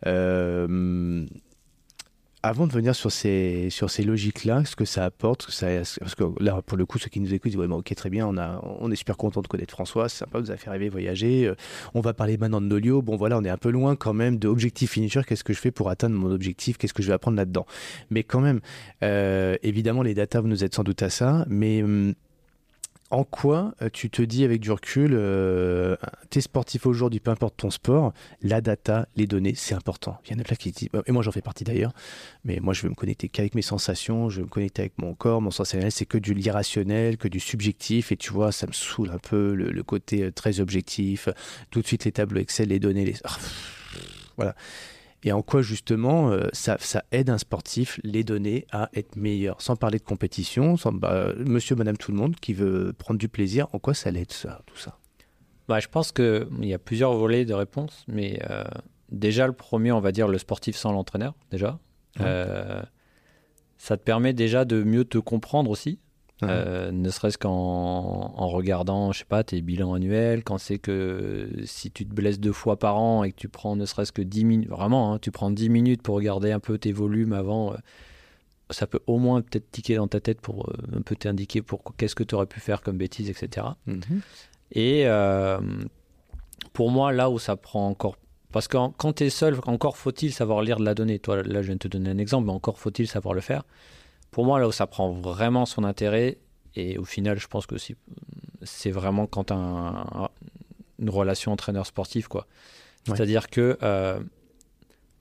Euh, 0.06 1.26
avant 2.42 2.68
de 2.68 2.72
venir 2.72 2.96
sur 2.96 3.12
ces, 3.12 3.70
sur 3.70 3.90
ces 3.90 4.04
logiques-là, 4.04 4.64
ce 4.64 4.76
que 4.76 4.86
ça 4.86 5.06
apporte, 5.06 5.46
parce 5.46 6.16
que 6.16 6.24
là, 6.42 6.62
pour 6.66 6.78
le 6.78 6.86
coup, 6.86 6.98
ceux 6.98 7.10
qui 7.10 7.20
nous 7.20 7.34
écoutent 7.34 7.52
disent 7.52 7.60
ouais, 7.60 7.68
bon, 7.68 7.80
ok, 7.80 7.94
très 7.96 8.10
bien, 8.10 8.26
on, 8.28 8.38
a, 8.38 8.62
on 8.80 8.90
est 8.92 8.96
super 8.96 9.18
content 9.18 9.42
de 9.42 9.48
connaître 9.48 9.72
François, 9.72 10.08
c'est 10.08 10.20
sympa, 10.20 10.40
vous 10.40 10.50
avez 10.50 10.60
fait 10.60 10.70
rêver, 10.70 10.90
voyager. 10.90 11.48
Euh, 11.48 11.56
On 11.94 12.02
va 12.02 12.14
parler 12.14 12.38
maintenant 12.38 12.62
de 12.62 12.68
Nolio. 12.68 13.02
Bon, 13.02 13.18
voilà, 13.18 13.38
on 13.38 13.44
est 13.44 13.50
un 13.50 13.58
peu 13.58 13.72
loin 13.72 13.96
quand 13.96 14.14
même 14.14 14.38
de 14.38 14.48
objectif 14.48 14.92
finisher. 14.92 15.22
Qu'est-ce 15.28 15.44
que 15.44 15.54
je 15.54 15.60
fais 15.60 15.72
pour 15.72 15.90
atteindre 15.90 16.16
mon 16.16 16.32
objectif 16.32 16.78
Qu'est-ce 16.78 16.94
que 16.94 17.04
je 17.04 17.08
vais 17.08 17.14
apprendre 17.14 17.38
là-dedans 17.38 17.66
Mais 18.10 18.24
quand 18.24 18.40
même, 18.40 18.62
euh, 19.04 19.58
évidemment, 19.64 20.02
les 20.02 20.14
datas 20.14 20.42
nous 20.42 20.64
aident 20.64 20.74
sans 20.76 20.84
doute 20.84 21.04
à 21.04 21.10
ça, 21.10 21.46
mais. 21.50 21.84
hum, 21.84 22.14
en 23.12 23.24
quoi 23.24 23.74
euh, 23.82 23.90
tu 23.92 24.10
te 24.10 24.22
dis 24.22 24.44
avec 24.44 24.62
du 24.62 24.72
recul, 24.72 25.12
euh, 25.14 25.96
t'es 26.30 26.42
sportif 26.42 26.86
aujourd'hui, 26.86 27.20
peu 27.20 27.32
importe 27.32 27.58
ton 27.58 27.72
sport, 27.72 28.14
la 28.42 28.62
data, 28.62 29.08
les 29.16 29.26
données, 29.26 29.54
c'est 29.56 29.74
important. 29.74 30.20
Il 30.26 30.34
y 30.34 30.36
en 30.36 30.40
a 30.40 30.44
plein 30.44 30.56
qui 30.56 30.72
disent, 30.72 30.90
et 31.06 31.12
moi 31.12 31.24
j'en 31.24 31.32
fais 31.32 31.42
partie 31.42 31.64
d'ailleurs, 31.64 31.94
mais 32.44 32.60
moi 32.62 32.74
je 32.74 32.84
veux 32.84 32.90
me 32.90 32.96
connecter 32.96 33.28
qu'avec 33.28 33.56
mes 33.56 33.62
sensations, 33.62 34.30
je 34.30 34.38
veux 34.42 34.46
me 34.46 34.50
connecter 34.50 34.84
avec 34.84 34.94
mon 34.98 35.16
corps, 35.16 35.42
mon 35.42 35.52
sensationnel, 35.52 35.92
c'est 35.92 36.06
que 36.06 36.18
du 36.18 36.34
l'irrationnel, 36.34 37.18
que 37.18 37.28
du 37.28 37.40
subjectif, 37.40 38.12
et 38.12 38.18
tu 38.18 38.32
vois, 38.32 38.52
ça 38.52 38.68
me 38.68 38.74
saoule 38.74 39.10
un 39.12 39.18
peu 39.18 39.54
le, 39.56 39.72
le 39.72 39.84
côté 39.84 40.24
euh, 40.24 40.32
très 40.32 40.60
objectif, 40.60 41.30
tout 41.72 41.82
de 41.82 41.88
suite 41.88 42.06
les 42.06 42.12
tableaux 42.12 42.42
Excel, 42.42 42.70
les 42.70 42.80
données, 42.80 43.06
les... 43.06 43.16
Ah, 43.24 43.38
voilà. 44.38 44.56
Et 45.24 45.32
en 45.32 45.42
quoi 45.42 45.62
justement 45.62 46.32
euh, 46.32 46.48
ça, 46.54 46.78
ça 46.80 47.04
aide 47.12 47.30
un 47.30 47.38
sportif, 47.38 48.00
les 48.04 48.24
données, 48.24 48.66
à 48.72 48.90
être 48.94 49.16
meilleur? 49.16 49.62
Sans 49.62 49.76
parler 49.76 50.00
de 50.00 50.04
compétition, 50.04 50.78
sans, 50.78 50.94
bah, 50.94 51.34
monsieur, 51.38 51.76
madame, 51.76 51.98
tout 51.98 52.12
le 52.12 52.18
monde 52.18 52.36
qui 52.38 52.54
veut 52.54 52.94
prendre 52.98 53.20
du 53.20 53.28
plaisir, 53.28 53.68
en 53.74 53.80
quoi 53.80 53.94
ça 53.94 54.12
l'aide 54.12 54.32
ça, 54.32 54.62
tout 54.66 54.78
ça? 54.78 54.98
Bah, 55.68 55.80
je 55.80 55.88
pense 55.88 56.12
qu'il 56.12 56.48
y 56.62 56.74
a 56.74 56.80
plusieurs 56.80 57.14
volets 57.14 57.46
de 57.46 57.54
réponse, 57.54 58.06
mais 58.08 58.40
euh, 58.50 58.64
déjà 59.12 59.46
le 59.46 59.54
premier, 59.54 59.92
on 59.92 60.00
va 60.00 60.12
dire 60.12 60.28
le 60.28 60.38
sportif 60.38 60.76
sans 60.76 60.92
l'entraîneur, 60.92 61.36
déjà. 61.52 61.80
Ouais. 62.18 62.26
Euh, 62.26 62.82
ça 63.78 63.98
te 63.98 64.04
permet 64.04 64.34
déjà 64.34 64.66
de 64.66 64.84
mieux 64.84 65.06
te 65.06 65.18
comprendre 65.18 65.70
aussi, 65.70 66.00
Euh, 66.44 66.92
ne 66.92 67.10
serait-ce 67.10 67.38
qu'en 67.38 67.52
en 67.52 68.48
regardant, 68.48 69.12
je 69.12 69.20
sais 69.20 69.26
pas, 69.26 69.44
tes 69.44 69.62
bilans 69.62 69.94
annuels, 69.94 70.44
quand 70.44 70.58
c'est 70.58 70.78
que 70.78 71.50
si 71.66 71.92
tu 71.92 72.06
te 72.06 72.14
blesses 72.14 72.40
deux 72.40 72.54
fois 72.54 72.78
par 72.78 72.98
an 72.98 73.24
et 73.24 73.32
que 73.32 73.36
tu 73.36 73.50
prends 73.50 73.76
ne 73.76 73.86
serait-ce 73.86 74.12
que 74.12 74.22
10 74.22 74.46
minutes, 74.46 74.70
vraiment, 74.70 75.14
hein, 75.14 75.20
tu 75.20 75.32
prends 75.32 75.52
10 75.52 75.70
minutes 75.70 76.02
pour 76.02 76.16
regarder 76.16 76.52
un 76.52 76.60
peu 76.60 76.78
tes 76.78 76.94
volumes 76.94 77.34
avant, 77.34 77.74
euh, 77.74 77.78
ça 78.70 78.88
peut 78.88 79.02
au 79.08 79.18
moins 79.18 79.42
peut-être 79.42 79.70
tiquer 79.72 79.96
dans 79.96 80.08
ta 80.08 80.20
tête 80.20 80.42
pour 80.42 80.70
euh, 80.70 80.98
un 80.98 81.02
peu 81.02 81.16
t'indiquer 81.16 81.62
pour 81.62 81.84
qu'est-ce 81.98 82.16
que 82.16 82.24
tu 82.24 82.36
aurais 82.36 82.46
pu 82.46 82.60
faire 82.60 82.82
comme 82.82 82.98
bêtises, 82.98 83.30
etc. 83.30 83.68
Mhm. 83.86 84.22
Et 84.72 85.08
euh, 85.08 85.60
pour 86.74 86.92
moi, 86.92 87.12
là 87.12 87.30
où 87.30 87.40
ça 87.40 87.56
prend 87.56 87.88
encore. 87.88 88.16
Parce 88.52 88.68
que 88.68 88.78
quand 88.98 89.14
tu 89.14 89.26
es 89.26 89.30
seul, 89.30 89.56
encore 89.66 89.98
faut-il 89.98 90.34
savoir 90.34 90.62
lire 90.62 90.78
de 90.78 90.86
la 90.86 90.96
donnée. 90.96 91.20
Toi, 91.20 91.44
là, 91.44 91.62
je 91.62 91.68
viens 91.68 91.76
de 91.76 91.80
te 91.80 91.88
donner 91.88 92.10
un 92.10 92.18
exemple, 92.18 92.48
mais 92.48 92.54
encore 92.54 92.80
faut-il 92.80 93.08
savoir 93.08 93.36
le 93.36 93.42
faire. 93.42 93.64
Pour 94.32 94.46
moi, 94.46 94.60
là 94.60 94.68
où 94.68 94.72
ça 94.72 94.88
prend 94.88 95.12
vraiment 95.12 95.66
son 95.66 95.84
intérêt, 95.84 96.38
et 96.76 96.98
au 96.98 97.06
final, 97.06 97.40
je 97.40 97.48
pense 97.48 97.66
que 97.66 97.76
c'est 98.64 98.92
vraiment 98.92 99.26
quand 99.28 99.46
tu 99.46 99.54
as 99.54 100.30
une 101.00 101.10
relation 101.10 101.52
entraîneur 101.52 101.86
sportif. 101.86 102.28
quoi. 102.28 102.46
Ouais. 103.08 103.16
C'est-à-dire 103.16 103.50
que 103.50 103.78
euh, 103.84 104.20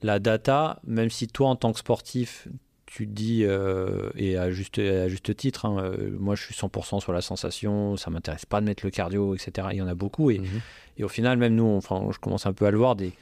la 0.02 0.18
data, 0.18 0.80
même 0.86 1.10
si 1.10 1.26
toi, 1.28 1.48
en 1.48 1.56
tant 1.56 1.72
que 1.72 1.78
sportif, 1.78 2.48
tu 2.86 3.06
dis, 3.06 3.44
euh, 3.44 4.10
et 4.14 4.36
à 4.38 4.50
juste, 4.50 4.78
à 4.78 5.08
juste 5.08 5.34
titre, 5.36 5.66
hein, 5.66 5.78
euh, 5.82 6.10
moi 6.18 6.34
je 6.34 6.42
suis 6.44 6.54
100% 6.54 7.00
sur 7.00 7.12
la 7.12 7.20
sensation, 7.20 7.96
ça 7.96 8.10
m'intéresse 8.10 8.46
pas 8.46 8.60
de 8.60 8.66
mettre 8.66 8.84
le 8.84 8.90
cardio, 8.90 9.34
etc. 9.34 9.68
Il 9.72 9.76
y 9.78 9.82
en 9.82 9.88
a 9.88 9.94
beaucoup, 9.94 10.30
et, 10.30 10.38
Mhm. 10.38 10.60
et 10.98 11.04
au 11.04 11.08
final, 11.08 11.36
même 11.38 11.54
nous, 11.54 11.64
on- 11.64 11.76
enfin, 11.76 12.06
je 12.12 12.18
commence 12.18 12.46
un 12.46 12.52
peu 12.52 12.64
à 12.66 12.70
le 12.70 12.78
voir, 12.78 12.96
des, 12.96 13.12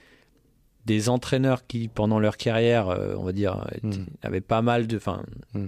des 0.87 1.09
entraîneurs 1.09 1.67
qui, 1.67 1.89
pendant 1.89 2.19
leur 2.19 2.37
carrière, 2.37 2.87
on 3.19 3.25
va 3.25 3.33
dire, 3.33 3.67
Mm. 3.83 3.91
avaient 4.23 4.41
pas 4.41 4.63
mal 4.63 4.87
de. 4.87 4.97
Enfin, 4.97 5.23
Mm. 5.55 5.67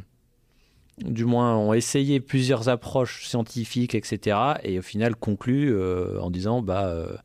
du 1.04 1.24
moins, 1.24 1.56
ont 1.56 1.72
essayé 1.74 2.18
plusieurs 2.20 2.68
approches 2.68 3.26
scientifiques, 3.28 3.94
etc. 3.94 4.36
Et 4.64 4.78
au 4.78 4.82
final, 4.82 5.14
concluent 5.16 5.70
euh, 5.72 6.20
en 6.20 6.30
disant 6.30 6.60
bah, 6.62 6.86
euh, 6.86 7.16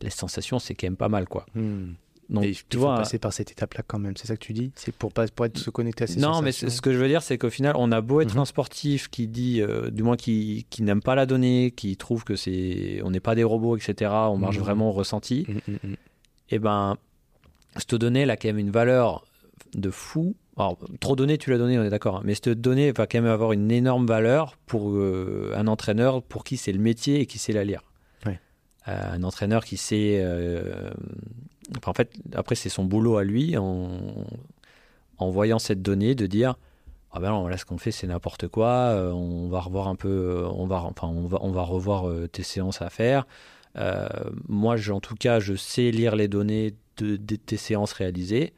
les 0.00 0.10
sensations, 0.10 0.58
c'est 0.58 0.74
quand 0.74 0.86
même 0.86 0.96
pas 0.96 1.08
mal, 1.10 1.26
quoi. 1.28 1.44
Hmm. 1.54 1.92
Donc, 2.30 2.44
Et 2.44 2.52
tu 2.52 2.64
il 2.70 2.74
faut 2.76 2.80
vois. 2.82 2.94
passer 2.96 3.18
par 3.18 3.32
cette 3.32 3.50
étape-là 3.50 3.82
quand 3.86 3.98
même, 3.98 4.16
c'est 4.16 4.28
ça 4.28 4.36
que 4.36 4.44
tu 4.44 4.52
dis? 4.52 4.70
C'est 4.76 4.94
pour, 4.94 5.12
pas, 5.12 5.26
pour 5.26 5.46
être, 5.46 5.58
se 5.58 5.68
connecter 5.68 6.04
à 6.04 6.06
ces 6.06 6.20
Non, 6.20 6.40
mais 6.42 6.52
sensations 6.52 6.76
ce 6.76 6.80
que 6.80 6.92
je 6.92 6.98
veux 6.98 7.08
dire, 7.08 7.22
c'est 7.22 7.36
qu'au 7.38 7.50
final, 7.50 7.74
on 7.76 7.90
a 7.90 8.00
beau 8.00 8.20
être 8.20 8.34
Mhm. 8.36 8.40
un 8.42 8.44
sportif 8.44 9.08
qui 9.10 9.26
dit, 9.26 9.60
euh, 9.60 9.90
du 9.90 10.04
moins 10.04 10.16
qui, 10.16 10.64
qui 10.70 10.82
n'aime 10.82 11.02
pas 11.02 11.16
la 11.16 11.26
donnée, 11.26 11.72
qui 11.76 11.96
trouve 11.96 12.22
que 12.22 12.36
c'est, 12.36 13.00
on 13.04 13.10
n'est 13.10 13.18
pas 13.20 13.34
des 13.34 13.42
robots, 13.44 13.76
etc. 13.76 14.12
On 14.30 14.36
marche 14.38 14.56
Mhm. 14.58 14.62
vraiment 14.62 14.88
au 14.90 14.92
ressenti. 14.92 15.44
Mm, 15.48 15.72
mm. 15.88 15.94
Et 16.50 16.58
ben, 16.60 16.96
cette 17.76 17.94
donnée, 17.94 18.20
elle 18.20 18.30
a 18.30 18.36
quand 18.36 18.48
même 18.48 18.58
une 18.58 18.70
valeur 18.70 19.24
de 19.74 19.90
fou. 19.90 20.34
Alors, 20.56 20.76
trop 21.00 21.16
donné, 21.16 21.38
tu 21.38 21.50
l'as 21.50 21.58
donné, 21.58 21.78
on 21.78 21.84
est 21.84 21.90
d'accord. 21.90 22.16
hein, 22.16 22.22
mais 22.24 22.34
cette 22.34 22.60
donnée 22.60 22.92
va 22.92 23.06
quand 23.06 23.20
même 23.20 23.30
avoir 23.30 23.52
une 23.52 23.70
énorme 23.70 24.06
valeur 24.06 24.56
pour 24.66 24.90
euh, 24.90 25.52
un 25.56 25.66
entraîneur 25.66 26.22
pour 26.22 26.44
qui 26.44 26.56
c'est 26.56 26.72
le 26.72 26.80
métier 26.80 27.20
et 27.20 27.26
qui 27.26 27.38
sait 27.38 27.52
la 27.52 27.64
lire. 27.64 27.82
Ouais. 28.26 28.38
Euh, 28.88 29.12
un 29.14 29.22
entraîneur 29.22 29.64
qui 29.64 29.76
sait. 29.76 30.18
euh, 30.22 30.90
enfin, 31.78 31.92
en 31.92 31.94
fait, 31.94 32.12
après, 32.34 32.56
c'est 32.56 32.68
son 32.68 32.84
boulot 32.84 33.16
à 33.16 33.24
lui 33.24 33.56
en, 33.56 33.88
en 35.18 35.30
voyant 35.30 35.58
cette 35.58 35.82
donnée 35.82 36.14
de 36.14 36.26
dire. 36.26 36.56
Ah 37.12 37.18
ben 37.18 37.30
non, 37.30 37.48
là 37.48 37.56
ce 37.56 37.64
qu'on 37.64 37.78
fait 37.78 37.90
c'est 37.90 38.06
n'importe 38.06 38.46
quoi. 38.46 38.68
euh, 38.68 39.10
on 39.10 39.48
va 39.48 39.60
revoir 39.60 39.88
un 39.88 39.96
peu, 39.96 40.08
euh, 40.08 40.48
on 40.54 40.66
va, 40.66 40.82
enfin 40.84 41.08
on 41.08 41.26
va, 41.26 41.38
on 41.40 41.50
va 41.50 41.62
revoir 41.62 42.08
euh, 42.08 42.28
tes 42.28 42.44
séances 42.44 42.82
à 42.82 42.90
faire. 42.90 43.26
Moi, 44.48 44.76
en 44.90 45.00
tout 45.00 45.14
cas, 45.16 45.40
je 45.40 45.54
sais 45.54 45.90
lire 45.90 46.14
les 46.16 46.28
données 46.28 46.74
de, 47.02 47.16
de 47.16 47.36
tes 47.36 47.56
séances 47.56 47.92
réalisées. 47.92 48.52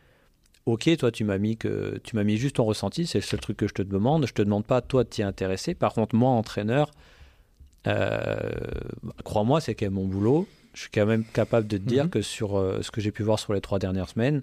Ok, 0.66 0.88
toi, 0.99 1.11
tu 1.11 1.24
m'as 1.24 1.38
mis 1.38 1.57
que 1.57 1.99
tu 2.05 2.14
m'as 2.14 2.22
mis 2.24 2.36
juste 2.36 2.57
ton 2.57 2.64
ressenti, 2.64 3.07
c'est 3.07 3.18
le 3.18 3.24
seul 3.24 3.40
truc 3.40 3.57
que 3.57 3.66
je 3.66 3.74
te 3.74 3.82
demande. 3.82 4.26
Je 4.26 4.32
te 4.32 4.43
demande 4.43 4.64
pas 4.64 4.80
toi 4.80 5.03
de 5.05 5.09
t'y 5.09 5.22
intéresser. 5.22 5.74
Par 5.74 5.93
contre, 5.93 6.14
moi, 6.14 6.30
entraîneur, 6.30 6.90
euh, 7.86 8.36
crois-moi, 9.24 9.61
c'est 9.61 9.74
quand 9.74 9.86
même 9.86 9.95
mon 9.95 10.07
boulot. 10.07 10.49
Je 10.74 10.82
suis 10.82 10.90
quand 10.90 11.07
même 11.07 11.24
capable 11.24 11.66
de 11.66 11.76
te 11.76 11.82
dire 11.82 12.05
Mhm. 12.05 12.11
que 12.11 12.22
sur 12.22 12.57
euh, 12.57 12.80
ce 12.82 12.90
que 12.90 13.01
j'ai 13.01 13.11
pu 13.12 13.22
voir 13.22 13.38
sur 13.38 13.53
les 13.53 13.61
trois 13.61 13.78
dernières 13.78 14.09
semaines, 14.09 14.43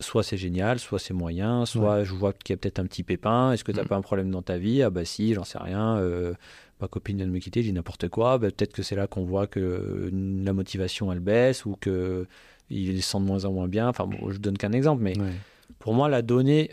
soit 0.00 0.22
c'est 0.22 0.36
génial, 0.36 0.78
soit 0.78 0.98
c'est 0.98 1.14
moyen, 1.14 1.64
soit 1.66 2.04
je 2.04 2.12
vois 2.14 2.32
qu'il 2.32 2.52
y 2.52 2.54
a 2.54 2.56
peut-être 2.56 2.78
un 2.78 2.86
petit 2.86 3.02
pépin. 3.02 3.52
Est-ce 3.52 3.64
que 3.64 3.70
tu 3.72 3.76
n'as 3.78 3.84
Mhm. 3.84 3.88
pas 3.88 3.96
un 3.96 4.02
problème 4.02 4.30
dans 4.30 4.42
ta 4.42 4.58
vie? 4.58 4.82
Ah 4.82 4.90
bah 4.90 5.04
si, 5.04 5.34
j'en 5.34 5.44
sais 5.44 5.58
rien. 5.58 5.96
euh, 5.98 6.34
ma 6.80 6.88
copine 6.88 7.18
vient 7.18 7.26
de 7.26 7.30
me 7.30 7.38
quitter, 7.38 7.62
dis 7.62 7.72
n'importe 7.72 8.08
quoi. 8.08 8.38
Bah, 8.38 8.48
peut-être 8.50 8.72
que 8.72 8.82
c'est 8.82 8.96
là 8.96 9.06
qu'on 9.06 9.24
voit 9.24 9.46
que 9.46 10.10
la 10.12 10.52
motivation 10.54 11.12
elle 11.12 11.20
baisse 11.20 11.66
ou 11.66 11.76
que 11.80 12.26
il 12.70 13.02
sent 13.02 13.18
de 13.18 13.24
moins 13.24 13.44
en 13.44 13.52
moins 13.52 13.68
bien. 13.68 13.88
Enfin, 13.88 14.06
bon, 14.06 14.30
je 14.30 14.38
donne 14.38 14.56
qu'un 14.56 14.72
exemple, 14.72 15.02
mais 15.02 15.18
Ouais. 15.18 15.32
pour 15.78 15.92
moi, 15.94 16.08
la 16.08 16.22
donnée. 16.22 16.70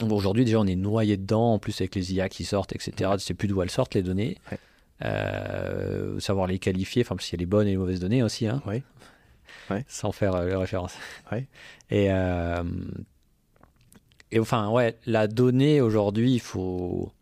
bon, 0.00 0.16
Aujourd'hui, 0.16 0.44
déjà, 0.44 0.58
on 0.60 0.66
est 0.66 0.76
noyé 0.76 1.16
dedans, 1.16 1.52
en 1.54 1.58
plus 1.58 1.80
avec 1.80 1.94
les 1.94 2.12
IA 2.14 2.28
qui 2.28 2.44
sortent, 2.44 2.74
etc. 2.74 3.12
Tu 3.14 3.20
sais 3.24 3.34
plus 3.34 3.48
d'où 3.48 3.60
elles 3.62 3.70
sortent, 3.70 3.94
les 3.94 4.02
données. 4.02 4.38
Ouais. 4.50 4.58
Euh, 5.04 6.18
savoir 6.20 6.46
les 6.46 6.58
qualifier, 6.58 7.02
enfin, 7.02 7.16
parce 7.16 7.28
qu'il 7.28 7.36
y 7.38 7.40
a 7.40 7.42
les 7.42 7.46
bonnes 7.46 7.66
et 7.66 7.72
les 7.72 7.76
mauvaises 7.76 8.00
données 8.00 8.22
aussi, 8.22 8.46
hein, 8.46 8.62
sans 9.88 10.12
faire 10.12 10.34
euh, 10.34 10.56
référence. 10.58 10.94
Ouais. 11.32 11.46
Et, 11.90 12.06
euh, 12.10 12.62
et 14.30 14.38
enfin, 14.40 14.70
ouais, 14.70 14.96
la 15.06 15.26
donnée 15.26 15.80
aujourd'hui, 15.80 16.32
il 16.34 16.40
faut 16.40 17.12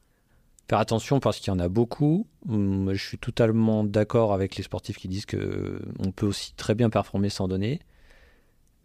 faire 0.73 0.81
attention 0.81 1.21
parce 1.21 1.39
qu'il 1.39 1.49
y 1.49 1.55
en 1.55 1.59
a 1.59 1.69
beaucoup. 1.69 2.27
Hum, 2.49 2.95
Je 2.95 3.05
suis 3.05 3.19
totalement 3.19 3.85
d'accord 3.85 4.33
avec 4.33 4.57
les 4.57 4.63
sportifs 4.63 4.97
qui 4.97 5.07
disent 5.07 5.27
que 5.27 5.83
on 5.99 6.13
peut 6.13 6.25
aussi 6.25 6.55
très 6.55 6.75
bien 6.75 6.89
performer 6.89 7.29
sans 7.29 7.47
données, 7.47 7.81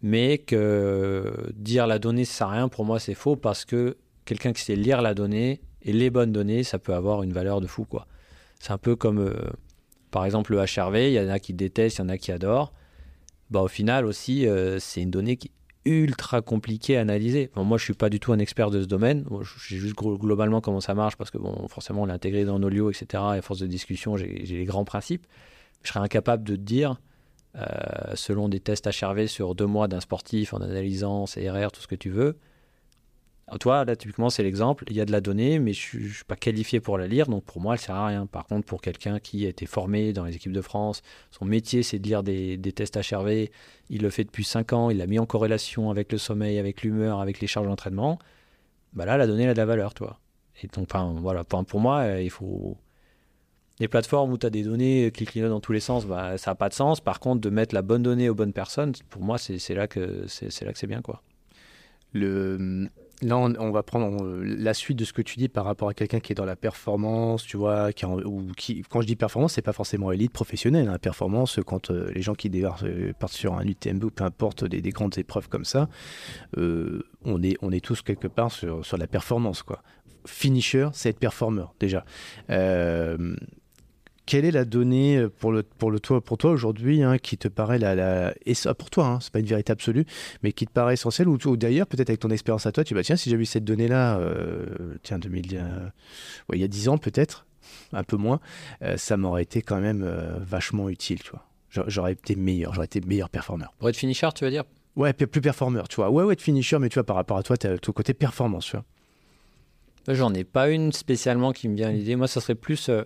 mais 0.02 0.36
que 0.36 1.32
dire 1.54 1.86
la 1.86 1.98
donnée 1.98 2.26
ça 2.26 2.34
sert 2.34 2.48
à 2.48 2.50
rien 2.50 2.68
pour 2.68 2.84
moi 2.84 2.98
c'est 2.98 3.14
faux 3.14 3.36
parce 3.36 3.64
que 3.64 3.96
quelqu'un 4.26 4.52
qui 4.52 4.60
sait 4.60 4.76
lire 4.76 5.00
la 5.00 5.14
donnée 5.14 5.62
et 5.80 5.94
les 5.94 6.10
bonnes 6.10 6.30
données, 6.30 6.62
ça 6.62 6.78
peut 6.78 6.92
avoir 6.92 7.22
une 7.22 7.32
valeur 7.32 7.62
de 7.62 7.66
fou 7.66 7.86
quoi. 7.86 8.06
C'est 8.60 8.72
un 8.72 8.78
peu 8.78 8.94
comme 8.94 9.20
euh, 9.20 9.32
par 10.10 10.26
exemple 10.26 10.52
le 10.52 10.58
HRV, 10.58 11.08
il 11.08 11.12
y 11.14 11.20
en 11.20 11.30
a 11.30 11.38
qui 11.38 11.54
détestent, 11.54 11.96
il 11.96 12.02
y 12.02 12.04
en 12.04 12.10
a 12.10 12.18
qui 12.18 12.32
adorent. 12.32 12.74
Bah 13.50 13.62
au 13.62 13.68
final 13.68 14.04
aussi 14.04 14.46
euh, 14.46 14.78
c'est 14.78 15.00
une 15.00 15.10
donnée 15.10 15.38
qui 15.38 15.52
ultra 15.88 16.42
compliquée 16.42 16.96
à 16.96 17.00
analyser. 17.00 17.50
Moi 17.56 17.78
je 17.78 17.84
suis 17.84 17.94
pas 17.94 18.10
du 18.10 18.20
tout 18.20 18.32
un 18.32 18.38
expert 18.38 18.70
de 18.70 18.82
ce 18.82 18.86
domaine. 18.86 19.24
Je 19.40 19.68
sais 19.68 19.76
juste 19.76 19.94
globalement 19.96 20.60
comment 20.60 20.80
ça 20.80 20.94
marche 20.94 21.16
parce 21.16 21.30
que 21.30 21.38
bon 21.38 21.66
forcément 21.68 22.02
on 22.02 22.06
l'a 22.06 22.14
intégré 22.14 22.44
dans 22.44 22.58
Nolio 22.58 22.90
etc. 22.90 23.06
Et 23.34 23.38
à 23.38 23.42
force 23.42 23.60
de 23.60 23.66
discussion 23.66 24.16
j'ai 24.16 24.26
les 24.44 24.64
grands 24.64 24.84
principes. 24.84 25.26
Je 25.82 25.88
serais 25.88 26.00
incapable 26.00 26.44
de 26.44 26.56
te 26.56 26.60
dire 26.60 27.00
euh, 27.56 27.64
selon 28.14 28.48
des 28.48 28.60
tests 28.60 28.88
HRV 28.88 29.26
sur 29.26 29.54
deux 29.54 29.66
mois 29.66 29.88
d'un 29.88 30.00
sportif 30.00 30.52
en 30.52 30.58
analysant 30.58 31.26
ses 31.26 31.48
RR, 31.48 31.72
tout 31.72 31.80
ce 31.80 31.86
que 31.86 31.94
tu 31.94 32.10
veux. 32.10 32.36
Toi, 33.56 33.84
là, 33.86 33.96
typiquement, 33.96 34.28
c'est 34.28 34.42
l'exemple. 34.42 34.84
Il 34.88 34.96
y 34.96 35.00
a 35.00 35.06
de 35.06 35.12
la 35.12 35.22
donnée, 35.22 35.58
mais 35.58 35.72
je 35.72 35.98
ne 35.98 36.08
suis 36.08 36.24
pas 36.24 36.36
qualifié 36.36 36.80
pour 36.80 36.98
la 36.98 37.06
lire, 37.06 37.28
donc 37.28 37.44
pour 37.44 37.62
moi, 37.62 37.74
elle 37.74 37.80
sert 37.80 37.94
à 37.94 38.06
rien. 38.06 38.26
Par 38.26 38.44
contre, 38.46 38.66
pour 38.66 38.82
quelqu'un 38.82 39.20
qui 39.20 39.46
a 39.46 39.48
été 39.48 39.64
formé 39.64 40.12
dans 40.12 40.24
les 40.24 40.36
équipes 40.36 40.52
de 40.52 40.60
France, 40.60 41.02
son 41.30 41.46
métier, 41.46 41.82
c'est 41.82 41.98
de 41.98 42.06
lire 42.06 42.22
des, 42.22 42.58
tests 42.74 42.96
HRV. 42.96 43.48
Il 43.88 44.02
le 44.02 44.10
fait 44.10 44.24
depuis 44.24 44.44
5 44.44 44.72
ans, 44.74 44.90
il 44.90 44.98
l'a 44.98 45.06
mis 45.06 45.18
en 45.18 45.24
corrélation 45.24 45.90
avec 45.90 46.12
le 46.12 46.18
sommeil, 46.18 46.58
avec 46.58 46.82
l'humeur, 46.82 47.20
avec 47.20 47.40
les 47.40 47.46
charges 47.46 47.66
d'entraînement. 47.66 48.18
Bah 48.92 49.06
là, 49.06 49.16
la 49.16 49.26
donnée, 49.26 49.44
elle 49.44 49.50
a 49.50 49.54
de 49.54 49.58
la 49.58 49.66
valeur, 49.66 49.94
toi. 49.94 50.20
Et 50.62 50.66
donc, 50.66 50.88
voilà, 51.20 51.44
pour, 51.44 51.80
moi, 51.80 52.00
euh, 52.00 52.22
il 52.22 52.30
faut. 52.30 52.76
Les 53.80 53.88
plateformes 53.88 54.32
où 54.32 54.38
tu 54.38 54.44
as 54.44 54.50
des 54.50 54.64
données 54.64 55.10
qui 55.14 55.24
clignotent 55.24 55.50
dans 55.50 55.60
tous 55.60 55.72
les 55.72 55.80
sens, 55.80 56.04
bah, 56.04 56.36
ça 56.36 56.50
n'a 56.50 56.54
pas 56.56 56.68
de 56.68 56.74
sens. 56.74 57.00
Par 57.00 57.20
contre, 57.20 57.40
de 57.40 57.48
mettre 57.48 57.74
la 57.74 57.82
bonne 57.82 58.02
donnée 58.02 58.28
aux 58.28 58.34
bonnes 58.34 58.52
personnes, 58.52 58.92
pour 59.08 59.22
moi, 59.22 59.38
c'est 59.38 59.74
là 59.74 59.86
que 59.86 60.26
c'est 60.26 60.86
bien, 60.86 61.00
quoi. 61.00 61.22
Le... 62.12 62.88
Là, 63.20 63.36
on, 63.36 63.70
va 63.72 63.82
prendre 63.82 64.38
la 64.42 64.74
suite 64.74 64.96
de 64.96 65.04
ce 65.04 65.12
que 65.12 65.22
tu 65.22 65.38
dis 65.38 65.48
par 65.48 65.64
rapport 65.64 65.88
à 65.88 65.94
quelqu'un 65.94 66.20
qui 66.20 66.32
est 66.32 66.36
dans 66.36 66.44
la 66.44 66.54
performance, 66.54 67.42
tu 67.42 67.56
vois, 67.56 67.90
ou 68.24 68.52
qui 68.56 68.82
quand 68.88 69.00
je 69.00 69.08
dis 69.08 69.16
performance, 69.16 69.54
c'est 69.54 69.62
pas 69.62 69.72
forcément 69.72 70.12
élite 70.12 70.32
professionnelle. 70.32 70.88
hein. 70.88 70.98
Performance, 70.98 71.58
quand 71.66 71.90
euh, 71.90 72.12
les 72.14 72.22
gens 72.22 72.34
qui 72.34 72.48
démarrent, 72.48 72.84
euh, 72.84 73.12
partent 73.18 73.32
sur 73.32 73.54
un 73.54 73.66
UTMB 73.66 74.04
ou 74.04 74.10
peu 74.10 74.22
importe 74.22 74.64
des, 74.64 74.80
des 74.80 74.90
grandes 74.90 75.18
épreuves 75.18 75.48
comme 75.48 75.64
ça, 75.64 75.88
euh, 76.58 77.02
on, 77.24 77.42
est, 77.42 77.56
on 77.60 77.72
est 77.72 77.84
tous 77.84 78.02
quelque 78.02 78.28
part 78.28 78.52
sur, 78.52 78.86
sur 78.86 78.96
la 78.96 79.08
performance, 79.08 79.64
quoi. 79.64 79.82
Finisher, 80.24 80.88
c'est 80.92 81.08
être 81.08 81.18
performeur 81.18 81.74
déjà. 81.80 82.04
Euh, 84.28 84.30
quelle 84.30 84.44
est 84.44 84.50
la 84.50 84.64
donnée 84.64 85.26
pour 85.38 85.52
le 85.52 85.62
pour 85.62 85.90
le 85.90 86.00
toi 86.00 86.20
pour 86.20 86.38
toi 86.38 86.50
aujourd'hui 86.50 87.02
hein, 87.02 87.18
qui 87.18 87.38
te 87.38 87.48
paraît 87.48 87.78
la, 87.78 87.94
la 87.94 88.34
et 88.46 88.54
ça 88.54 88.74
pour 88.74 88.90
toi 88.90 89.06
hein, 89.06 89.18
c'est 89.20 89.32
pas 89.32 89.38
une 89.40 89.46
vérité 89.46 89.72
absolue 89.72 90.04
mais 90.42 90.52
qui 90.52 90.66
te 90.66 90.72
paraît 90.72 90.94
essentielle 90.94 91.28
ou, 91.28 91.38
ou 91.46 91.56
d'ailleurs 91.56 91.86
peut-être 91.86 92.10
avec 92.10 92.20
ton 92.20 92.30
expérience 92.30 92.66
à 92.66 92.72
toi 92.72 92.84
tu 92.84 92.94
vas 92.94 93.02
tiens 93.02 93.16
si 93.16 93.30
j'avais 93.30 93.42
eu 93.42 93.46
cette 93.46 93.64
donnée 93.64 93.88
là 93.88 94.18
tiens 95.02 95.18
2000 95.18 95.56
euh, 95.56 95.86
ouais, 96.48 96.58
il 96.58 96.60
y 96.60 96.64
a 96.64 96.68
10 96.68 96.88
ans 96.88 96.98
peut-être 96.98 97.46
un 97.92 98.04
peu 98.04 98.16
moins 98.16 98.40
euh, 98.82 98.96
ça 98.96 99.16
m'aurait 99.16 99.42
été 99.42 99.62
quand 99.62 99.80
même 99.80 100.02
euh, 100.02 100.38
vachement 100.40 100.88
utile 100.88 101.22
tu 101.22 101.30
vois. 101.30 101.44
J'a- 101.70 101.84
j'aurais 101.86 102.12
été 102.12 102.36
meilleur 102.36 102.74
j'aurais 102.74 102.86
été 102.86 103.00
meilleur 103.00 103.28
performeur. 103.30 103.72
Pour 103.78 103.88
être 103.88 103.96
finisher, 103.96 104.28
tu 104.34 104.44
veux 104.44 104.50
dire? 104.50 104.64
Ouais 104.96 105.12
plus 105.12 105.40
performeur 105.40 105.88
tu 105.88 105.96
vois. 105.96 106.10
Ouais 106.10 106.24
ouais 106.24 106.36
de 106.36 106.40
finisher 106.40 106.78
mais 106.78 106.88
tu 106.88 106.94
vois 106.94 107.04
par 107.04 107.16
rapport 107.16 107.36
à 107.38 107.42
toi 107.42 107.56
t'as 107.56 107.78
ton 107.78 107.92
côté 107.92 108.14
performance 108.14 108.66
tu 108.66 108.72
vois. 108.76 108.84
J'en 110.14 110.32
ai 110.32 110.44
pas 110.44 110.70
une 110.70 110.92
spécialement 110.92 111.52
qui 111.52 111.68
me 111.68 111.76
vient 111.76 111.88
à 111.88 111.92
l'idée. 111.92 112.16
Moi, 112.16 112.28
ça 112.28 112.40
serait 112.40 112.54
plus 112.54 112.88
euh, 112.88 113.02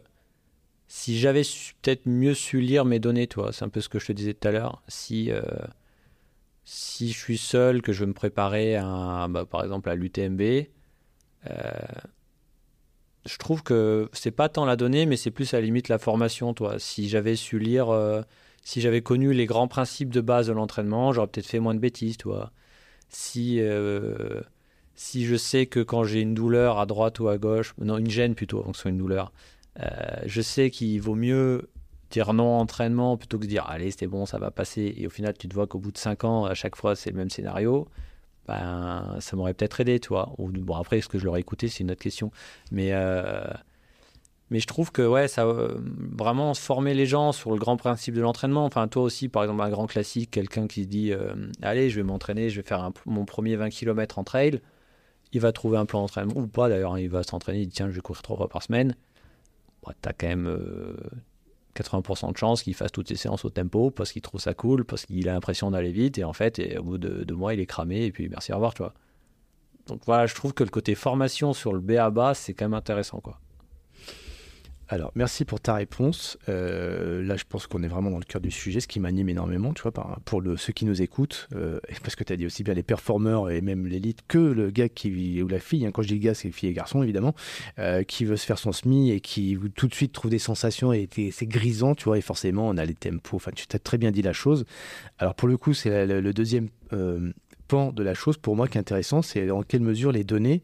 si 0.95 1.19
j'avais 1.19 1.41
peut-être 1.81 2.05
mieux 2.05 2.35
su 2.35 2.61
lire 2.61 2.85
mes 2.85 2.99
données, 2.99 3.27
toi. 3.27 3.51
C'est 3.51 3.65
un 3.65 3.71
peu 3.71 3.81
ce 3.81 3.89
que 3.89 3.99
je 3.99 4.09
te 4.09 4.13
disais 4.13 4.35
tout 4.35 4.47
à 4.47 4.51
l'heure. 4.51 4.83
Si, 4.89 5.33
euh, 5.33 5.41
si 6.65 7.13
je 7.13 7.19
suis 7.19 7.39
seul, 7.39 7.81
que 7.81 7.95
je 7.95 8.01
veux 8.01 8.07
me 8.09 8.13
préparer 8.13 8.77
à, 8.77 9.27
bah, 9.31 9.47
par 9.47 9.65
exemple 9.65 9.89
à 9.89 9.95
l'UTMB, 9.95 10.43
euh, 11.51 11.71
je 13.25 13.39
trouve 13.39 13.63
que 13.63 14.11
c'est 14.13 14.33
pas 14.33 14.51
tant 14.51 14.67
la 14.67 14.77
donnée, 14.77 15.07
mais 15.07 15.17
c'est 15.17 15.31
plus 15.31 15.55
à 15.55 15.61
la 15.61 15.65
limite 15.65 15.89
la 15.89 15.99
formation, 15.99 16.53
toi. 16.53 16.79
Si 16.79 17.09
j'avais 17.09 17.37
su 17.37 17.59
lire, 17.59 17.89
euh, 17.89 18.21
si 18.63 18.83
j'avais 18.83 19.01
connu 19.01 19.33
les 19.33 19.47
grands 19.47 19.69
principes 19.69 20.11
de 20.11 20.21
base 20.21 20.49
de 20.49 20.53
l'entraînement, 20.53 21.15
j'aurais 21.15 21.29
peut-être 21.29 21.47
fait 21.47 21.59
moins 21.61 21.75
de 21.75 21.81
bêtises, 21.81 22.19
toi. 22.19 22.53
Si 23.09 23.59
si 24.95 25.25
je 25.25 25.37
sais 25.37 25.67
que 25.67 25.81
quand 25.81 26.05
j'ai 26.05 26.21
une 26.21 26.35
douleur 26.35 26.79
à 26.79 26.87
droite 26.87 27.19
ou 27.19 27.29
à 27.29 27.39
gauche, 27.39 27.75
non, 27.79 27.99
une 27.99 28.11
gêne 28.11 28.35
plutôt, 28.35 28.61
avant 28.61 28.73
que 28.73 28.77
ce 28.77 28.83
soit 28.83 28.93
douleur, 28.93 29.33
je 29.77 30.41
sais 30.41 30.71
qu'il 30.71 31.01
vaut 31.01 31.15
mieux 31.15 31.69
dire 32.13 32.33
non 32.35 32.59
à 32.59 32.61
entraînement 32.61 33.17
plutôt 33.17 33.39
que 33.39 33.45
de 33.45 33.49
dire 33.49 33.67
allez, 33.67 33.91
c'était 33.91 34.07
bon, 34.07 34.27
ça 34.27 34.39
va 34.39 34.51
passer. 34.51 34.95
Et 34.97 35.07
au 35.07 35.11
final, 35.11 35.35
tu 35.37 35.49
te 35.49 35.55
vois 35.55 35.67
qu'au 35.67 35.79
bout 35.79 35.91
de 35.91 35.99
5 35.99 36.25
ans, 36.25 36.45
à 36.45 36.55
chaque 36.55 36.77
fois, 36.77 36.95
c'est 36.95 37.11
le 37.11 37.17
même 37.17 37.31
scénario. 37.31 37.89
Ben, 38.47 39.17
ça 39.21 39.37
m'aurait 39.37 39.55
peut-être 39.55 39.81
aidé, 39.81 39.99
toi. 40.01 40.33
Ou, 40.39 40.51
bon, 40.51 40.77
après, 40.77 40.99
est-ce 40.99 41.09
que 41.09 41.19
je 41.19 41.25
l'aurais 41.25 41.41
écouté, 41.41 41.69
c'est 41.69 41.81
une 41.81 41.91
autre 41.91 42.03
question. 42.03 42.31
Mais, 42.71 42.91
euh, 42.93 43.45
mais 44.51 44.59
je 44.59 44.67
trouve 44.67 44.93
que, 44.93 45.03
ouais, 45.03 45.29
ça, 45.29 45.47
euh, 45.47 45.79
vraiment 46.17 46.53
former 46.55 46.95
les 46.95 47.07
gens 47.07 47.33
sur 47.33 47.53
le 47.53 47.59
grand 47.59 47.77
principe 47.77 48.15
de 48.15 48.21
l'entraînement. 48.21 48.65
Enfin, 48.65 48.89
toi 48.89 49.03
aussi, 49.03 49.29
par 49.29 49.45
exemple, 49.45 49.63
un 49.63 49.71
grand 49.71 49.87
classique, 49.87 50.31
quelqu'un 50.31 50.67
qui 50.67 50.87
dit 50.87 51.13
euh, 51.13 51.35
allez, 51.63 51.89
je 51.89 51.97
vais 51.97 52.03
m'entraîner, 52.03 52.51
je 52.51 52.61
vais 52.61 52.67
faire 52.67 52.91
mon 53.07 53.25
premier 53.25 53.57
20 53.57 53.71
km 53.71 54.19
en 54.19 54.25
trail 54.25 54.61
il 55.33 55.41
va 55.41 55.53
trouver 55.53 55.79
un 55.79 55.87
plan 55.87 56.03
d'entraînement 56.03 56.37
ou 56.37 56.47
pas 56.47 56.69
d'ailleurs, 56.69 56.95
hein, 56.95 57.01
il 57.01 57.09
va 57.09 57.23
s'entraîner, 57.23 57.63
il 57.63 57.67
dit 57.67 57.75
tiens, 57.75 57.89
je 57.89 57.95
vais 57.95 58.01
courir 58.01 58.23
trois 58.23 58.37
fois 58.37 58.49
par 58.49 58.63
semaine. 58.63 58.95
Bah, 59.85 59.95
t'as 60.01 60.13
quand 60.13 60.29
même 60.29 60.47
euh, 60.47 60.97
80% 61.77 62.33
de 62.33 62.37
chances 62.37 62.63
qu'il 62.63 62.75
fasse 62.75 62.93
toutes 62.93 63.09
ses 63.09 63.17
séances 63.17 63.45
au 63.45 63.51
tempo 63.51 63.91
parce 63.91 64.13
qu'il 64.13 64.23
trouve 64.23 64.41
ça 64.41 64.55
cool, 64.55 64.85
parce 64.85 65.07
qu'il 65.07 65.29
a 65.29 65.33
l'impression 65.33 65.71
d'aller 65.71 65.93
vite 65.93 66.19
et 66.19 66.25
en 66.25 66.33
fait, 66.33 66.61
au 66.79 66.83
bout 66.83 66.99
de 66.99 67.25
deux 67.25 67.35
mois, 67.35 67.55
il 67.55 67.61
est 67.61 67.67
cramé 67.67 68.05
et 68.05 68.13
puis 68.13 68.29
merci, 68.29 68.53
au 68.53 68.57
revoir, 68.57 68.75
tu 68.75 68.83
vois. 68.83 68.95
Donc 69.87 70.03
voilà, 70.07 70.27
je 70.27 70.35
trouve 70.35 70.55
que 70.55 70.63
le 70.63 70.71
côté 70.71 70.95
formation 70.95 71.53
sur 71.53 71.73
le 71.73 71.81
B 71.81 71.93
à 71.93 72.11
bas, 72.11 72.35
c'est 72.35 72.55
quand 72.55 72.67
même 72.67 72.75
intéressant. 72.75 73.21
Alors, 74.93 75.11
merci 75.15 75.47
pour 75.47 75.59
ta 75.59 75.73
réponse. 75.73 76.37
Euh, 76.51 77.23
là, 77.23 77.39
je 77.39 77.45
pense 77.49 77.67
qu'on 77.67 77.83
est 77.83 77.89
vraiment 77.89 78.11
dans 78.11 78.19
le 78.19 78.27
cœur 78.27 78.43
du 78.43 78.51
sujet, 78.51 78.79
ce 78.79 78.87
qui 78.87 79.01
m'anime 79.01 79.31
énormément, 79.31 79.73
tu 79.73 79.81
vois, 79.81 79.91
pour 80.27 80.43
le, 80.43 80.59
ceux 80.59 80.75
qui 80.75 80.85
nous 80.85 81.01
écoutent, 81.01 81.49
euh, 81.55 81.81
parce 82.03 82.15
que 82.15 82.25
tu 82.25 82.31
as 82.31 82.37
dit 82.37 82.45
aussi 82.45 82.63
bien 82.63 82.75
les 82.75 82.83
performeurs 82.83 83.49
et 83.49 83.63
même 83.63 83.87
l'élite 83.87 84.19
que 84.29 84.37
le 84.37 84.71
gars 84.71 84.91
qui 84.91 85.41
ou 85.43 85.49
la 85.49 85.61
fille, 85.61 85.87
hein, 85.87 85.93
quand 85.95 86.03
je 86.03 86.09
dis 86.09 86.19
gars, 86.19 86.35
c'est 86.35 86.51
fille 86.51 86.69
et 86.69 86.75
garçon 86.75 87.03
évidemment, 87.03 87.35
euh, 87.79 88.03
qui 88.03 88.27
veut 88.27 88.37
se 88.37 88.45
faire 88.45 88.59
son 88.59 88.71
SMI 88.71 89.13
et 89.13 89.21
qui 89.21 89.57
tout 89.77 89.89
de 89.89 89.95
suite 89.95 90.13
trouve 90.13 90.31
des 90.31 90.39
sensations 90.39 90.93
et 90.93 91.09
c'est 91.31 91.47
grisant, 91.47 91.95
tu 91.95 92.05
vois, 92.05 92.19
et 92.19 92.21
forcément, 92.21 92.69
on 92.69 92.77
a 92.77 92.85
les 92.85 92.93
tempos. 92.93 93.37
Enfin, 93.37 93.53
tu 93.55 93.67
t'as 93.67 93.79
très 93.79 93.97
bien 93.97 94.11
dit 94.11 94.21
la 94.21 94.35
chose. 94.35 94.67
Alors, 95.17 95.35
pour 95.35 95.49
le 95.49 95.57
coup, 95.57 95.73
c'est 95.73 96.05
le, 96.05 96.33
deuxième 96.35 96.69
pan 97.67 97.93
de 97.93 98.03
la 98.03 98.13
chose 98.13 98.37
pour 98.37 98.57
moi 98.57 98.69
qui 98.69 98.77
est 98.77 98.81
intéressant, 98.83 99.23
c'est 99.23 99.51
en 99.51 99.63
quelle 99.63 99.81
mesure 99.81 100.13
les 100.13 100.25
données 100.25 100.63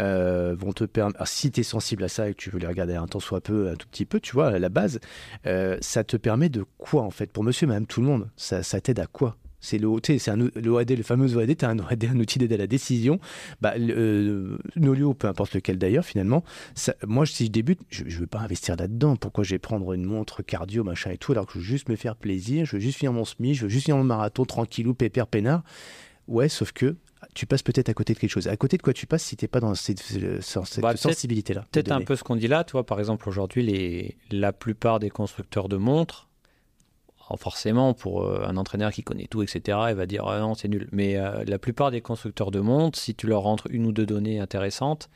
euh, 0.00 0.54
vont 0.58 0.72
te 0.72 0.84
permettre. 0.84 1.26
Si 1.26 1.50
tu 1.50 1.60
es 1.60 1.62
sensible 1.62 2.04
à 2.04 2.08
ça 2.08 2.28
et 2.28 2.34
que 2.34 2.38
tu 2.38 2.50
veux 2.50 2.58
les 2.58 2.66
regarder 2.66 2.94
un 2.94 3.06
temps 3.06 3.20
soit 3.20 3.40
peu, 3.40 3.68
un 3.68 3.74
tout 3.74 3.88
petit 3.88 4.04
peu, 4.04 4.20
tu 4.20 4.32
vois, 4.32 4.48
à 4.48 4.58
la 4.58 4.68
base, 4.68 5.00
euh, 5.46 5.76
ça 5.80 6.04
te 6.04 6.16
permet 6.16 6.48
de 6.48 6.64
quoi 6.78 7.02
en 7.02 7.10
fait? 7.10 7.30
Pour 7.32 7.44
monsieur, 7.44 7.66
madame, 7.66 7.86
tout 7.86 8.00
le 8.00 8.06
monde, 8.06 8.28
ça, 8.36 8.62
t'aide 8.80 9.00
à 9.00 9.06
quoi? 9.06 9.36
C'est 9.60 9.80
un, 9.82 10.36
le 10.36 11.02
fameux 11.02 11.36
OAD, 11.36 11.56
tu 11.56 11.64
as 11.64 11.68
un 11.68 11.78
OAD, 11.80 12.04
un 12.12 12.20
outil 12.20 12.38
d'aide 12.38 12.52
à 12.52 12.56
la 12.56 12.68
décision. 12.68 13.18
Bah, 13.60 13.74
euh, 13.76 14.56
Nolio, 14.76 15.14
peu 15.14 15.26
importe 15.26 15.54
lequel 15.54 15.78
d'ailleurs, 15.78 16.04
finalement, 16.04 16.44
moi, 17.04 17.26
si 17.26 17.46
je 17.46 17.50
débute, 17.50 17.80
je 17.90 18.04
ne 18.04 18.10
veux 18.10 18.28
pas 18.28 18.38
investir 18.38 18.76
là-dedans. 18.76 19.16
Pourquoi 19.16 19.42
je 19.42 19.50
vais 19.50 19.58
prendre 19.58 19.92
une 19.94 20.04
montre 20.04 20.42
cardio, 20.42 20.84
machin 20.84 21.10
et 21.10 21.18
tout, 21.18 21.32
alors 21.32 21.46
que 21.46 21.54
je 21.54 21.58
veux 21.58 21.64
juste 21.64 21.88
me 21.88 21.96
faire 21.96 22.14
plaisir, 22.14 22.66
je 22.66 22.76
veux 22.76 22.80
juste 22.80 22.98
finir 22.98 23.12
mon 23.12 23.24
SMI, 23.24 23.54
je 23.54 23.64
veux 23.64 23.68
juste 23.68 23.86
finir 23.86 23.96
mon 23.96 24.04
marathon 24.04 24.44
tranquillou, 24.44 24.94
pépère, 24.94 25.26
peinard? 25.26 25.64
Ouais, 26.28 26.48
sauf 26.48 26.72
que 26.72 26.94
tu 27.34 27.46
passes 27.46 27.62
peut-être 27.62 27.88
à 27.88 27.94
côté 27.94 28.14
de 28.14 28.18
quelque 28.18 28.30
chose. 28.30 28.48
À 28.48 28.56
côté 28.56 28.76
de 28.76 28.82
quoi 28.82 28.92
tu 28.92 29.06
passes 29.06 29.24
si 29.24 29.36
tu 29.36 29.44
n'es 29.44 29.48
pas 29.48 29.60
dans 29.60 29.74
cette, 29.74 30.02
bah, 30.80 30.96
sensibilité-là 30.96 31.64
Peut-être 31.72 31.92
un 31.92 32.00
peu 32.00 32.16
ce 32.16 32.24
qu'on 32.24 32.36
dit 32.36 32.48
là, 32.48 32.64
tu 32.64 32.72
vois, 32.72 32.86
par 32.86 32.98
exemple, 32.98 33.28
aujourd'hui, 33.28 34.16
la 34.30 34.52
plupart 34.52 34.98
des 35.00 35.10
constructeurs 35.10 35.68
de 35.68 35.76
montres, 35.76 36.28
forcément, 37.36 37.92
pour 37.92 38.24
euh, 38.24 38.44
un 38.46 38.56
entraîneur 38.56 38.92
qui 38.92 39.02
connaît 39.02 39.26
tout, 39.26 39.42
etc., 39.42 39.78
il 39.90 39.94
va 39.94 40.06
dire 40.06 40.26
ah 40.26 40.40
non, 40.40 40.54
c'est 40.54 40.68
nul. 40.68 40.88
Mais 40.92 41.16
euh, 41.16 41.44
la 41.46 41.58
plupart 41.58 41.90
des 41.90 42.00
constructeurs 42.00 42.50
de 42.50 42.60
montres, 42.60 42.98
si 42.98 43.14
tu 43.14 43.26
leur 43.26 43.42
rentres 43.42 43.66
une 43.70 43.86
ou 43.86 43.92
deux 43.92 44.06
données 44.06 44.40
intéressantes, 44.40 45.10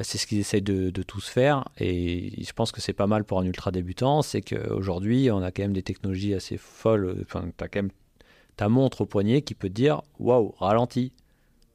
c'est 0.00 0.18
ce 0.18 0.26
qu'ils 0.26 0.38
essayent 0.38 0.62
de, 0.62 0.90
de, 0.90 1.02
tous 1.02 1.28
faire. 1.28 1.68
Et 1.78 2.44
je 2.44 2.52
pense 2.52 2.70
que 2.70 2.80
c'est 2.80 2.92
pas 2.92 3.08
mal 3.08 3.24
pour 3.24 3.40
un 3.40 3.44
ultra 3.44 3.72
débutant. 3.72 4.22
C'est 4.22 4.42
qu'aujourd'hui, 4.42 5.30
on 5.30 5.42
a 5.42 5.50
quand 5.50 5.62
même 5.62 5.72
des 5.72 5.82
technologies 5.82 6.34
assez 6.34 6.56
folles. 6.56 7.16
Enfin, 7.22 7.50
tu 7.56 7.64
as 7.64 7.68
quand 7.68 7.80
même 7.80 7.90
ta 8.58 8.68
montre 8.68 9.02
au 9.02 9.06
poignet 9.06 9.40
qui 9.40 9.54
peut 9.54 9.68
te 9.68 9.74
dire 9.74 10.02
waouh, 10.18 10.52
ralentis, 10.58 11.12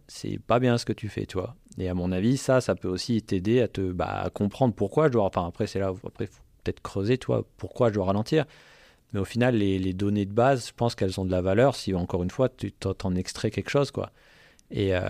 c'est 0.08 0.38
pas 0.38 0.60
bien 0.60 0.78
ce 0.78 0.86
que 0.86 0.94
tu 0.94 1.08
fais, 1.08 1.26
tu 1.26 1.38
vois. 1.38 1.56
Et 1.78 1.88
à 1.88 1.94
mon 1.94 2.12
avis, 2.12 2.38
ça, 2.38 2.60
ça 2.62 2.76
peut 2.76 2.90
aussi 2.90 3.22
t'aider 3.24 3.62
à 3.62 3.70
te 3.70 3.94
bah, 3.94 4.30
comprendre 4.34 4.76
pourquoi 4.76 5.08
je 5.08 5.14
dois. 5.14 5.24
Enfin, 5.24 5.48
après, 5.48 5.66
c'est 5.66 5.80
là 5.80 5.94
où 5.94 5.98
après, 6.06 6.28
faut 6.28 6.44
peut-être 6.64 6.82
creuser, 6.82 7.18
toi, 7.18 7.48
pourquoi 7.58 7.88
je 7.88 7.96
dois 7.96 8.06
ralentir. 8.06 8.46
Mais 9.14 9.20
au 9.22 9.26
final, 9.26 9.56
les, 9.56 9.94
données 9.94 10.26
de 10.26 10.34
base, 10.34 10.68
je 10.68 10.74
pense 10.74 10.94
qu'elles 10.94 11.20
ont 11.22 11.26
de 11.26 11.32
la 11.32 11.42
valeur 11.42 11.76
si, 11.76 11.94
encore 11.96 12.22
une 12.22 12.30
fois, 12.30 12.50
tu 12.50 12.74
t'en 12.74 13.16
extrais 13.16 13.50
quelque 13.50 13.70
chose, 13.70 13.92
quoi. 13.92 14.12
Et, 14.70 14.94
euh, 14.94 15.02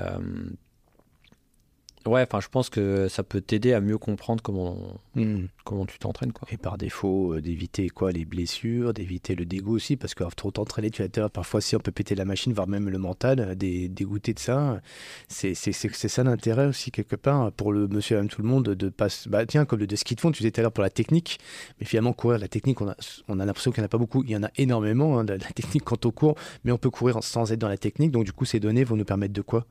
Ouais, 2.06 2.22
enfin, 2.24 2.42
je 2.42 2.50
pense 2.50 2.70
que 2.70 3.08
ça 3.08 3.24
peut 3.24 3.40
t'aider 3.40 3.72
à 3.72 3.80
mieux 3.80 3.98
comprendre 3.98 4.44
comment, 4.44 5.00
hmm. 5.16 5.46
comment 5.64 5.86
tu 5.86 5.98
t'entraînes. 6.00 6.34
Quoi. 6.34 6.48
Et 6.52 6.58
par 6.58 6.78
défaut, 6.78 7.36
euh, 7.36 7.42
d'éviter 7.42 7.88
quoi 7.88 8.12
Les 8.12 8.26
blessures, 8.26 8.94
d'éviter 8.94 9.36
le 9.36 9.46
dégoût 9.46 9.76
aussi, 9.76 9.96
parce 9.96 10.14
que 10.14 10.24
trop 10.36 10.52
t'entraîner, 10.52 10.92
tu 10.92 11.02
as 11.02 11.30
parfois 11.30 11.62
si 11.62 11.78
on 11.78 11.80
peut 11.80 11.94
péter 11.94 12.16
la 12.16 12.26
machine, 12.26 12.52
voire 12.52 12.68
même 12.68 12.90
le 12.90 12.98
mental, 12.98 13.40
euh, 13.40 13.56
des, 13.56 13.88
dégoûter 13.88 14.34
de 14.34 14.40
ça. 14.40 14.82
C'est 15.30 15.54
ça 15.54 16.24
l'intérêt 16.24 16.68
aussi, 16.68 16.92
quelque 16.92 17.16
part, 17.16 17.54
pour 17.54 17.72
le 17.72 17.88
monsieur 17.88 18.18
et 18.18 18.20
même 18.20 18.30
tout 18.30 18.42
le 18.42 18.48
monde, 18.50 18.66
de 18.66 18.90
pas. 18.90 19.08
Bah, 19.28 19.46
tiens, 19.46 19.64
comme 19.64 19.80
le 19.80 19.88
de 19.88 19.96
ski 19.96 20.16
de 20.16 20.20
fond, 20.20 20.32
tu 20.32 20.40
disais 20.40 20.52
tout 20.52 20.60
à 20.60 20.64
l'heure 20.64 20.74
pour 20.74 20.84
la 20.84 20.90
technique, 20.90 21.40
mais 21.80 21.86
finalement, 21.86 22.12
courir, 22.12 22.38
la 22.38 22.50
technique, 22.50 22.82
on 22.82 22.90
a, 22.90 22.96
on 23.30 23.40
a 23.40 23.46
l'impression 23.46 23.72
qu'il 23.72 23.82
n'y 23.82 23.86
en 23.86 23.88
a 23.88 23.90
pas 23.90 23.98
beaucoup. 23.98 24.24
Il 24.24 24.32
y 24.32 24.36
en 24.36 24.44
a 24.44 24.50
énormément, 24.58 25.20
hein, 25.20 25.24
de 25.24 25.34
la 25.34 25.40
technique 25.40 25.86
quand 25.86 26.06
on 26.06 26.12
court, 26.12 26.36
mais 26.66 26.74
on 26.74 26.78
peut 26.78 26.90
courir 26.90 27.24
sans 27.24 27.54
être 27.54 27.60
dans 27.60 27.70
la 27.70 27.78
technique. 27.78 28.12
Donc, 28.12 28.26
du 28.26 28.34
coup, 28.34 28.44
ces 28.44 28.60
données 28.60 28.84
vont 28.84 28.98
nous 28.98 29.06
permettre 29.06 29.34
de 29.34 29.42
quoi? 29.42 29.66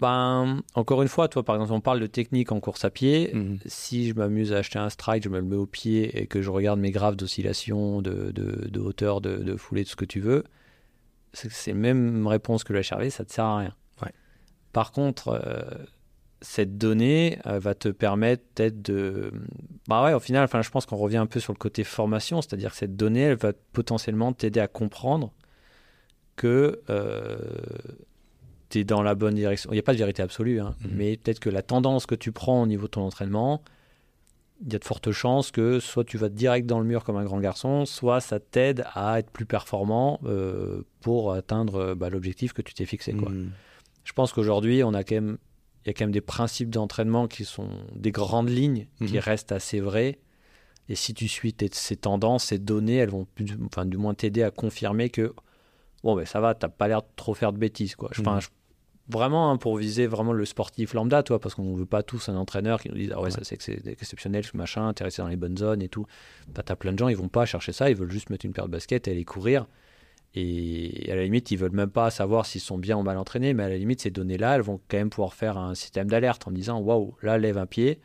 Ben, 0.00 0.62
encore 0.74 1.02
une 1.02 1.08
fois, 1.08 1.28
toi, 1.28 1.42
par 1.42 1.56
exemple, 1.56 1.72
on 1.72 1.80
parle 1.80 2.00
de 2.00 2.06
technique 2.06 2.52
en 2.52 2.60
course 2.60 2.84
à 2.84 2.90
pied. 2.90 3.30
Mhm. 3.32 3.58
Si 3.64 4.08
je 4.08 4.14
m'amuse 4.14 4.52
à 4.52 4.58
acheter 4.58 4.78
un 4.78 4.90
strike, 4.90 5.24
je 5.24 5.28
me 5.28 5.38
le 5.38 5.44
mets 5.44 5.56
au 5.56 5.66
pied 5.66 6.20
et 6.20 6.26
que 6.26 6.42
je 6.42 6.50
regarde 6.50 6.78
mes 6.78 6.90
graphes 6.90 7.16
d'oscillation, 7.16 8.02
de, 8.02 8.30
de, 8.32 8.80
hauteur, 8.80 9.20
de, 9.20 9.38
de, 9.38 9.56
foulée, 9.56 9.84
de 9.84 9.88
ce 9.88 9.96
que 9.96 10.04
tu 10.04 10.20
veux, 10.20 10.44
c'est 11.32 11.72
la 11.72 11.74
même 11.74 12.26
réponse 12.26 12.64
que 12.64 12.72
la 12.72 12.80
HRV, 12.80 13.10
ça 13.10 13.22
ne 13.22 13.28
te 13.28 13.32
sert 13.32 13.44
à 13.44 13.58
rien. 13.58 13.74
Par 14.72 14.92
contre, 14.92 15.28
euh, 15.28 15.62
cette 16.42 16.76
donnée 16.76 17.38
va 17.46 17.74
te 17.74 17.88
permettre 17.88 18.42
peut-être 18.54 18.82
de. 18.82 19.32
Bah 19.88 20.04
ouais, 20.04 20.12
au 20.12 20.20
final, 20.20 20.44
enfin, 20.44 20.60
je 20.60 20.68
pense 20.68 20.84
qu'on 20.84 20.98
revient 20.98 21.16
un 21.16 21.24
peu 21.24 21.40
sur 21.40 21.54
le 21.54 21.58
côté 21.58 21.82
formation, 21.82 22.42
c'est-à-dire 22.42 22.72
que 22.72 22.76
cette 22.76 22.94
donnée, 22.94 23.22
elle 23.22 23.38
va 23.38 23.54
potentiellement 23.72 24.34
t'aider 24.34 24.60
à 24.60 24.68
comprendre 24.68 25.32
que. 26.36 26.82
Euh, 26.90 27.38
tu 28.68 28.80
es 28.80 28.84
dans 28.84 29.02
la 29.02 29.14
bonne 29.14 29.34
direction. 29.34 29.70
Il 29.70 29.74
n'y 29.74 29.80
a 29.80 29.82
pas 29.82 29.92
de 29.92 29.98
vérité 29.98 30.22
absolue, 30.22 30.60
hein, 30.60 30.74
mhm. 30.80 30.90
mais 30.94 31.16
peut-être 31.16 31.40
que 31.40 31.50
la 31.50 31.62
tendance 31.62 32.06
que 32.06 32.14
tu 32.14 32.32
prends 32.32 32.62
au 32.62 32.66
niveau 32.66 32.86
de 32.86 32.92
ton 32.92 33.02
entraînement, 33.02 33.62
il 34.64 34.72
y 34.72 34.76
a 34.76 34.78
de 34.78 34.84
fortes 34.84 35.12
chances 35.12 35.50
que 35.50 35.80
soit 35.80 36.04
tu 36.04 36.16
vas 36.16 36.28
direct 36.28 36.66
dans 36.66 36.80
le 36.80 36.86
mur 36.86 37.04
comme 37.04 37.16
un 37.16 37.24
grand 37.24 37.40
garçon, 37.40 37.84
soit 37.84 38.20
ça 38.20 38.40
t'aide 38.40 38.84
à 38.94 39.18
être 39.18 39.30
plus 39.30 39.44
performant 39.44 40.18
euh, 40.24 40.82
pour 41.00 41.32
atteindre 41.32 41.94
bah, 41.94 42.08
l'objectif 42.08 42.52
que 42.52 42.62
tu 42.62 42.72
t'es 42.72 42.86
fixé. 42.86 43.12
Quoi. 43.12 43.28
Mhm. 43.28 43.50
Je 44.04 44.12
pense 44.12 44.32
qu'aujourd'hui, 44.32 44.82
on 44.82 44.94
a 44.94 45.04
quand 45.04 45.16
même, 45.16 45.38
il 45.84 45.88
y 45.88 45.90
a 45.90 45.92
quand 45.92 46.04
même 46.04 46.12
des 46.12 46.20
principes 46.20 46.70
d'entraînement 46.70 47.28
qui 47.28 47.44
sont 47.44 47.68
des 47.94 48.12
grandes 48.12 48.48
lignes 48.48 48.86
qui 48.98 49.14
mhm. 49.14 49.18
restent 49.18 49.52
assez 49.52 49.80
vrais. 49.80 50.18
Et 50.88 50.94
si 50.94 51.12
tu 51.12 51.28
suis 51.28 51.54
ces 51.72 51.96
tendances, 51.96 52.44
ces 52.44 52.58
données, 52.58 52.96
elles 52.96 53.10
vont 53.10 53.26
enfin, 53.66 53.84
du 53.84 53.96
moins 53.96 54.14
t'aider 54.14 54.42
à 54.42 54.50
confirmer 54.50 55.10
que 55.10 55.34
bon, 56.06 56.16
ben 56.16 56.24
ça 56.24 56.40
va, 56.40 56.54
t'as 56.54 56.68
pas 56.68 56.88
l'air 56.88 57.02
de 57.02 57.08
trop 57.16 57.34
faire 57.34 57.52
de 57.52 57.58
bêtises. 57.58 57.96
Quoi. 57.96 58.10
Enfin, 58.18 58.38
vraiment 59.08 59.50
hein, 59.50 59.56
pour 59.56 59.76
viser 59.76 60.06
vraiment 60.06 60.32
le 60.32 60.44
sportif 60.44 60.94
lambda, 60.94 61.22
toi, 61.22 61.40
parce 61.40 61.54
qu'on 61.54 61.74
ne 61.74 61.76
veut 61.76 61.86
pas 61.86 62.02
tous 62.02 62.28
un 62.28 62.36
entraîneur 62.36 62.80
qui 62.80 62.88
nous 62.88 62.96
dise 62.96 63.12
ah 63.14 63.20
ouais, 63.20 63.30
ça 63.30 63.40
c'est 63.42 63.86
exceptionnel, 63.86 64.44
ce 64.44 64.56
machin, 64.56 64.86
intéressé 64.86 65.20
dans 65.20 65.28
les 65.28 65.36
bonnes 65.36 65.58
zones 65.58 65.82
et 65.82 65.88
tout. 65.88 66.06
Bah, 66.48 66.62
t'as 66.64 66.76
plein 66.76 66.92
de 66.92 66.98
gens, 66.98 67.08
ils 67.08 67.16
vont 67.16 67.28
pas 67.28 67.44
chercher 67.44 67.72
ça, 67.72 67.90
ils 67.90 67.96
veulent 67.96 68.10
juste 68.10 68.30
mettre 68.30 68.46
une 68.46 68.52
paire 68.52 68.66
de 68.66 68.70
baskets 68.72 69.08
et 69.08 69.10
aller 69.10 69.24
courir. 69.24 69.66
Et 70.34 71.10
à 71.10 71.16
la 71.16 71.24
limite, 71.24 71.50
ils 71.50 71.56
veulent 71.56 71.72
même 71.72 71.90
pas 71.90 72.10
savoir 72.10 72.46
s'ils 72.46 72.60
sont 72.60 72.78
bien 72.78 72.96
ou 72.98 73.02
mal 73.02 73.16
entraînés, 73.16 73.54
mais 73.54 73.64
à 73.64 73.68
la 73.68 73.78
limite, 73.78 74.02
ces 74.02 74.10
données-là, 74.10 74.56
elles 74.56 74.62
vont 74.62 74.80
quand 74.88 74.98
même 74.98 75.08
pouvoir 75.08 75.32
faire 75.34 75.56
un 75.56 75.74
système 75.74 76.08
d'alerte 76.08 76.46
en 76.46 76.50
disant 76.52 76.78
waouh, 76.78 77.16
là, 77.22 77.38
lève 77.38 77.58
un 77.58 77.66
pied. 77.66 78.00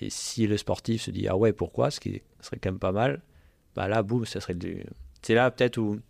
Et 0.00 0.08
si 0.10 0.46
le 0.46 0.56
sportif 0.56 1.02
se 1.02 1.10
dit 1.10 1.28
ah 1.28 1.36
ouais, 1.36 1.52
pourquoi, 1.52 1.90
ce 1.90 2.00
qui 2.00 2.22
serait 2.40 2.58
quand 2.58 2.70
même 2.70 2.78
pas 2.78 2.92
mal, 2.92 3.22
bah 3.76 3.88
là, 3.88 4.02
boum, 4.02 4.24
ça 4.24 4.40
serait 4.40 4.54
du. 4.54 4.84
C'est 5.22 5.34
là 5.34 5.50
peut-être 5.50 5.76
où 5.76 6.00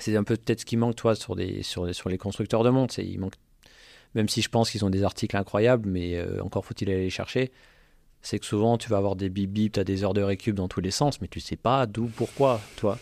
c'est 0.00 0.16
un 0.16 0.24
peu 0.24 0.36
peut-être 0.36 0.60
ce 0.60 0.64
qui 0.64 0.76
manque 0.76 0.96
toi 0.96 1.14
sur 1.14 1.36
des 1.36 1.62
sur, 1.62 1.94
sur 1.94 2.08
les 2.08 2.18
constructeurs 2.18 2.64
de 2.64 2.70
montres, 2.70 2.98
il 2.98 3.18
manque 3.18 3.34
même 4.14 4.28
si 4.28 4.42
je 4.42 4.48
pense 4.48 4.70
qu'ils 4.70 4.84
ont 4.84 4.90
des 4.90 5.04
articles 5.04 5.36
incroyables, 5.36 5.88
mais 5.88 6.16
euh, 6.16 6.42
encore 6.42 6.64
faut-il 6.64 6.90
aller 6.90 7.02
les 7.02 7.10
chercher. 7.10 7.52
C'est 8.22 8.38
que 8.38 8.44
souvent, 8.44 8.76
tu 8.76 8.90
vas 8.90 8.98
avoir 8.98 9.16
des 9.16 9.30
bip 9.30 9.50
bip, 9.50 9.72
tu 9.74 9.80
as 9.80 9.84
des 9.84 10.04
heures 10.04 10.14
de 10.14 10.22
récup 10.22 10.54
dans 10.54 10.68
tous 10.68 10.80
les 10.80 10.90
sens, 10.90 11.20
mais 11.20 11.28
tu 11.28 11.40
sais 11.40 11.56
pas 11.56 11.86
d'où, 11.86 12.06
pourquoi, 12.06 12.60
toi. 12.76 12.98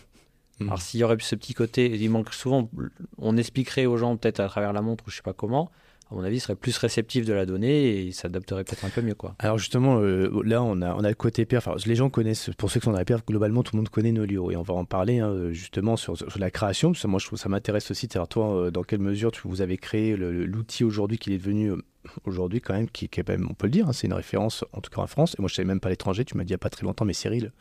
Hmm. 0.61 0.69
Alors, 0.69 0.81
s'il 0.81 1.01
y 1.01 1.05
aurait 1.05 1.17
ce 1.21 1.35
petit 1.35 1.55
côté, 1.55 1.87
il 1.87 2.11
manque 2.11 2.33
souvent, 2.33 2.69
on 3.17 3.37
expliquerait 3.37 3.87
aux 3.87 3.97
gens 3.97 4.17
peut-être 4.17 4.41
à 4.41 4.49
travers 4.49 4.73
la 4.73 4.83
montre 4.83 5.05
ou 5.07 5.11
je 5.11 5.17
sais 5.17 5.23
pas 5.23 5.33
comment, 5.33 5.71
à 6.11 6.15
mon 6.15 6.25
avis, 6.25 6.41
serait 6.41 6.55
plus 6.55 6.77
réceptif 6.79 7.25
de 7.27 7.33
la 7.33 7.47
donnée 7.47 8.07
et 8.07 8.13
s'adapterait 8.13 8.65
peut-être 8.65 8.85
un 8.85 8.91
peu 8.91 9.03
mieux. 9.03 9.15
Quoi. 9.15 9.35
Alors 9.39 9.59
justement, 9.59 10.01
euh, 10.01 10.43
là, 10.45 10.63
on 10.63 10.81
a, 10.83 10.95
on 10.95 11.05
a 11.05 11.09
le 11.09 11.15
côté 11.15 11.45
pair. 11.45 11.59
Enfin, 11.59 11.75
les 11.87 11.95
gens 11.95 12.11
connaissent, 12.11 12.51
pour 12.57 12.71
ceux 12.71 12.81
qui 12.81 12.85
sont 12.85 12.93
dans 12.93 12.99
la 12.99 13.05
paire, 13.05 13.21
globalement, 13.27 13.63
tout 13.63 13.77
le 13.77 13.79
monde 13.79 13.89
connaît 13.89 14.13
Nolio. 14.13 14.51
Et 14.51 14.57
on 14.57 14.63
va 14.63 14.75
en 14.75 14.85
parler 14.85 15.19
hein, 15.19 15.51
justement 15.53 15.97
sur, 15.97 16.15
la 16.37 16.51
création. 16.51 16.93
Parce 16.93 17.03
que 17.03 17.09
moi, 17.09 17.19
je 17.19 17.27
trouve 17.27 17.39
ça 17.39 17.49
m'intéresse 17.49 17.91
aussi 17.91 18.09
toi, 18.27 18.55
euh, 18.55 18.71
dans 18.71 18.83
quelle 18.83 19.01
mesure 19.01 19.31
tu, 19.31 19.43
vous 19.45 19.61
avez 19.61 19.77
créé 19.77 20.17
l'outil 20.17 20.85
aujourd'hui 20.85 21.19
qu'il 21.19 21.33
est 21.33 21.39
devenu 21.39 21.71
euh, 21.71 21.77
aujourd'hui 22.25 22.61
quand 22.61 22.75
même, 22.75 22.89
qui, 22.89 23.09
on 23.17 23.55
peut 23.55 23.67
le 23.67 23.71
dire, 23.71 23.89
hein, 23.89 23.93
c'est 23.93 24.07
une 24.07 24.13
référence 24.13 24.65
en 24.73 24.81
tout 24.81 24.91
cas 24.91 25.03
en 25.03 25.07
France. 25.07 25.35
Et 25.39 25.43
moi 25.43 25.49
je 25.49 25.55
savais 25.55 25.67
même 25.67 25.81
pas 25.81 25.89
l'étranger, 25.89 26.25
tu 26.25 26.37
m'as 26.37 26.45
dit 26.45 26.49
il 26.49 26.53
n'y 26.53 26.55
a 26.55 26.59
pas 26.59 26.71
très 26.71 26.85
longtemps, 26.85 27.05
mais 27.05 27.13
Cyril, 27.13 27.53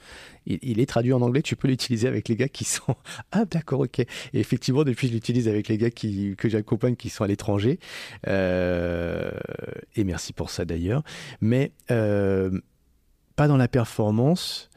il, 0.46 0.80
est 0.80 0.86
traduit 0.86 1.14
en 1.14 1.22
anglais, 1.22 1.42
tu 1.42 1.56
peux 1.56 1.68
l'utiliser 1.68 2.08
avec 2.08 2.30
les 2.30 2.36
gars 2.36 2.50
qui 2.50 2.64
sont... 2.64 2.96
Ah 3.32 3.46
d'accord, 3.46 3.82
ok. 3.82 4.00
Et 4.00 4.08
effectivement, 4.34 4.84
depuis 4.84 5.08
je 5.08 5.14
l'utilise 5.14 5.48
avec 5.48 5.68
les 5.68 5.78
gars 5.78 5.90
qui, 5.90 6.36
que 6.38 6.50
j'accompagne 6.50 6.96
qui 6.96 7.10
sont 7.10 7.24
à 7.24 7.28
l'étranger. 7.28 7.80
Euh, 8.28 9.32
et 9.96 10.04
merci 10.04 10.34
pour 10.34 10.50
ça 10.50 10.66
d'ailleurs. 10.66 11.04
Mais 11.42 11.72
euh, 11.92 12.52
pas 13.36 13.48
dans 13.48 13.58
la 13.58 13.68
performance. 13.68 14.70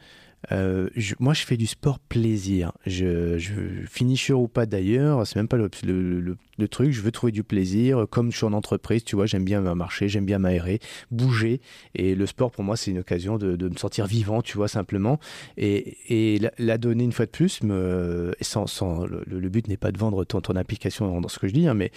Euh, 0.51 0.89
moi, 1.19 1.33
je 1.33 1.43
fais 1.43 1.57
du 1.57 1.67
sport 1.67 1.99
plaisir. 1.99 2.71
Je, 2.85 3.37
je 3.37 3.53
finisher 3.89 4.33
ou 4.33 4.47
pas 4.47 4.65
d'ailleurs, 4.65 5.25
c'est 5.27 5.35
même 5.35 5.47
pas 5.47 5.57
le, 5.57 5.69
truc. 6.69 6.91
Je 6.91 7.01
veux 7.01 7.11
trouver 7.11 7.31
du 7.31 7.43
plaisir. 7.43 8.05
Comme 8.09 8.31
je 8.31 8.37
suis 8.37 8.45
en 8.45 8.53
entreprise, 8.53 9.03
tu 9.03 9.15
vois, 9.15 9.25
j'aime 9.25 9.45
bien 9.45 9.61
marcher, 9.75 10.09
j'aime 10.09 10.25
bien 10.25 10.39
m'aérer, 10.39 10.79
bouger. 11.11 11.61
Et 11.95 12.15
le 12.15 12.25
sport, 12.25 12.51
pour 12.51 12.63
moi, 12.63 12.75
c'est 12.75 12.91
une 12.91 12.99
occasion 12.99 13.37
de, 13.37 13.69
me 13.69 13.77
sentir 13.77 14.07
vivant, 14.07 14.41
tu 14.41 14.57
vois, 14.57 14.67
simplement. 14.67 15.19
Et, 15.57 16.39
la, 16.57 16.77
donner 16.77 17.03
une 17.03 17.11
fois 17.11 17.25
de 17.25 17.31
plus, 17.31 17.61
sans, 18.41 19.05
le, 19.05 19.49
but 19.49 19.67
n'est 19.67 19.77
pas 19.77 19.91
de 19.91 19.97
vendre 19.97 20.23
ton, 20.25 20.41
application 20.55 21.21
dans 21.21 21.29
ce 21.29 21.39
que 21.39 21.47
je 21.47 21.53
dis, 21.53 21.67
hein, 21.67 21.73
mais 21.73 21.91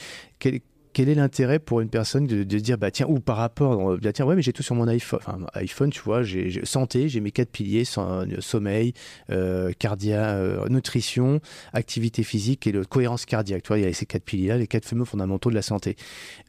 quel 0.94 1.08
est 1.08 1.14
l'intérêt 1.14 1.58
pour 1.58 1.80
une 1.80 1.90
personne 1.90 2.26
de, 2.26 2.42
dire 2.44 2.78
bah 2.78 2.90
tiens 2.90 3.06
ou 3.08 3.18
par 3.18 3.36
rapport 3.36 3.98
bah, 3.98 4.12
tiens 4.12 4.24
ouais 4.24 4.36
mais 4.36 4.42
j'ai 4.42 4.52
tout 4.52 4.62
sur 4.62 4.76
mon 4.76 4.86
iPhone 4.88 5.20
iPhone 5.54 5.90
tu 5.90 6.00
vois 6.00 6.22
j'ai 6.22 6.64
santé 6.64 7.08
j'ai 7.08 7.20
mes 7.20 7.32
quatre 7.32 7.50
piliers 7.50 7.84
sans- 7.84 8.24
sommeil 8.40 8.94
euh, 9.30 9.72
cardia 9.78 10.36
euh, 10.36 10.68
nutrition 10.68 11.40
activité 11.72 12.22
physique 12.22 12.66
et 12.66 12.72
cohérence 12.88 13.26
cardiaque. 13.26 13.64
Tu 13.64 13.68
vois 13.68 13.78
il 13.78 13.84
y 13.84 13.88
a 13.88 13.92
ces 13.92 14.06
quatre 14.06 14.24
piliers 14.24 14.48
là 14.48 14.56
les 14.56 14.66
quatre 14.68 14.84
fameux 14.84 15.04
fondamentaux 15.04 15.50
de 15.50 15.54
la 15.54 15.62
santé. 15.62 15.96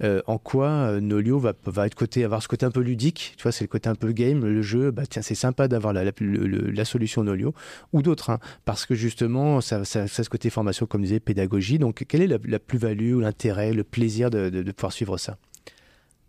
Euh, 0.04 0.22
en 0.28 0.38
quoi 0.38 0.68
euh, 0.68 1.02
Nolio 1.02 1.39
va 1.39 1.54
va 1.66 1.88
être 1.88 1.96
côté 1.96 2.24
avoir 2.24 2.43
ce 2.43 2.48
côté 2.48 2.66
un 2.66 2.72
peu 2.72 2.82
ludique 2.82 3.34
tu 3.38 3.43
vois 3.43 3.52
c'est 3.52 3.64
le 3.64 3.70
côté 3.70 3.89
un 3.89 3.96
peu 3.96 4.12
game 4.12 4.46
le 4.46 4.62
jeu 4.62 4.91
bah 4.91 5.04
tiens 5.10 5.24
c'est 5.24 5.36
sympa 5.36 5.68
d'avoir 5.68 5.91
la, 5.91 6.04
la, 6.04 6.86
solution 6.86 7.24
Nolio 7.24 7.56
ou 7.93 8.04
d'autres 8.04 8.30
hein, 8.30 8.39
parce 8.64 8.86
que 8.86 8.93
justement 8.93 9.60
ça, 9.62 9.86
ça, 9.86 10.08
ce 10.08 10.30
côté 10.30 10.52
formation 10.52 10.86
comme 10.86 11.02
disait 11.02 11.20
pédagogie 11.20 11.80
donc 11.80 12.06
quelle 12.08 12.22
est 12.22 12.28
la, 12.28 12.38
la 12.46 12.60
plus-value 12.60 13.14
ou 13.14 13.20
l'intérêt 13.22 13.74
le 13.74 13.84
plaisir 13.84 14.30
de, 14.30 14.34
de, 14.36 14.61
de 14.63 14.71
pouvoir 14.71 14.91
suivre 14.93 15.17
ça 15.17 15.38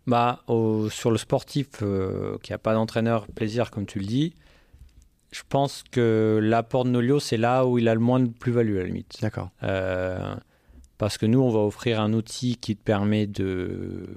Bah, 0.05 0.41
au- 0.47 0.89
sur 0.89 1.11
le 1.11 1.17
sportif 1.17 1.67
euh, 1.81 2.37
qui 2.43 2.51
n'a 2.51 2.57
pas 2.57 2.73
d'entraîneur 2.73 3.27
plaisir, 3.27 3.71
comme 3.71 3.85
tu 3.85 3.99
le 3.99 4.05
dis, 4.05 4.33
je 5.31 5.41
pense 5.47 5.83
que 5.91 6.39
l'apport 6.41 6.85
de 6.85 6.89
Nolio, 6.91 7.19
c'est 7.19 7.37
là 7.37 7.65
où 7.65 7.77
il 7.77 7.87
a 7.89 7.93
le 7.93 7.99
moins 7.99 8.19
de 8.21 8.29
plus-value, 8.29 8.77
à 8.77 8.79
la 8.79 8.85
limite. 8.85 9.17
d'accord 9.21 9.49
Euh, 9.63 10.35
parce 10.97 11.17
que 11.17 11.25
nous, 11.25 11.41
on 11.41 11.49
va 11.51 11.59
offrir 11.59 11.99
un 12.01 12.13
outil 12.13 12.55
qui 12.55 12.75
te 12.77 12.81
permet 12.83 13.27
de 13.27 14.07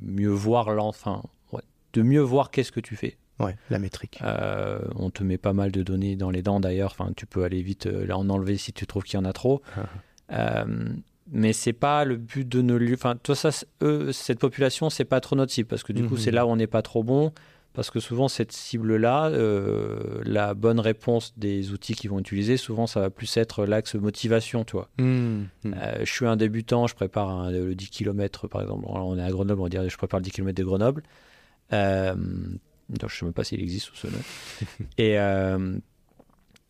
mieux 0.00 0.30
voir 0.30 0.70
l'enfant, 0.72 1.28
ouais, 1.52 1.62
de 1.92 2.02
mieux 2.02 2.20
voir 2.22 2.50
qu'est-ce 2.50 2.70
que 2.72 2.80
tu 2.80 2.94
fais. 2.96 3.16
ouais 3.40 3.56
la 3.70 3.78
métrique 3.80 4.20
Euh, 4.22 4.78
on 4.94 5.10
te 5.10 5.24
met 5.24 5.38
pas 5.38 5.52
mal 5.52 5.72
de 5.72 5.82
données 5.82 6.14
dans 6.16 6.30
les 6.30 6.42
dents 6.42 6.60
d'ailleurs. 6.60 6.92
Enfin, 6.98 7.10
tu 7.16 7.26
peux 7.26 7.42
aller 7.42 7.60
vite 7.62 7.86
euh, 7.86 8.08
en 8.12 8.30
enlever 8.30 8.56
si 8.56 8.72
tu 8.72 8.86
trouves 8.86 9.02
qu'il 9.02 9.18
y 9.18 9.22
en 9.22 9.24
a 9.24 9.32
trop. 9.32 9.60
Euh, 10.32 10.64
mais 11.30 11.52
c'est 11.52 11.72
pas 11.72 12.04
le 12.04 12.16
but 12.16 12.48
de 12.48 12.60
nos 12.62 12.78
lieux. 12.78 12.94
Enfin, 12.94 13.16
toi, 13.22 13.34
ça, 13.34 13.50
eux, 13.82 14.12
cette 14.12 14.38
population, 14.38 14.90
c'est 14.90 15.04
pas 15.04 15.20
trop 15.20 15.36
notre 15.36 15.52
cible 15.52 15.68
parce 15.68 15.82
que 15.82 15.92
du 15.92 16.04
coup, 16.04 16.14
Mhm. 16.14 16.20
c'est 16.20 16.30
là 16.30 16.46
où 16.46 16.50
on 16.50 16.56
n'est 16.56 16.66
pas 16.66 16.82
trop 16.82 17.02
bon. 17.02 17.32
Parce 17.72 17.90
que 17.90 17.98
souvent, 17.98 18.28
cette 18.28 18.52
cible-là, 18.52 19.30
euh, 19.30 20.20
la 20.24 20.54
bonne 20.54 20.78
réponse 20.78 21.34
des 21.36 21.72
outils 21.72 21.96
qu'ils 21.96 22.08
vont 22.08 22.20
utiliser, 22.20 22.56
souvent, 22.56 22.86
ça 22.86 23.00
va 23.00 23.10
plus 23.10 23.36
être 23.36 23.66
l'axe 23.66 23.96
motivation, 23.96 24.64
tu 24.64 24.76
vois. 24.76 24.88
Mmh, 24.98 25.04
mmh. 25.04 25.74
Euh, 25.76 26.04
je 26.04 26.12
suis 26.12 26.24
un 26.24 26.36
débutant, 26.36 26.86
je 26.86 26.94
prépare 26.94 27.28
un- 27.30 27.50
le 27.50 27.74
10 27.74 27.90
km, 27.90 28.46
par 28.46 28.62
exemple. 28.62 28.84
On 28.86 29.18
est 29.18 29.22
à 29.24 29.30
Grenoble, 29.30 29.60
on 29.60 29.64
va 29.64 29.70
dire, 29.70 29.88
je 29.88 29.96
prépare 29.96 30.20
le 30.20 30.24
10 30.24 30.30
km 30.30 30.56
de 30.56 30.62
Grenoble. 30.62 31.02
Euh, 31.72 32.14
donc, 32.90 33.10
je 33.10 33.16
sais 33.18 33.24
même 33.24 33.34
pas 33.34 33.42
s'il 33.42 33.60
existe 33.60 33.86
sous 33.86 33.96
ce 33.96 34.06
nom. 34.06 34.12
Et 34.98 35.18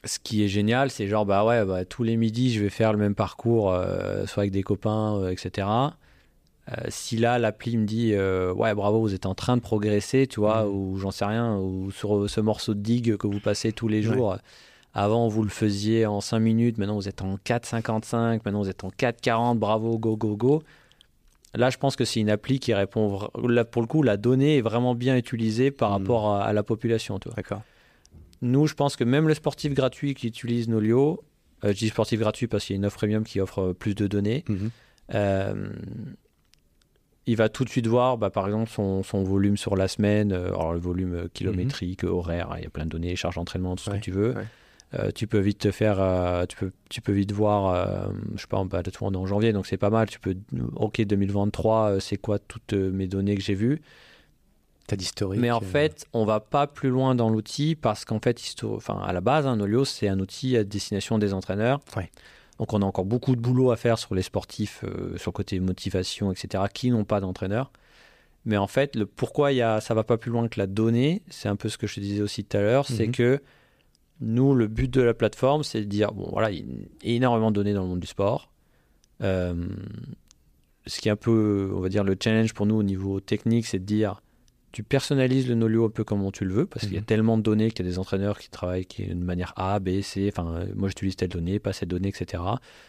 ce 0.05 0.19
qui 0.19 0.45
est 0.45 0.49
génial, 0.49 0.91
c'est 0.91 1.07
genre, 1.07 1.25
bah 1.27 1.45
ouais, 1.45 1.65
bah, 1.65 1.85
tous 1.85 2.03
les 2.03 2.17
midis, 2.17 2.53
je 2.53 2.63
vais 2.63 2.71
faire 2.71 2.93
le 2.93 2.99
même 2.99 3.15
parcours, 3.15 3.73
euh, 3.73 4.27
soit 4.27 4.43
avec 4.43 4.53
des 4.53 4.63
copains, 4.63 5.17
euh, 5.17 5.31
etc. 5.31 5.67
Euh, 6.71 6.75
si 6.89 7.17
là, 7.17 7.39
l'appli 7.39 7.77
me 7.77 7.85
dit, 7.87 8.15
ouais, 8.17 8.75
bravo, 8.75 9.01
vous 9.01 9.15
êtes 9.15 9.27
en 9.27 9.35
train 9.35 9.57
de 9.57 9.63
progresser, 9.63 10.27
tu 10.27 10.41
vois, 10.41 10.65
Mhm. 10.65 10.71
ou 10.75 10.97
j'en 10.99 11.11
sais 11.11 11.25
rien, 11.27 11.57
ou 11.59 11.91
sur 11.91 12.29
ce 12.29 12.41
morceau 12.41 12.75
de 12.75 12.81
digue 12.81 13.17
que 13.17 13.27
vous 13.27 13.41
passez 13.41 13.73
tous 13.73 13.89
les 13.89 14.07
Ouais. 14.07 14.15
jours. 14.15 14.37
Avant, 14.95 15.27
vous 15.29 15.43
le 15.43 15.51
faisiez 15.51 16.07
en 16.07 16.21
5 16.21 16.39
minutes, 16.39 16.79
maintenant 16.79 16.95
vous 16.95 17.09
êtes 17.09 17.21
en 17.21 17.37
4,55, 17.45 18.45
maintenant 18.45 18.63
vous 18.63 18.69
êtes 18.71 18.85
en 18.85 18.91
4,40, 18.91 19.59
bravo, 19.59 19.99
go, 19.99 20.17
go, 20.17 20.37
go. 20.37 20.63
Là, 21.57 21.69
je 21.71 21.77
pense 21.79 21.97
que 21.97 22.05
c'est 22.05 22.21
une 22.21 22.31
appli 22.31 22.59
qui 22.61 22.73
répond, 22.75 23.29
là, 23.47 23.65
pour 23.65 23.83
le 23.83 23.87
coup, 23.89 24.03
la 24.03 24.17
donnée 24.17 24.59
est 24.59 24.61
vraiment 24.61 24.95
bien 24.95 25.17
utilisée 25.17 25.71
par 25.71 25.91
Mhm. 25.91 25.97
rapport 25.99 26.29
à, 26.31 26.45
à 26.45 26.53
la 26.53 26.63
population. 26.63 27.19
Tu 27.19 27.29
vois. 27.29 27.37
D'accord. 27.37 27.63
Nous, 28.45 28.67
je 28.67 28.75
pense 28.75 28.95
que 28.97 29.05
même 29.05 29.27
le 29.27 29.35
sportif 29.35 29.73
gratuit 29.75 30.15
qui 30.15 30.27
utilise 30.29 30.69
Nolio, 30.69 31.25
euh, 31.65 31.73
je 31.73 31.79
dis 31.79 31.89
sportif 31.89 32.21
gratuit 32.21 32.47
parce 32.47 32.65
qu'il 32.65 32.75
y 32.75 32.77
a 32.77 32.79
une 32.79 32.85
offre 32.87 32.99
premium 32.99 33.25
qui 33.25 33.41
offre 33.41 33.59
euh, 33.71 33.73
plus 33.75 33.95
de 33.95 34.07
données, 34.07 34.45
Mhm. 34.49 34.71
euh, 35.15 35.69
il 37.27 37.37
va 37.37 37.49
tout 37.49 37.65
de 37.65 37.71
suite 37.71 37.87
voir, 37.87 38.19
bah, 38.19 38.29
par 38.31 38.47
exemple, 38.47 38.71
son, 38.71 39.03
son 39.03 39.23
volume 39.25 39.57
sur 39.57 39.77
la 39.77 39.89
semaine, 39.89 40.31
alors 40.33 40.75
le 40.75 40.79
volume 40.79 41.29
kilométrique, 41.33 42.05
horaire, 42.05 42.53
il 42.59 42.65
y 42.65 42.67
a 42.67 42.71
plein 42.71 42.85
de 42.85 42.91
données, 42.91 43.17
charge 43.17 43.37
d'entraînement, 43.37 43.77
tout 43.77 43.85
ce 43.85 43.91
Ouais, 43.91 43.99
que 43.99 44.05
tu 44.05 44.11
veux. 44.11 44.35
ouais. 44.35 44.45
Euh, 44.93 45.11
tu 45.13 45.27
peux 45.27 45.39
vite 45.41 45.59
te 45.59 45.71
faire, 45.73 46.01
euh, 46.01 46.45
tu, 46.47 46.57
peux, 46.57 46.71
tu 46.91 47.01
peux 47.01 47.13
vite 47.13 47.33
voir, 47.33 47.75
euh, 47.75 48.13
je 48.37 48.43
sais 48.43 48.47
pas, 48.47 48.59
on 48.59 48.69
est 49.13 49.17
en 49.17 49.27
janvier, 49.27 49.53
donc 49.55 49.67
c'est 49.67 49.79
pas 49.79 49.91
mal. 49.91 50.09
Tu 50.09 50.21
peux, 50.21 50.37
ok, 50.77 51.01
2023, 51.01 51.93
euh, 51.93 52.01
c'est 52.01 52.17
quoi 52.19 52.39
toutes 52.39 52.75
mes 52.75 53.09
données 53.09 53.35
que 53.35 53.43
j'ai 53.43 53.55
vues? 53.55 53.81
T'as 54.87 54.97
d'historique. 54.97 55.41
mais 55.41 55.51
en 55.51 55.59
euh, 55.63 55.65
fait, 55.65 56.07
on 56.13 56.25
va 56.25 56.41
pas 56.41 56.67
plus 56.67 56.91
loin 56.91 57.15
dans 57.15 57.31
l'outil 57.31 57.75
parce 57.75 58.05
qu'en 58.05 58.21
fait, 58.21 58.39
histo- 58.41 58.77
enfin, 58.77 58.99
à 59.05 59.13
la 59.13 59.21
base, 59.21 59.47
un 59.47 59.57
Nolio, 59.57 59.85
c'est 59.85 60.09
un 60.09 60.21
outil 60.21 60.57
à 60.57 60.65
destination 60.65 61.19
des 61.19 61.33
entraîneurs. 61.33 61.81
Ouais. 61.97 62.11
Donc, 62.59 62.73
on 62.73 62.83
a 62.83 62.85
encore 62.85 63.05
beaucoup 63.07 63.35
de 63.35 63.41
boulot 63.41 63.71
à 63.71 63.77
faire 63.77 63.99
sur 63.99 64.15
les 64.15 64.23
sportifs, 64.23 64.85
euh, 64.85 65.17
sur 65.17 65.31
le 65.31 65.35
côté 65.35 65.59
motivation, 65.59 66.31
etc., 66.31 66.65
qui 66.73 66.91
n'ont 66.91 67.05
pas 67.05 67.21
d'entraîneur. 67.21 67.73
Mais 68.45 68.59
en 68.59 68.67
fait, 68.67 68.95
le 68.95 69.07
pourquoi 69.07 69.53
y 69.53 69.63
a, 69.63 69.81
ça 69.81 69.95
va 69.95 70.05
pas 70.05 70.19
plus 70.19 70.31
loin 70.31 70.47
que 70.49 70.61
la 70.61 70.67
donnée, 70.67 71.23
c'est 71.31 71.49
un 71.49 71.57
peu 71.57 71.71
ce 71.71 71.79
que 71.79 71.87
je 71.87 71.95
te 71.95 72.01
disais 72.01 72.21
aussi 72.21 72.45
tout 72.45 72.57
à 72.59 72.61
l'heure, 72.61 72.87
c'est 72.87 73.07
Mhm. 73.07 73.13
que 73.13 73.43
nous, 74.21 74.55
le 74.55 74.69
but 74.69 74.89
de 74.93 75.01
la 75.01 75.15
plateforme, 75.15 75.65
c'est 75.65 75.81
de 75.81 75.85
dire, 75.87 76.13
bon, 76.13 76.29
voilà, 76.31 76.51
il 76.51 76.59
y 77.03 77.13
a 77.13 77.15
énormément 77.17 77.51
de 77.51 77.55
données 77.57 77.73
dans 77.73 77.83
le 77.83 77.89
monde 77.89 78.01
du 78.01 78.07
sport. 78.07 78.53
Euh, 79.23 79.67
ce 80.87 81.01
qui 81.01 81.09
est 81.09 81.13
un 81.13 81.17
peu, 81.17 81.73
on 81.75 81.81
va 81.81 81.89
dire, 81.89 82.05
le 82.05 82.17
challenge 82.23 82.53
pour 82.53 82.67
nous 82.67 82.77
au 82.77 82.83
niveau 82.83 83.19
technique, 83.21 83.67
c'est 83.67 83.79
de 83.79 83.85
dire, 83.85 84.21
tu 84.75 84.83
personnalises 84.83 85.49
le 85.49 85.55
Nolio 85.55 85.87
un 85.87 85.89
peu 85.91 86.03
comme 86.05 86.31
tu 86.33 86.45
le 86.45 86.53
veux, 86.53 86.67
parce 86.67 86.85
qu'il 86.85 86.95
y 86.95 86.99
a 86.99 87.01
Mhm. 87.01 87.07
tellement 87.07 87.39
de 87.39 87.43
données 87.43 87.71
qu'il 87.71 87.87
y 87.87 87.89
a 87.89 87.91
des 87.93 87.99
entraîneurs 87.99 88.39
qui 88.39 88.51
travaillent 88.51 88.85
qui, 88.87 89.07
de 89.07 89.15
manière 89.15 89.53
A, 89.57 89.79
B, 89.79 90.01
C, 90.03 90.31
enfin, 90.33 90.53
euh, 90.53 90.67
moi 90.75 90.89
j'utilise 90.89 91.15
telle 91.17 91.29
donnée, 91.29 91.59
pas 91.61 91.73
cette 91.73 91.89
donnée, 91.89 92.09
etc. 92.09 92.43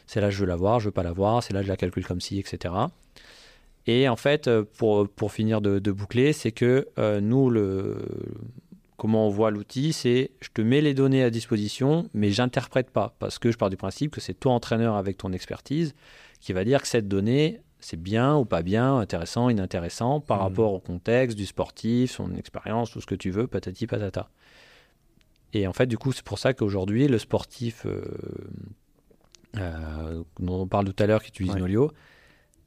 C'est 0.07 0.19
là 0.19 0.29
je 0.31 0.39
veux 0.39 0.45
la 0.47 0.55
voir, 0.55 0.79
je 0.79 0.85
veux 0.85 0.91
pas 0.91 1.03
la 1.03 1.11
voir, 1.13 1.43
c'est 1.43 1.53
là 1.53 1.61
je 1.61 1.67
la 1.67 1.77
calcule 1.77 2.05
comme 2.05 2.21
ci, 2.21 2.39
etc. 2.39 2.73
Et 3.87 4.09
en 4.09 4.15
fait, 4.15 4.47
euh, 4.47 4.63
pour, 4.77 5.07
pour 5.07 5.31
finir 5.31 5.61
de, 5.61 5.77
de 5.77 5.91
boucler, 5.91 6.33
c'est 6.33 6.51
que 6.51 6.87
euh, 6.97 7.21
nous, 7.21 7.51
le, 7.51 7.97
comment 8.97 9.27
on 9.27 9.29
voit 9.29 9.51
l'outil, 9.51 9.93
c'est 9.93 10.31
je 10.41 10.49
te 10.53 10.61
mets 10.61 10.81
les 10.81 10.95
données 10.95 11.21
à 11.23 11.29
disposition, 11.29 12.09
mais 12.15 12.31
j'interprète 12.31 12.89
pas, 12.89 13.15
parce 13.19 13.37
que 13.37 13.51
je 13.51 13.57
pars 13.57 13.69
du 13.69 13.77
principe 13.77 14.11
que 14.11 14.21
c'est 14.21 14.33
toi 14.33 14.53
entraîneur 14.53 14.95
avec 14.95 15.17
ton 15.17 15.31
expertise 15.33 15.93
qui 16.39 16.51
va 16.53 16.63
dire 16.63 16.81
que 16.81 16.87
cette 16.87 17.07
donnée, 17.07 17.59
c'est 17.87 18.01
bien 18.01 18.35
ou 18.35 18.45
pas 18.45 18.63
bien, 18.63 18.97
intéressant, 18.97 19.49
inintéressant, 19.49 20.19
par 20.19 20.37
Mhm. 20.37 20.43
rapport 20.43 20.73
au 20.73 20.79
contexte 20.79 21.37
du 21.37 21.45
sportif, 21.45 22.11
son 22.13 22.33
expérience, 22.35 22.89
tout 22.89 22.99
ce 22.99 23.05
que 23.05 23.13
tu 23.13 23.29
veux, 23.29 23.45
patati 23.45 23.85
patata. 23.85 24.29
Et 25.53 25.67
en 25.67 25.73
fait, 25.73 25.85
du 25.85 25.97
coup, 25.97 26.11
c'est 26.11 26.23
pour 26.25 26.39
ça 26.39 26.53
qu'aujourd'hui, 26.55 27.07
le 27.07 27.19
sportif 27.19 27.85
euh, 27.85 28.01
euh, 29.57 30.23
dont 30.39 30.61
on 30.61 30.67
parle 30.67 30.91
tout 30.91 31.03
à 31.03 31.05
l'heure, 31.07 31.21
qui 31.23 31.29
utilise 31.29 31.53
Ouais. 31.53 31.59
Nolio, 31.59 31.91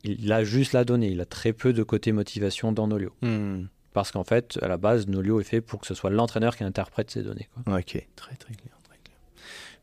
il 0.05 0.33
a 0.33 0.45
juste 0.45 0.73
la 0.73 0.85
donnée. 0.85 1.09
Il 1.09 1.21
a 1.21 1.27
très 1.27 1.53
peu 1.53 1.73
de 1.73 1.83
côté 1.83 2.13
motivation 2.13 2.71
dans 2.73 2.87
Nolio. 2.87 3.13
hmm. 3.23 3.65
Parce 3.93 4.13
qu'en 4.13 4.23
fait, 4.25 4.59
à 4.63 4.69
la 4.69 4.77
base, 4.77 5.09
Nolio 5.09 5.41
est 5.41 5.45
fait 5.45 5.61
pour 5.61 5.81
que 5.81 5.87
ce 5.87 5.95
soit 5.95 6.11
l'entraîneur 6.11 6.57
qui 6.57 6.63
interprète 6.63 7.11
ces 7.11 7.23
données. 7.25 7.49
quoi. 7.65 7.79
Ok, 7.79 8.07
très 8.15 8.37
très 8.37 8.55
clair. 8.55 8.78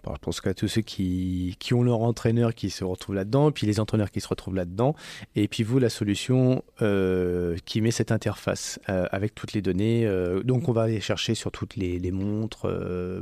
Bon, 0.05 0.13
je 0.13 0.19
pense 0.19 0.39
qu'à 0.39 0.53
tous 0.53 0.67
ceux 0.67 0.81
qui, 0.81 1.55
qui 1.59 1.73
ont 1.73 1.81
leur 1.81 2.01
entraîneur 2.01 2.53
qui 2.53 2.69
se 2.69 2.83
retrouvent 2.83 3.15
là-dedans, 3.15 3.51
puis 3.51 3.65
les 3.65 3.79
entraîneurs 3.79 4.11
qui 4.11 4.21
se 4.21 4.27
retrouvent 4.27 4.53
là-dedans, 4.55 4.93
et 5.35 5.47
puis 5.47 5.63
vous, 5.63 5.79
la 5.79 5.89
solution 5.89 6.63
euh, 6.83 7.57
qui 7.65 7.81
met 7.81 7.89
cette 7.89 8.11
interface 8.11 8.79
euh, 8.87 9.07
avec 9.11 9.33
toutes 9.33 9.53
les 9.53 9.63
données. 9.63 10.05
euh, 10.05 10.43
donc 10.43 10.69
on 10.69 10.73
va 10.73 10.83
aller 10.83 11.01
chercher 11.01 11.33
sur 11.33 11.51
toutes 11.51 11.75
les, 11.75 11.97
les 11.97 12.11
montres, 12.11 12.67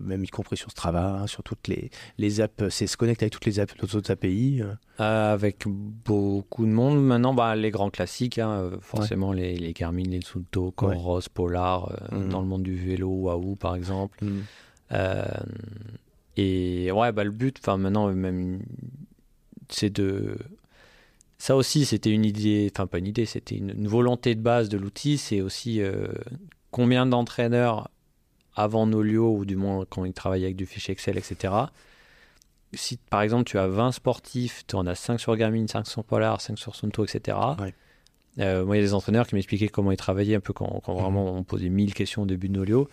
même 0.03 0.23
y 0.25 0.27
compris 0.27 0.57
sur 0.57 0.71
Strava, 0.71 1.19
hein, 1.21 1.27
sur 1.27 1.41
toutes 1.43 1.67
les, 1.69 1.89
les 2.17 2.41
apps. 2.41 2.67
C'est 2.69 2.87
se 2.87 2.97
connecter 2.97 3.23
avec 3.23 3.33
toutes 3.33 3.45
les 3.45 3.59
apps, 3.61 3.73
les 3.81 3.95
autres 3.95 4.11
API. 4.11 4.61
avec 4.97 5.63
beaucoup 5.67 6.65
de 6.65 6.71
monde. 6.71 7.01
Maintenant, 7.03 7.33
bah, 7.33 7.55
les 7.55 7.71
grands 7.71 7.89
classiques, 7.89 8.39
hein, 8.39 8.71
forcément 8.81 9.31
les, 9.31 9.55
les 9.55 9.71
Garmin, 9.73 10.03
les 10.03 10.19
Tsuto, 10.21 10.71
Coros, 10.71 11.21
Polar, 11.33 11.91
euh, 12.11 12.17
Mhm. 12.23 12.29
dans 12.29 12.41
le 12.41 12.47
monde 12.47 12.63
du 12.63 12.75
vélo, 12.75 13.07
Wahoo 13.09 13.55
par 13.55 13.75
exemple. 13.75 14.19
Euh, 14.91 15.23
et 16.37 16.91
ouais, 16.91 17.11
bah, 17.11 17.23
le 17.23 17.31
but, 17.31 17.57
enfin 17.59 17.77
maintenant, 17.77 18.11
même, 18.11 18.61
c'est 19.69 19.89
de. 19.89 20.37
Ça 21.37 21.55
aussi, 21.55 21.83
c'était 21.85 22.09
une 22.11 22.23
idée, 22.25 22.71
enfin 22.73 22.87
pas 22.87 22.99
une 22.99 23.07
idée, 23.07 23.25
c'était 23.25 23.55
une, 23.55 23.71
une 23.71 23.87
volonté 23.87 24.33
de 24.33 24.41
base 24.41 24.69
de 24.69 24.77
l'outil. 24.77 25.17
C'est 25.17 25.41
aussi 25.41 25.81
euh, 25.81 26.07
combien 26.71 27.05
d'entraîneurs 27.05 27.89
avant 28.55 28.87
Nolio, 28.87 29.35
ou 29.35 29.45
du 29.45 29.55
moins 29.55 29.83
quand 29.89 30.05
ils 30.05 30.13
travaillent 30.13 30.45
avec 30.45 30.55
du 30.55 30.65
fichier 30.65 30.93
Excel, 30.93 31.17
etc. 31.17 31.53
Si 32.73 32.97
par 32.97 33.21
exemple 33.21 33.43
tu 33.43 33.57
as 33.57 33.67
20 33.67 33.91
sportifs, 33.91 34.63
tu 34.67 34.75
en 34.75 34.87
as 34.87 34.95
5 34.95 35.19
sur 35.19 35.35
Garmin, 35.35 35.67
5 35.67 35.85
sur 35.85 36.03
Polar, 36.03 36.39
5 36.41 36.57
sur 36.57 36.75
Sunto, 36.75 37.03
etc. 37.05 37.37
Ouais. 37.59 37.73
Euh, 38.39 38.65
moi, 38.65 38.75
il 38.77 38.79
y 38.79 38.83
a 38.83 38.85
des 38.85 38.93
entraîneurs 38.95 39.27
qui 39.27 39.35
m'expliquaient 39.35 39.67
comment 39.67 39.91
ils 39.91 39.97
travaillaient 39.97 40.35
un 40.35 40.39
peu 40.39 40.53
quand, 40.53 40.81
quand 40.83 40.95
Mhm. 40.95 41.01
vraiment 41.01 41.35
on 41.35 41.43
posait 41.43 41.69
1000 41.69 41.93
questions 41.93 42.23
au 42.23 42.25
début 42.25 42.47
de 42.49 42.53
Nolio. 42.53 42.89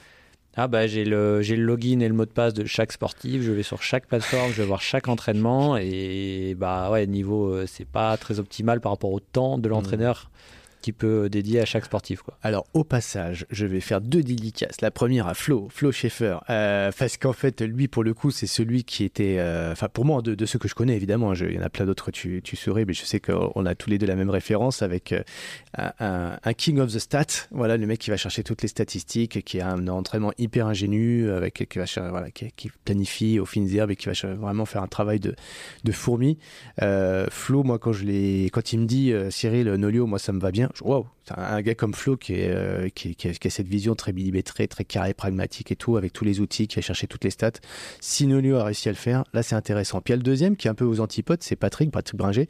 Ah 0.57 0.67
bah 0.67 0.87
j'ai 0.89 1.05
le 1.05 1.43
j'ai 1.43 1.55
le 1.55 1.63
login 1.63 2.01
et 2.01 2.09
le 2.09 2.15
mot 2.15 2.25
de 2.25 2.31
passe 2.31 2.55
de 2.55 2.65
chaque 2.65 2.93
sportif. 2.93 3.43
Je 3.43 3.53
vais 3.53 3.63
sur 3.63 3.83
chaque 3.83 4.07
plateforme, 4.07 4.51
je 4.51 4.63
vais 4.63 4.67
voir 4.67 4.83
chaque 4.83 5.09
entraînement. 5.09 5.77
Et 5.77 6.57
bah 6.59 6.91
ouais 6.91 7.07
niveau 7.07 7.53
euh, 7.53 7.67
c'est 7.67 7.87
pas 7.87 8.17
très 8.17 8.41
optimal 8.41 8.81
par 8.81 8.93
rapport 8.93 9.13
au 9.13 9.21
temps 9.21 9.59
de 9.59 9.69
l'entraîneur 9.69 10.31
qui 10.81 10.93
peut 10.93 11.29
dédier 11.29 11.61
à 11.61 11.65
chaque 11.65 11.85
sportif. 11.85 12.23
Alors, 12.43 12.67
au 12.75 12.85
passage, 12.85 13.47
je 13.51 13.67
vais 13.67 13.81
faire 13.81 14.01
deux 14.01 14.23
dédicaces. 14.23 14.81
La 14.81 14.91
première 14.91 15.27
à 15.27 15.35
Flo, 15.35 15.69
Flo 15.71 15.93
Schaeffer, 15.93 16.39
euh, 16.49 16.91
parce 16.97 17.17
qu'en 17.17 17.33
fait, 17.33 17.61
lui, 17.61 17.89
pour 17.89 18.05
le 18.05 18.15
coup, 18.15 18.31
c'est 18.31 18.47
celui 18.47 18.85
qui 18.85 19.05
était, 19.05 19.37
euh, 19.39 19.73
enfin, 19.73 19.89
pour 19.89 20.05
moi, 20.05 20.23
de, 20.23 20.47
ceux 20.47 20.59
que 20.59 20.69
je 20.69 20.75
connais, 20.75 20.97
évidemment, 20.97 21.35
il 21.35 21.53
y 21.53 21.59
en 21.59 21.63
a 21.63 21.69
plein 21.69 21.87
d'autres, 21.87 22.11
tu, 22.11 22.41
tu 22.43 22.57
saurais, 22.57 22.85
mais 22.85 22.93
je 22.93 23.05
sais 23.05 23.21
qu'on 23.21 23.67
a 23.67 23.75
tous 23.75 23.91
les 23.91 23.99
deux 23.99 24.07
la 24.07 24.17
même 24.17 24.31
référence 24.31 24.83
avec 24.83 25.13
euh, 25.13 25.23
un, 25.99 26.53
King 26.55 26.79
of 26.81 26.93
the 26.93 26.99
Stats, 26.99 27.47
voilà, 27.51 27.77
le 27.77 27.87
mec 27.87 28.01
qui 28.01 28.11
va 28.11 28.17
chercher 28.17 28.43
toutes 28.43 28.63
les 28.63 28.69
statistiques, 28.69 29.45
qui 29.45 29.61
a 29.61 29.71
un 29.71 29.89
entraînement 29.89 30.33
hyper 30.39 30.67
ingénu, 30.67 31.31
avec, 31.31 31.69
qui, 31.69 31.79
va, 31.79 31.85
voilà, 32.11 32.31
qui, 32.31 32.71
planifie 32.85 33.39
aux 33.39 33.47
fines 33.47 33.69
herbes 33.75 33.91
et 33.91 33.97
qui 33.97 34.09
va 34.09 34.35
vraiment 34.35 34.65
faire 34.65 34.83
un 34.83 34.89
travail 34.89 35.21
de, 35.21 35.35
de 35.85 35.93
fourmi. 35.93 36.39
Flo, 37.31 37.63
moi, 37.63 37.79
quand, 37.79 37.93
je 37.93 38.49
quand 38.49 38.73
il 38.73 38.81
me 38.81 38.87
dit, 38.87 39.13
Cyril, 39.31 39.69
Nolio, 39.75 40.07
moi, 40.07 40.19
ça 40.19 40.33
me 40.33 40.41
va 40.41 40.51
bien, 40.51 40.70
waouh, 40.83 41.07
un 41.37 41.63
gars 41.63 41.75
comme 41.75 41.95
Flo 41.95 42.19
euh, 42.31 42.89
qui, 42.95 43.17
a, 43.25 43.51
cette 43.51 43.69
vision 43.69 43.95
très 43.95 44.13
millimétrée, 44.13 44.69
très 44.69 44.85
carré, 44.85 45.15
pragmatique 45.15 45.73
et 45.73 45.77
tout, 45.77 45.97
avec 45.97 46.13
tous 46.13 46.25
les 46.25 46.41
outils, 46.41 46.67
qui 46.67 46.79
a 46.79 46.83
cherché 46.83 47.07
toutes 47.07 47.25
les 47.25 47.31
stats. 47.31 47.53
Si 48.01 48.27
Nolio 48.27 48.57
a 48.57 48.65
réussi 48.65 48.89
à 48.89 48.93
le 48.93 48.97
faire, 48.97 49.25
là 49.33 49.43
c'est 49.43 49.55
intéressant. 49.55 50.01
Puis 50.01 50.13
il 50.13 50.15
y 50.15 50.15
a 50.15 50.17
le 50.19 50.23
deuxième 50.23 50.57
qui 50.57 50.69
est 50.69 50.71
un 50.71 50.75
peu 50.75 50.85
aux 50.85 51.01
antipodes, 51.01 51.43
c'est 51.43 51.57
Patrick, 51.57 51.91
Patrick 51.91 52.19
Bringer, 52.19 52.49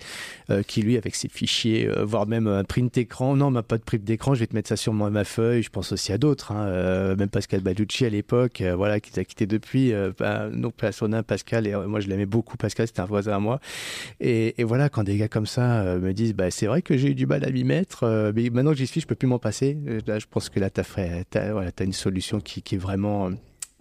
euh, 0.51 0.63
qui 0.63 0.83
lui, 0.83 0.97
avec 0.97 1.15
ses 1.15 1.29
fichiers, 1.29 1.89
euh, 1.89 2.05
voire 2.05 2.27
même 2.27 2.47
un 2.47 2.65
print 2.65 2.97
écran, 2.97 3.37
non, 3.37 3.51
ma 3.51 3.63
pas 3.63 3.79
de 3.79 3.83
print 3.83 4.03
d'écran, 4.03 4.35
je 4.35 4.41
vais 4.41 4.47
te 4.47 4.55
mettre 4.55 4.69
ça 4.69 4.77
sur 4.77 4.93
ma 4.93 5.25
feuille. 5.25 5.63
Je 5.63 5.71
pense 5.71 5.93
aussi 5.93 6.13
à 6.13 6.19
d'autres, 6.19 6.53
hein, 6.53 7.15
même 7.17 7.29
Pascal 7.29 7.61
Baducci 7.61 8.05
à 8.05 8.11
l'époque, 8.11 8.63
voilà, 8.77 9.01
qui 9.01 9.11
t'a 9.11 9.25
quitté 9.25 9.47
depuis. 9.47 9.93
Bah, 10.19 10.49
donc 10.51 10.75
Pascal, 10.75 11.23
Pascal, 11.25 11.67
et 11.67 11.75
moi 11.75 12.01
je 12.01 12.09
l'aimais 12.09 12.27
beaucoup, 12.27 12.57
Pascal, 12.57 12.87
c'était 12.87 13.01
un 13.01 13.07
voisin 13.07 13.37
à 13.37 13.39
moi. 13.39 13.61
Et, 14.21 14.61
et, 14.61 14.65
voilà, 14.65 14.89
quand 14.89 15.05
des 15.05 15.17
gars 15.17 15.29
comme 15.29 15.47
ça 15.47 15.97
me 15.99 16.13
disent, 16.13 16.35
bah, 16.35 16.51
c'est 16.51 16.67
vrai 16.67 16.83
que 16.83 16.97
j'ai 16.97 17.09
eu 17.09 17.15
du 17.15 17.27
mal 17.27 17.45
à 17.45 17.51
m'y 17.51 17.65
mettre, 17.65 18.05
mais 18.35 18.51
maintenant 18.51 18.73
que 18.73 18.79
j'y 18.79 18.87
suis, 18.87 19.01
je 19.01 19.07
peux 19.07 19.15
plus 19.15 19.29
m'en 19.29 19.39
passer. 19.39 19.77
Euh, 19.87 20.01
là, 20.07 20.19
je 20.19 20.27
pense 20.29 20.49
que 20.49 20.61
là, 20.61 20.71
tu 20.71 20.81
as, 20.81 21.85
une 21.85 21.93
solution 21.93 22.41
qui, 22.41 22.63
est 22.75 22.79
vraiment 22.79 23.31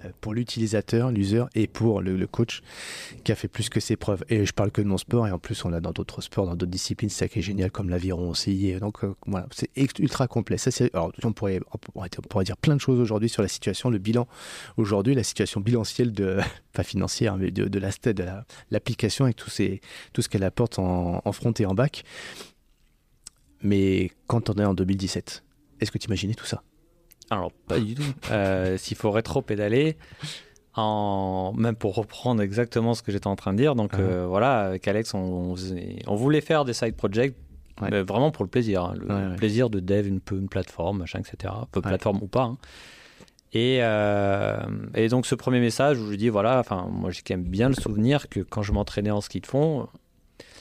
euh, 0.06 0.10
pour 0.22 0.34
l'utilisateur, 0.34 1.11
l'user 1.11 1.43
et 1.56 1.68
pour 1.68 2.01
le, 2.01 2.27
coach 2.27 2.61
qui 3.23 3.31
a 3.31 3.35
fait 3.35 3.47
plus 3.47 3.69
que 3.69 3.80
ses 3.80 3.95
preuves. 3.95 4.23
Et 4.30 4.45
je 4.45 4.53
parle 4.53 4.72
que 4.72 4.81
de 4.81 4.88
mon 4.88 4.97
sport 4.97 5.27
et 5.27 5.31
en 5.31 5.39
plus 5.39 5.65
on 5.65 5.69
l'a 5.69 5.80
dans 5.81 5.91
d'autres 5.91 6.22
sports, 6.22 6.45
dans 6.45 6.56
d'autres 6.56 6.72
disciplines, 6.72 7.10
c'est 7.10 7.26
ça 7.26 7.27
qui 7.27 7.41
génial 7.41 7.72
comme 7.72 7.89
l'aviron 7.89 8.30
aussi. 8.30 8.68
Et 8.68 8.80
donc 8.80 9.03
euh, 9.03 9.14
voilà, 9.26 9.47
c'est 9.51 9.69
ultra 9.99 10.27
complet. 10.27 10.57
Ça, 10.57 10.72
on 11.23 11.34
pourrait, 11.34 11.60
dire 12.43 12.57
plein 12.57 12.76
de 12.76 12.81
choses 12.81 12.99
aujourd'hui 12.99 13.30
sur 13.30 13.41
la 13.41 13.47
situation, 13.47 13.89
le 13.89 13.97
bilan 13.97 14.27
aujourd'hui, 14.77 15.15
la 15.15 15.23
situation 15.23 15.60
bilancielle 15.60 16.11
de, 16.14 16.39
pas 16.73 16.84
financière, 16.84 17.38
mais 17.38 17.51
de, 17.51 17.65
de 17.65 17.80
la 17.80 17.89
de 17.89 18.26
l'application 18.72 19.26
la, 19.26 19.31
et 19.31 19.34
tout, 19.34 19.49
ce 19.49 20.30
qu'elle 20.30 20.43
apporte 20.43 20.80
en, 20.80 21.22
en 21.26 21.31
front 21.31 21.53
et 21.60 21.65
en 21.65 21.73
back. 21.73 22.03
Mais 23.61 24.11
quand 24.27 24.49
on 24.49 24.53
est 24.53 24.65
en 24.65 24.73
2017, 24.73 25.44
est-ce 25.80 25.91
que 25.91 25.98
tu 25.98 26.07
imaginais 26.07 26.34
tout 26.34 26.45
ça? 26.45 26.64
Alors, 27.30 27.52
pas 27.68 27.80
du 27.80 27.95
tout. 27.95 28.03
Euh, 28.31 28.77
s'il 28.77 28.98
faut 28.98 29.11
rétro-pédaler, 29.11 29.98
en... 30.76 31.53
même 31.57 31.76
pour 31.76 31.95
reprendre 31.95 32.41
exactement 32.41 32.94
ce 32.94 33.02
que 33.02 33.11
j'étais 33.11 33.27
en 33.27 33.36
train 33.36 33.53
de 33.53 33.57
dire, 33.57 33.76
donc 33.76 33.94
uh-huh. 33.94 34.02
euh, 34.02 34.27
voilà, 34.27 34.61
avec 34.61 34.88
Alex, 34.88 35.14
on, 35.14 35.56
on, 36.07 36.15
voulait 36.15 36.41
faire 36.41 36.64
des 36.65 36.73
side 36.73 36.95
projects. 36.95 37.36
vraiment 37.80 38.31
pour 38.31 38.44
le 38.44 38.49
plaisir, 38.49 38.84
hein. 38.84 38.94
le 38.98 39.36
plaisir 39.36 39.69
de 39.69 39.80
dev 39.80 40.07
une, 40.07 40.22
une 40.31 40.49
plateforme, 40.49 40.99
machin, 40.99 41.19
etc. 41.19 41.53
Peu 41.72 41.81
plateforme 41.81 42.19
ou 42.22 42.27
pas. 42.27 42.44
Hein. 42.44 42.57
Et, 43.52 43.80
euh, 43.81 44.60
et, 44.94 45.07
donc 45.07 45.26
ce 45.26 45.34
premier 45.34 45.60
message 45.60 45.98
où 45.99 46.11
je 46.11 46.15
dis 46.15 46.30
voilà, 46.30 46.60
enfin 46.60 46.88
moi 46.91 47.10
j'ai 47.10 47.22
quand 47.26 47.34
même 47.34 47.48
bien 47.48 47.69
le 47.69 47.73
souvenir 47.73 48.30
que 48.30 48.41
quand 48.41 48.61
je 48.61 48.72
m'entraînais 48.72 49.10
en 49.10 49.22
ski 49.22 49.41
de 49.41 49.48
fond, 49.48 49.88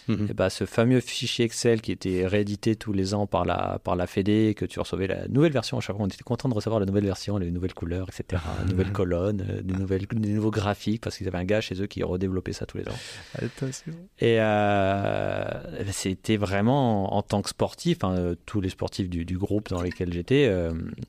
Mhm. 0.08 0.28
et 0.30 0.34
bah, 0.34 0.50
ce 0.50 0.64
fameux 0.64 1.00
fichier 1.00 1.44
Excel 1.44 1.80
qui 1.80 1.92
était 1.92 2.26
réédité 2.26 2.76
tous 2.76 2.92
les 2.92 3.14
ans 3.14 3.26
par 3.26 3.44
la, 3.44 3.78
par 3.84 3.94
la 3.96 4.06
Fédé, 4.06 4.54
que 4.56 4.64
tu 4.64 4.80
recevais 4.80 5.06
la 5.06 5.28
nouvelle 5.28 5.52
version 5.52 5.78
à 5.78 5.80
chaque 5.80 5.96
fois, 5.96 6.04
on 6.04 6.08
était 6.08 6.22
content 6.22 6.48
de 6.48 6.54
recevoir 6.54 6.80
la 6.80 6.86
nouvelle 6.86 7.04
version, 7.04 7.36
les 7.36 7.50
nouvelles 7.50 7.74
couleurs, 7.74 8.08
etc., 8.08 8.42
les 8.64 8.70
nouvelles 8.72 8.92
colonnes, 8.92 9.44
euh, 9.48 9.62
des, 9.62 9.74
nouvelles, 9.74 10.06
des 10.06 10.32
nouveaux 10.32 10.50
graphiques, 10.50 11.02
parce 11.02 11.16
qu'ils 11.16 11.28
avaient 11.28 11.38
un 11.38 11.44
gars 11.44 11.60
chez 11.60 11.80
eux 11.80 11.86
qui 11.86 12.02
redéveloppait 12.02 12.52
ça 12.52 12.66
tous 12.66 12.78
les 12.78 12.88
ans. 12.88 12.98
Attention. 13.34 13.92
Et 14.18 14.40
euh, 14.40 15.44
c'était 15.90 16.36
vraiment, 16.36 17.14
en 17.14 17.22
tant 17.22 17.42
que 17.42 17.50
sportif, 17.50 18.04
hein, 18.04 18.14
euh, 18.16 18.34
tous 18.46 18.60
les 18.60 18.70
sportifs 18.70 19.08
du, 19.08 19.24
du, 19.24 19.36
groupe 19.36 19.68
dans 19.68 19.82
lesquels 19.82 20.12
j'étais, 20.12 20.50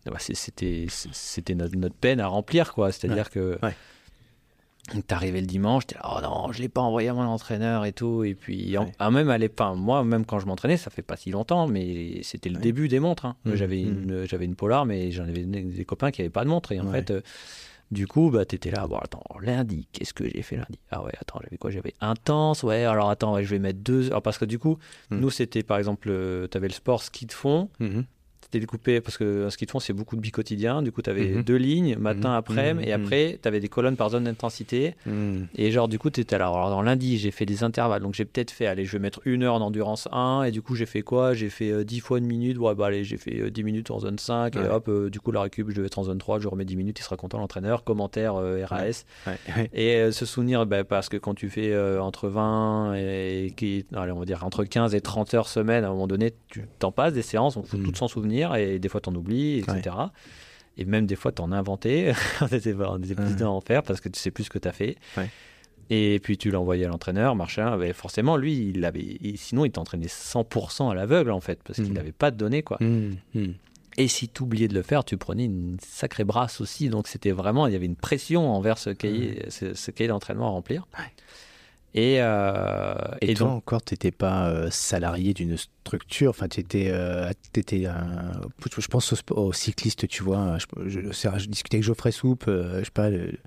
bah, 0.05 0.17
c'était, 0.19 0.85
c'était 0.89 1.55
notre, 1.55 1.75
notre, 1.75 1.95
peine 1.95 2.19
à 2.19 2.27
remplir, 2.27 2.73
quoi. 2.73 2.91
C'est-à-dire 2.91 3.29
que. 3.29 3.57
Arrivé 5.09 5.41
le 5.41 5.47
dimanche, 5.47 5.87
t'es 5.87 5.95
là, 5.95 6.01
oh 6.15 6.21
non, 6.21 6.51
je 6.51 6.61
l'ai 6.61 6.69
pas 6.69 6.81
envoyé 6.81 7.09
à 7.09 7.13
mon 7.13 7.23
entraîneur 7.23 7.85
et 7.85 7.93
tout. 7.93 8.23
Et 8.23 8.35
puis, 8.35 8.75
ah, 8.99 9.11
même 9.11 9.29
à 9.29 9.37
l'époque, 9.37 9.75
moi, 9.77 10.03
même 10.03 10.25
quand 10.25 10.39
je 10.39 10.45
m'entraînais, 10.45 10.77
ça 10.77 10.89
fait 10.89 11.01
pas 11.01 11.15
si 11.15 11.31
longtemps, 11.31 11.67
mais 11.67 12.21
c'était 12.23 12.49
le 12.49 12.59
début 12.59 12.87
des 12.87 12.99
montres. 12.99 13.25
Hein. 13.25 13.35
Mmh, 13.45 13.55
j'avais 13.55 13.83
mmh. 13.83 13.87
une, 13.87 14.25
j'avais 14.25 14.45
une 14.45 14.55
Polar, 14.55 14.85
mais 14.85 15.11
j'en 15.11 15.23
avais 15.23 15.43
des 15.43 15.85
copains 15.85 16.11
qui 16.11 16.21
avaient 16.21 16.29
pas 16.29 16.43
de 16.43 16.49
montre. 16.49 16.71
Et 16.71 16.79
en 16.79 16.91
fait, 16.91 17.11
euh, 17.11 17.21
du 17.91 18.07
coup, 18.07 18.29
bah, 18.29 18.45
t'étais 18.45 18.71
là, 18.71 18.87
bon, 18.87 18.97
attends, 18.97 19.23
lundi, 19.41 19.87
qu'est-ce 19.91 20.13
que 20.13 20.27
j'ai 20.27 20.41
fait 20.41 20.57
lundi? 20.57 20.79
Ah 20.91 21.03
ouais, 21.03 21.13
attends, 21.19 21.39
j'avais 21.43 21.57
quoi? 21.57 21.71
J'avais 21.71 21.93
intense, 22.01 22.63
ouais, 22.63 22.83
alors 22.83 23.09
attends, 23.09 23.41
je 23.41 23.47
vais 23.49 23.59
mettre 23.59 23.79
deux. 23.79 24.07
Alors, 24.07 24.21
parce 24.21 24.37
que 24.37 24.45
du 24.45 24.59
coup, 24.59 24.77
mmh. 25.09 25.17
nous, 25.17 25.29
c'était 25.29 25.63
par 25.63 25.77
exemple, 25.77 26.09
euh, 26.11 26.47
t'avais 26.47 26.67
le 26.67 26.73
sport 26.73 27.03
ski 27.03 27.25
de 27.25 27.33
fond 27.33 27.69
c'était 28.49 28.61
découpé 28.61 28.99
parce 28.99 29.17
que 29.17 29.49
ce 29.49 29.57
qu'ils 29.57 29.69
font, 29.69 29.79
c'est 29.79 29.93
beaucoup 29.93 30.15
de 30.15 30.21
bi-quotidien. 30.21 30.81
Du 30.81 30.91
coup, 30.91 31.03
tu 31.03 31.09
avais 31.11 31.27
mhm. 31.27 31.43
deux 31.43 31.55
lignes, 31.55 31.95
matin, 31.97 32.29
mhm. 32.29 32.35
après, 32.35 32.69
et 32.81 32.97
mhm. 32.97 33.03
après, 33.05 33.39
tu 33.39 33.47
avais 33.47 33.59
des 33.59 33.69
colonnes 33.69 33.95
par 33.95 34.09
zone 34.09 34.23
d'intensité. 34.23 34.95
Et 35.55 35.71
genre, 35.71 35.87
du 35.87 35.99
coup, 35.99 36.09
tu 36.09 36.21
étais 36.21 36.37
là. 36.37 36.47
Alors, 36.47 36.69
dans 36.71 36.81
lundi, 36.81 37.19
j'ai 37.19 37.29
fait 37.29 37.45
des 37.45 37.63
intervalles. 37.63 38.01
Donc, 38.01 38.15
j'ai 38.15 38.25
peut-être 38.25 38.49
fait, 38.49 38.65
allez, 38.65 38.85
je 38.85 38.93
vais 38.93 38.99
mettre 38.99 39.21
une 39.25 39.43
heure 39.43 39.53
en 39.53 39.61
endurance 39.61 40.07
1. 40.11 40.43
Et 40.43 40.51
du 40.51 40.63
coup, 40.63 40.75
j'ai 40.75 40.87
fait 40.87 41.03
quoi? 41.03 41.35
J'ai 41.35 41.49
fait 41.49 41.85
10 41.85 41.97
euh, 41.97 42.01
fois 42.01 42.17
une 42.17 42.25
minute. 42.25 42.57
Ouais, 42.57 42.73
bah, 42.73 42.87
allez, 42.87 43.03
j'ai 43.03 43.17
fait 43.17 43.51
10 43.51 43.61
euh, 43.61 43.63
minutes 43.63 43.91
en 43.91 43.99
zone 43.99 44.17
5. 44.17 44.55
Et 44.55 44.59
hop, 44.59 44.87
euh, 44.87 45.09
du 45.11 45.19
coup, 45.19 45.31
la 45.31 45.41
récup, 45.41 45.69
je 45.69 45.81
vais 45.81 45.87
être 45.87 45.99
en 45.99 46.05
zone 46.05 46.17
3. 46.17 46.39
Je 46.39 46.47
remets 46.47 46.65
10 46.65 46.75
minutes. 46.75 46.99
Il 46.99 47.03
sera 47.03 47.17
content, 47.17 47.37
l'entraîneur. 47.37 47.83
Commentaire 47.83 48.33
RAS. 48.33 49.05
Et 49.73 50.11
se 50.11 50.25
souvenir, 50.25 50.65
bah, 50.65 50.83
parce 50.83 51.07
que 51.07 51.17
quand 51.17 51.35
tu 51.35 51.49
fais 51.49 51.77
entre 51.99 52.29
20 52.29 52.95
et, 52.95 53.53
qui, 53.55 53.85
allez, 53.95 54.11
on 54.11 54.19
va 54.19 54.25
dire 54.25 54.43
entre 54.43 54.63
15 54.63 54.95
et 54.95 55.01
30 55.01 55.35
heures 55.35 55.47
semaine, 55.47 55.83
à 55.83 55.87
un 55.87 55.91
moment 55.91 56.07
donné, 56.07 56.33
tu 56.47 56.65
t'en 56.79 56.91
passes 56.91 57.13
des 57.13 57.21
séances. 57.21 57.55
On 57.55 57.63
faut 57.63 57.77
tout 57.77 57.93
s'en 57.93 58.07
souvenir 58.07 58.38
et 58.41 58.79
des 58.79 58.89
fois 58.89 59.01
t'en 59.01 59.15
oublies, 59.15 59.59
etc. 59.59 59.95
Et 60.77 60.85
même 60.85 61.05
des 61.05 61.15
fois 61.15 61.31
t'en 61.31 61.51
as 61.51 61.57
inventé, 61.57 62.13
des, 62.51 62.59
des 62.59 63.43
en 63.43 63.61
faire 63.61 63.83
parce 63.83 64.01
que 64.01 64.09
tu 64.09 64.19
sais 64.19 64.31
plus 64.31 64.45
ce 64.45 64.49
que 64.49 64.59
t'as 64.59 64.71
fait. 64.71 64.97
Et 65.91 66.19
puis 66.21 66.37
tu 66.37 66.51
l'as 66.51 66.59
envoyé 66.59 66.85
à 66.85 66.87
l'entraîneur, 66.87 67.35
machin. 67.35 67.75
Mais 67.77 67.93
forcément, 67.93 68.37
lui, 68.37 68.69
il 68.69 68.85
avait, 68.85 69.17
sinon 69.35 69.65
il 69.65 69.71
t'entraînait 69.71 70.07
100% 70.07 70.91
à 70.91 70.93
l'aveugle 70.93 71.31
en 71.31 71.41
fait, 71.41 71.59
parce 71.63 71.79
qu'il 71.79 71.93
n'avait 71.93 72.09
mmh. 72.09 72.13
pas 72.13 72.31
de 72.31 72.37
données 72.37 72.61
quoi. 72.61 72.77
Mmh, 72.79 73.15
mmh. 73.33 73.45
Et 73.97 74.07
si 74.07 74.29
tu 74.29 74.43
oubliais 74.43 74.67
de 74.67 74.75
le 74.75 74.83
faire, 74.83 75.03
tu 75.03 75.17
prenais 75.17 75.45
une 75.45 75.77
sacrée 75.81 76.23
brasse 76.23 76.61
aussi. 76.61 76.89
Donc 76.89 77.07
c'était 77.07 77.31
vraiment, 77.31 77.67
il 77.67 77.73
y 77.73 77.75
avait 77.75 77.87
une 77.87 77.95
pression 77.95 78.49
envers 78.49 78.77
ce 78.77 78.91
cahier, 78.91 79.45
ce, 79.49 79.91
cahier 79.91 80.07
d'entraînement 80.07 80.47
à 80.47 80.51
remplir. 80.51 80.87
Et, 81.95 82.17
euh, 82.19 82.93
et, 83.19 83.33
toi 83.33 83.49
encore, 83.49 83.81
tu 83.83 83.95
n'étais 83.95 84.11
pas 84.11 84.49
euh, 84.49 84.69
salarié 84.69 85.33
d'une 85.33 85.57
structure, 85.89 86.29
enfin, 86.29 86.47
tu 86.47 86.59
étais, 86.59 86.89
euh, 86.89 87.31
étais 87.55 87.85
un, 87.85 88.41
je 88.77 88.87
pense 88.87 89.13
aux, 89.31 89.53
cyclistes, 89.53 90.07
tu 90.07 90.23
vois. 90.23 90.57
Je, 90.85 90.99
je, 91.11 91.47
discutais 91.47 91.77
avec 91.77 91.83
Geoffrey 91.83 92.11
Soupe, 92.11 92.45
je 92.47 92.83
sais 92.83 92.91
pas, 92.93 93.09
il 93.09 93.37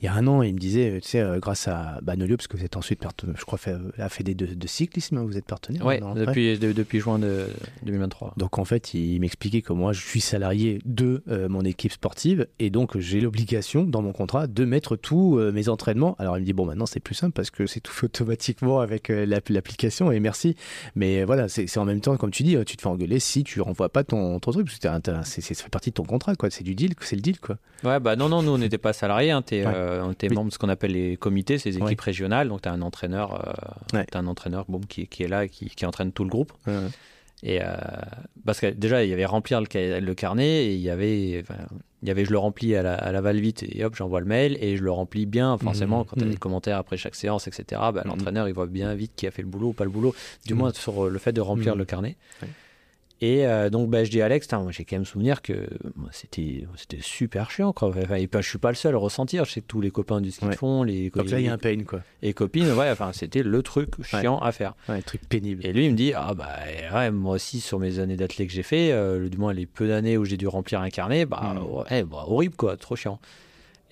y 0.00 0.06
a 0.06 0.14
un 0.14 0.26
an, 0.26 0.42
il 0.42 0.54
me 0.54 0.58
disait, 0.58 1.00
tu 1.02 1.08
sais, 1.08 1.24
grâce 1.38 1.68
à 1.68 1.98
Banolio, 2.02 2.36
parce 2.36 2.46
que 2.46 2.56
vous 2.56 2.64
êtes 2.64 2.76
ensuite, 2.76 3.02
je 3.36 3.44
crois, 3.44 3.58
fait, 3.58 3.76
la 3.98 4.08
Fédé 4.08 4.34
de, 4.34 4.46
de 4.46 4.66
cyclisme, 4.66 5.18
hein, 5.18 5.24
vous 5.24 5.36
êtes 5.36 5.44
partenaire. 5.44 5.84
Oui, 5.84 6.00
depuis, 6.16 6.58
depuis 6.58 7.00
juin 7.00 7.18
de 7.18 7.46
2023. 7.84 8.34
Donc 8.36 8.58
en 8.58 8.64
fait, 8.64 8.94
il 8.94 9.20
m'expliquait 9.20 9.62
que 9.62 9.72
moi, 9.72 9.92
je 9.92 10.00
suis 10.00 10.20
salarié 10.20 10.80
de 10.84 11.22
mon 11.48 11.62
équipe 11.62 11.92
sportive 11.92 12.46
et 12.58 12.70
donc 12.70 12.98
j'ai 12.98 13.20
l'obligation 13.20 13.84
dans 13.84 14.02
mon 14.02 14.12
contrat 14.12 14.46
de 14.46 14.64
mettre 14.64 14.96
tous 14.96 15.38
mes 15.52 15.68
entraînements. 15.68 16.16
Alors 16.18 16.38
il 16.38 16.40
me 16.40 16.46
dit, 16.46 16.52
bon, 16.52 16.64
maintenant 16.64 16.86
c'est 16.86 17.00
plus 17.00 17.14
simple 17.14 17.32
parce 17.32 17.50
que 17.50 17.66
c'est 17.66 17.80
tout 17.80 17.92
fait 17.92 18.06
automatiquement 18.12 18.80
avec 18.80 19.10
euh, 19.10 19.26
l'application 19.26 20.12
et 20.12 20.20
merci. 20.20 20.56
Mais 20.94 21.24
voilà, 21.24 21.48
c'est 21.48 21.76
en 21.82 21.84
même 21.84 22.00
temps, 22.00 22.16
comme 22.16 22.30
tu 22.30 22.42
dis, 22.42 22.56
tu 22.64 22.76
te 22.76 22.82
fais 22.82 22.88
engueuler 22.88 23.18
si 23.18 23.44
tu 23.44 23.60
renvoies 23.60 23.88
pas 23.88 24.04
ton, 24.04 24.38
ton 24.40 24.52
truc, 24.52 24.66
parce 24.66 24.78
que 24.78 25.40
ça 25.40 25.54
fait 25.54 25.68
partie 25.68 25.90
de 25.90 25.94
ton 25.94 26.04
contrat, 26.04 26.34
quoi. 26.34 26.50
C'est 26.50 26.64
du 26.64 26.74
deal, 26.74 26.94
c'est 27.00 27.16
le 27.16 27.22
deal, 27.22 27.38
quoi. 27.40 27.56
Ouais, 27.84 28.00
bah 28.00 28.16
non, 28.16 28.28
non, 28.28 28.42
nous 28.42 28.52
on 28.52 28.58
n'était 28.58 28.78
pas 28.78 28.92
salariés, 28.92 29.30
hein. 29.30 29.42
tu 29.42 29.56
es, 29.56 29.64
euh, 29.66 30.12
membre 30.30 30.46
de 30.46 30.52
ce 30.52 30.58
qu'on 30.58 30.68
appelle 30.68 30.92
les 30.92 31.16
comités, 31.16 31.58
ces 31.58 31.76
équipes 31.76 32.00
régionales, 32.00 32.48
donc 32.48 32.62
tu 32.62 32.68
as 32.68 32.72
un 32.72 32.82
entraîneur, 32.82 33.34
euh, 33.94 34.02
as 34.12 34.18
un 34.18 34.26
entraîneur 34.26 34.64
bon, 34.68 34.80
qui, 34.80 35.06
qui, 35.06 35.24
est 35.24 35.28
là, 35.28 35.48
qui, 35.48 35.66
qui 35.66 35.84
entraîne 35.84 36.12
tout 36.12 36.24
le 36.24 36.30
groupe. 36.30 36.52
Et 37.42 37.60
euh, 37.60 37.74
parce 38.46 38.60
que 38.60 38.68
déjà, 38.68 39.02
il 39.04 39.10
y 39.10 39.12
avait 39.12 39.24
remplir 39.24 39.60
le, 39.60 39.98
le 39.98 40.14
carnet 40.14 40.66
et 40.66 40.74
il 40.74 40.80
y 40.80 40.90
avait, 40.90 41.44
il 42.02 42.08
y 42.08 42.10
avait, 42.10 42.24
je 42.24 42.30
le 42.30 42.38
remplis 42.38 42.74
à 42.74 42.82
la, 42.82 42.94
à 42.94 43.12
la 43.12 43.20
va-vite 43.20 43.64
et 43.68 43.84
hop, 43.84 43.94
j'envoie 43.94 44.20
le 44.20 44.26
mail 44.26 44.58
et 44.60 44.76
je 44.76 44.82
le 44.82 44.90
remplis 44.90 45.26
bien. 45.26 45.56
Forcément, 45.58 46.00
mmh, 46.00 46.04
quand 46.04 46.16
tu 46.16 46.24
as 46.24 46.28
des 46.28 46.34
mmh. 46.34 46.38
commentaires 46.38 46.78
après 46.78 46.96
chaque 46.96 47.14
séance, 47.14 47.46
etc., 47.46 47.64
bah, 47.70 47.92
mmh. 47.92 48.08
l'entraîneur, 48.08 48.48
il 48.48 48.54
voit 48.54 48.66
bien 48.66 48.94
vite 48.94 49.12
qui 49.14 49.26
a 49.26 49.30
fait 49.30 49.42
le 49.42 49.48
boulot 49.48 49.68
ou 49.68 49.72
pas 49.72 49.84
le 49.84 49.90
boulot, 49.90 50.14
du 50.44 50.54
moins 50.54 50.72
sur 50.72 51.08
le 51.08 51.18
fait 51.18 51.32
de 51.32 51.40
remplir 51.40 51.76
le 51.76 51.84
carnet. 51.84 52.16
Et 53.24 53.46
euh, 53.46 53.70
donc, 53.70 53.88
bah, 53.88 54.02
je 54.02 54.10
dis 54.10 54.20
à 54.20 54.24
Alex, 54.24 54.48
j'ai 54.70 54.84
quand 54.84 54.96
même 54.96 55.04
souvenir 55.04 55.42
que 55.42 55.68
c'était 56.10 56.66
c'était 56.76 56.98
super 57.00 57.52
chiant. 57.52 57.72
Quoi. 57.72 57.90
Enfin, 57.90 58.16
et 58.16 58.26
pas, 58.26 58.40
je 58.40 58.48
suis 58.48 58.58
pas 58.58 58.70
le 58.70 58.74
seul 58.74 58.96
à 58.96 58.98
ressentir. 58.98 59.44
Je 59.44 59.52
sais 59.52 59.60
que 59.60 59.66
tous 59.68 59.80
les 59.80 59.92
copains 59.92 60.20
du 60.20 60.32
ski 60.32 60.44
Ouais. 60.46 60.56
fond, 60.56 60.82
les, 60.82 61.08
Donc 61.10 61.30
là, 61.30 61.38
il 61.38 61.46
y 61.46 61.48
a 61.48 61.52
un 61.52 61.58
pain, 61.58 61.84
quoi. 61.86 62.00
et 62.20 62.32
copines, 62.34 62.72
ouais, 62.72 62.90
enfin, 62.90 63.12
c'était 63.12 63.44
le 63.44 63.62
truc 63.62 63.90
chiant 64.02 64.38
à 64.40 64.50
faire. 64.50 64.74
Ouais, 64.88 64.96
un 64.96 65.00
truc 65.02 65.20
pénible. 65.28 65.64
Et 65.64 65.72
lui, 65.72 65.86
il 65.86 65.92
me 65.92 65.96
dit, 65.96 66.12
ah 66.16 66.34
bah 66.34 66.48
ouais, 66.92 67.10
moi 67.12 67.36
aussi, 67.36 67.60
sur 67.60 67.78
mes 67.78 68.00
années 68.00 68.16
d'athlète 68.16 68.48
que 68.48 68.52
j'ai 68.54 68.64
fait, 68.64 68.90
euh, 68.90 69.28
du 69.28 69.38
moins 69.38 69.52
les 69.52 69.66
peu 69.66 69.86
d'années 69.86 70.16
où 70.18 70.24
j'ai 70.24 70.36
dû 70.36 70.48
remplir 70.48 70.80
un 70.80 70.90
carnet, 70.90 71.24
bah, 71.24 71.54
Mm. 71.54 71.92
ouais, 71.92 72.02
bah, 72.02 72.24
horrible 72.26 72.56
quoi, 72.56 72.76
trop 72.76 72.96
chiant. 72.96 73.20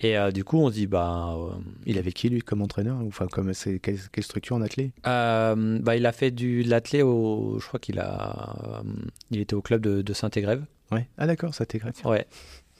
Et 0.03 0.17
euh, 0.17 0.31
du 0.31 0.43
coup, 0.43 0.57
on 0.57 0.69
se 0.69 0.73
dit, 0.73 0.87
bah, 0.87 1.35
euh, 1.37 1.51
Il 1.85 1.97
avait 1.99 2.11
qui, 2.11 2.29
lui, 2.29 2.41
comme 2.41 2.61
entraîneur 2.61 2.97
Enfin, 3.07 3.27
comme, 3.27 3.53
c'est, 3.53 3.79
quelle, 3.79 3.99
quelle 4.11 4.23
structure 4.23 4.55
en 4.55 4.61
athlète 4.61 4.91
euh, 5.05 5.79
bah, 5.79 5.95
il 5.95 6.05
a 6.05 6.11
fait 6.11 6.31
du, 6.31 6.63
de 6.63 6.69
l'athlé 6.69 7.03
au, 7.03 7.59
je 7.59 7.67
crois 7.67 7.79
qu'il 7.79 7.99
a, 7.99 8.81
il 9.29 9.39
était 9.39 9.53
au 9.53 9.61
club 9.61 9.81
de, 9.81 10.01
de 10.01 10.13
Saint-Égrève. 10.13 10.65
Ouais. 10.91 11.07
Ah, 11.17 11.27
d'accord, 11.27 11.55
t'est 11.55 11.81
Ouais. 12.03 12.25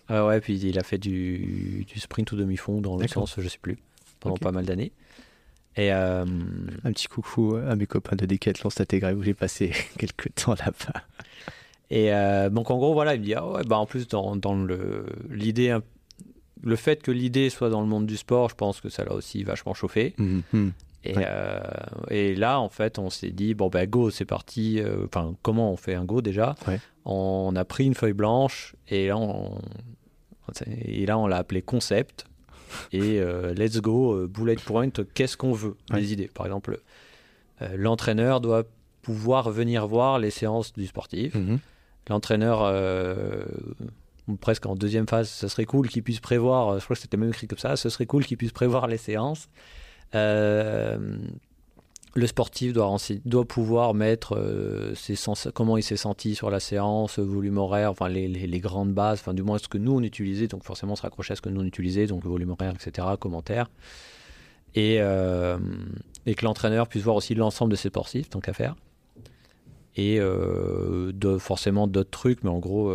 Ouais, 0.10 0.42
puis 0.42 0.60
il 0.60 0.78
a 0.78 0.84
fait 0.84 0.98
du, 0.98 1.86
du 1.88 2.00
sprint 2.00 2.32
ou 2.34 2.36
demi-fond 2.36 2.82
dans 2.82 2.98
le 2.98 3.08
sens, 3.08 3.36
je 3.38 3.48
sais 3.48 3.60
plus, 3.62 3.78
pendant 4.20 4.36
pas 4.36 4.52
mal 4.52 4.66
d'années. 4.66 4.92
Et 5.78 5.94
euh, 5.94 6.26
Un 6.84 6.92
petit 6.92 7.08
coucou 7.08 7.56
à 7.56 7.76
mes 7.78 7.86
copains 7.86 8.18
de 8.18 8.26
Décathlon 8.26 8.70
Statégrève 8.70 9.18
où 9.18 9.24
j'ai 9.24 9.34
passé 9.34 9.72
quelques 9.98 10.34
temps 10.36 10.56
là-bas. 10.56 11.02
Et 11.90 12.14
euh, 12.14 12.50
donc 12.50 12.72
en 12.72 12.78
gros 12.78 12.94
voilà, 12.94 13.16
il 13.16 13.22
me 13.22 13.26
dit 13.26 13.36
ah 13.36 13.48
ouais 13.48 13.64
bah 13.64 13.78
en 13.78 13.86
plus 13.86 14.08
dans, 14.08 14.36
dans 14.36 14.56
le 14.56 15.06
l'idée 15.30 15.78
le 16.64 16.76
fait 16.76 17.02
que 17.02 17.12
l'idée 17.12 17.50
soit 17.50 17.70
dans 17.70 17.82
le 17.82 17.88
monde 17.88 18.06
du 18.06 18.18
sport, 18.18 18.50
je 18.50 18.56
pense 18.56 18.82
que 18.82 18.90
ça 18.90 19.04
l'a 19.04 19.14
aussi 19.14 19.44
vachement 19.44 19.74
chauffé. 19.74 20.16
Et, 21.04 21.16
Ouais. 21.18 21.26
euh, 21.28 21.60
et 22.12 22.36
là 22.36 22.60
en 22.60 22.70
fait 22.70 23.00
on 23.00 23.10
s'est 23.10 23.32
dit 23.32 23.56
bon 23.56 23.70
ben 23.70 23.90
go 23.90 24.12
c'est 24.12 24.24
parti. 24.26 24.80
Euh, 24.80 25.06
Enfin 25.06 25.34
comment 25.42 25.72
on 25.72 25.76
fait 25.76 25.96
un 25.96 26.06
go 26.06 26.22
déjà 26.22 26.54
Ouais. 26.68 26.80
On 27.06 27.56
a 27.56 27.66
pris 27.66 27.86
une 27.86 27.96
feuille 27.96 28.14
blanche 28.14 28.76
et 28.88 29.08
là 29.08 29.18
on 29.18 29.60
et 30.68 31.06
là 31.08 31.18
on 31.18 31.26
l'a 31.26 31.38
appelé 31.38 31.64
concept 31.64 32.26
et 32.92 33.20
euh, 33.20 33.54
let's 33.56 33.82
go 33.82 34.28
bullet 34.28 34.58
point. 34.58 34.90
Qu'est-ce 35.16 35.38
qu'on 35.38 35.54
veut 35.54 35.76
Ouais. 35.92 36.02
Des 36.02 36.14
idées 36.14 36.30
par 36.32 36.46
exemple. 36.46 36.80
euh, 37.64 37.70
L'entraîneur 37.76 38.40
doit 38.40 38.64
pouvoir 39.02 39.50
venir 39.50 39.88
voir 39.88 40.20
les 40.20 40.30
séances 40.30 40.72
du 40.74 40.86
sportif 40.86 41.34
Mhm. 41.34 41.58
l'entraîneur 42.10 42.60
presque 44.40 44.66
en 44.66 44.76
deuxième 44.76 45.08
phase, 45.08 45.30
ce 45.30 45.48
serait 45.48 45.66
cool 45.66 45.88
qu'il 45.88 46.04
puisse 46.04 46.20
prévoir, 46.20 46.70
euh, 46.70 46.80
je 46.80 46.84
crois 46.84 46.96
que 46.96 47.02
c'était 47.02 47.18
même 47.18 47.30
écrit 47.30 47.48
comme 47.48 47.60
ça, 47.60 47.76
ce 47.76 47.90
serait 47.90 48.06
cool 48.06 48.26
qu'il 48.26 48.38
puisse 48.38 48.52
prévoir 48.52 48.88
les 48.88 48.98
séances. 48.98 49.50
Euh, 50.16 51.18
le 52.14 52.28
sportif 52.28 52.74
doit, 52.74 53.46
pouvoir 53.46 53.94
mettre 53.94 54.36
euh, 54.36 54.94
ses 54.96 55.16
comment 55.54 55.78
il 55.78 55.84
s'est 55.84 55.96
senti 55.96 56.36
sur 56.36 56.50
la 56.50 56.60
séance, 56.60 57.20
volume 57.20 57.58
horaire, 57.58 57.92
enfin 57.92 58.10
les, 58.10 58.60
grandes 58.60 58.94
bases, 58.94 59.20
enfin 59.22 59.34
du 59.34 59.44
moins 59.44 59.58
ce 59.58 59.70
que 59.70 59.78
nous 59.78 59.94
on 59.94 60.02
utilisait, 60.04 60.48
donc 60.48 60.64
forcément 60.64 60.98
se 60.98 61.04
raccrocher 61.04 61.34
à 61.34 61.36
ce 61.38 61.42
que 61.42 61.48
nous 61.48 61.62
on 61.62 61.66
utilisait, 61.66 62.08
donc 62.08 62.26
volume 62.26 62.50
horaire, 62.50 62.74
etc., 62.74 63.08
commentaires. 63.18 63.70
Et, 64.76 64.98
que 64.98 66.46
l'entraîneur 66.46 66.88
puisse 66.88 67.04
voir 67.04 67.16
aussi 67.16 67.34
l'ensemble 67.34 67.72
de 67.72 67.78
ses 67.78 67.90
sportifs, 67.90 68.30
tant 68.30 68.40
qu'à 68.42 68.54
faire 68.54 68.76
et 69.98 70.20
de, 70.20 71.38
forcément 71.38 71.88
d'autres 71.88 72.10
trucs, 72.10 72.44
mais 72.44 72.50
en 72.50 72.60
gros, 72.60 72.92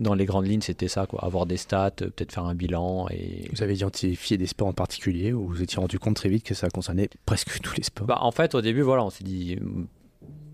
dans 0.00 0.14
les 0.14 0.24
grandes 0.24 0.46
lignes, 0.46 0.60
c'était 0.62 0.88
ça, 0.88 1.06
quoi. 1.06 1.24
Avoir 1.24 1.46
des 1.46 1.56
stats, 1.56 1.92
euh, 2.02 2.10
peut-être 2.10 2.32
faire 2.32 2.44
un 2.46 2.54
bilan. 2.54 3.06
Et... 3.10 3.48
Vous 3.52 3.62
avez 3.62 3.74
identifié 3.74 4.36
des 4.36 4.46
sports 4.46 4.68
en 4.68 4.72
particulier 4.72 5.32
ou 5.32 5.42
vous 5.46 5.54
vous 5.54 5.62
étiez 5.62 5.78
rendu 5.78 5.98
compte 5.98 6.16
très 6.16 6.28
vite 6.28 6.42
que 6.44 6.54
ça 6.54 6.68
concernait 6.70 7.08
presque 7.26 7.60
tous 7.60 7.76
les 7.76 7.82
sports? 7.84 8.06
Bah, 8.06 8.18
en 8.20 8.32
fait, 8.32 8.54
au 8.54 8.60
début, 8.62 8.82
voilà, 8.82 9.04
on 9.04 9.10
s'est 9.10 9.24
dit. 9.24 9.58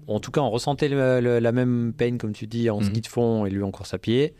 En 0.09 0.20
tout 0.20 0.31
cas, 0.31 0.40
on 0.40 0.51
ressentait 0.51 0.89
le- 0.89 1.20
le- 1.20 1.39
la 1.39 1.52
même 1.52 1.93
peine, 1.97 2.18
comme 2.18 2.32
tu 2.32 2.47
dis, 2.47 2.68
en 2.70 2.78
Mhm. 2.81 2.85
ski 2.86 3.01
de 3.01 3.06
fond 3.06 3.47
et 3.47 3.51
lui 3.51 3.62
en 3.62 3.70
course 3.70 3.94
à 3.94 3.98
pied. 3.98 4.35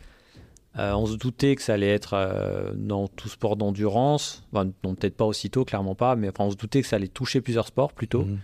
Euh, 0.77 0.93
on 0.93 1.07
se 1.07 1.15
doutait 1.15 1.55
que 1.55 1.61
ça 1.63 1.73
allait 1.73 1.89
être 1.89 2.13
euh, 2.13 2.71
dans 2.75 3.07
tout 3.07 3.29
sport 3.29 3.55
d'endurance. 3.55 4.43
Enfin, 4.53 4.69
peut-être 4.81 5.17
pas 5.17 5.25
aussitôt, 5.25 5.65
clairement 5.65 5.95
pas, 5.95 6.15
mais 6.15 6.29
enfin, 6.29 6.43
on 6.45 6.51
se 6.51 6.55
doutait 6.55 6.81
que 6.81 6.87
ça 6.87 6.97
allait 6.97 7.07
toucher 7.07 7.41
plusieurs 7.41 7.67
sports 7.67 7.93
plutôt. 7.93 8.25
Mhm. 8.25 8.37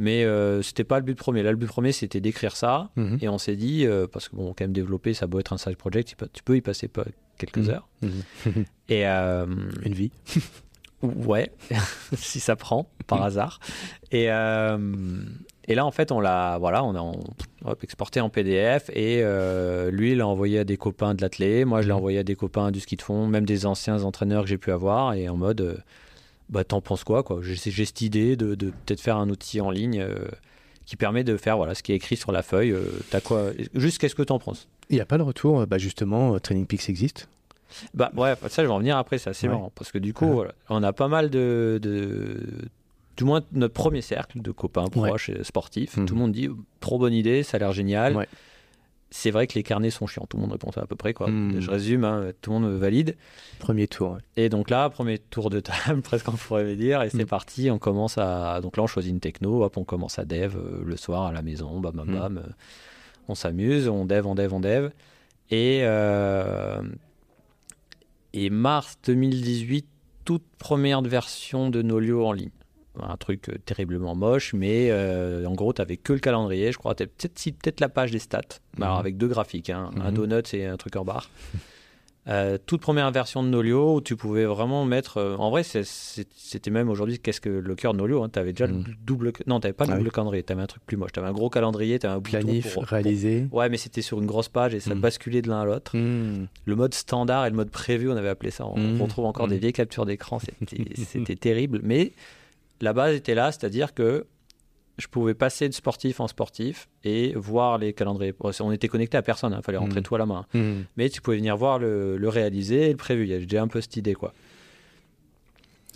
Mais 0.00 0.24
euh, 0.24 0.62
c'était 0.62 0.82
pas 0.84 0.98
le 0.98 1.04
but 1.04 1.14
premier. 1.14 1.42
Là, 1.42 1.50
le 1.50 1.58
but 1.58 1.66
premier, 1.66 1.92
c'était 1.92 2.20
d'écrire 2.22 2.56
ça. 2.56 2.88
Mhm. 2.96 3.18
Et 3.20 3.28
on 3.28 3.36
s'est 3.36 3.54
dit, 3.54 3.84
euh, 3.86 4.06
parce 4.10 4.30
que 4.30 4.36
bon, 4.36 4.54
quand 4.56 4.64
même 4.64 4.72
développer, 4.72 5.12
ça 5.12 5.26
doit 5.26 5.40
être 5.40 5.52
un 5.52 5.58
side 5.58 5.76
project, 5.76 6.16
tu 6.32 6.42
peux, 6.42 6.56
y 6.56 6.62
passer 6.62 6.88
pas 6.88 7.04
quelques 7.36 7.58
Mhm. 7.58 7.70
heures. 7.70 7.88
Mhm. 8.00 8.64
Et 8.88 9.06
euh, 9.06 9.44
Une 9.84 9.92
vie. 9.92 10.10
ouais, 11.02 11.52
si 12.14 12.40
ça 12.40 12.56
prend, 12.56 12.88
par 13.06 13.22
hasard. 13.22 13.60
Et, 14.10 14.30
euh, 14.30 14.78
et 15.68 15.74
là, 15.74 15.84
en 15.84 15.90
fait, 15.90 16.12
on 16.12 16.20
l'a, 16.20 16.56
voilà, 16.58 16.82
on 16.82 16.94
a 16.96 17.12
hop, 17.66 17.84
exporté 17.84 18.22
en 18.22 18.30
PDF. 18.30 18.88
Et 18.94 19.22
lui, 19.92 20.12
il 20.12 20.16
l'a 20.18 20.26
envoyé 20.26 20.60
à 20.60 20.64
des 20.64 20.78
copains 20.78 21.12
de 21.14 21.20
l'athlé. 21.20 21.66
Moi, 21.66 21.82
je 21.82 21.88
l'ai 21.88 21.92
envoyé 21.92 22.18
à 22.18 22.22
des 22.24 22.36
copains 22.36 22.70
du 22.70 22.80
ski 22.80 22.96
de 22.96 23.02
fond, 23.02 23.26
même 23.26 23.44
des 23.44 23.66
anciens 23.66 24.02
entraîneurs 24.04 24.44
que 24.44 24.48
j'ai 24.48 24.58
pu 24.58 24.72
avoir. 24.72 25.12
Et 25.12 25.28
en 25.28 25.36
mode, 25.36 25.82
bah, 26.50 26.64
t'en 26.64 26.80
penses 26.80 27.04
quoi, 27.04 27.22
quoi? 27.22 27.40
J'ai 27.42 27.56
cette 27.56 28.00
idée 28.02 28.36
de, 28.36 28.54
de 28.54 28.70
peut-être 28.70 29.00
faire 29.00 29.16
un 29.16 29.28
outil 29.30 29.60
en 29.60 29.70
ligne. 29.70 30.00
euh, 30.00 30.14
qui 30.86 30.96
permet 30.96 31.22
de 31.22 31.36
faire 31.36 31.56
voilà 31.56 31.76
ce 31.76 31.84
qui 31.84 31.92
est 31.92 31.94
écrit 31.94 32.16
sur 32.16 32.32
la 32.32 32.42
feuille. 32.42 32.72
euh, 32.72 32.82
t'as 33.10 33.20
quoi 33.20 33.50
Juste 33.74 33.98
qu'est-ce 33.98 34.16
que 34.16 34.22
t'en 34.24 34.40
penses? 34.40 34.66
Il 34.88 34.96
n'y 34.96 35.00
a 35.00 35.04
pas 35.06 35.18
le 35.18 35.22
retour, 35.22 35.64
bah 35.68 35.78
justement, 35.78 36.34
euh, 36.34 36.38
Training 36.40 36.66
Peaks 36.66 36.88
existe. 36.88 37.28
Bah 37.94 38.10
ouais, 38.16 38.34
ça 38.48 38.62
je 38.62 38.66
vais 38.66 38.72
en 38.74 38.80
venir 38.80 38.96
après, 38.96 39.18
c'est 39.18 39.30
assez 39.30 39.46
Ouais. 39.46 39.52
marrant 39.54 39.70
parce 39.76 39.92
que 39.92 39.98
du 39.98 40.12
coup, 40.12 40.24
Ouais. 40.26 40.34
voilà, 40.34 40.52
on 40.68 40.82
a 40.82 40.92
pas 40.92 41.06
mal 41.06 41.30
de, 41.30 41.78
de, 41.80 42.40
du 43.16 43.22
moins 43.22 43.40
notre 43.52 43.74
premier 43.74 44.00
cercle 44.00 44.42
de 44.42 44.50
copains 44.50 44.86
Ouais. 44.96 45.08
proches 45.10 45.28
et 45.28 45.44
sportifs. 45.44 45.96
Mhm. 45.96 46.06
Tout 46.06 46.14
le 46.14 46.20
monde 46.20 46.32
dit 46.32 46.48
trop 46.80 46.98
bonne 46.98 47.14
idée, 47.14 47.44
ça 47.44 47.58
a 47.58 47.60
l'air 47.60 47.72
génial. 47.72 48.26
C'est 49.12 49.32
vrai 49.32 49.46
que 49.48 49.54
les 49.54 49.64
carnets 49.64 49.90
sont 49.90 50.06
chiants, 50.06 50.24
tout 50.28 50.36
le 50.36 50.42
monde 50.42 50.52
répond 50.52 50.70
à 50.76 50.86
peu 50.86 50.94
près 50.94 51.14
quoi. 51.14 51.28
Mhm. 51.28 51.58
Je 51.60 51.68
résume, 51.70 52.04
hein, 52.04 52.30
tout 52.42 52.52
le 52.52 52.60
monde 52.60 52.72
valide. 52.78 53.16
Premier 53.58 53.88
tour. 53.88 54.12
ouais. 54.12 54.18
Et 54.36 54.48
donc 54.48 54.70
là, 54.70 54.88
premier 54.88 55.18
tour 55.18 55.50
de 55.50 55.58
table, 55.58 56.00
presque 56.02 56.28
on 56.28 56.32
pourrait 56.36 56.76
dire, 56.76 57.02
et 57.02 57.10
c'est 57.10 57.18
Mhm. 57.18 57.26
parti. 57.26 57.70
On 57.72 57.78
commence 57.78 58.18
à, 58.18 58.60
donc 58.60 58.76
là 58.76 58.84
on 58.84 58.86
choisit 58.86 59.10
une 59.12 59.18
techno, 59.20 59.64
hop, 59.64 59.76
on 59.76 59.84
commence 59.84 60.18
à 60.20 60.24
dev 60.24 60.54
euh, 60.56 60.82
le 60.84 60.96
soir 60.96 61.22
à 61.26 61.32
la 61.32 61.42
maison, 61.42 61.80
bam 61.80 61.92
bam 61.96 62.06
Mhm. 62.08 62.14
bam. 62.14 62.38
euh, 62.38 62.42
On 63.28 63.34
s'amuse, 63.34 63.88
on 63.88 64.04
dev, 64.06 64.26
on 64.26 64.34
dev, 64.34 64.52
on 64.54 64.60
dev. 64.60 64.90
Et 65.50 65.80
euh, 65.82 66.80
et 68.32 68.48
mars 68.50 68.96
2018, 69.04 69.86
toute 70.24 70.44
première 70.58 71.02
version 71.02 71.68
de 71.70 71.82
Nolio 71.82 72.24
en 72.26 72.32
ligne. 72.32 72.50
Un 72.98 73.16
truc 73.16 73.48
euh, 73.48 73.54
terriblement 73.64 74.14
moche, 74.16 74.52
mais 74.52 74.88
euh, 74.90 75.44
en 75.46 75.54
gros, 75.54 75.72
tu 75.72 75.80
n'avais 75.80 75.96
que 75.96 76.12
le 76.12 76.18
calendrier, 76.18 76.72
je 76.72 76.78
crois. 76.78 76.94
Peut-être 76.94 77.80
la 77.80 77.88
page 77.88 78.10
des 78.10 78.18
stats, 78.18 78.40
alors 78.78 78.94
Mhm. 78.94 79.00
avec 79.00 79.16
deux 79.16 79.28
graphiques, 79.28 79.70
hein, 79.70 79.90
un 80.00 80.10
Mhm. 80.10 80.14
donut 80.16 80.54
et 80.54 80.66
un 80.66 80.76
truc 80.76 80.96
en 80.96 81.04
barre. 81.04 81.30
Euh, 82.28 82.58
toute 82.64 82.82
première 82.82 83.10
version 83.10 83.42
de 83.42 83.48
Nolio 83.48 83.94
où 83.96 84.00
tu 84.02 84.14
pouvais 84.14 84.44
vraiment 84.44 84.84
mettre. 84.84 85.16
euh, 85.16 85.36
en 85.36 85.48
vrai, 85.50 85.62
c'était 85.64 86.70
même 86.70 86.90
aujourd'hui, 86.90 87.18
qu'est-ce 87.18 87.40
que 87.40 87.48
le 87.48 87.74
cœur 87.74 87.94
de 87.94 87.98
Nolio 87.98 88.28
Tu 88.28 88.38
avais 88.38 88.52
déjà 88.52 88.66
Mhm. 88.66 88.84
le 88.86 88.94
double. 89.02 89.32
Non, 89.46 89.58
tu 89.58 89.72
pas 89.72 89.86
le 89.86 89.92
Ah 89.92 89.96
double 89.96 90.08
oui. 90.08 90.12
calendrier, 90.14 90.42
tu 90.42 90.52
avais 90.52 90.60
un 90.62 90.66
truc 90.66 90.82
plus 90.84 90.98
moche. 90.98 91.12
Tu 91.12 91.18
avais 91.18 91.28
un 91.28 91.32
gros 91.32 91.48
calendrier, 91.48 91.98
tu 91.98 92.06
avais 92.06 92.16
un 92.16 92.20
Planif, 92.20 92.74
pour- 92.74 92.82
pour- 92.82 92.90
réalisé. 92.90 93.48
Ouais, 93.52 93.70
mais 93.70 93.78
c'était 93.78 94.02
sur 94.02 94.20
une 94.20 94.26
grosse 94.26 94.50
page 94.50 94.74
et 94.74 94.80
ça 94.80 94.94
Mhm. 94.94 95.00
basculait 95.00 95.40
de 95.40 95.48
l'un 95.48 95.62
à 95.62 95.64
l'autre. 95.64 95.96
Mhm. 95.96 96.46
Le 96.66 96.76
mode 96.76 96.92
standard 96.92 97.46
et 97.46 97.50
le 97.50 97.56
mode 97.56 97.70
prévu, 97.70 98.10
on 98.10 98.16
avait 98.16 98.28
appelé 98.28 98.50
ça. 98.50 98.66
On 98.66 98.76
Mhm. 98.78 99.00
retrouve 99.00 99.24
encore 99.24 99.48
des 99.48 99.54
Mhm. 99.54 99.60
vieilles 99.62 99.72
captures 99.72 100.04
d'écran. 100.04 100.38
C'était 100.94 101.36
terrible. 101.36 101.80
Mais 101.82 102.12
la 102.80 102.92
base 102.92 103.14
était 103.14 103.34
là, 103.34 103.52
c'est-à-dire 103.52 103.94
que 103.94 104.26
je 104.98 105.06
pouvais 105.06 105.32
passer 105.34 105.68
de 105.68 105.72
sportif 105.74 106.20
en 106.20 106.28
sportif 106.28 106.88
et 107.04 107.32
voir 107.34 107.78
les 107.78 107.92
calendriers. 107.94 108.34
On 108.60 108.70
était 108.72 108.88
connecté 108.88 109.16
à 109.16 109.22
personne, 109.22 109.54
il 109.56 109.62
fallait 109.64 109.78
rentrer 109.78 110.00
Mhm. 110.00 110.04
tout 110.04 110.14
à 110.14 110.18
la 110.18 110.26
main. 110.26 110.44
Mhm. 110.52 110.84
Mais 110.96 111.08
tu 111.08 111.20
pouvais 111.22 111.38
venir 111.38 111.56
voir 111.56 111.78
le, 111.78 112.16
le 112.18 112.28
réalisé 112.28 112.86
et 112.86 112.90
le 112.90 112.96
prévu. 112.96 113.22
Il 113.24 113.30
y 113.30 113.34
a 113.34 113.38
déjà 113.38 113.62
un 113.62 113.68
peu 113.68 113.80
cette 113.80 113.96
idée, 113.96 114.14
quoi. 114.14 114.34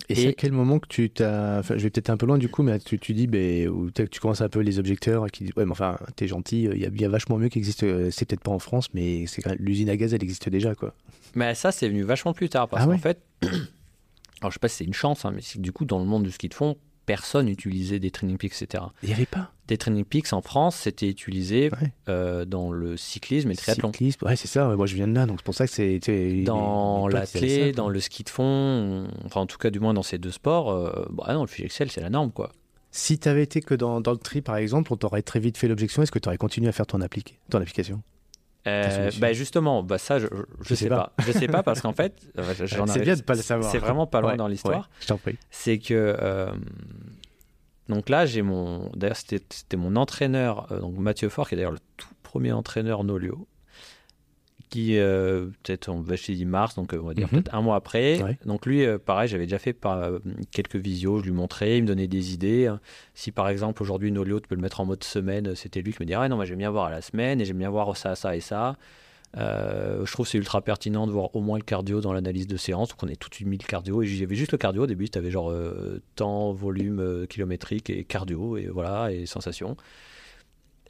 Et, 0.09 0.13
Et- 0.13 0.15
c'est 0.15 0.27
à 0.29 0.33
quel 0.33 0.51
moment 0.51 0.77
que 0.79 0.87
tu 0.87 1.09
t'as. 1.09 1.59
Enfin, 1.59 1.77
je 1.77 1.83
vais 1.83 1.89
peut-être 1.89 2.09
un 2.11 2.17
peu 2.17 2.25
loin 2.27 2.37
du 2.37 2.47
coup, 2.49 2.61
mais 2.61 2.77
tu, 2.79 2.99
tu 2.99 3.13
dis, 3.13 3.25
ben, 3.27 3.67
ou 3.69 3.89
tu 3.91 4.19
commences 4.19 4.41
un 4.41 4.49
peu 4.49 4.59
les 4.59 4.77
objecteurs 4.77 5.25
qui 5.31 5.45
disent, 5.45 5.53
ouais, 5.57 5.65
mais 5.65 5.71
enfin, 5.71 5.97
t'es 6.15 6.27
gentil, 6.27 6.63
il 6.63 6.77
y, 6.79 6.85
a- 6.85 6.89
il 6.93 7.01
y 7.01 7.05
a 7.05 7.09
vachement 7.09 7.37
mieux 7.37 7.49
qui 7.49 7.57
existe. 7.59 7.83
euh, 7.83 8.09
C'est 8.11 8.25
peut-être 8.25 8.41
pas 8.43 8.51
en 8.51 8.59
France, 8.59 8.89
mais 8.93 9.25
l'usine 9.59 9.89
à 9.89 9.97
gaz, 9.97 10.13
elle 10.13 10.23
existe 10.23 10.47
déjà, 10.49 10.75
quoi. 10.75 10.93
Mais 11.33 11.55
ça, 11.55 11.71
c'est 11.71 11.89
venu 11.89 12.03
vachement 12.03 12.33
plus 12.33 12.49
tard. 12.49 12.67
Parce 12.69 12.83
Ah 12.83 12.85
qu'en 12.85 12.91
ouais? 12.93 12.97
fait, 12.99 13.19
alors 14.45 14.51
je 14.51 14.55
sais 14.55 14.59
pas 14.59 14.67
si 14.69 14.77
c'est 14.77 14.85
une 14.85 14.93
chance, 14.93 15.25
hein, 15.25 15.31
mais 15.35 15.41
c'est 15.41 15.57
que 15.57 15.63
du 15.63 15.71
coup, 15.71 15.85
dans 15.85 15.99
le 15.99 16.05
monde 16.05 16.23
du 16.23 16.31
ski 16.31 16.47
de 16.49 16.53
fond, 16.53 16.75
personne 17.05 17.45
n'utilisait 17.47 17.99
des 17.99 18.09
training 18.09 18.37
peaks, 18.37 18.61
etc. 18.61 18.83
Il 19.03 19.09
y 19.09 19.13
avait 19.13 19.25
pas. 19.27 19.51
Des 19.67 19.77
training 19.77 20.05
peaks 20.05 20.33
en 20.33 20.41
France, 20.41 20.75
c'était 20.75 21.07
utilisé 21.09 21.69
Ouais. 21.81 21.93
euh, 22.09 22.45
dans 22.45 22.71
le 22.71 22.97
cyclisme 22.97 23.49
et 23.49 23.53
le 23.53 23.57
triathlon. 23.57 23.91
Cyclisme, 23.91 24.25
ouais, 24.25 24.35
c'est 24.35 24.47
ça. 24.47 24.69
ouais, 24.69 24.75
moi, 24.75 24.85
je 24.87 24.95
viens 24.95 25.07
de 25.07 25.13
là, 25.13 25.25
donc 25.25 25.39
c'est 25.39 25.45
pour 25.45 25.53
ça 25.55 25.65
que 25.67 25.73
c'est. 25.73 25.99
tu 26.01 26.43
Dans 26.43 27.07
l'athlé, 27.07 27.71
dans 27.73 27.89
le 27.89 27.99
ski 27.99 28.23
de 28.23 28.29
fond, 28.29 29.07
enfin 29.25 29.41
en 29.41 29.45
tout 29.47 29.57
cas 29.57 29.69
du 29.69 29.79
moins 29.79 29.93
dans 29.93 30.03
ces 30.03 30.17
deux 30.17 30.31
sports, 30.31 30.71
euh, 30.71 31.05
bah 31.11 31.33
non, 31.33 31.41
le 31.41 31.47
fichier 31.47 31.65
Excel 31.65 31.91
c'est 31.91 32.01
la 32.01 32.09
norme 32.09 32.31
quoi. 32.31 32.51
Si 32.91 33.19
t'avais 33.19 33.43
été 33.43 33.59
que 33.61 33.75
dans, 33.75 33.99
dans 33.99 34.11
le 34.11 34.17
tri, 34.17 34.41
par 34.41 34.55
exemple, 34.55 34.93
on 34.93 34.95
t'aurait 34.95 35.21
très 35.21 35.41
vite 35.41 35.57
fait 35.57 35.67
l'objection. 35.67 36.01
Est-ce 36.01 36.13
que 36.13 36.19
tu 36.19 36.29
aurais 36.29 36.37
continué 36.37 36.69
à 36.69 36.71
faire 36.71 36.87
ton 36.87 37.01
application? 37.01 38.01
Euh, 38.67 39.11
bah 39.19 39.31
justement, 39.33 39.83
bah 39.83 39.97
ça 39.99 40.17
je, 40.17 40.25
je, 40.31 40.41
je 40.69 40.75
sais 40.75 40.89
pas. 40.89 41.11
je 41.19 41.31
sais 41.31 41.47
pas 41.47 41.61
parce 41.61 41.81
qu'en 41.81 41.93
fait, 41.93 42.13
C'est 42.87 42.99
bien 43.01 43.15
de 43.15 43.21
pas 43.21 43.35
le 43.35 43.41
savoir. 43.41 43.71
C'est 43.71 43.77
vraiment 43.77 44.07
pas 44.07 44.21
loin 44.21 44.31
Ouais, 44.31 44.37
dans 44.37 44.47
l'histoire. 44.47 44.79
ouais, 44.79 44.85
je 45.01 45.07
t'en 45.07 45.17
prie. 45.17 45.37
C'est 45.51 45.77
que 45.77 45.93
euh, 46.19 46.51
donc 47.87 48.09
là 48.09 48.25
j'ai 48.25 48.41
mon, 48.41 48.89
d'ailleurs 48.95 49.17
c'était 49.17 49.43
c'était 49.49 49.77
mon 49.77 49.95
entraîneur, 49.95 50.71
euh, 50.71 50.79
donc 50.79 50.97
Mathieu 50.97 51.29
Fort 51.29 51.47
qui 51.47 51.53
est 51.53 51.57
d'ailleurs 51.57 51.71
le 51.73 51.79
tout 51.97 52.07
premier 52.23 52.51
entraîneur 52.53 53.03
Nolio 53.03 53.47
qui 54.69 54.97
euh, 54.97 55.45
peut-être 55.63 55.89
on 55.89 56.01
va 56.01 56.15
chez 56.15 56.33
dit 56.33 56.45
mars 56.45 56.75
donc 56.75 56.93
euh, 56.93 56.99
on 57.01 57.07
va 57.07 57.13
dire 57.13 57.25
Mhm. 57.27 57.31
peut-être 57.43 57.53
un 57.55 57.61
mois 57.61 57.75
après 57.75 58.21
Ouais. 58.23 58.37
donc 58.45 58.65
lui 58.65 58.83
euh, 58.85 58.97
pareil 58.97 59.27
j'avais 59.29 59.45
déjà 59.45 59.59
fait 59.59 59.73
par, 59.73 59.97
euh, 59.99 60.19
quelques 60.51 60.75
visios 60.75 61.19
je 61.19 61.25
lui 61.25 61.31
montrais 61.31 61.77
il 61.77 61.83
me 61.83 61.87
donnait 61.87 62.07
des 62.07 62.33
idées 62.33 62.67
hein. 62.67 62.79
si 63.13 63.31
par 63.31 63.47
exemple 63.49 63.81
aujourd'hui 63.83 64.11
Nolio 64.11 64.39
tu 64.39 64.47
peux 64.47 64.55
le 64.55 64.61
mettre 64.61 64.79
en 64.81 64.85
mode 64.85 65.03
semaine 65.03 65.55
c'était 65.55 65.81
lui 65.81 65.93
qui 65.93 66.01
me 66.01 66.05
dirait 66.05 66.25
ah 66.25 66.29
non 66.29 66.35
moi 66.35 66.45
j'aime 66.45 66.57
bien 66.57 66.71
voir 66.71 66.85
à 66.85 66.89
la 66.89 67.01
semaine 67.01 67.39
et 67.41 67.45
j'aime 67.45 67.57
bien 67.59 67.69
voir 67.69 67.95
ça 67.95 68.15
ça 68.15 68.35
et 68.35 68.41
ça 68.41 68.75
je 69.37 70.11
trouve 70.11 70.25
que 70.25 70.31
c'est 70.31 70.37
ultra 70.37 70.61
pertinent 70.61 71.07
de 71.07 71.11
voir 71.11 71.35
au 71.35 71.41
moins 71.41 71.57
le 71.57 71.63
cardio 71.63 71.99
dans 72.01 72.13
l'analyse 72.13 72.47
de 72.47 72.57
séance 72.57 72.89
donc 72.89 73.03
on 73.03 73.07
est 73.07 73.17
tout 73.17 73.29
de 73.29 73.35
suite 73.35 73.47
mis 73.47 73.57
le 73.57 73.65
cardio 73.67 74.01
et 74.01 74.07
j'avais 74.07 74.35
juste 74.35 74.51
le 74.53 74.57
cardio 74.57 74.83
au 74.83 74.87
début 74.87 75.09
tu 75.09 75.17
avais 75.17 75.29
genre 75.31 75.53
temps 76.15 76.53
volume 76.53 77.25
kilométrique 77.29 77.89
et 77.89 78.03
cardio 78.05 78.57
et 78.57 78.67
voilà 78.67 79.11
et 79.11 79.25
sensations 79.25 79.75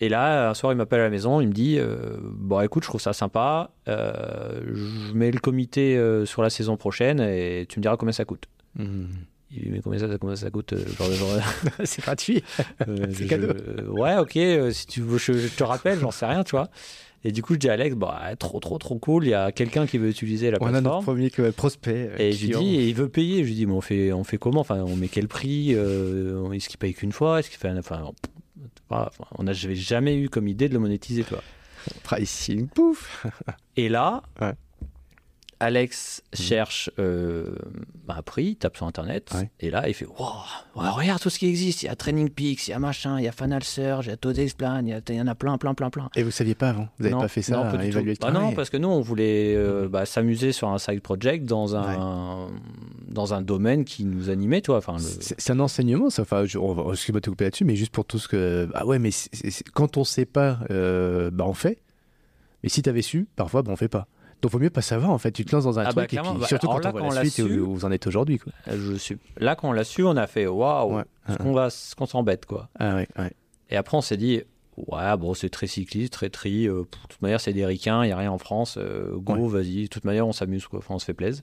et 0.01 0.09
là, 0.09 0.49
un 0.49 0.53
soir, 0.53 0.73
il 0.73 0.75
m'appelle 0.75 0.99
à 0.99 1.03
la 1.05 1.09
maison, 1.09 1.39
il 1.41 1.47
me 1.47 1.53
dit 1.53 1.77
euh, 1.79 2.17
Bon, 2.21 2.59
écoute, 2.61 2.83
je 2.83 2.89
trouve 2.89 3.01
ça 3.01 3.13
sympa, 3.13 3.71
euh, 3.87 4.61
je 4.73 5.13
mets 5.13 5.31
le 5.31 5.39
comité 5.39 5.95
euh, 5.97 6.25
sur 6.25 6.41
la 6.41 6.49
saison 6.49 6.75
prochaine 6.77 7.19
et 7.19 7.65
tu 7.69 7.79
me 7.79 7.81
diras 7.81 7.95
combien 7.97 8.11
ça 8.13 8.25
coûte. 8.25 8.45
Mhm. 8.77 9.07
Il 9.51 9.63
dit 9.63 9.69
Mais 9.71 9.79
combien 9.79 9.99
ça, 9.99 10.07
combien 10.19 10.35
ça 10.35 10.49
coûte 10.49 10.73
c'est 11.85 12.01
gratuit. 12.01 12.43
C'est 13.13 13.27
cadeau. 13.27 13.53
Ouais, 13.91 14.17
ok, 14.17 14.37
si 14.73 14.87
tu 14.87 15.01
veux, 15.01 15.17
je, 15.17 15.33
je 15.33 15.47
te 15.47 15.63
rappelle, 15.63 15.99
j'en 15.99 16.11
sais 16.11 16.25
rien, 16.25 16.43
tu 16.43 16.51
vois. 16.51 16.69
Et 17.23 17.31
du 17.31 17.41
coup, 17.41 17.53
je 17.53 17.59
dis 17.59 17.69
à 17.69 17.73
Alex 17.73 17.95
Bah, 17.95 18.21
trop, 18.37 18.59
trop, 18.59 18.77
trop 18.77 18.99
cool, 18.99 19.25
il 19.25 19.29
y 19.29 19.33
a 19.33 19.51
quelqu'un 19.51 19.87
qui 19.87 19.97
veut 19.97 20.09
utiliser 20.09 20.51
la 20.51 20.57
On 20.61 20.65
a 20.67 20.71
notre 20.71 20.81
plateforme. 21.01 21.05
premier 21.05 21.51
prospect. 21.53 22.09
euh, 22.11 22.17
Et 22.19 22.31
je 22.33 22.47
lui 22.47 22.53
dis, 22.55 22.75
et 22.75 22.87
il 22.89 22.93
veut 22.95 23.07
payer. 23.09 23.43
Je 23.43 23.47
lui 23.47 23.55
dis, 23.55 23.65
mais 23.65 23.73
on 23.73 23.81
fait, 23.81 24.11
on 24.11 24.23
fait 24.23 24.37
comment? 24.37 24.59
Enfin, 24.59 24.83
on 24.85 24.95
met 24.95 25.07
quel 25.07 25.27
prix 25.27 25.73
Euh, 25.73 26.51
Est-ce 26.51 26.67
qu'il 26.69 26.77
paye 26.77 26.93
qu'une 26.93 27.11
fois? 27.11 27.39
Est-ce 27.39 27.49
qu'il 27.49 27.57
fait, 27.59 27.69
un- 27.69 27.77
enfin, 27.79 28.11
enfin, 28.89 29.25
on 29.37 29.47
a, 29.47 29.53
j'avais 29.53 29.75
jamais 29.75 30.17
eu 30.17 30.29
comme 30.29 30.47
idée 30.47 30.69
de 30.69 30.73
le 30.73 30.79
monétiser, 30.79 31.23
toi. 31.23 31.41
Pricing, 32.03 32.67
pouf. 32.67 33.25
Et 33.77 33.89
là, 33.89 34.23
Ouais. 34.41 34.53
Alex 35.61 36.21
Mhm. 36.37 36.45
cherche 36.45 36.89
euh, 36.99 37.55
un 38.09 38.21
prix, 38.21 38.45
il 38.47 38.55
tape 38.57 38.75
sur 38.75 38.85
internet, 38.85 39.31
Ouais. 39.33 39.49
et 39.61 39.69
là 39.69 39.87
il 39.87 39.93
fait 39.93 40.05
Wow, 40.05 40.25
ouais, 40.75 40.89
regarde 40.89 41.21
tout 41.21 41.29
ce 41.29 41.39
qui 41.39 41.47
existe, 41.47 41.83
il 41.83 41.85
y 41.85 41.89
a 41.89 41.95
Training 41.95 42.29
Peaks, 42.29 42.67
il 42.67 42.71
y 42.71 42.73
a 42.73 42.79
machin, 42.79 43.17
il 43.19 43.23
y 43.23 43.27
a 43.27 43.31
Fanal 43.31 43.63
Surge, 43.63 44.07
il 44.07 44.09
y 44.09 44.11
a 44.13 44.17
Todex 44.17 44.53
Plan, 44.53 44.79
il 44.83 44.89
y, 44.89 44.93
a- 44.93 44.99
il 45.07 45.15
y 45.15 45.21
en 45.21 45.27
a 45.27 45.35
plein, 45.35 45.57
plein, 45.57 45.73
plein, 45.73 45.89
plein. 45.89 46.09
Et 46.15 46.23
vous 46.23 46.31
saviez 46.31 46.55
pas 46.55 46.69
avant? 46.71 46.89
Vous 46.99 47.05
n'avez 47.05 47.15
pas 47.21 47.27
fait 47.29 47.41
ça 47.41 47.55
non, 47.55 47.63
à 47.63 47.77
du 47.77 47.85
évaluer 47.85 48.11
le 48.13 48.17
Ah 48.27 48.31
non, 48.31 48.51
parce 48.51 48.69
que 48.69 48.77
nous 48.77 48.89
on 48.89 48.99
voulait 49.01 49.55
euh, 49.55 49.83
Mhm. 49.83 49.87
bah, 49.87 50.05
s'amuser 50.05 50.51
sur 50.51 50.67
un 50.69 50.77
side 50.77 51.01
project 51.01 51.45
dans 51.45 51.75
un, 51.75 52.49
dans 53.07 53.33
un 53.33 53.41
domaine 53.41 53.85
qui 53.85 54.03
nous 54.03 54.29
animait, 54.29 54.59
toi. 54.61 54.77
Enfin, 54.77 54.97
le- 54.97 54.99
C'est 55.21 55.51
un 55.51 55.59
enseignement, 55.61 56.09
ça. 56.09 56.23
Enfin, 56.23 56.45
je, 56.45 56.57
on 56.57 56.91
excuse-moi 56.91 57.21
de 57.21 57.25
te 57.25 57.29
couper 57.29 57.45
là-dessus, 57.45 57.63
mais 57.65 57.75
juste 57.77 57.91
pour 57.93 58.03
tout 58.05 58.19
ce 58.19 58.27
que. 58.27 58.69
Ah 58.73 58.85
ouais, 58.85 58.99
mais 58.99 59.11
quand 59.73 59.95
on 59.97 60.03
sait 60.03 60.25
pas, 60.25 60.59
euh, 60.69 61.31
bah 61.31 61.45
on 61.47 61.53
fait. 61.53 61.77
Mais 62.61 62.69
si 62.69 62.81
t'avais 62.81 63.01
su, 63.03 63.27
parfois, 63.35 63.61
bah 63.61 63.71
on 63.71 63.75
fait 63.77 63.87
pas. 63.87 64.07
Donc 64.45 64.51
faut 64.51 64.59
mieux 64.59 64.69
pas 64.69 64.81
savoir 64.81 65.09
en 65.11 65.17
fait. 65.17 65.31
Tu 65.31 65.43
te 65.45 65.55
lances 65.55 65.63
dans 65.63 65.79
un 65.79 65.83
Ah 65.83 65.85
bah, 65.87 66.03
truc 66.03 66.05
et 66.05 66.07
clairement. 66.17 66.31
puis 66.33 66.41
Bah, 66.41 66.47
surtout 66.47 66.67
quand 66.67 66.77
là, 66.77 66.89
on 66.89 66.91
voit 66.91 67.01
quand 67.01 67.13
la 67.13 67.21
suite 67.21 67.39
et 67.39 67.41
su- 67.43 67.59
où 67.59 67.65
où 67.71 67.73
vous 67.75 67.85
en 67.85 67.91
êtes 67.91 68.05
aujourd'hui. 68.07 68.37
Quoi. 68.37 68.53
je 68.67 68.93
suis... 68.95 69.17
Là, 69.37 69.55
quand 69.55 69.69
on 69.69 69.71
l'a 69.73 69.83
su, 69.83 70.03
on 70.03 70.15
a 70.17 70.27
fait 70.27 70.45
Waouh, 70.47 70.97
Ouais. 70.97 71.03
ce 71.29 71.37
qu'on 71.37 71.53
va, 71.53 71.69
s'embête, 71.69 72.45
quoi. 72.45 72.69
Ah 72.79 72.95
ouais, 72.95 73.07
ouais. 73.17 73.31
Et 73.71 73.75
après, 73.77 73.97
on 73.97 74.01
s'est 74.01 74.17
dit, 74.17 74.41
ouais, 74.77 75.17
bon, 75.17 75.33
c'est 75.33 75.49
très 75.49 75.65
cycliste, 75.67 76.13
très 76.13 76.29
tri. 76.29 76.67
euh, 76.67 76.81
de 76.81 76.87
toute 77.09 77.21
manière, 77.21 77.41
c'est 77.41 77.53
des 77.53 77.65
ricains, 77.65 78.03
il 78.03 78.07
n'y 78.07 78.13
a 78.13 78.17
rien 78.17 78.31
en 78.31 78.37
France. 78.37 78.77
euh, 78.77 79.15
go, 79.17 79.47
vas-y. 79.47 79.83
De 79.83 79.87
toute 79.87 80.05
manière, 80.05 80.27
on 80.27 80.33
s'amuse, 80.33 80.67
quoi. 80.67 80.79
Enfin, 80.79 80.93
on 80.95 80.99
se 80.99 81.05
fait 81.05 81.13
plaisir. 81.15 81.41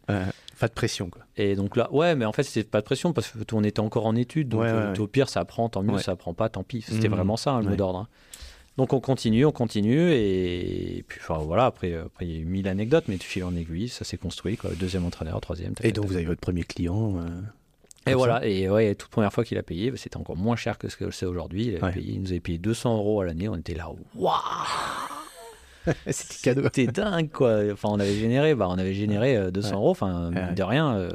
Pas 0.60 0.68
de 0.68 0.72
pression 0.74 1.10
quoi. 1.10 1.22
Et 1.36 1.56
donc 1.56 1.74
là, 1.76 1.92
ouais, 1.92 2.14
mais 2.14 2.24
en 2.24 2.30
fait, 2.32 2.44
c'était 2.44 2.68
pas 2.68 2.78
de 2.80 2.84
pression 2.84 3.12
parce 3.12 3.32
qu'on 3.50 3.64
était 3.64 3.80
encore 3.80 4.06
en 4.06 4.14
études. 4.14 4.48
Donc, 4.50 4.62
euh, 4.62 4.94
au 4.96 5.08
pire, 5.08 5.28
ça 5.28 5.44
prend, 5.44 5.68
tant 5.68 5.82
mieux, 5.82 5.98
ça 5.98 6.14
prend 6.14 6.34
pas, 6.34 6.48
tant 6.48 6.62
pis. 6.62 6.82
C'était 6.82 7.08
Mhm. 7.08 7.14
vraiment 7.16 7.36
ça, 7.36 7.50
hein, 7.52 7.62
le 7.62 7.70
mot 7.70 7.74
d'ordre. 7.76 7.98
hein. 8.00 8.08
Donc, 8.78 8.92
on 8.94 9.00
continue, 9.00 9.44
on 9.44 9.52
continue. 9.52 10.12
Et, 10.12 11.04
puis, 11.06 11.20
enfin, 11.22 11.38
voilà, 11.38 11.66
après, 11.66 11.92
euh, 11.92 12.06
après, 12.06 12.26
il 12.26 12.32
y 12.34 12.36
a 12.38 12.40
eu 12.40 12.44
mille 12.44 12.66
anecdotes, 12.68 13.04
mais 13.08 13.16
de 13.18 13.22
fil 13.22 13.44
en 13.44 13.54
aiguille, 13.54 13.88
ça 13.88 14.04
s'est 14.04 14.16
construit, 14.16 14.56
quoi. 14.56 14.70
Deuxième 14.78 15.04
entraîneur, 15.04 15.40
troisième. 15.40 15.74
Et 15.82 15.92
donc 15.92 16.06
vous 16.06 16.16
avez 16.16 16.24
votre 16.24 16.40
premier 16.40 16.62
client. 16.64 17.18
euh, 17.18 18.10
Et 18.10 18.14
voilà, 18.14 18.44
et 18.46 18.68
ouais, 18.70 18.94
toute 18.94 19.10
première 19.10 19.32
fois 19.32 19.44
qu'il 19.44 19.58
a 19.58 19.62
payé, 19.62 19.92
c'était 19.96 20.16
encore 20.16 20.36
moins 20.36 20.56
cher 20.56 20.78
que 20.78 20.88
ce 20.88 20.96
que 20.96 21.10
c'est 21.10 21.26
aujourd'hui. 21.26 21.66
Il, 21.66 21.84
Ouais. 21.84 21.92
payé- 21.92 22.12
il 22.14 22.20
nous 22.22 22.30
avait 22.30 22.40
payé 22.40 22.56
200 22.58 22.96
euros 22.96 23.20
à 23.20 23.26
l'année, 23.26 23.48
on 23.48 23.56
était 23.56 23.74
là, 23.74 23.88
waouh 24.14 24.32
C'était 26.10 26.34
cadeau. 26.54 26.62
C'était 26.64 26.86
dingue, 26.86 27.30
quoi. 27.30 27.58
Enfin, 27.72 27.88
on 27.90 27.98
avait 28.00 28.14
généré, 28.14 28.54
bah, 28.54 28.68
on 28.70 28.78
avait 28.78 28.94
généré 28.94 29.36
euh, 29.36 29.50
200 29.50 29.68
Ouais. 29.70 29.74
euros, 29.76 29.90
enfin, 29.90 30.30
de 30.30 30.62
rien, 30.62 30.94
euh, 30.96 31.10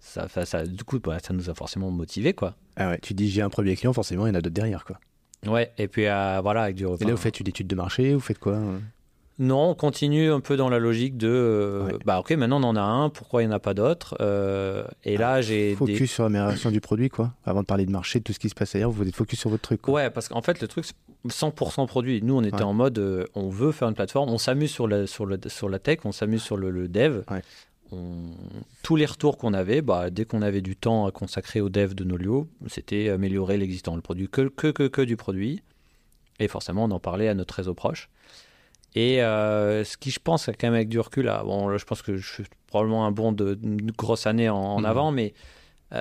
ça, 0.00 0.28
ça, 0.28 0.44
ça- 0.44 0.66
du 0.66 0.84
coup, 0.84 0.98
bah, 1.00 1.18
ça 1.22 1.32
nous 1.32 1.48
a 1.48 1.54
forcément 1.54 1.90
motivé, 1.90 2.32
quoi. 2.34 2.54
Ah 2.76 2.90
ouais, 2.90 2.98
tu 3.00 3.14
dis 3.14 3.30
j'ai 3.30 3.42
un 3.42 3.50
premier 3.50 3.76
client, 3.76 3.92
forcément 3.92 4.26
il 4.26 4.30
y 4.30 4.32
en 4.32 4.34
a 4.34 4.40
d'autres 4.40 4.54
derrière 4.54 4.84
quoi. 4.84 4.98
Ouais, 5.46 5.72
et 5.78 5.88
puis 5.88 6.06
euh, 6.06 6.40
voilà, 6.42 6.62
avec 6.64 6.76
du 6.76 6.84
Et 6.84 6.86
repas. 6.86 7.04
là 7.04 7.10
vous 7.10 7.16
faites 7.16 7.40
une 7.40 7.48
étude 7.48 7.66
de 7.66 7.74
marché, 7.74 8.14
vous 8.14 8.20
faites 8.20 8.38
quoi 8.38 8.52
euh 8.54 8.78
Non, 9.38 9.70
on 9.70 9.74
continue 9.74 10.30
un 10.30 10.38
peu 10.40 10.56
dans 10.56 10.68
la 10.68 10.78
logique 10.78 11.16
de, 11.16 11.28
euh, 11.28 11.84
Ouais. 11.86 11.92
bah 12.04 12.20
ok, 12.20 12.30
maintenant 12.32 12.60
on 12.62 12.68
en 12.68 12.76
a 12.76 12.80
un, 12.80 13.08
pourquoi 13.08 13.42
il 13.42 13.46
n'y 13.48 13.52
en 13.52 13.56
a 13.56 13.60
pas 13.60 13.74
d'autres 13.74 14.14
Euh, 14.20 14.84
Et 15.04 15.16
là, 15.16 15.40
j'ai 15.40 15.74
Focus 15.74 15.98
des... 15.98 16.06
sur 16.06 16.22
l'amélioration 16.24 16.70
du 16.70 16.80
produit 16.80 17.08
quoi. 17.08 17.32
Avant 17.44 17.62
de 17.62 17.66
parler 17.66 17.86
de 17.86 17.90
marché, 17.90 18.20
de 18.20 18.24
tout 18.24 18.32
ce 18.32 18.38
qui 18.38 18.48
se 18.48 18.54
passe 18.54 18.74
ailleurs, 18.76 18.90
vous 18.92 19.06
êtes 19.06 19.16
focus 19.16 19.40
sur 19.40 19.50
votre 19.50 19.62
truc. 19.62 19.82
Quoi. 19.82 19.94
Ouais, 19.94 20.10
parce 20.10 20.28
qu'en 20.28 20.42
fait, 20.42 20.60
le 20.60 20.68
truc, 20.68 20.84
c'est 20.84 20.94
100% 21.28 21.86
produit. 21.86 22.20
Nous, 22.22 22.36
on 22.36 22.42
était 22.42 22.56
Ouais. 22.56 22.62
en 22.62 22.72
mode, 22.72 22.98
euh, 22.98 23.24
on 23.34 23.48
veut 23.48 23.72
faire 23.72 23.88
une 23.88 23.94
plateforme, 23.94 24.28
on 24.30 24.38
s'amuse 24.38 24.70
sur 24.70 24.86
la, 24.86 25.06
sur, 25.08 25.26
le, 25.26 25.38
sur 25.48 25.68
la 25.68 25.78
tech, 25.80 25.98
on 26.04 26.12
s'amuse 26.12 26.42
sur 26.42 26.56
le, 26.56 26.70
le 26.70 26.86
dev. 26.88 27.22
Ouais. 27.30 27.42
On- 27.92 28.30
Tous 28.82 28.96
les 28.96 29.06
retours 29.06 29.36
qu'on 29.38 29.52
avait, 29.54 29.82
bah, 29.82 30.10
dès 30.10 30.24
qu'on 30.24 30.42
avait 30.42 30.62
du 30.62 30.74
temps 30.76 31.06
à 31.06 31.12
consacrer 31.12 31.60
au 31.60 31.68
dev 31.68 31.94
de 31.94 32.04
Nolio, 32.04 32.48
c'était 32.66 33.10
améliorer 33.10 33.56
l'existant, 33.58 33.94
le 33.94 34.02
produit, 34.02 34.28
que, 34.28 34.48
que, 34.48 34.68
que, 34.72 34.88
que 34.88 35.02
du 35.02 35.16
produit. 35.16 35.62
Et 36.40 36.48
forcément, 36.48 36.84
on 36.84 36.90
en 36.90 36.98
parlait 37.00 37.28
à 37.28 37.34
notre 37.34 37.54
réseau 37.54 37.74
proche. 37.74 38.08
Et 38.94 39.22
euh, 39.22 39.84
ce 39.84 39.96
qui, 39.96 40.10
je 40.10 40.18
pense, 40.20 40.46
quand 40.46 40.64
même 40.64 40.74
avec 40.74 40.88
du 40.88 40.98
recul, 41.00 41.26
là, 41.26 41.42
bon, 41.44 41.68
là, 41.68 41.76
je 41.78 41.84
pense 41.84 42.02
que 42.02 42.16
je 42.16 42.32
suis 42.32 42.44
probablement 42.66 43.06
un 43.06 43.10
bond 43.12 43.32
de, 43.32 43.58
une 43.62 43.90
grosse 43.92 44.26
année 44.26 44.48
en, 44.48 44.56
en 44.56 44.78
Mhm. 44.80 44.84
avant, 44.86 45.12
mais 45.12 45.32
euh, 45.94 46.00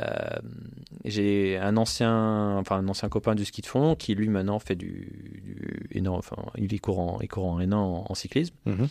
j'ai 1.06 1.58
un 1.58 1.76
ancien, 1.78 2.58
enfin 2.58 2.78
un 2.78 2.88
ancien 2.88 3.10
copain 3.10 3.36
du 3.36 3.46
ski 3.46 3.62
de 3.62 3.66
fond 3.68 3.96
qui 3.96 4.16
lui 4.16 4.30
maintenant 4.30 4.60
fait 4.60 4.76
du, 4.76 5.42
du 5.44 5.88
énorme, 5.98 6.20
enfin 6.20 6.38
il 6.58 6.74
est 6.74 6.80
courant, 6.80 7.20
il 7.22 7.28
court 7.28 7.46
en 7.48 7.60
N1 7.60 7.74
en, 7.74 8.06
en 8.10 8.16
cyclisme. 8.16 8.56
Mhm. 8.66 8.88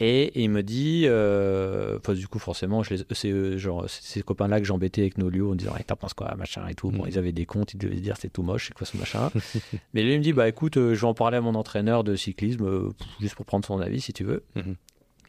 Et 0.00 0.42
il 0.42 0.50
me 0.50 0.62
dit, 0.62 1.04
euh, 1.06 1.98
enfin, 1.98 2.14
du 2.14 2.26
coup, 2.26 2.40
forcément, 2.40 2.82
c'est 2.82 3.30
euh, 3.30 3.56
genre 3.58 3.88
ces 3.88 4.22
copains-là 4.22 4.58
que 4.60 4.66
j'embêtais 4.66 5.02
avec 5.02 5.18
Nolio 5.18 5.52
en 5.52 5.54
disant, 5.54 5.76
hey, 5.76 5.84
t'en 5.84 5.94
penses 5.94 6.14
quoi, 6.14 6.34
machin 6.36 6.66
et 6.68 6.74
tout. 6.74 6.90
Bon, 6.90 7.04
Mhm. 7.04 7.10
ils 7.10 7.18
avaient 7.18 7.32
des 7.32 7.46
comptes, 7.46 7.74
ils 7.74 7.78
devaient 7.78 7.96
se 7.96 8.00
dire, 8.00 8.16
c'est 8.18 8.28
tout 8.32 8.42
moche, 8.42 8.66
c'est 8.68 8.74
quoi 8.74 8.86
ce 8.86 8.96
machin. 8.96 9.30
Mais 9.94 10.02
lui, 10.02 10.14
il 10.14 10.18
me 10.18 10.22
dit, 10.24 10.32
bah 10.32 10.48
écoute, 10.48 10.76
euh, 10.78 10.94
je 10.94 11.00
vais 11.00 11.06
en 11.06 11.14
parler 11.14 11.36
à 11.36 11.40
mon 11.40 11.54
entraîneur 11.54 12.02
de 12.02 12.16
cyclisme, 12.16 12.90
juste 13.20 13.36
pour 13.36 13.46
prendre 13.46 13.64
son 13.64 13.78
avis, 13.78 14.00
si 14.00 14.12
tu 14.12 14.24
veux. 14.24 14.42
Mhm. 14.56 14.74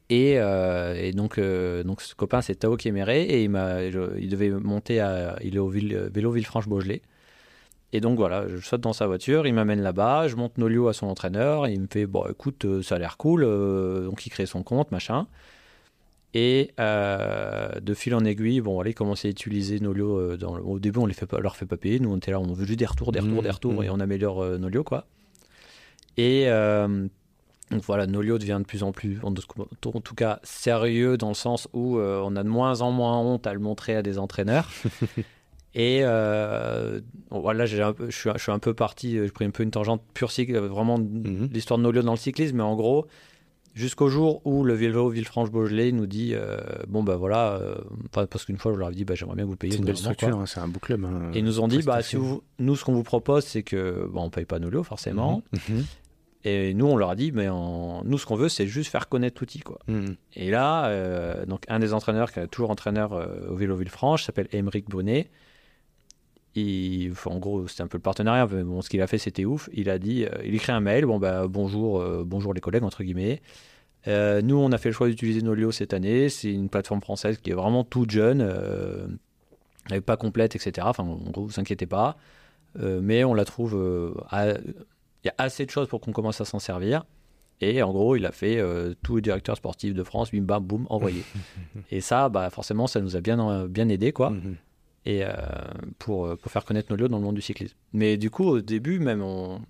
Et, 0.09 0.33
et 0.33 1.11
donc, 1.13 1.39
donc, 1.39 2.01
ce 2.01 2.13
copain, 2.15 2.41
c'est 2.41 2.55
Tao 2.55 2.75
Kéméré, 2.77 3.23
et 3.23 3.43
il, 3.43 3.51
il 4.19 4.29
devait 4.29 4.49
monter 4.51 4.99
à, 4.99 5.35
il 5.43 5.55
est 5.55 5.59
au 5.59 5.67
ville, 5.69 6.09
vélo 6.13 6.31
Villefranche-Beaujolais. 6.31 7.01
Et 7.93 8.01
donc 8.01 8.17
voilà, 8.17 8.45
je 8.47 8.57
saute 8.57 8.81
dans 8.81 8.91
sa 8.93 9.07
voiture, 9.07 9.47
il 9.47 9.53
m'amène 9.53 9.81
là-bas, 9.81 10.27
je 10.27 10.35
monte 10.35 10.57
Nolio 10.57 10.87
à 10.89 10.93
son 10.93 11.07
entraîneur, 11.07 11.65
et 11.67 11.73
il 11.73 11.79
me 11.81 11.87
fait 11.89 12.05
bon 12.07 12.25
écoute, 12.29 12.65
euh, 12.65 12.81
ça 12.81 12.95
a 12.95 12.99
l'air 12.99 13.15
cool, 13.15 13.43
euh, 13.45 14.05
donc 14.05 14.25
il 14.25 14.29
crée 14.31 14.45
son 14.45 14.63
compte, 14.63 14.91
machin. 14.91 15.27
Et 16.33 16.71
euh, 16.81 17.69
de 17.79 17.93
fil 17.93 18.13
en 18.13 18.25
aiguille, 18.25 18.59
bon, 18.59 18.81
allez, 18.81 18.93
commencer 18.93 19.29
à 19.29 19.31
utiliser 19.31 19.79
Nolio. 19.79 20.35
dans 20.35 20.55
le- 20.57 20.63
Au 20.63 20.79
début, 20.79 20.99
on 20.99 21.05
les 21.05 21.13
fait 21.13 21.25
pas, 21.27 21.39
leur 21.39 21.55
fait 21.55 21.65
pas 21.65 21.77
payer. 21.77 21.99
Nous, 22.01 22.11
on 22.11 22.17
était 22.17 22.31
là, 22.31 22.41
on 22.41 22.51
veut 22.51 22.65
juste 22.65 22.79
des 22.79 22.85
retours, 22.85 23.13
des 23.13 23.19
retours, 23.21 23.39
Mmh, 23.39 23.43
des 23.43 23.49
retours, 23.51 23.73
mmh. 23.73 23.83
et 23.85 23.89
on 23.89 23.99
améliore 24.01 24.43
euh, 24.43 24.57
Nolio, 24.57 24.83
quoi. 24.83 25.05
Et 26.17 26.45
euh, 26.49 27.07
donc 27.71 27.83
voilà, 27.83 28.05
Nolio 28.07 28.37
devient 28.37 28.57
de 28.59 28.65
plus 28.65 28.83
en 28.83 28.91
plus, 28.91 29.19
en 29.23 29.31
tout 30.01 30.15
cas, 30.15 30.39
sérieux 30.43 31.15
dans 31.17 31.29
le 31.29 31.33
sens 31.35 31.69
où 31.71 31.97
on 31.99 32.35
a 32.35 32.43
de 32.43 32.49
moins 32.49 32.81
en 32.81 32.91
moins 32.91 33.17
honte 33.17 33.47
à 33.47 33.53
le 33.53 33.59
montrer 33.61 33.95
à 33.95 34.01
des 34.01 34.19
entraîneurs. 34.19 34.69
Et 35.77 35.99
euh, 36.03 37.01
voilà, 37.31 37.65
j'ai 37.65 37.81
un 37.81 37.91
peu- 37.93 38.09
je, 38.09 38.15
suis, 38.17 38.29
je 38.33 38.41
suis 38.41 38.51
un 38.51 38.59
peu 38.59 38.73
parti, 38.73 39.17
euh, 39.17 39.27
je 39.27 39.31
pris 39.33 39.43
un 39.45 39.49
peu 39.51 39.61
une 39.63 39.71
tangente 39.71 40.01
pure 40.13 40.31
cycle, 40.31 40.55
euh, 40.55 40.67
vraiment 40.69 40.97
Mhm. 40.97 41.49
l'histoire 41.51 41.77
de 41.77 41.83
Nolio 41.83 42.01
dans 42.01 42.13
le 42.13 42.17
cyclisme, 42.17 42.55
mais 42.57 42.63
en 42.63 42.75
gros, 42.77 43.07
jusqu'au 43.73 44.07
jour 44.07 44.41
où 44.45 44.63
le 44.63 44.73
vélo 44.73 45.09
Villefranche-Beaujolais 45.09 45.91
nous 45.91 46.05
dit 46.05 46.31
euh, 46.33 46.59
bon 46.87 47.03
bah 47.03 47.17
voilà, 47.17 47.55
euh, 47.55 47.75
parce 48.13 48.45
qu'une 48.45 48.57
fois 48.57 48.71
je 48.73 48.77
leur 48.79 48.89
ai 48.89 48.93
dit 48.93 49.03
bah, 49.03 49.15
j'aimerais 49.15 49.35
bien 49.35 49.43
que 49.43 49.49
vous 49.49 49.57
payiez. 49.57 49.73
C'est 49.73 49.79
une 49.79 49.85
belle 49.85 49.97
structure, 49.97 50.39
hein, 50.39 50.45
c'est 50.45 50.61
un 50.61 50.69
beau 50.69 50.79
club. 50.79 51.03
hein. 51.03 51.31
Et 51.33 51.39
ils 51.39 51.43
nous 51.43 51.59
ont 51.59 51.67
dit 51.67 51.79
bah 51.83 52.01
si 52.01 52.15
prestation. 52.15 52.19
vous, 52.21 52.43
nous 52.59 52.77
ce 52.77 52.85
qu'on 52.85 52.93
vous 52.93 53.03
propose 53.03 53.43
c'est 53.43 53.63
que 53.63 54.07
bon, 54.09 54.21
on 54.23 54.29
paye 54.29 54.45
pas 54.45 54.59
Nolio 54.59 54.81
forcément. 54.83 55.43
Mhm. 55.51 55.83
Et 56.45 56.73
nous 56.73 56.85
on 56.85 56.95
leur 56.95 57.09
a 57.09 57.15
dit 57.15 57.33
mais 57.33 57.47
nous 57.47 58.17
ce 58.17 58.25
qu'on 58.25 58.35
veut 58.37 58.47
c'est 58.47 58.65
juste 58.67 58.89
faire 58.91 59.09
connaître 59.09 59.41
l'outil 59.41 59.59
quoi. 59.59 59.79
Mhm. 59.89 60.15
Et 60.35 60.51
là, 60.51 60.85
euh, 60.87 61.45
donc 61.45 61.63
un 61.67 61.79
des 61.79 61.93
entraîneurs 61.93 62.31
qui 62.31 62.39
est 62.39 62.47
toujours 62.47 62.69
entraîneur 62.69 63.11
euh, 63.11 63.49
au 63.49 63.55
Vélo 63.55 63.75
Villefranche 63.75 64.23
s'appelle 64.23 64.47
Émeric 64.53 64.87
Bonnet. 64.89 65.29
Il, 66.55 67.11
enfin, 67.11 67.31
en 67.31 67.39
gros, 67.39 67.67
c'était 67.67 67.83
un 67.83 67.87
peu 67.87 67.97
le 67.97 68.01
partenariat, 68.01 68.47
mais 68.49 68.63
bon, 68.63 68.81
ce 68.81 68.89
qu'il 68.89 69.01
a 69.01 69.07
fait, 69.07 69.17
c'était 69.17 69.45
ouf. 69.45 69.69
Il 69.73 69.89
a 69.89 69.99
dit, 69.99 70.25
euh, 70.25 70.29
il 70.45 70.55
écrit 70.55 70.71
un 70.71 70.79
mail, 70.79 71.05
bon 71.05 71.19
bah 71.19 71.47
bonjour, 71.47 71.99
euh, 71.99 72.23
bonjour 72.25 72.53
les 72.53 72.61
collègues 72.61 72.83
entre 72.83 73.03
guillemets. 73.03 73.41
Euh, 74.07 74.41
nous, 74.41 74.55
on 74.55 74.71
a 74.71 74.77
fait 74.77 74.89
le 74.89 74.93
choix 74.93 75.07
d'utiliser 75.07 75.41
Nolio 75.41 75.71
cette 75.71 75.93
année. 75.93 76.29
C'est 76.29 76.51
une 76.51 76.69
plateforme 76.69 77.01
française 77.01 77.39
qui 77.39 77.49
est 77.49 77.55
vraiment 77.55 77.83
toute 77.83 78.11
jeune, 78.11 78.41
euh, 78.41 79.07
elle 79.89 79.97
est 79.97 80.01
pas 80.01 80.17
complète, 80.17 80.55
etc. 80.55 80.87
Enfin, 80.89 81.03
en 81.03 81.29
gros, 81.31 81.45
vous 81.45 81.59
inquiétez 81.59 81.85
pas. 81.87 82.17
Mais 82.77 83.23
on 83.23 83.33
la 83.33 83.45
trouve, 83.45 83.73
il 84.33 85.27
y 85.27 85.29
a 85.29 85.35
assez 85.37 85.65
de 85.65 85.71
choses 85.71 85.87
pour 85.87 86.01
qu'on 86.01 86.11
commence 86.11 86.41
à 86.41 86.45
s'en 86.45 86.59
servir. 86.59 87.05
Et 87.61 87.81
en 87.81 87.91
gros, 87.91 88.15
il 88.15 88.25
a 88.25 88.31
fait 88.31 88.57
euh, 88.57 88.93
tous 89.01 89.15
les 89.17 89.21
directeurs 89.21 89.55
sportifs 89.55 89.93
de 89.93 90.03
France, 90.03 90.31
bim 90.31 90.41
bam 90.41 90.63
boum, 90.63 90.87
envoyé. 90.89 91.23
et 91.91 92.01
ça, 92.01 92.27
bah, 92.27 92.49
forcément, 92.49 92.85
ça 92.85 92.99
nous 92.99 93.15
a 93.15 93.21
bien, 93.21 93.65
bien 93.67 93.87
aidé, 93.87 94.11
quoi. 94.11 94.31
Mhm. 94.31 94.55
Et 95.05 95.23
euh, 95.23 95.29
pour, 95.99 96.35
pour 96.37 96.51
faire 96.51 96.65
connaître 96.65 96.91
Nolio 96.91 97.07
dans 97.07 97.17
le 97.17 97.23
monde 97.23 97.35
du 97.35 97.41
cyclisme. 97.41 97.75
Mais 97.93 98.17
du 98.17 98.29
coup, 98.31 98.45
au 98.45 98.61
début, 98.61 98.97
même, 98.99 99.21
on... 99.21 99.61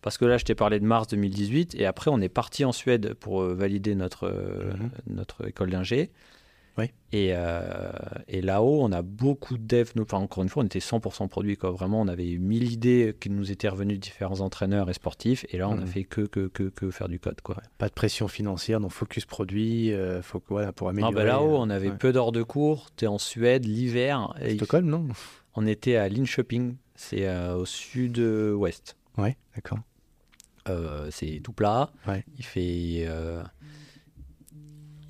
parce 0.00 0.18
que 0.18 0.24
là, 0.24 0.38
je 0.38 0.44
t'ai 0.44 0.54
parlé 0.56 0.80
de 0.80 0.84
mars 0.84 1.06
2018, 1.08 1.76
et 1.76 1.86
après, 1.86 2.10
on 2.10 2.20
est 2.20 2.28
parti 2.28 2.64
en 2.64 2.72
Suède 2.72 3.14
pour 3.14 3.42
euh, 3.42 3.54
valider 3.54 3.94
notre, 3.94 4.24
euh, 4.24 4.72
Mhm. 4.74 4.90
notre 5.06 5.46
école 5.48 5.70
d'ingé. 5.70 6.10
Oui. 6.78 6.86
Et, 7.12 7.32
euh, 7.34 7.92
et 8.28 8.40
là-haut, 8.40 8.82
on 8.82 8.92
a 8.92 9.02
beaucoup 9.02 9.58
de 9.58 9.62
devs. 9.66 9.92
Enfin, 10.00 10.16
encore 10.16 10.42
une 10.42 10.48
fois, 10.48 10.62
on 10.62 10.66
était 10.66 10.78
100% 10.78 11.28
produit. 11.28 11.56
Quoi. 11.58 11.70
Vraiment, 11.70 12.00
on 12.00 12.08
avait 12.08 12.30
eu 12.30 12.38
mille 12.38 12.72
idées 12.72 13.14
qui 13.20 13.28
nous 13.28 13.50
étaient 13.52 13.68
revenues 13.68 13.94
de 13.96 14.00
différents 14.00 14.40
entraîneurs 14.40 14.88
et 14.88 14.94
sportifs. 14.94 15.44
Et 15.50 15.58
là, 15.58 15.68
on 15.68 15.72
a 15.76 15.82
Mhm. 15.82 15.86
fait 15.86 16.04
que, 16.04 16.22
que, 16.22 16.46
que, 16.48 16.64
que 16.70 16.90
faire 16.90 17.08
du 17.08 17.20
code. 17.20 17.42
Quoi. 17.42 17.56
Pas 17.76 17.88
de 17.88 17.92
pression 17.92 18.26
financière, 18.26 18.80
donc 18.80 18.90
focus 18.92 19.26
produit, 19.26 19.92
euh, 19.92 20.22
faut 20.22 20.42
voilà, 20.48 20.72
pour 20.72 20.86
Non, 20.86 20.90
améliorer. 20.92 21.14
bah 21.14 21.24
là-haut, 21.24 21.56
euh, 21.56 21.58
on 21.58 21.68
avait 21.68 21.90
ouais. 21.90 21.96
peu 21.98 22.10
d'heures 22.12 22.32
de 22.32 22.42
cours. 22.42 22.88
Tu 22.96 23.04
es 23.04 23.08
en 23.08 23.18
Suède, 23.18 23.66
l'hiver. 23.66 24.34
il- 24.42 24.56
Stockholm, 24.56 24.86
non? 24.86 25.08
On 25.54 25.66
était 25.66 25.96
à 25.96 26.08
Linköping. 26.08 26.76
C'est 26.94 27.26
euh, 27.28 27.56
au 27.56 27.66
sud-ouest. 27.66 28.96
Ouais, 29.18 29.36
d'accord. 29.54 29.78
C'est 31.10 31.40
tout 31.44 31.52
plat. 31.52 31.90
Ouais. 32.06 32.24
Il 32.38 32.44
fait, 32.44 33.06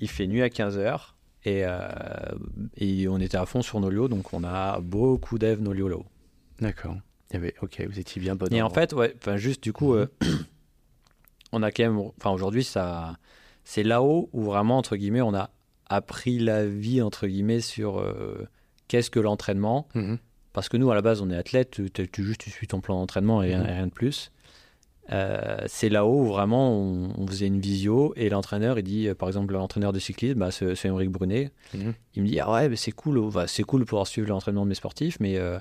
il 0.01 0.09
fait 0.09 0.27
nuit 0.27 0.41
à 0.41 0.49
15h. 0.49 1.15
Et, 1.45 1.63
euh, 1.65 1.77
et 2.77 3.07
on 3.09 3.17
était 3.19 3.37
à 3.37 3.45
fond 3.45 3.61
sur 3.61 3.79
Nolio, 3.79 4.07
donc 4.07 4.33
on 4.33 4.43
a 4.43 4.79
beaucoup 4.79 5.37
dev 5.37 5.59
Nolio 5.61 5.89
là-haut. 5.89 6.05
D'accord. 6.59 6.95
Y 7.33 7.35
avait, 7.35 7.53
ok, 7.61 7.83
vous 7.89 7.99
étiez 7.99 8.21
bien 8.21 8.35
bon. 8.35 8.45
Et 8.51 8.61
en 8.61 8.69
fait, 8.69 8.93
ouais, 8.93 9.13
juste 9.35 9.61
du 9.63 9.73
coup, 9.73 9.93
euh, 9.93 10.07
on 11.51 11.61
a 11.63 11.71
quand 11.71 11.83
même, 11.83 11.99
enfin 12.17 12.31
aujourd'hui, 12.31 12.63
ça, 12.63 13.17
c'est 13.63 13.83
là-haut 13.83 14.29
où 14.33 14.41
vraiment 14.43 14.77
entre 14.77 14.95
guillemets, 14.95 15.21
on 15.21 15.33
a 15.33 15.49
appris 15.87 16.39
la 16.39 16.65
vie 16.65 17.01
entre 17.01 17.27
guillemets 17.27 17.61
sur 17.61 17.99
euh, 17.99 18.47
qu'est-ce 18.87 19.09
que 19.11 19.19
l'entraînement. 19.19 19.87
Mhm. 19.95 20.17
Parce 20.53 20.69
que 20.69 20.77
nous, 20.77 20.91
à 20.91 20.95
la 20.95 21.01
base, 21.01 21.21
on 21.21 21.29
est 21.31 21.35
athlète, 21.35 21.71
tu, 21.71 21.89
tu- 21.91 22.07
tu- 22.07 22.23
juste 22.23 22.41
tu 22.41 22.51
suis 22.51 22.67
ton 22.67 22.79
plan 22.79 22.95
d'entraînement 22.99 23.41
et 23.43 23.47
rien, 23.47 23.63
Mhm. 23.63 23.69
et 23.69 23.73
rien 23.73 23.87
de 23.87 23.91
plus. 23.91 24.31
Euh, 25.11 25.57
c'est 25.67 25.89
là-haut 25.89 26.21
où 26.21 26.25
vraiment 26.27 26.71
on, 26.71 27.09
on 27.17 27.27
faisait 27.27 27.47
une 27.47 27.59
visio 27.59 28.13
et 28.15 28.29
l'entraîneur, 28.29 28.79
il 28.79 28.83
dit, 28.83 29.07
euh, 29.09 29.15
par 29.15 29.27
exemple, 29.27 29.53
l'entraîneur 29.53 29.91
de 29.91 29.99
cyclisme, 29.99 30.39
bah, 30.39 30.49
c'est 30.51 30.85
Émeric 30.85 31.09
Brunet, 31.11 31.51
Mhm. 31.73 31.93
il 32.15 32.23
me 32.23 32.27
dit, 32.29 32.39
ah 32.39 32.51
ouais, 32.51 32.69
mais 32.69 32.77
c'est 32.77 32.93
cool, 32.93 33.29
bah, 33.31 33.45
c'est 33.47 33.63
cool 33.63 33.81
de 33.81 33.85
pouvoir 33.85 34.07
suivre 34.07 34.29
l'entraînement 34.29 34.63
de 34.63 34.69
mes 34.69 34.75
sportifs, 34.75 35.17
mais 35.19 35.35
euh, 35.37 35.59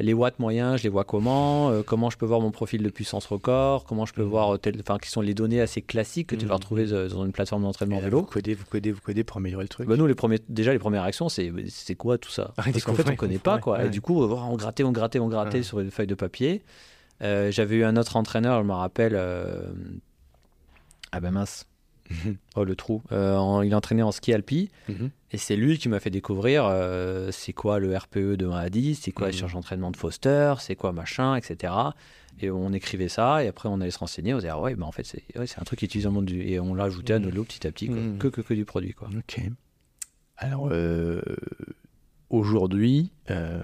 les 0.00 0.14
watts 0.14 0.38
moyens, 0.38 0.78
je 0.78 0.84
les 0.84 0.88
vois 0.88 1.04
comment 1.04 1.82
Comment 1.84 2.10
je 2.10 2.16
peux 2.16 2.24
voir 2.26 2.40
mon 2.40 2.52
profil 2.52 2.82
de 2.82 2.88
puissance 2.90 3.26
record 3.26 3.84
Comment 3.84 4.06
je 4.06 4.14
peux 4.14 4.22
Mhm. 4.22 4.28
voir, 4.28 4.56
enfin, 4.80 4.98
qui 4.98 5.10
sont 5.10 5.20
les 5.20 5.34
données 5.34 5.60
assez 5.60 5.82
classiques 5.82 6.28
que 6.28 6.36
tu 6.36 6.46
vas 6.46 6.54
Mhm. 6.54 6.60
retrouver 6.60 6.86
dans 6.86 7.24
une 7.24 7.32
plateforme 7.32 7.62
d'entraînement 7.64 7.98
vélo 7.98 8.20
Vous 8.20 8.26
codez, 8.26 8.54
vous 8.54 8.64
codez, 8.64 8.92
vous 8.92 9.00
codez 9.00 9.24
pour 9.24 9.38
améliorer 9.38 9.64
le 9.64 9.68
truc. 9.68 9.88
bah 9.88 9.96
nous, 9.96 10.06
les 10.06 10.14
premiers, 10.14 10.38
déjà, 10.48 10.72
les 10.72 10.78
premières 10.78 11.02
réactions, 11.02 11.28
c'est 11.28 11.52
c'est 11.68 11.96
quoi 11.96 12.18
tout 12.18 12.30
ça? 12.30 12.54
Ah, 12.56 12.62
Parce 12.72 12.84
qu'en 12.84 12.94
fait, 12.94 13.02
on 13.10 13.16
connaît 13.16 13.34
comprendre, 13.34 13.56
pas, 13.56 13.58
quoi. 13.58 13.78
ouais. 13.78 13.86
Et 13.88 13.90
du 13.90 14.00
coup, 14.00 14.22
on 14.22 14.56
grattait, 14.56 14.84
on 14.84 14.92
grattait, 14.92 15.18
on 15.18 15.28
grattait 15.28 15.58
Ouais. 15.58 15.62
sur 15.64 15.80
une 15.80 15.90
feuille 15.90 16.06
de 16.06 16.14
papier. 16.14 16.62
Euh, 17.22 17.50
J'avais 17.50 17.76
eu 17.76 17.84
un 17.84 17.96
autre 17.96 18.16
entraîneur, 18.16 18.60
je 18.62 18.66
me 18.66 18.72
rappelle. 18.72 19.14
euh, 19.14 19.62
Ah 21.12 21.20
ben 21.20 21.30
mince. 21.30 21.66
Oh, 22.56 22.64
le 22.64 22.74
trou. 22.76 23.02
Euh, 23.12 23.36
en- 23.36 23.62
il 23.62 23.74
entraînait 23.74 24.02
en 24.02 24.12
ski 24.12 24.32
alpi. 24.34 24.70
Mhm. 24.88 25.10
Et 25.30 25.38
c'est 25.38 25.56
lui 25.56 25.78
qui 25.78 25.88
m'a 25.88 26.00
fait 26.00 26.10
découvrir 26.10 26.70
c'est 27.30 27.52
quoi 27.54 27.78
le 27.78 27.96
RPE 27.96 28.36
de 28.36 28.46
1 28.46 28.56
à 28.56 28.68
10, 28.68 28.96
c'est 28.96 29.12
quoi 29.12 29.28
la 29.28 29.32
Mhm. 29.32 29.38
charge 29.38 29.52
d'entraînement 29.54 29.90
de 29.90 29.96
Foster, 29.96 30.54
c'est 30.58 30.74
quoi 30.76 30.92
machin, 30.92 31.36
etc. 31.36 31.72
Et 32.40 32.50
on 32.50 32.72
écrivait 32.72 33.08
ça, 33.08 33.44
et 33.44 33.48
après 33.48 33.68
on 33.68 33.80
allait 33.80 33.90
se 33.90 33.98
renseigner, 33.98 34.34
on 34.34 34.38
disait, 34.38 34.48
ah 34.48 34.60
ouais, 34.60 34.74
bah 34.74 34.84
en 34.86 34.92
fait, 34.92 35.04
c'est 35.04 35.22
ouais, 35.38 35.46
un 35.58 35.64
truc 35.64 35.78
qui 35.78 35.84
utilise 35.86 36.04
dans 36.04 36.10
le 36.10 36.14
monde 36.16 36.24
du. 36.26 36.42
Et 36.42 36.58
on 36.60 36.74
l'a 36.74 36.84
ajouté 36.84 37.12
à 37.14 37.18
Mhm. 37.18 37.26
Nolo 37.26 37.44
petit 37.44 37.66
à 37.66 37.72
petit, 37.72 37.86
quoi. 37.86 37.96
Mhm. 37.96 38.18
que, 38.18 38.28
que, 38.28 38.40
que 38.40 38.54
du 38.54 38.64
produit, 38.64 38.92
quoi. 38.94 39.08
Ok. 39.16 39.40
Alors, 40.36 40.68
euh, 40.72 41.22
aujourd'hui, 42.30 43.12
euh, 43.30 43.60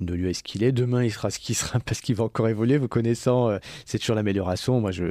de 0.00 0.14
lieu 0.14 0.28
est 0.28 0.34
ce 0.34 0.42
qu'il 0.42 0.64
est. 0.64 0.72
Demain, 0.72 1.04
il 1.04 1.10
sera 1.10 1.30
ce 1.30 1.38
qu'il 1.38 1.54
sera 1.54 1.78
parce 1.86 2.00
qu'il 2.00 2.14
va 2.16 2.24
encore 2.24 2.48
évoluer. 2.48 2.78
Vous 2.78 2.88
connaissant, 2.88 3.50
euh, 3.50 3.58
c'est 3.84 3.98
toujours 3.98 4.16
l'amélioration. 4.16 4.80
Moi, 4.80 4.90
je, 4.90 5.04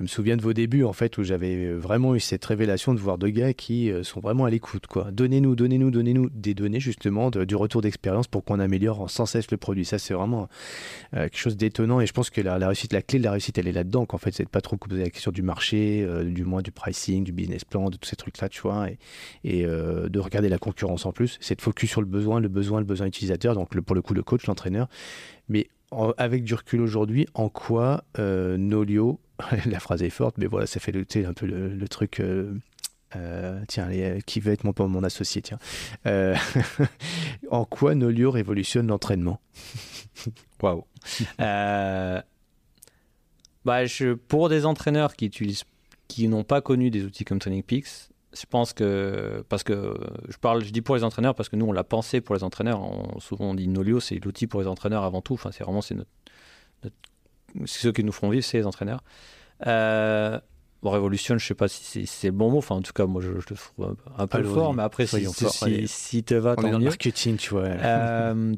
me 0.00 0.06
souviens 0.06 0.36
de 0.36 0.42
vos 0.42 0.52
débuts, 0.52 0.84
en 0.84 0.92
fait, 0.92 1.18
où 1.18 1.22
j'avais 1.22 1.72
vraiment 1.72 2.14
eu 2.14 2.20
cette 2.20 2.44
révélation 2.44 2.94
de 2.94 2.98
voir 2.98 3.18
deux 3.18 3.28
gars 3.28 3.52
qui 3.52 3.90
euh, 3.90 4.02
sont 4.02 4.20
vraiment 4.20 4.44
à 4.46 4.50
l'écoute. 4.50 4.86
quoi. 4.86 5.10
Donnez-nous, 5.12 5.54
donnez-nous, 5.54 5.90
donnez-nous 5.90 6.30
des 6.30 6.54
données, 6.54 6.80
justement, 6.80 7.30
du 7.30 7.56
retour 7.56 7.82
d'expérience 7.82 8.26
pour 8.26 8.44
qu'on 8.44 8.58
améliore 8.58 9.10
sans 9.10 9.26
cesse 9.26 9.50
le 9.50 9.56
produit. 9.56 9.84
Ça, 9.84 9.98
c'est 9.98 10.14
vraiment 10.14 10.48
euh, 11.14 11.24
quelque 11.24 11.38
chose 11.38 11.56
d'étonnant. 11.56 12.00
Et 12.00 12.06
je 12.06 12.12
pense 12.12 12.30
que 12.30 12.40
la, 12.40 12.56
réussite, 12.56 12.92
la 12.92 13.02
clé 13.02 13.18
de 13.18 13.24
la 13.24 13.32
réussite, 13.32 13.58
elle 13.58 13.68
est 13.68 13.72
là-dedans. 13.72 14.06
Qu'en 14.06 14.18
fait, 14.18 14.32
c'est 14.32 14.44
de 14.44 14.48
pas 14.48 14.60
trop 14.60 14.76
poser 14.76 15.02
la 15.02 15.10
question 15.10 15.30
du 15.30 15.42
marché, 15.42 16.06
du 16.24 16.44
moins 16.44 16.62
du 16.62 16.72
pricing, 16.72 17.24
du 17.24 17.32
business 17.32 17.64
plan, 17.64 17.90
de 17.90 17.96
tous 17.96 18.08
ces 18.08 18.16
trucs-là, 18.16 18.48
tu 18.48 18.62
vois. 18.62 18.88
Et, 19.44 19.64
de 19.68 20.20
regarder 20.20 20.48
la 20.48 20.58
concurrence 20.58 21.04
en 21.04 21.12
plus. 21.12 21.36
C'est 21.40 21.56
de 21.56 21.62
focus 21.62 21.90
sur 21.90 22.00
le 22.00 22.06
besoin, 22.06 22.40
le 22.40 22.48
besoin, 22.48 22.78
le 22.78 22.86
besoin 22.86 23.06
utilisateur, 23.06 23.54
donc 23.58 23.80
pour 23.80 23.94
le 23.94 24.02
coup 24.02 24.14
le 24.14 24.22
coach, 24.22 24.46
l'entraîneur. 24.46 24.88
Mais 25.48 25.68
avec 26.16 26.44
du 26.44 26.54
recul 26.54 26.80
aujourd'hui, 26.80 27.26
en 27.34 27.48
quoi 27.48 28.04
euh, 28.18 28.56
Nolio, 28.56 29.20
la 29.66 29.80
phrase 29.80 30.02
est 30.02 30.10
forte, 30.10 30.38
mais 30.38 30.46
voilà, 30.46 30.66
ça 30.66 30.80
fait 30.80 30.94
un 31.24 31.32
peu 31.32 31.46
le, 31.46 31.88
truc. 31.88 32.20
euh, 32.20 32.54
euh, 33.16 33.62
tiens, 33.68 33.88
qui 34.26 34.38
va 34.40 34.52
être 34.52 34.64
mon, 34.64 34.74
mon 34.88 35.02
associé 35.02 35.40
Tiens, 35.40 35.58
en 37.50 37.64
quoi 37.64 37.94
Nolio 37.94 38.30
révolutionne 38.30 38.86
l'entraînement? 38.88 39.40
Waouh. 40.62 40.84
Bah, 43.64 43.82
pour 44.28 44.48
des 44.48 44.66
entraîneurs 44.66 45.14
qui 45.14 45.26
utilisent, 45.26 45.64
qui 46.06 46.28
n'ont 46.28 46.44
pas 46.44 46.60
connu 46.60 46.90
des 46.90 47.04
outils 47.04 47.24
comme 47.24 47.38
Training 47.38 47.62
Peaks, 47.62 48.10
je 48.40 48.46
pense 48.46 48.72
que 48.72 49.44
parce 49.48 49.62
que 49.62 49.94
je 50.28 50.36
parle, 50.36 50.64
je 50.64 50.70
dis 50.70 50.82
pour 50.82 50.94
les 50.96 51.04
entraîneurs 51.04 51.34
parce 51.34 51.48
que 51.48 51.56
nous 51.56 51.66
on 51.66 51.72
l'a 51.72 51.84
pensé 51.84 52.20
pour 52.20 52.34
les 52.34 52.44
entraîneurs. 52.44 52.80
On- 52.82 53.20
souvent 53.20 53.46
on 53.50 53.54
dit 53.54 53.68
Nolio, 53.68 54.00
c'est 54.00 54.22
l'outil 54.24 54.46
pour 54.46 54.60
les 54.60 54.66
entraîneurs 54.66 55.04
avant 55.04 55.20
tout. 55.20 55.34
Enfin, 55.34 55.50
c'est 55.52 55.64
vraiment 55.64 55.80
c'est 55.82 55.94
notre, 55.94 56.10
notre- 56.84 56.96
ceux 57.66 57.92
qui 57.92 58.04
nous 58.04 58.12
font 58.12 58.28
vivre, 58.30 58.44
c'est 58.44 58.58
les 58.58 58.66
entraîneurs. 58.66 59.02
Euh, 59.66 60.38
bon, 60.82 60.90
révolutionne, 60.90 61.38
je 61.38 61.46
sais 61.46 61.54
pas 61.54 61.68
si 61.68 61.84
c'est, 61.84 62.06
si 62.06 62.26
le 62.26 62.32
bon 62.32 62.50
mot. 62.50 62.58
Enfin, 62.58 62.76
en 62.76 62.82
tout 62.82 62.92
cas, 62.92 63.06
moi 63.06 63.20
je, 63.22 63.28
je 63.28 63.34
le 63.50 63.56
trouve 63.56 63.96
un, 64.16 64.26
peu 64.26 64.44
fort, 64.44 64.74
mais 64.74 64.82
après 64.82 65.06
si, 65.06 65.24
si, 65.26 65.44
forts, 65.44 65.52
si, 65.52 65.88
si 65.88 66.22
te 66.24 66.34
va, 66.34 66.50
On 66.50 66.52
est 66.52 66.56
tant 66.56 66.62
dans 66.62 66.72
le 66.72 66.78
mieux. 66.78 66.84
marketing, 66.90 67.36
tu 67.36 67.50
vois. 67.50 67.64
Euh, 67.64 68.54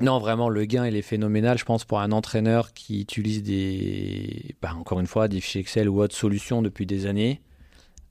non, 0.00 0.18
vraiment, 0.18 0.48
le 0.50 0.64
gain, 0.66 0.86
il 0.86 0.94
est 0.96 1.02
phénoménal, 1.02 1.56
je 1.56 1.64
pense, 1.64 1.84
pour 1.84 2.00
un 2.00 2.12
entraîneur 2.12 2.74
qui 2.74 3.00
utilise 3.00 3.42
des, 3.42 4.54
bah, 4.60 4.74
encore 4.78 5.00
une 5.00 5.06
fois, 5.06 5.26
des 5.28 5.40
fichiers 5.40 5.62
Excel 5.62 5.88
ou 5.88 6.02
autres 6.02 6.14
solutions 6.14 6.60
depuis 6.60 6.84
des 6.84 7.06
années, 7.06 7.40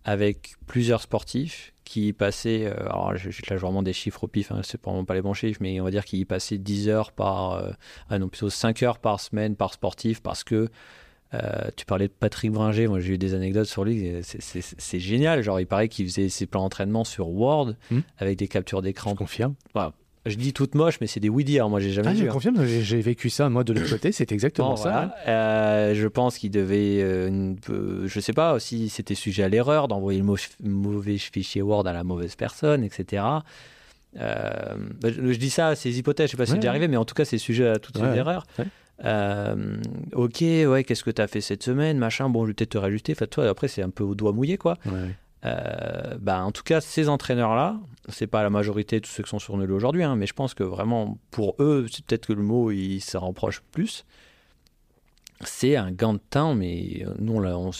avec 0.06 0.54
plusieurs 0.68 1.02
sportifs 1.02 1.74
qui 1.84 2.08
y 2.08 2.14
passaient, 2.14 2.66
euh, 2.66 2.74
alors 2.90 3.16
je, 3.18 3.30
je 3.32 3.42
vraiment 3.62 3.84
des 3.84 3.94
chiffres 3.94 4.24
au 4.24 4.28
pif, 4.28 4.52
hein, 4.52 4.62
c'est 4.64 4.82
vraiment 4.84 5.04
pas 5.06 5.14
les 5.16 5.22
bons 5.22 5.34
chiffres, 5.34 5.60
mais 5.62 5.80
on 5.82 5.84
va 5.84 5.92
dire 5.92 6.06
qu'ils 6.06 6.20
y 6.20 6.26
passaient 6.26 6.58
10 6.58 6.88
heures 6.90 7.12
par, 7.12 7.54
euh, 7.54 7.72
ah 8.10 8.18
non, 8.20 8.28
plutôt 8.30 8.50
5 8.50 8.82
heures 8.84 9.00
par 9.00 9.20
semaine 9.20 9.56
par 9.56 9.74
sportif, 9.74 10.22
parce 10.22 10.44
que 10.44 10.70
euh, 11.34 11.70
tu 11.76 11.86
parlais 11.86 12.08
de 12.08 12.14
Patrick 12.14 12.52
Bringer, 12.52 12.88
moi 12.88 13.00
j'ai 13.00 13.14
eu 13.14 13.18
des 13.18 13.34
anecdotes 13.34 13.66
sur 13.68 13.84
lui, 13.84 14.12
c'est- 14.22 15.00
génial, 15.00 15.42
genre 15.44 15.60
il 15.60 15.68
paraît 15.68 15.90
qu'il 15.90 16.06
faisait 16.08 16.30
ses 16.30 16.46
plans 16.46 16.62
d'entraînement 16.62 17.04
sur 17.04 17.30
Word, 17.30 17.74
Hmm. 17.92 18.00
avec 18.20 18.38
des 18.38 18.48
captures 18.48 18.80
je 18.80 18.84
d'écran 18.84 19.16
confirme. 19.16 19.56
Je 20.26 20.36
dis 20.36 20.54
toute 20.54 20.76
moche, 20.76 20.98
mais 21.02 21.08
c'est 21.08 21.20
des 21.20 21.30
dire. 21.30 21.70
Moi, 21.70 21.80
j'ai 21.80 21.92
jamais 21.92 22.08
Ah, 22.10 22.14
vu. 22.14 22.20
je 22.20 22.26
hein. 22.26 22.32
confirme, 22.32 22.66
j'ai 22.66 23.02
vécu 23.02 23.30
ça, 23.30 23.50
moi, 23.50 23.64
de 23.64 23.74
l'autre 23.74 23.90
côté, 23.90 24.12
c'est 24.12 24.32
exactement 24.32 24.72
Bon, 24.72 24.76
ça. 24.76 24.90
voilà. 24.90 25.16
Euh, 25.28 25.94
je 25.96 26.08
pense 26.08 26.38
qu'il 26.38 26.52
devait, 26.52 27.00
euh, 27.02 27.54
peu- 27.62 28.08
je 28.08 28.20
sais 28.20 28.34
pas 28.34 28.60
si 28.60 28.90
c'était 28.90 29.16
sujet 29.16 29.44
à 29.44 29.50
l'erreur 29.50 29.88
d'envoyer 29.88 30.20
le 30.20 30.26
mau- 30.26 30.38
mauvais 30.64 31.18
fichier 31.18 31.62
Word 31.62 31.86
à 31.88 31.94
la 31.94 32.04
mauvaise 32.04 32.36
personne, 32.36 32.84
etc. 32.84 33.24
Euh, 34.18 34.50
bah, 35.02 35.10
je, 35.12 35.34
je 35.34 35.38
dis 35.38 35.50
ça, 35.50 35.76
c'est 35.76 35.90
hypothèses, 35.92 36.28
je 36.28 36.32
sais 36.32 36.38
pas 36.38 36.46
si 36.46 36.52
Ouais, 36.52 36.56
c'est 36.56 36.60
déjà 36.62 36.70
ouais. 36.70 36.78
arrivé, 36.78 36.88
mais 36.88 36.98
en 36.98 37.06
tout 37.06 37.16
cas, 37.16 37.26
c'est 37.26 37.38
sujet 37.38 37.68
à 37.68 37.80
toutes 37.80 37.98
Ouais, 37.98 38.12
ces 38.12 38.18
erreurs. 38.18 38.46
Euh, 39.04 39.76
ok, 40.14 40.38
ouais, 40.42 40.84
qu'est-ce 40.86 41.04
que 41.04 41.12
tu 41.12 41.22
as 41.22 41.28
fait 41.28 41.42
cette 41.42 41.64
semaine, 41.64 41.98
machin, 41.98 42.30
bon, 42.30 42.44
je 42.44 42.48
vais 42.52 42.54
peut-être 42.54 42.70
te 42.72 42.78
réajuster. 42.78 43.12
Enfin, 43.12 43.26
toi, 43.28 43.48
après, 43.50 43.68
c'est 43.68 43.82
un 43.82 43.90
peu 43.90 44.06
au 44.06 44.16
doigt 44.16 44.32
mouillé, 44.32 44.58
quoi. 44.58 44.78
Euh, 45.46 46.18
bah, 46.20 46.44
en 46.44 46.52
tout 46.52 46.64
cas, 46.64 46.82
ces 46.82 47.08
entraîneurs-là, 47.08 47.80
c'est 48.10 48.28
pas 48.28 48.42
la 48.44 48.50
majorité 48.50 49.00
de 49.00 49.06
tous 49.06 49.12
ceux 49.12 49.24
qui 49.24 49.30
sont 49.30 49.40
sur 49.40 49.56
Nelo 49.58 49.76
aujourd'hui, 49.76 50.04
hein, 50.04 50.16
mais 50.16 50.26
je 50.26 50.34
pense 50.34 50.54
que 50.54 50.64
vraiment 50.64 51.18
pour 51.32 51.56
eux, 51.60 51.86
c'est 51.92 52.04
peut-être 52.06 52.26
que 52.28 52.34
le 52.34 52.42
mot 52.42 52.72
il 52.72 53.00
se 53.02 53.16
rapproche 53.18 53.62
plus. 53.72 54.06
C'est 55.42 55.76
un 55.76 55.92
gain 55.92 56.14
de 56.14 56.20
temps, 56.30 56.56
mais 56.56 57.04
euh, 57.06 57.14
nous, 57.20 57.36
on 57.44 57.72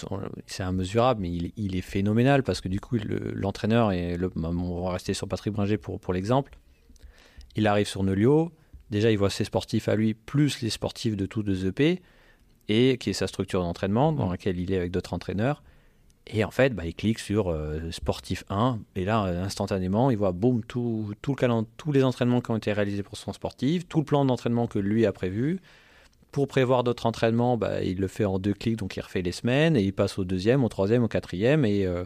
c'est 0.46 0.64
immesurable, 0.64 1.22
mais 1.22 1.32
il, 1.32 1.52
il 1.56 1.76
est 1.78 1.82
phénoménal 1.82 2.44
parce 2.44 2.60
que 2.60 2.68
du 2.68 2.80
coup, 2.82 2.98
le- 2.98 3.32
l'entraîneur, 3.34 3.94
et 3.94 4.18
le, 4.18 4.30
bah, 4.36 4.50
on 4.54 4.84
va 4.84 4.92
rester 4.92 5.14
sur 5.14 5.28
Patrick 5.28 5.54
Bringer 5.54 5.78
pour, 5.78 6.00
pour 6.00 6.14
l'exemple, 6.14 6.58
il 7.56 7.66
arrive 7.68 7.88
sur 7.88 8.04
Nolio, 8.04 8.52
déjà 8.92 9.10
il 9.10 9.18
voit 9.18 9.30
ses 9.30 9.46
sportifs 9.46 9.88
à 9.88 9.96
lui, 9.96 10.14
plus 10.14 10.62
les 10.62 10.70
sportifs 10.70 11.16
de 11.16 11.26
tous 11.26 11.44
deux 11.44 11.66
EP, 11.66 12.02
et 12.68 12.98
qui 12.98 13.12
est 13.12 13.14
sa 13.14 13.28
structure 13.28 13.62
d'entraînement 13.62 14.12
dans 14.12 14.28
Mm. 14.28 14.32
laquelle 14.32 14.60
il 14.60 14.74
est 14.74 14.78
avec 14.78 14.92
d'autres 14.92 15.14
entraîneurs. 15.14 15.64
Et 16.28 16.44
en 16.44 16.50
fait, 16.52 16.74
bah, 16.74 16.86
il 16.86 16.96
clique 16.96 17.20
sur 17.20 17.50
euh, 17.52 17.92
sportif 17.92 18.44
1, 18.50 18.80
et 18.96 19.06
là, 19.06 19.26
euh, 19.26 19.44
instantanément, 19.44 20.10
il 20.10 20.18
voit, 20.18 20.32
boum, 20.32 20.64
tout, 20.64 21.14
tout 21.22 21.32
le 21.32 21.36
calend- 21.36 21.68
tous 21.78 21.92
les 21.92 22.04
entraînements 22.04 22.42
qui 22.42 22.50
ont 22.52 22.58
été 22.58 22.74
réalisés 22.74 23.04
pour 23.04 23.16
son 23.18 23.32
sportif, 23.32 23.88
tout 23.88 24.00
le 24.00 24.06
plan 24.06 24.26
d'entraînement 24.26 24.66
que 24.66 24.80
lui 24.80 25.06
a 25.06 25.12
prévu, 25.12 25.60
pour 26.32 26.48
prévoir 26.48 26.84
d'autres 26.84 27.06
entraînements, 27.06 27.58
bah, 27.58 27.84
il 27.84 28.00
le 28.00 28.08
fait 28.08 28.26
en 28.26 28.40
deux 28.40 28.54
clics, 28.54 28.76
donc 28.78 28.98
il 28.98 29.02
refait 29.02 29.22
les 29.22 29.32
semaines, 29.32 29.76
et 29.78 29.84
il 29.84 29.94
passe 29.94 30.18
au 30.18 30.26
deuxième, 30.26 30.64
au 30.64 30.68
troisième, 30.70 31.04
au 31.04 31.08
quatrième, 31.08 31.64
et, 31.64 31.86
euh, 31.86 32.04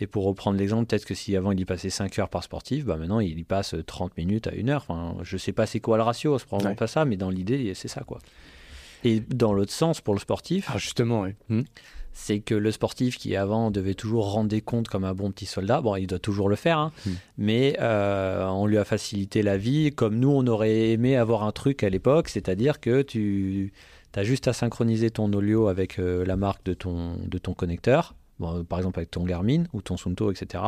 et 0.00 0.06
pour 0.08 0.24
reprendre 0.24 0.58
l'exemple, 0.58 0.86
peut-être 0.86 1.04
que 1.06 1.14
si 1.14 1.36
avant 1.36 1.52
il 1.52 1.60
y 1.60 1.64
passait 1.64 1.90
5 1.90 2.18
heures 2.18 2.28
par 2.28 2.42
sportif, 2.42 2.84
bah 2.86 2.96
maintenant 2.96 3.20
il 3.20 3.38
y 3.38 3.44
passe 3.44 3.74
30 3.86 4.16
minutes 4.16 4.46
à 4.48 4.52
1 4.56 4.68
heure. 4.70 4.84
Enfin, 4.88 5.16
je 5.22 5.36
sais 5.36 5.52
pas 5.52 5.66
c'est 5.66 5.78
quoi 5.80 5.96
le 5.98 6.02
ratio, 6.02 6.38
c'est 6.38 6.46
probablement 6.46 6.70
Ouais. 6.70 6.76
pas 6.76 6.86
ça, 6.86 7.04
mais 7.04 7.16
dans 7.18 7.28
l'idée, 7.30 7.72
c'est 7.74 7.86
ça 7.88 8.00
quoi. 8.02 8.18
Et 9.04 9.20
dans 9.20 9.52
l'autre 9.52 9.72
sens, 9.72 10.00
pour 10.00 10.14
le 10.14 10.20
sportif, 10.20 10.68
Ah, 10.72 10.78
justement, 10.78 11.22
oui. 11.22 11.30
Hmm. 11.50 11.62
C'est 12.12 12.40
que 12.40 12.54
le 12.54 12.70
sportif 12.72 13.16
qui 13.18 13.36
avant 13.36 13.70
devait 13.70 13.94
toujours 13.94 14.32
rendre 14.32 14.48
des 14.48 14.60
comptes 14.60 14.88
comme 14.88 15.04
un 15.04 15.14
bon 15.14 15.30
petit 15.30 15.46
soldat, 15.46 15.80
bon, 15.80 15.96
il 15.96 16.06
doit 16.06 16.18
toujours 16.18 16.48
le 16.48 16.56
faire, 16.56 16.78
hein, 16.78 16.92
Mm. 17.06 17.10
mais 17.38 17.76
euh, 17.80 18.46
on 18.48 18.66
lui 18.66 18.78
a 18.78 18.84
facilité 18.84 19.42
la 19.42 19.56
vie 19.56 19.92
comme 19.92 20.18
nous 20.18 20.30
on 20.30 20.46
aurait 20.46 20.90
aimé 20.90 21.16
avoir 21.16 21.44
un 21.44 21.52
truc 21.52 21.82
à 21.82 21.88
l'époque, 21.88 22.28
c'est-à-dire 22.28 22.80
que 22.80 23.02
tu 23.02 23.72
as 24.16 24.24
juste 24.24 24.48
à 24.48 24.52
synchroniser 24.52 25.10
ton 25.10 25.32
Olio 25.32 25.68
avec 25.68 25.98
euh, 25.98 26.24
la 26.24 26.36
marque 26.36 26.64
de 26.64 26.74
ton, 26.74 27.16
de 27.26 27.38
ton 27.38 27.54
connecteur, 27.54 28.14
bon, 28.40 28.64
par 28.64 28.78
exemple 28.80 28.98
avec 28.98 29.10
ton 29.12 29.24
Garmin 29.24 29.64
ou 29.72 29.82
ton 29.82 29.96
Sunto, 29.96 30.32
etc. 30.32 30.64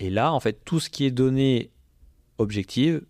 Et 0.00 0.10
là, 0.10 0.32
en 0.32 0.40
fait, 0.40 0.64
tout 0.64 0.80
ce 0.80 0.90
qui 0.90 1.04
est 1.04 1.10
donné 1.10 1.70
objective, 2.38 3.02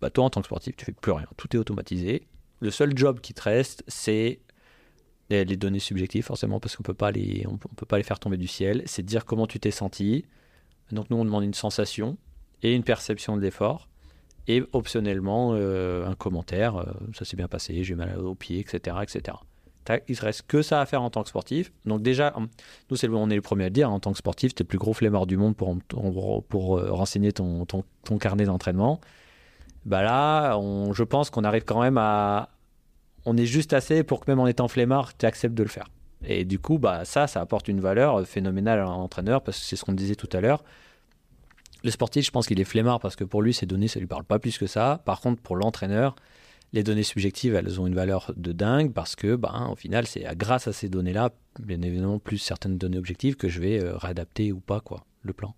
bah, 0.00 0.10
toi 0.10 0.24
en 0.24 0.30
tant 0.30 0.40
que 0.40 0.46
sportif, 0.46 0.76
tu 0.76 0.84
fais 0.84 0.92
plus 0.92 1.12
rien, 1.12 1.26
tout 1.36 1.54
est 1.56 1.58
automatisé. 1.58 2.26
Le 2.60 2.70
seul 2.70 2.96
job 2.96 3.20
qui 3.20 3.34
te 3.34 3.42
reste, 3.42 3.84
c'est 3.88 4.40
les 5.30 5.56
données 5.56 5.78
subjectives 5.78 6.24
forcément 6.24 6.60
parce 6.60 6.76
qu'on 6.76 6.82
peut 6.82 6.94
pas 6.94 7.10
les 7.10 7.46
on, 7.46 7.56
peut 7.58 7.86
pas 7.86 7.98
les 7.98 8.02
faire 8.02 8.18
tomber 8.18 8.36
du 8.36 8.48
ciel. 8.48 8.82
C'est 8.86 9.02
dire 9.02 9.24
comment 9.24 9.46
tu 9.46 9.60
t'es 9.60 9.70
senti. 9.70 10.24
Donc 10.90 11.10
nous 11.10 11.16
on 11.16 11.24
demande 11.24 11.44
une 11.44 11.54
sensation 11.54 12.16
et 12.62 12.74
une 12.74 12.82
perception 12.82 13.36
de 13.36 13.42
l'effort. 13.42 13.88
Et 14.46 14.62
optionnellement 14.72 15.50
euh, 15.52 16.06
un 16.06 16.14
commentaire 16.14 16.76
euh, 16.76 16.86
ça 17.12 17.26
s'est 17.26 17.36
bien 17.36 17.48
passé 17.48 17.84
j'ai 17.84 17.94
mal 17.94 18.18
au 18.18 18.34
pied 18.34 18.60
etc 18.60 18.96
etc 19.02 19.36
il 20.06 20.16
ne 20.16 20.20
reste 20.20 20.42
que 20.46 20.62
ça 20.62 20.80
à 20.80 20.86
faire 20.86 21.02
en 21.02 21.10
tant 21.10 21.22
que 21.22 21.28
sportif. 21.28 21.72
Donc 21.84 22.02
déjà 22.02 22.34
nous 22.90 22.96
c'est 22.96 23.08
on 23.08 23.30
est 23.30 23.34
les 23.34 23.40
premiers 23.40 23.64
à 23.64 23.68
le 23.68 23.72
dire 23.72 23.90
en 23.90 24.00
tant 24.00 24.12
que 24.12 24.18
sportif 24.18 24.54
tu 24.54 24.62
es 24.62 24.64
le 24.64 24.68
plus 24.68 24.78
gros 24.78 24.92
flemmard 24.92 25.26
du 25.26 25.36
monde 25.36 25.56
pour, 25.56 25.76
pour, 25.88 26.44
pour, 26.44 26.78
euh, 26.78 26.92
renseigner 26.92 27.32
ton, 27.32 27.64
ton, 27.64 27.84
ton 28.04 28.18
carnet 28.18 28.44
d'entraînement. 28.44 29.00
Bah 29.84 30.02
là 30.02 30.58
je 30.92 31.02
pense 31.02 31.30
qu'on 31.30 31.44
arrive 31.44 31.64
quand 31.64 31.80
même 31.80 31.98
à 31.98 32.50
on 33.28 33.36
est 33.36 33.46
juste 33.46 33.72
assez 33.72 34.02
pour 34.02 34.20
que 34.20 34.30
même 34.30 34.40
en 34.40 34.46
étant 34.46 34.68
flemmard, 34.68 35.16
tu 35.16 35.26
acceptes 35.26 35.54
de 35.54 35.62
le 35.62 35.68
faire. 35.68 35.88
Et 36.24 36.44
du 36.44 36.58
coup, 36.58 36.78
bah, 36.78 37.04
ça, 37.04 37.26
ça 37.26 37.40
apporte 37.40 37.68
une 37.68 37.80
valeur 37.80 38.26
phénoménale 38.26 38.80
à 38.80 38.84
l'entraîneur 38.84 39.42
parce 39.42 39.58
que 39.60 39.64
c'est 39.64 39.76
ce 39.76 39.84
qu'on 39.84 39.92
disait 39.92 40.16
tout 40.16 40.28
à 40.32 40.40
l'heure. 40.40 40.64
Le 41.84 41.90
sportif, 41.92 42.26
je 42.26 42.30
pense 42.32 42.46
qu'il 42.48 42.60
est 42.60 42.64
flemmard 42.64 42.98
parce 42.98 43.14
que 43.14 43.22
pour 43.24 43.40
lui, 43.40 43.54
ces 43.54 43.66
données, 43.66 43.86
ça 43.88 44.00
lui 44.00 44.08
parle 44.08 44.24
pas 44.24 44.38
plus 44.40 44.58
que 44.58 44.66
ça. 44.66 45.00
Par 45.04 45.20
contre, 45.20 45.40
pour 45.40 45.54
l'entraîneur, 45.54 46.16
les 46.72 46.82
données 46.82 47.04
subjectives, 47.04 47.54
elles 47.54 47.80
ont 47.80 47.86
une 47.86 47.94
valeur 47.94 48.32
de 48.36 48.50
dingue 48.52 48.92
parce 48.92 49.14
que, 49.14 49.36
bah, 49.36 49.68
au 49.70 49.76
final, 49.76 50.06
c'est 50.06 50.24
grâce 50.36 50.66
à 50.66 50.72
ces 50.72 50.88
données-là, 50.88 51.30
bien 51.60 51.80
évidemment, 51.82 52.18
plus 52.18 52.38
certaines 52.38 52.78
données 52.78 52.98
objectives 52.98 53.36
que 53.36 53.48
je 53.48 53.60
vais 53.60 53.78
euh, 53.80 53.96
réadapter 53.96 54.50
ou 54.52 54.58
pas, 54.60 54.80
quoi, 54.80 55.04
le 55.22 55.32
plan. 55.32 55.54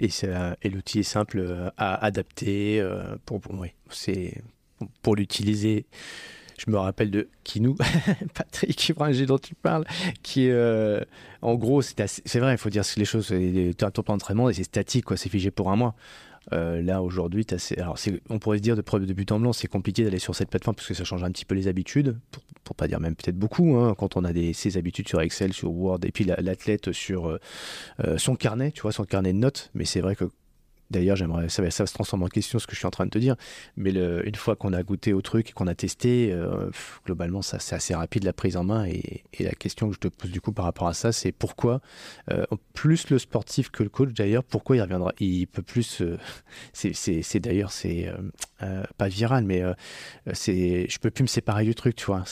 Et, 0.00 0.10
ça- 0.10 0.56
et 0.62 0.70
l'outil 0.70 1.00
est 1.00 1.02
simple 1.02 1.40
euh, 1.40 1.70
à 1.76 1.96
adapter. 2.04 2.80
euh, 2.80 3.16
pour, 3.26 3.40
pour- 3.40 3.58
oui, 3.58 3.72
c'est 3.90 4.40
pour 5.02 5.16
l'utiliser. 5.16 5.86
Je 6.58 6.70
me 6.72 6.76
rappelle 6.76 7.10
de 7.12 7.28
Kinou, 7.44 7.76
Patrick 8.34 8.88
Ibranger 8.88 9.26
dont 9.26 9.38
tu 9.38 9.54
parles, 9.54 9.84
qui 10.22 10.50
euh, 10.50 11.00
en 11.40 11.54
gros, 11.54 11.82
c'est 11.82 12.38
vrai, 12.38 12.54
il 12.54 12.58
faut 12.58 12.70
dire 12.70 12.82
les 12.96 13.04
choses. 13.04 13.28
Tu 13.28 13.84
as 13.84 13.90
ton 13.92 14.02
plan 14.02 14.14
d'entraînement 14.14 14.50
et 14.50 14.54
c'est 14.54 14.64
statique, 14.64 15.04
c'est 15.16 15.28
figé 15.28 15.50
pour 15.50 15.70
un 15.70 15.76
mois. 15.76 15.94
Euh, 16.54 16.80
là 16.80 17.02
aujourd'hui, 17.02 17.46
alors 17.76 17.98
on 18.30 18.38
pourrait 18.38 18.56
se 18.56 18.62
dire 18.62 18.74
de 18.74 18.80
preuve 18.80 19.04
de 19.04 19.12
but 19.12 19.30
en 19.32 19.38
blanc, 19.38 19.52
c'est 19.52 19.68
compliqué 19.68 20.02
d'aller 20.02 20.18
sur 20.18 20.34
cette 20.34 20.48
plateforme 20.48 20.76
parce 20.76 20.88
que 20.88 20.94
ça 20.94 21.04
change 21.04 21.22
un 21.22 21.30
petit 21.30 21.44
peu 21.44 21.54
les 21.54 21.68
habitudes, 21.68 22.16
pour, 22.30 22.42
pour 22.64 22.74
pas 22.74 22.88
dire 22.88 23.00
même 23.00 23.14
peut-être 23.14 23.36
beaucoup, 23.38 23.76
hein, 23.76 23.94
quand 23.98 24.16
on 24.16 24.24
a 24.24 24.32
ses 24.54 24.78
habitudes 24.78 25.08
sur 25.08 25.20
Excel, 25.20 25.52
sur 25.52 25.70
Word, 25.70 25.98
et 26.04 26.10
puis 26.10 26.24
la- 26.24 26.40
l'athlète 26.40 26.90
sur 26.92 27.28
euh, 27.28 28.16
son 28.16 28.34
carnet, 28.34 28.72
tu 28.72 28.80
vois, 28.80 28.92
son 28.92 29.04
carnet 29.04 29.34
de 29.34 29.38
notes. 29.38 29.70
Mais 29.74 29.84
c'est 29.84 30.00
vrai 30.00 30.16
que 30.16 30.24
D'ailleurs, 30.90 31.16
j'aimerais, 31.16 31.48
ça, 31.50 31.70
ça 31.70 31.86
se 31.86 31.92
transformer 31.92 32.24
en 32.24 32.28
question 32.28 32.58
ce 32.58 32.66
que 32.66 32.72
je 32.72 32.78
suis 32.78 32.86
en 32.86 32.90
train 32.90 33.04
de 33.04 33.10
te 33.10 33.18
dire. 33.18 33.36
Mais 33.76 33.90
une 33.90 34.34
fois 34.34 34.56
qu'on 34.56 34.72
a 34.72 34.82
goûté 34.82 35.12
au 35.12 35.20
truc 35.20 35.50
et 35.50 35.52
qu'on 35.52 35.66
a 35.66 35.74
testé, 35.74 36.32
euh, 36.32 36.70
globalement, 37.04 37.42
ça, 37.42 37.58
c'est 37.58 37.74
assez 37.74 37.94
rapide 37.94 38.24
la 38.24 38.32
prise 38.32 38.56
en 38.56 38.64
main. 38.64 38.86
Et, 38.86 39.24
la 39.40 39.52
question 39.52 39.88
que 39.88 39.94
je 39.94 40.00
te 40.00 40.08
pose 40.08 40.30
du 40.30 40.40
coup 40.40 40.52
par 40.52 40.64
rapport 40.64 40.88
à 40.88 40.94
ça, 40.94 41.12
c'est 41.12 41.32
pourquoi, 41.32 41.80
euh, 42.30 42.44
plus 42.74 43.08
le 43.10 43.18
sportif 43.18 43.70
que 43.70 43.82
le 43.82 43.88
coach 43.88 44.12
d'ailleurs, 44.12 44.42
pourquoi 44.44 44.76
il 44.76 44.82
reviendra? 44.82 45.12
Il 45.20 45.46
peut 45.46 45.62
plus. 45.62 46.00
euh, 46.00 46.16
c'est, 46.72 47.40
d'ailleurs, 47.40 47.70
c'est 47.70 48.10
euh, 48.62 48.82
pas 48.96 49.08
viral, 49.08 49.44
mais 49.44 49.62
c'est, 50.32 50.86
je 50.88 50.98
peux 50.98 51.10
plus 51.10 51.22
me 51.22 51.28
séparer 51.28 51.64
du 51.64 51.74
truc, 51.74 51.96
tu 51.96 52.06
vois. 52.06 52.24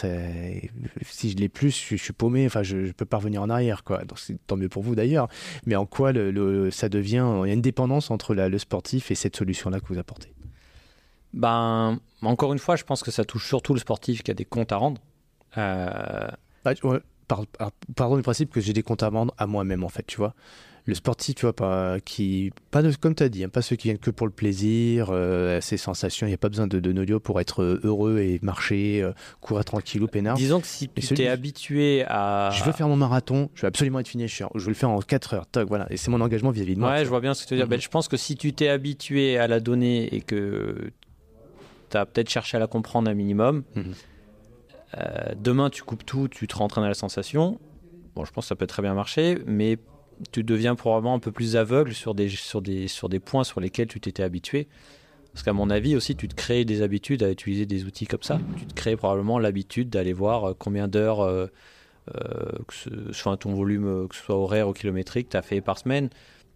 Si 1.03 1.31
je 1.31 1.37
l'ai 1.37 1.49
plus, 1.49 1.71
je, 1.91 1.97
suis 1.97 2.13
paumé. 2.13 2.47
Enfin, 2.47 2.63
je, 2.63 2.87
je 2.87 2.93
peux 2.93 3.05
pas 3.05 3.19
revenir 3.19 3.43
en 3.43 3.51
arrière, 3.51 3.85
quoi. 3.85 4.05
Donc, 4.05 4.19
tant 4.47 4.57
mieux 4.57 4.69
pour 4.69 4.83
vous 4.83 4.95
d'ailleurs. 4.95 5.29
Mais 5.67 5.77
en 5.77 5.87
quoi 5.87 6.13
le- 6.13 6.71
ça 6.71 6.89
devient. 6.89 7.27
Il 7.45 7.49
y 7.49 7.51
a 7.51 7.55
une 7.55 7.61
dépendance 7.61 8.11
entre 8.11 8.35
la- 8.35 8.46
le 8.49 8.59
sportif 8.59 9.11
et 9.11 9.15
cette 9.15 9.37
solution-là 9.37 9.81
que 9.81 9.87
vous 9.89 9.99
apportez. 9.99 10.33
Ben, 11.33 11.99
encore 12.23 12.53
une 12.53 12.59
fois, 12.59 12.77
je 12.77 12.85
pense 12.85 13.03
que 13.03 13.11
ça 13.11 13.25
touche 13.25 13.47
surtout 13.47 13.75
le 13.75 13.81
sportif 13.81 14.23
qui 14.23 14.31
a 14.31 14.35
des 14.35 14.45
comptes 14.45 14.73
à 14.73 14.77
rendre. 14.77 15.01
Euh, 15.59 16.29
Ah, 16.65 16.73
ouais, 16.83 16.99
par- 17.29 17.47
par- 17.47 17.73
pardon 17.95 18.17
du 18.17 18.23
principe 18.23 18.51
que 18.51 18.61
j'ai 18.61 18.73
des 18.73 18.83
comptes 18.83 19.03
à 19.03 19.09
rendre 19.09 19.35
à 19.39 19.47
moi-même, 19.47 19.85
en 19.85 19.89
fait, 19.89 20.05
tu 20.07 20.17
vois. 20.17 20.35
Le 20.89 20.95
sportif, 20.95 21.35
tu 21.35 21.43
vois, 21.47 21.53
pas, 21.53 21.99
qui, 21.99 22.53
pas 22.71 22.81
de, 22.81 22.95
comme 22.95 23.17
tu 23.17 23.23
as 23.25 23.29
dit, 23.29 23.43
hein, 23.43 23.49
pas 23.49 23.61
ceux 23.61 23.75
qui 23.75 23.89
viennent 23.89 23.99
que 23.99 24.11
pour 24.13 24.25
le 24.27 24.33
plaisir, 24.33 25.09
euh, 25.11 25.61
ces 25.61 25.77
sensations, 25.77 26.29
il 26.29 26.31
n'y 26.31 26.35
a 26.35 26.39
pas 26.39 26.49
besoin 26.49 26.69
de, 26.69 26.79
de 26.79 26.93
nodio 26.93 27.19
pour 27.19 27.41
être 27.41 27.61
euh, 27.63 27.81
heureux 27.83 28.21
et 28.21 28.39
marcher, 28.43 29.03
euh, 29.03 29.13
courir 29.41 29.65
tranquillou, 29.65 30.07
peinard. 30.07 30.37
Disons 30.37 30.61
que 30.61 30.67
si 30.69 30.89
Mais 30.97 31.03
tu 31.03 31.15
t'es 31.15 31.27
habitué 31.27 32.05
à. 32.07 32.51
Je 32.53 32.63
veux 32.63 32.71
faire 32.71 32.87
mon 32.87 32.95
marathon, 32.97 33.51
je 33.55 33.63
veux 33.63 33.67
absolument 33.67 33.99
être 33.99 34.07
finisher, 34.07 34.47
je 34.55 34.61
veux 34.61 34.69
le 34.69 34.75
faire 34.75 34.91
en 34.91 35.01
4 35.01 35.35
heures, 35.35 35.47
toc, 35.49 35.67
voilà. 35.69 35.87
Et 35.91 35.97
c'est 35.97 36.11
mon 36.13 36.21
engagement 36.21 36.53
vis-à-vis 36.53 36.77
de 36.77 36.81
moi. 36.81 36.93
Ouais, 36.93 37.05
je 37.05 37.09
vois 37.09 37.21
bien 37.21 37.35
ce 37.35 37.43
que 37.43 37.49
tu 37.49 37.55
veux 37.55 37.59
dire. 37.59 37.67
Mhm. 37.67 37.71
Ben, 37.71 37.81
je 37.81 37.89
pense 37.89 38.07
que 38.07 38.17
si 38.17 38.37
tu 38.37 38.53
t'es 38.53 38.69
habitué 38.69 39.39
à 39.39 39.49
la 39.49 39.59
donnée 39.59 40.15
et 40.15 40.21
que 40.21 40.93
tu 41.91 41.97
as 41.97 42.07
peut-être 42.07 42.31
cherché 42.31 42.57
à 42.57 42.61
la 42.61 42.69
comprendre 42.69 43.11
un 43.11 43.15
minimum, 43.15 43.65
Mhm. 43.75 43.93
euh, 44.99 45.35
demain 45.37 45.69
tu 45.69 45.83
coupes 45.83 46.07
tout, 46.07 46.29
tu 46.29 46.47
te 46.47 46.55
rentraînes 46.57 46.85
à 46.85 46.89
la 46.89 46.95
sensation. 46.95 47.59
Bon, 48.15 48.25
je 48.25 48.31
pense 48.31 48.45
que 48.45 48.49
ça 48.51 48.55
peut 48.57 48.69
très 48.69 48.83
bien 48.83 48.95
marcher, 48.95 49.39
mais 49.47 49.79
tu 50.33 50.45
deviens 50.45 50.75
probablement 50.75 51.15
un 51.15 51.19
peu 51.19 51.33
plus 51.33 51.57
aveugle 51.57 51.93
sur 51.93 52.15
des, 52.15 52.29
sur 52.29 52.63
des, 52.63 52.89
sur 52.89 53.09
des 53.09 53.21
points 53.21 53.45
sur 53.45 53.61
lesquels 53.61 53.89
tu 53.89 54.01
t'étais 54.01 54.23
habitué. 54.23 54.69
Parce 55.33 55.43
qu'à 55.43 55.53
mon 55.53 55.69
avis 55.69 55.97
aussi, 55.97 56.17
tu 56.17 56.29
te 56.29 56.35
crées 56.35 56.65
des 56.65 56.81
habitudes 56.81 57.23
à 57.23 57.31
utiliser 57.31 57.67
des 57.67 57.85
outils 57.85 58.07
comme 58.07 58.23
ça. 58.23 58.41
Tu 58.57 58.67
te 58.67 58.75
crées 58.75 58.97
probablement 58.97 59.39
l'habitude 59.39 59.91
d'aller 59.91 60.15
voir 60.15 60.45
euh, 60.45 60.55
combien 60.59 60.89
d'heures, 60.89 61.21
euh, 61.21 61.47
euh, 62.15 62.53
que 62.67 62.75
ce 62.75 63.13
soit 63.13 63.37
ton 63.37 63.53
volume, 63.53 63.87
euh, 63.87 64.07
que 64.07 64.15
ce 64.15 64.23
soit 64.23 64.37
horaire 64.37 64.69
ou 64.69 64.73
kilométrique, 64.73 65.29
tu 65.29 65.37
as 65.37 65.43
fait 65.43 65.61
par 65.61 65.77
semaine. 65.77 66.09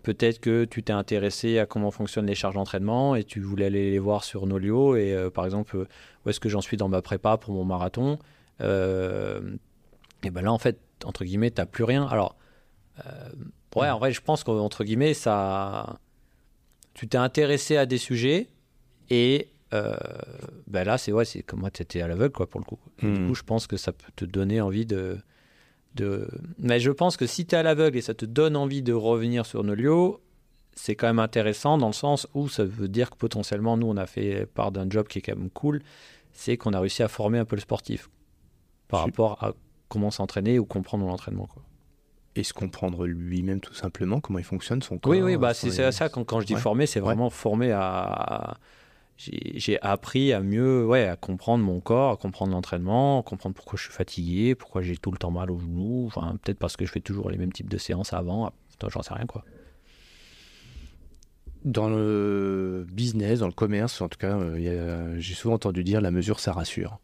Peut-être 0.02 0.40
que 0.40 0.64
tu 0.64 0.82
t'es 0.82 0.94
intéressé 0.94 1.58
à 1.58 1.66
comment 1.66 1.90
fonctionnent 1.90 2.26
les 2.26 2.34
charges 2.34 2.54
d'entraînement 2.54 3.16
et 3.16 3.24
tu 3.24 3.40
voulais 3.40 3.66
aller 3.66 3.90
les 3.90 3.98
voir 3.98 4.24
sur 4.24 4.46
Nolio 4.46 4.96
et 4.96 5.12
euh, 5.12 5.28
par 5.28 5.44
exemple 5.44 5.76
où 6.24 6.30
est-ce 6.30 6.40
que 6.40 6.48
j'en 6.48 6.62
suis 6.62 6.78
dans 6.78 6.88
ma 6.88 7.02
prépa 7.02 7.36
pour 7.36 7.52
mon 7.52 7.64
marathon. 7.64 8.18
Et 8.60 10.30
ben 10.30 10.42
là 10.42 10.52
en 10.52 10.58
fait 10.58 10.78
entre 11.04 11.24
guillemets 11.24 11.50
t'as 11.50 11.66
plus 11.66 11.84
rien. 11.84 12.06
Alors 12.06 12.36
ouais 13.76 13.88
en 13.90 13.98
vrai 13.98 14.12
je 14.12 14.20
pense 14.20 14.44
qu'entre 14.44 14.84
guillemets 14.84 15.14
ça 15.14 15.98
tu 16.94 17.06
t'es 17.08 17.18
intéressé 17.18 17.76
à 17.76 17.86
des 17.86 17.98
sujets 17.98 18.48
et 19.10 19.48
euh, 19.72 19.96
ben 20.66 20.84
là 20.84 20.98
c'est 20.98 21.12
ouais 21.12 21.24
c'est 21.24 21.42
comme 21.42 21.60
moi 21.60 21.70
t'étais 21.70 22.00
à 22.02 22.08
l'aveugle 22.08 22.32
quoi 22.32 22.48
pour 22.48 22.60
le 22.60 22.64
coup. 22.66 22.78
Et 23.02 23.06
Du 23.06 23.20
Mhm. 23.20 23.28
coup 23.28 23.34
je 23.34 23.42
pense 23.44 23.66
que 23.66 23.76
ça 23.76 23.92
peut 23.92 24.10
te 24.16 24.24
donner 24.24 24.60
envie 24.60 24.86
de 24.86 25.18
de... 25.96 26.28
Mais 26.58 26.78
je 26.78 26.90
pense 26.92 27.16
que 27.16 27.26
si 27.26 27.46
tu 27.46 27.54
es 27.56 27.58
à 27.58 27.62
l'aveugle 27.64 27.98
et 27.98 28.00
ça 28.00 28.14
te 28.14 28.24
donne 28.24 28.56
envie 28.56 28.80
de 28.82 28.92
revenir 28.92 29.44
sur 29.44 29.64
Nolio, 29.64 30.20
c'est 30.74 30.94
quand 30.94 31.08
même 31.08 31.18
intéressant 31.18 31.78
dans 31.78 31.88
le 31.88 31.92
sens 31.92 32.28
où 32.32 32.48
ça 32.48 32.64
veut 32.64 32.86
dire 32.86 33.10
que 33.10 33.16
potentiellement, 33.16 33.76
nous, 33.76 33.88
on 33.88 33.96
a 33.96 34.06
fait 34.06 34.46
part 34.46 34.70
d'un 34.70 34.88
job 34.88 35.08
qui 35.08 35.18
est 35.18 35.22
quand 35.22 35.34
même 35.34 35.50
cool, 35.50 35.82
c'est 36.32 36.56
qu'on 36.56 36.74
a 36.74 36.80
réussi 36.80 37.02
à 37.02 37.08
former 37.08 37.38
un 37.40 37.44
peu 37.44 37.56
le 37.56 37.60
sportif 37.60 38.08
par 38.86 39.00
rapport 39.00 39.42
à 39.42 39.52
comment 39.88 40.12
s'entraîner 40.12 40.60
ou 40.60 40.64
comprendre 40.64 41.04
l'entraînement. 41.06 41.46
Quoi. 41.48 41.62
Et 42.36 42.44
se 42.44 42.52
comprendre 42.52 43.06
lui-même 43.06 43.60
tout 43.60 43.74
simplement, 43.74 44.20
comment 44.20 44.38
il 44.38 44.44
fonctionne, 44.44 44.82
son 44.82 44.98
corps. 44.98 45.10
Oui, 45.10 45.20
oui, 45.20 45.36
bah, 45.36 45.52
son- 45.52 45.68
c'est 45.70 45.90
ça, 45.92 46.08
quand, 46.08 46.22
quand 46.24 46.40
je 46.40 46.46
dis 46.46 46.54
Ouais. 46.54 46.60
former, 46.60 46.86
c'est 46.86 47.00
Ouais. 47.00 47.06
vraiment 47.06 47.28
former 47.30 47.72
à... 47.72 48.56
J'ai 49.18 49.78
appris 49.82 50.32
à 50.32 50.40
mieux, 50.40 50.86
ouais, 50.86 51.06
à 51.06 51.16
comprendre 51.16 51.62
mon 51.62 51.80
corps, 51.80 52.12
à 52.12 52.16
comprendre 52.16 52.52
l'entraînement, 52.52 53.20
à 53.20 53.22
comprendre 53.22 53.54
pourquoi 53.54 53.76
je 53.76 53.82
suis 53.82 53.92
fatigué, 53.92 54.54
pourquoi 54.54 54.80
j'ai 54.80 54.96
tout 54.96 55.10
le 55.10 55.18
temps 55.18 55.30
mal 55.30 55.50
aux 55.50 55.58
genoux, 55.58 56.04
enfin, 56.06 56.36
peut-être 56.42 56.58
parce 56.58 56.76
que 56.76 56.86
je 56.86 56.90
fais 56.90 57.00
toujours 57.00 57.30
les 57.30 57.36
mêmes 57.36 57.52
types 57.52 57.68
de 57.68 57.76
séances 57.76 58.14
avant, 58.14 58.50
j'en 58.88 59.02
sais 59.02 59.12
rien, 59.12 59.26
quoi. 59.26 59.44
Dans 61.66 61.90
le 61.90 62.86
business, 62.90 63.40
dans 63.40 63.46
le 63.46 63.52
commerce, 63.52 64.00
en 64.00 64.08
tout 64.08 64.16
cas, 64.16 64.38
euh, 64.38 65.16
j'ai 65.18 65.34
souvent 65.34 65.56
entendu 65.56 65.84
dire 65.84 66.00
la 66.00 66.10
mesure, 66.10 66.40
ça 66.40 66.54
rassure. 66.54 66.98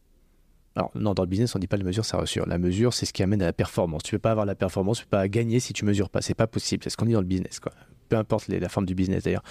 Alors, 0.77 0.90
non, 0.94 1.15
dans 1.15 1.23
le 1.23 1.28
business, 1.28 1.55
on 1.57 1.59
dit 1.59 1.66
pas 1.66 1.78
la 1.78 1.85
mesure, 1.85 2.05
ça 2.05 2.19
rassure. 2.19 2.47
La 2.47 2.59
mesure, 2.59 2.93
c'est 2.93 3.07
ce 3.07 3.12
qui 3.15 3.23
amène 3.23 3.40
à 3.40 3.47
la 3.47 3.55
performance. 3.55 4.03
Tu 4.03 4.12
peux 4.12 4.19
pas 4.19 4.32
avoir 4.32 4.44
la 4.44 4.55
performance, 4.55 4.98
tu 4.98 5.05
peux 5.05 5.16
pas 5.16 5.27
gagner 5.27 5.59
si 5.59 5.73
tu 5.73 5.86
mesures 5.86 6.11
pas. 6.11 6.20
C'est 6.20 6.35
pas 6.35 6.47
possible. 6.47 6.85
C'est 6.85 6.90
ce 6.90 6.98
qu'on 6.98 7.07
dit 7.07 7.15
dans 7.15 7.20
le 7.20 7.27
business, 7.27 7.61
quoi. 7.61 7.73
peu 8.11 8.16
importe 8.16 8.48
la 8.48 8.69
forme 8.69 8.85
du 8.85 8.94
business 8.94 9.24
d'ailleurs. 9.24 9.43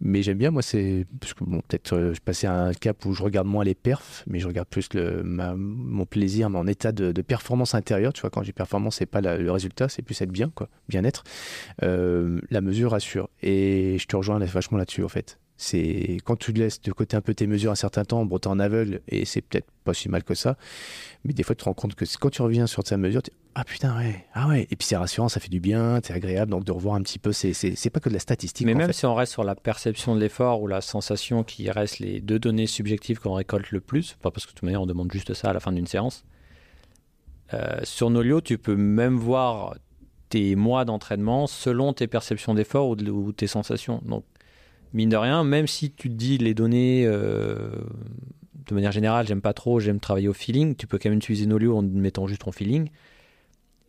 Mais 0.00 0.22
j'aime 0.22 0.38
bien, 0.38 0.50
moi, 0.50 0.62
c'est. 0.62 1.06
Bon, 1.42 1.60
peut-être 1.60 1.92
euh, 1.92 2.14
je 2.14 2.20
passais 2.20 2.46
à 2.46 2.54
un 2.54 2.72
cap 2.72 3.04
où 3.04 3.12
je 3.12 3.22
regarde 3.22 3.46
moins 3.46 3.64
les 3.64 3.74
perfs, 3.74 4.24
mais 4.26 4.38
je 4.38 4.46
regarde 4.46 4.66
plus 4.66 4.88
le, 4.94 5.22
mon 5.22 6.06
plaisir, 6.06 6.48
mon 6.48 6.66
état 6.66 6.90
de, 6.90 7.12
performance 7.20 7.74
intérieure. 7.74 8.14
Tu 8.14 8.22
vois, 8.22 8.30
quand 8.30 8.42
j'ai 8.42 8.52
performance, 8.52 8.96
c'est 8.96 9.06
pas 9.06 9.20
le 9.20 9.50
résultat, 9.50 9.90
c'est 9.90 10.02
plus 10.02 10.18
être 10.22 10.32
bien, 10.32 10.50
quoi, 10.54 10.70
bien-être. 10.88 11.22
Euh, 11.82 12.40
la 12.50 12.62
mesure 12.62 12.92
rassure. 12.92 13.28
Et 13.42 13.98
je 13.98 14.06
te 14.06 14.16
rejoins 14.16 14.38
vachement 14.38 14.78
là-dessus, 14.78 15.04
en 15.04 15.08
fait. 15.08 15.38
C'est 15.56 16.18
quand 16.24 16.36
tu 16.36 16.52
laisses 16.52 16.80
de 16.80 16.92
côté 16.92 17.16
un 17.16 17.20
peu 17.20 17.34
tes 17.34 17.46
mesures 17.46 17.70
un 17.70 17.76
certain 17.76 18.04
temps, 18.04 18.24
bon, 18.24 18.38
t'es 18.38 18.48
en 18.48 18.58
aveugle 18.58 19.00
et 19.08 19.24
c'est 19.24 19.42
peut-être 19.42 19.68
pas 19.84 19.94
si 19.94 20.08
mal 20.08 20.24
que 20.24 20.34
ça. 20.34 20.56
Mais 21.24 21.32
des 21.32 21.42
fois, 21.42 21.54
tu 21.54 21.60
te 21.60 21.64
rends 21.64 21.74
compte 21.74 21.94
que 21.94 22.04
quand 22.18 22.30
tu 22.30 22.42
reviens 22.42 22.66
sur 22.66 22.82
ta 22.82 22.96
mesure, 22.96 23.22
tu 23.22 23.30
ah 23.54 23.64
putain, 23.64 23.94
ouais, 23.98 24.24
ah 24.32 24.48
ouais. 24.48 24.66
Et 24.70 24.76
puis 24.76 24.86
c'est 24.86 24.96
rassurant, 24.96 25.28
ça 25.28 25.38
fait 25.38 25.50
du 25.50 25.60
bien, 25.60 26.00
c'est 26.02 26.14
agréable. 26.14 26.50
Donc 26.50 26.64
de 26.64 26.72
revoir 26.72 26.94
un 26.94 27.02
petit 27.02 27.18
peu, 27.18 27.32
c'est 27.32 27.90
pas 27.90 28.00
que 28.00 28.08
de 28.08 28.14
la 28.14 28.20
statistique. 28.20 28.66
Mais 28.66 28.74
même 28.74 28.92
si 28.92 29.04
on 29.04 29.14
reste 29.14 29.32
sur 29.32 29.44
la 29.44 29.54
perception 29.54 30.14
de 30.14 30.20
l'effort 30.20 30.62
ou 30.62 30.66
la 30.66 30.80
sensation 30.80 31.44
qui 31.44 31.70
reste 31.70 31.98
les 31.98 32.20
deux 32.20 32.38
données 32.38 32.66
subjectives 32.66 33.18
qu'on 33.18 33.34
récolte 33.34 33.70
le 33.70 33.80
plus, 33.80 34.16
pas 34.22 34.30
parce 34.30 34.46
que 34.46 34.52
de 34.52 34.54
toute 34.54 34.62
manière 34.62 34.80
on 34.80 34.86
demande 34.86 35.12
juste 35.12 35.34
ça 35.34 35.50
à 35.50 35.52
la 35.52 35.60
fin 35.60 35.72
d'une 35.72 35.86
séance. 35.86 36.24
Euh, 37.52 37.80
sur 37.82 38.08
Nolio, 38.08 38.40
tu 38.40 38.56
peux 38.56 38.76
même 38.76 39.16
voir 39.16 39.74
tes 40.30 40.56
mois 40.56 40.86
d'entraînement 40.86 41.46
selon 41.46 41.92
tes 41.92 42.06
perceptions 42.06 42.54
d'effort 42.54 42.88
ou, 42.88 42.96
ou, 42.96 43.32
tes 43.32 43.46
sensations. 43.46 44.00
Donc 44.06 44.24
mine 44.94 45.08
de 45.08 45.16
rien, 45.16 45.44
même 45.44 45.66
si 45.66 45.90
tu 45.90 46.08
te 46.08 46.14
dis 46.14 46.38
les 46.38 46.54
données, 46.54 47.04
euh, 47.06 47.70
de 48.66 48.74
manière 48.74 48.92
générale, 48.92 49.26
j'aime 49.26 49.40
pas 49.40 49.52
trop, 49.52 49.80
j'aime 49.80 50.00
travailler 50.00 50.28
au 50.28 50.32
feeling, 50.32 50.74
tu 50.76 50.86
peux 50.86 50.98
quand 50.98 51.08
même 51.08 51.18
utiliser 51.18 51.46
Nolio 51.46 51.76
en 51.76 51.82
mettant 51.82 52.26
juste 52.26 52.42
ton 52.42 52.52
feeling. 52.52 52.88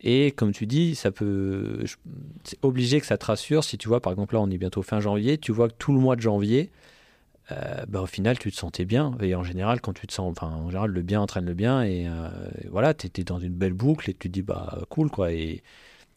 Et 0.00 0.32
comme 0.32 0.52
tu 0.52 0.66
dis, 0.66 0.94
ça 0.94 1.10
peut, 1.10 1.84
c'est 2.44 2.58
obligé 2.62 3.00
que 3.00 3.06
ça 3.06 3.16
te 3.16 3.24
rassure. 3.24 3.64
Si 3.64 3.78
tu 3.78 3.88
vois, 3.88 4.00
par 4.00 4.12
exemple, 4.12 4.34
là, 4.34 4.40
on 4.42 4.50
est 4.50 4.58
bientôt 4.58 4.82
fin 4.82 5.00
janvier, 5.00 5.38
tu 5.38 5.50
vois 5.50 5.68
que 5.68 5.74
tout 5.78 5.94
le 5.94 5.98
mois 5.98 6.14
de 6.14 6.20
janvier, 6.20 6.70
euh, 7.52 7.84
bah, 7.88 8.02
au 8.02 8.06
final, 8.06 8.38
tu 8.38 8.50
te 8.50 8.56
sentais 8.56 8.84
bien. 8.84 9.16
Et 9.20 9.34
en 9.34 9.42
général, 9.42 9.80
quand 9.80 9.94
tu 9.94 10.06
te 10.06 10.12
sens, 10.12 10.30
enfin, 10.30 10.48
en 10.54 10.68
général, 10.68 10.90
le 10.90 11.02
bien 11.02 11.22
entraîne 11.22 11.46
le 11.46 11.54
bien. 11.54 11.82
Et, 11.82 12.06
euh, 12.06 12.28
voilà, 12.70 12.92
tu 12.92 13.06
étais 13.06 13.24
dans 13.24 13.38
une 13.38 13.54
belle 13.54 13.72
boucle 13.72 14.10
et 14.10 14.14
tu 14.14 14.28
te 14.28 14.32
dis, 14.32 14.42
bah, 14.42 14.78
cool, 14.90 15.10
quoi. 15.10 15.32
Et, 15.32 15.62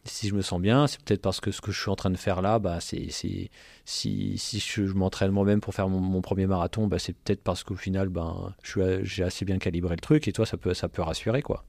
si 0.04 0.28
je 0.28 0.34
me 0.34 0.42
sens 0.42 0.60
bien, 0.60 0.86
c'est 0.86 1.00
peut-être 1.02 1.22
parce 1.22 1.40
que 1.40 1.50
ce 1.50 1.60
que 1.60 1.72
je 1.72 1.80
suis 1.80 1.90
en 1.90 1.96
train 1.96 2.10
de 2.10 2.16
faire 2.16 2.42
là, 2.42 2.58
bah, 2.58 2.80
c'est, 2.80 3.10
si, 3.10 3.50
si 3.84 4.58
je, 4.58 4.82
m'entraîne 4.92 5.30
moi-même 5.30 5.60
pour 5.60 5.74
faire 5.74 5.88
mon, 5.88 6.20
premier 6.20 6.46
marathon, 6.46 6.86
bah, 6.86 6.98
c'est 6.98 7.12
peut-être 7.12 7.42
parce 7.42 7.64
qu'au 7.64 7.76
final, 7.76 8.08
ben, 8.08 8.54
j'ai 9.02 9.22
assez 9.22 9.44
bien 9.44 9.58
calibré 9.58 9.94
le 9.94 10.00
truc 10.00 10.28
et 10.28 10.32
toi, 10.32 10.46
ça 10.46 10.56
peut, 10.56 10.74
ça 10.74 10.88
peut 10.88 11.02
rassurer. 11.02 11.42
quoi. 11.42 11.64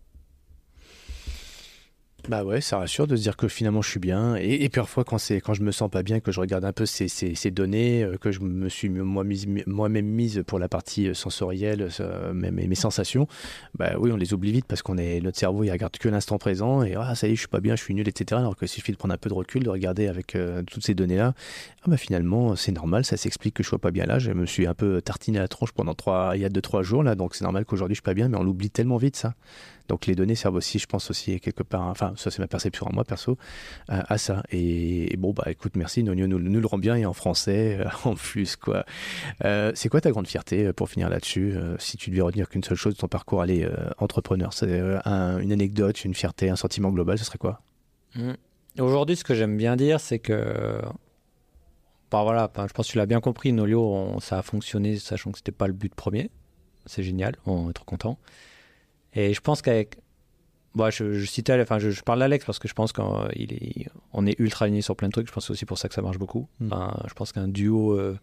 Bah 2.30 2.44
ouais, 2.44 2.62
ça 2.62 2.78
rassure 2.78 3.08
de 3.08 3.16
se 3.16 3.24
dire 3.24 3.36
que 3.36 3.48
finalement 3.48 3.82
je 3.82 3.90
suis 3.90 4.00
bien. 4.00 4.36
Et, 4.36 4.64
et 4.64 4.70
parfois 4.70 5.04
quand 5.04 5.18
c'est 5.18 5.42
quand 5.42 5.56
je 5.56 5.64
me 5.64 5.72
sens 5.72 5.90
pas 5.90 6.04
bien, 6.04 6.20
que 6.20 6.32
je 6.32 6.40
regarde 6.40 6.64
un 6.64 6.72
peu 6.72 6.86
ces, 6.86 7.50
données, 7.50 8.04
euh, 8.04 8.18
que 8.18 8.32
je 8.32 8.42
me 8.42 8.70
suis 8.70 8.88
moi-même 8.88 10.06
mise 10.06 10.44
pour 10.46 10.60
la 10.60 10.70
partie 10.70 11.08
euh, 11.08 11.16
sensorielle, 11.16 11.90
euh, 12.00 12.32
même 12.32 12.54
mes, 12.54 12.76
sensations, 12.76 13.28
bah 13.74 13.94
oui, 13.98 14.12
on 14.12 14.16
les 14.16 14.36
oublie 14.36 14.52
vite 14.52 14.68
parce 14.68 14.84
qu'on 14.84 15.00
est 15.00 15.22
notre 15.22 15.40
cerveau 15.40 15.64
il 15.64 15.72
regarde 15.72 15.98
que 15.98 16.08
l'instant 16.08 16.38
présent 16.38 16.84
et 16.84 16.94
ah 16.94 17.16
ça 17.16 17.28
y 17.28 17.32
est, 17.32 17.36
je 17.36 17.40
suis 17.40 17.48
pas 17.48 17.62
bien, 17.62 17.76
je 17.76 17.82
suis 17.82 17.96
nul, 17.96 18.08
etc. 18.08 18.40
Alors 18.40 18.56
qu'il 18.56 18.68
suffit 18.68 18.92
de 18.92 18.98
prendre 18.98 19.16
un 19.16 19.18
peu 19.18 19.30
de 19.30 19.34
recul, 19.34 19.64
de 19.64 19.70
regarder 19.72 20.08
avec 20.08 20.38
toutes 20.68 20.86
ces 20.86 20.94
données 20.94 21.18
là, 21.18 21.34
ah 21.82 21.86
bah 21.88 21.98
finalement 21.98 22.56
c'est 22.56 22.72
normal, 22.72 23.06
ça 23.06 23.18
s'explique 23.18 23.56
que 23.56 23.64
je 23.64 23.70
sois 23.70 23.80
pas 23.80 23.90
bien 23.90 24.06
là. 24.06 24.20
Je 24.20 24.32
me 24.34 24.46
suis 24.46 24.68
un 24.68 24.76
peu 24.76 25.02
tartiné 25.02 25.40
la 25.40 25.48
tronche 25.48 25.72
pendant 25.72 25.96
trois, 25.96 26.34
il 26.36 26.42
y 26.44 26.46
a 26.46 26.50
deux 26.50 26.62
trois 26.62 26.84
jours 26.84 27.02
là, 27.02 27.16
donc 27.16 27.34
c'est 27.34 27.44
normal 27.44 27.66
qu'aujourd'hui 27.66 27.96
je 27.96 28.02
suis 28.02 28.04
pas 28.04 28.14
bien, 28.14 28.30
mais 28.30 28.38
on 28.38 28.44
l'oublie 28.44 28.70
tellement 28.70 28.98
vite 28.98 29.16
ça. 29.16 29.34
Donc 29.90 30.06
les 30.06 30.16
données 30.16 30.36
servent 30.36 30.56
aussi, 30.56 30.78
je 30.78 30.86
pense 30.86 31.10
aussi 31.10 31.40
quelque 31.40 31.64
part, 31.64 31.88
enfin 31.88 32.14
ça 32.16 32.30
c'est 32.30 32.40
ma 32.40 32.48
perception 32.48 32.86
à 32.86 32.92
moi 32.94 33.04
perso, 33.04 33.38
à, 33.88 34.18
ça. 34.20 34.44
Et, 34.52 35.18
bon 35.18 35.34
bah 35.34 35.46
écoute, 35.48 35.76
merci, 35.76 36.04
Nonio 36.04 36.28
nous, 36.28 36.38
le 36.38 36.68
rend 36.68 36.78
bien 36.78 36.96
et 36.96 37.06
en 37.08 37.14
français 37.14 37.80
euh, 37.80 37.90
en 38.10 38.14
plus 38.14 38.56
quoi. 38.56 38.86
Euh, 39.44 39.72
c'est 39.74 39.90
quoi 39.90 40.00
ta 40.00 40.12
grande 40.12 40.28
fierté 40.28 40.68
euh, 40.68 40.74
pour 40.74 40.90
finir 40.90 41.10
là-dessus 41.10 41.56
Si 41.80 41.98
tu 41.98 42.12
devais 42.12 42.22
retenir 42.22 42.48
qu'une 42.48 42.64
seule 42.64 42.78
chose 42.78 42.94
de 42.94 43.00
ton 43.00 43.08
parcours, 43.08 43.42
allez 43.42 43.68
entrepreneur, 43.98 44.54
c'est 44.54 44.70
une 44.70 45.52
anecdote, 45.52 46.06
une 46.06 46.14
fierté, 46.14 46.50
un 46.50 46.56
sentiment 46.56 46.92
global, 46.92 47.18
ce 47.18 47.26
serait 47.26 47.40
quoi? 47.40 47.62
Mmh. 48.16 48.34
Aujourd'hui, 48.80 49.16
ce 49.16 49.24
que 49.24 49.34
j'aime 49.34 49.58
bien 49.58 49.76
dire, 49.76 50.00
c'est 50.00 50.20
que 50.20 50.80
bah 52.12 52.24
voilà, 52.24 52.52
je 52.56 52.74
pense 52.74 52.88
que 52.88 52.92
tu 52.92 52.98
l'as 53.00 53.06
bien 53.08 53.22
compris, 53.22 53.54
Nolio, 53.54 54.20
ça 54.20 54.38
a 54.38 54.42
fonctionné, 54.44 54.98
sachant 54.98 55.32
que 55.32 55.40
c'était 55.40 55.52
pas 55.52 55.68
le 55.68 55.74
but 55.74 55.94
premier. 55.94 56.30
C'est 56.86 57.04
génial, 57.04 57.36
on 57.46 57.70
est 57.70 57.74
trop 57.74 57.86
content. 57.86 58.20
Et 59.14 59.34
je 59.34 59.42
pense 59.42 59.62
qu'avec. 59.62 59.98
Bon, 60.76 60.90
je, 60.92 61.14
je, 61.14 61.26
citais, 61.26 61.60
enfin, 61.60 61.80
je, 61.80 62.02
parle 62.02 62.20
d'Alex 62.20 62.46
parce 62.46 62.60
que 62.60 62.68
je 62.68 62.76
pense 62.76 62.92
qu'on 62.94 63.28
est, 63.30 63.88
on 64.14 64.28
est 64.28 64.40
ultra 64.40 64.66
aligné 64.66 64.82
sur 64.82 64.96
plein 64.96 65.08
de 65.08 65.14
trucs. 65.14 65.28
Je 65.28 65.34
pense 65.34 65.44
que 65.44 65.48
c'est 65.48 65.54
aussi 65.54 65.66
pour 65.66 65.80
ça 65.80 65.90
que 65.90 65.96
ça 65.96 66.04
marche 66.04 66.20
beaucoup. 66.20 66.48
Hmm. 66.60 66.70
je 67.08 67.14
pense 67.16 67.32
qu'un 67.32 67.48
duo, 67.48 67.94
euh, 67.94 68.18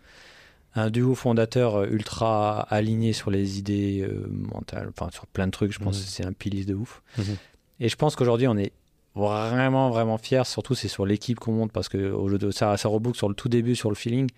un 0.74 0.90
duo 0.90 1.16
fondateur 1.16 1.74
euh, 1.74 1.88
ultra 1.90 2.60
aligné 2.60 3.12
sur 3.12 3.32
les 3.32 3.58
idées 3.58 4.06
euh, 4.08 4.28
mentales, 4.30 4.92
enfin, 4.96 5.10
sur 5.10 5.26
plein 5.26 5.46
de 5.46 5.50
trucs, 5.50 5.72
je 5.72 5.80
pense 5.80 5.98
hmm. 5.98 6.04
que 6.04 6.08
c'est 6.08 6.24
un 6.24 6.32
pilier 6.32 6.64
de 6.64 6.74
ouf. 6.74 7.02
Hmm. 7.18 7.34
Et 7.80 7.88
je 7.88 7.96
pense 7.96 8.14
qu'aujourd'hui, 8.14 8.46
on 8.46 8.56
est 8.56 8.72
vraiment, 9.16 9.90
vraiment 9.90 10.16
fiers. 10.16 10.44
Surtout, 10.44 10.76
c'est 10.76 10.88
sur 10.88 11.04
l'équipe 11.04 11.40
qu'on 11.40 11.52
monte 11.52 11.72
parce 11.72 11.88
que 11.88 12.12
au 12.12 12.28
jeu 12.28 12.38
de, 12.38 12.52
ça, 12.52 12.76
ça 12.76 12.88
reboucle 12.88 13.18
sur 13.18 13.28
le 13.28 13.34
tout 13.34 13.48
début, 13.48 13.74
sur 13.74 13.88
le 13.90 13.96
feeling 13.96 14.28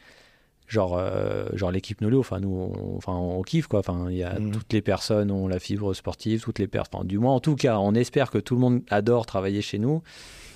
genre 0.69 0.97
euh, 0.99 1.47
genre 1.55 1.73
l'équipe 1.73 2.01
Nolo 2.03 2.21
enfin 2.21 2.41
nous 2.41 2.51
on, 2.51 2.97
enfin 2.97 3.15
on 3.15 3.43
kiffe 3.43 3.67
quoi 3.67 3.81
enfin 3.81 4.07
il 4.11 4.19
y 4.19 4.23
a 4.23 4.39
mhm. 4.39 4.53
toutes 4.53 4.73
les 4.73 4.83
personnes 4.83 5.31
ont 5.31 5.49
la 5.49 5.59
fibre 5.59 5.95
sportive 5.95 6.43
toutes 6.43 6.59
les 6.59 6.69
personnes 6.69 7.07
du 7.07 7.19
moins 7.19 7.33
en 7.33 7.41
tout 7.41 7.57
cas 7.57 7.79
on 7.79 7.95
espère 7.95 8.31
que 8.31 8.39
tout 8.39 8.55
le 8.55 8.61
monde 8.61 8.83
adore 8.91 9.27
travailler 9.27 9.63
chez 9.63 9.79
nous 9.79 10.03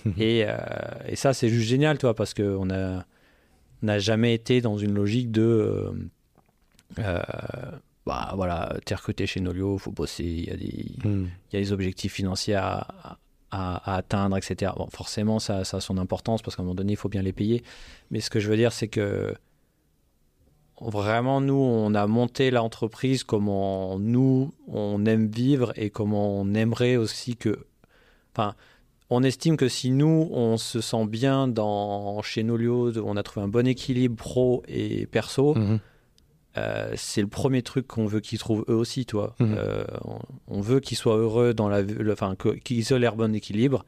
et, 0.18 0.44
euh, 0.46 0.56
et, 1.06 1.16
ça 1.16 1.32
c'est 1.32 1.48
juste 1.48 1.68
génial 1.68 1.96
toi 1.96 2.14
parce 2.14 2.34
que 2.34 2.56
on 2.58 2.70
a 2.70 3.04
n'a 3.82 3.98
jamais 3.98 4.34
été 4.34 4.60
dans 4.60 4.76
une 4.76 4.94
logique 4.94 5.32
de 5.32 5.92
euh, 6.98 7.22
bah 8.04 8.32
voilà 8.36 8.76
t'es 8.84 8.94
recruté 8.94 9.26
chez 9.26 9.40
Nolio 9.40 9.78
faut 9.78 9.92
bosser 9.92 10.24
il 10.24 10.44
y 10.44 10.50
a 10.50 10.56
des 10.56 11.08
mhm. 11.08 11.30
il 11.50 11.54
y 11.54 11.56
a 11.56 11.60
des 11.60 11.72
objectifs 11.72 12.12
financiers 12.12 12.54
à, 12.54 12.86
à, 13.50 13.96
atteindre 13.96 14.36
etc 14.36 14.72
bon 14.76 14.88
forcément 14.90 15.38
ça, 15.38 15.64
ça 15.64 15.78
a 15.78 15.80
son 15.80 15.96
importance 15.96 16.42
parce 16.42 16.54
qu'à 16.54 16.62
un 16.62 16.64
moment 16.64 16.74
donné 16.74 16.92
il 16.92 16.96
faut 16.96 17.08
bien 17.08 17.22
les 17.22 17.32
payer 17.32 17.62
mais 18.10 18.20
ce 18.20 18.28
que 18.28 18.40
je 18.40 18.50
veux 18.50 18.56
dire 18.56 18.72
c'est 18.72 18.88
que 18.88 19.34
vraiment, 20.90 21.40
nous, 21.40 21.54
on 21.54 21.94
a 21.94 22.06
monté 22.06 22.50
l'entreprise 22.50 23.24
comment 23.24 23.98
nous, 23.98 24.52
on 24.68 25.04
aime 25.06 25.28
vivre 25.28 25.72
et 25.76 25.90
comment 25.90 26.40
on 26.40 26.54
aimerait 26.54 26.96
aussi 26.96 27.36
que... 27.36 27.66
Enfin, 28.34 28.54
on 29.10 29.22
estime 29.22 29.56
que 29.56 29.68
si 29.68 29.90
nous, 29.90 30.28
on 30.32 30.56
se 30.56 30.80
sent 30.80 31.06
bien 31.06 31.46
dans, 31.46 32.22
chez 32.22 32.42
Nolio, 32.42 32.92
on 33.04 33.16
a 33.16 33.22
trouvé 33.22 33.44
un 33.44 33.48
bon 33.48 33.66
équilibre 33.66 34.16
pro 34.16 34.62
et 34.66 35.06
perso, 35.06 35.54
mhm. 35.54 35.80
euh, 36.56 36.92
c'est 36.96 37.20
le 37.20 37.26
premier 37.26 37.62
truc 37.62 37.86
qu'on 37.86 38.06
veut 38.06 38.20
qu'ils 38.20 38.38
trouvent 38.38 38.64
eux 38.68 38.74
aussi, 38.74 39.04
toi. 39.04 39.34
Mhm. 39.38 39.54
Euh, 39.58 39.84
on, 40.48 40.60
veut 40.62 40.80
qu'ils 40.80 40.96
soient 40.96 41.16
heureux 41.16 41.52
dans 41.52 41.68
la... 41.68 41.82
Enfin, 42.10 42.34
qu'ils 42.64 42.92
aient 42.92 42.98
leur 42.98 43.16
bon 43.16 43.34
équilibre. 43.34 43.84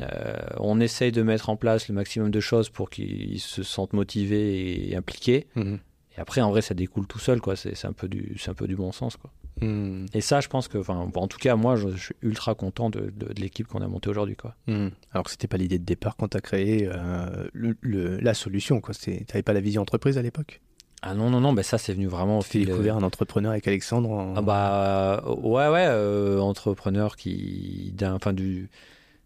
Euh, 0.00 0.34
on 0.56 0.80
essaye 0.80 1.12
de 1.12 1.22
mettre 1.22 1.50
en 1.50 1.56
place 1.56 1.88
le 1.88 1.94
maximum 1.94 2.30
de 2.30 2.40
choses 2.40 2.70
pour 2.70 2.90
qu'ils 2.90 3.40
se 3.40 3.62
sentent 3.62 3.92
motivés 3.92 4.90
et 4.90 4.96
impliqués. 4.96 5.46
Mhm. 5.54 5.78
Et 6.16 6.20
après, 6.20 6.40
en 6.40 6.50
vrai, 6.50 6.62
ça 6.62 6.74
découle 6.74 7.06
tout 7.06 7.18
seul, 7.18 7.40
quoi. 7.40 7.56
C'est 7.56 7.86
un 7.86 7.92
peu 7.92 8.08
du, 8.08 8.36
un 8.46 8.54
peu 8.54 8.66
du 8.66 8.76
bon 8.76 8.92
sens, 8.92 9.16
quoi. 9.16 9.30
Hmm. 9.60 10.06
Et 10.14 10.20
ça, 10.20 10.40
je 10.40 10.48
pense 10.48 10.68
que, 10.68 10.78
enfin, 10.78 11.10
en 11.14 11.28
tout 11.28 11.38
cas, 11.38 11.56
moi, 11.56 11.76
je, 11.76 11.88
suis 11.96 12.14
ultra 12.22 12.54
content 12.54 12.90
de, 12.90 13.12
de, 13.14 13.28
l'équipe 13.40 13.66
qu'on 13.66 13.80
a 13.82 13.88
montée 13.88 14.10
aujourd'hui, 14.10 14.36
quoi. 14.36 14.54
Hmm. 14.66 14.88
Alors 15.12 15.24
que 15.24 15.30
c'était 15.30 15.48
pas 15.48 15.56
l'idée 15.56 15.78
de 15.78 15.84
départ 15.84 16.16
quand 16.16 16.28
tu 16.28 16.36
as 16.36 16.40
créé 16.40 16.88
euh, 16.90 17.48
le, 17.52 18.18
la 18.18 18.34
solution, 18.34 18.80
quoi. 18.80 18.94
T'avais 19.26 19.42
pas 19.42 19.52
la 19.52 19.60
vision 19.60 19.82
entreprise 19.82 20.18
à 20.18 20.22
l'époque? 20.22 20.60
Ah 21.04 21.14
non, 21.14 21.30
non, 21.30 21.40
non, 21.40 21.52
ben 21.52 21.64
ça 21.64 21.78
c'est 21.78 21.92
venu 21.94 22.06
vraiment 22.06 22.38
au 22.38 22.42
fil. 22.42 22.66
Découvert 22.66 22.96
un 22.96 23.02
entrepreneur 23.02 23.50
avec 23.50 23.66
Alexandre 23.66 24.34
Ah 24.36 24.40
bah 24.40 25.24
ouais, 25.26 25.66
ouais, 25.68 25.86
euh, 25.88 26.38
entrepreneur 26.38 27.16
qui, 27.16 27.92
enfin 28.00 28.32
du, 28.32 28.70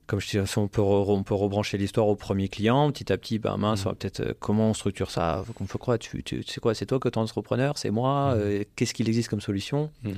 comme 0.06 0.20
je 0.20 0.28
dis, 0.28 0.38
on 0.56 0.68
peut, 0.68 0.80
on 0.80 1.22
peut 1.22 1.34
rebrancher 1.34 1.78
l'histoire 1.78 2.06
au 2.06 2.14
premier 2.14 2.48
client, 2.48 2.90
petit 2.92 3.12
à 3.12 3.18
petit, 3.18 3.38
ben 3.38 3.56
mince, 3.56 3.86
mm. 3.86 3.94
peut-être 3.96 4.20
euh, 4.20 4.34
comment 4.38 4.70
on 4.70 4.74
structure 4.74 5.10
ça? 5.10 5.44
On 5.60 5.66
fait 5.66 5.78
quoi 5.78 5.98
tu, 5.98 6.22
tu, 6.22 6.42
sais 6.44 6.60
quoi 6.60 6.74
C'est 6.74 6.86
toi 6.86 7.00
que 7.00 7.08
es 7.08 7.18
entrepreneur 7.18 7.76
C'est 7.76 7.90
moi 7.90 8.34
mm. 8.34 8.38
euh, 8.38 8.64
Qu'est-ce 8.76 8.94
qu'il 8.94 9.08
existe 9.08 9.28
comme 9.28 9.40
solution? 9.40 9.90
Mm. 10.04 10.12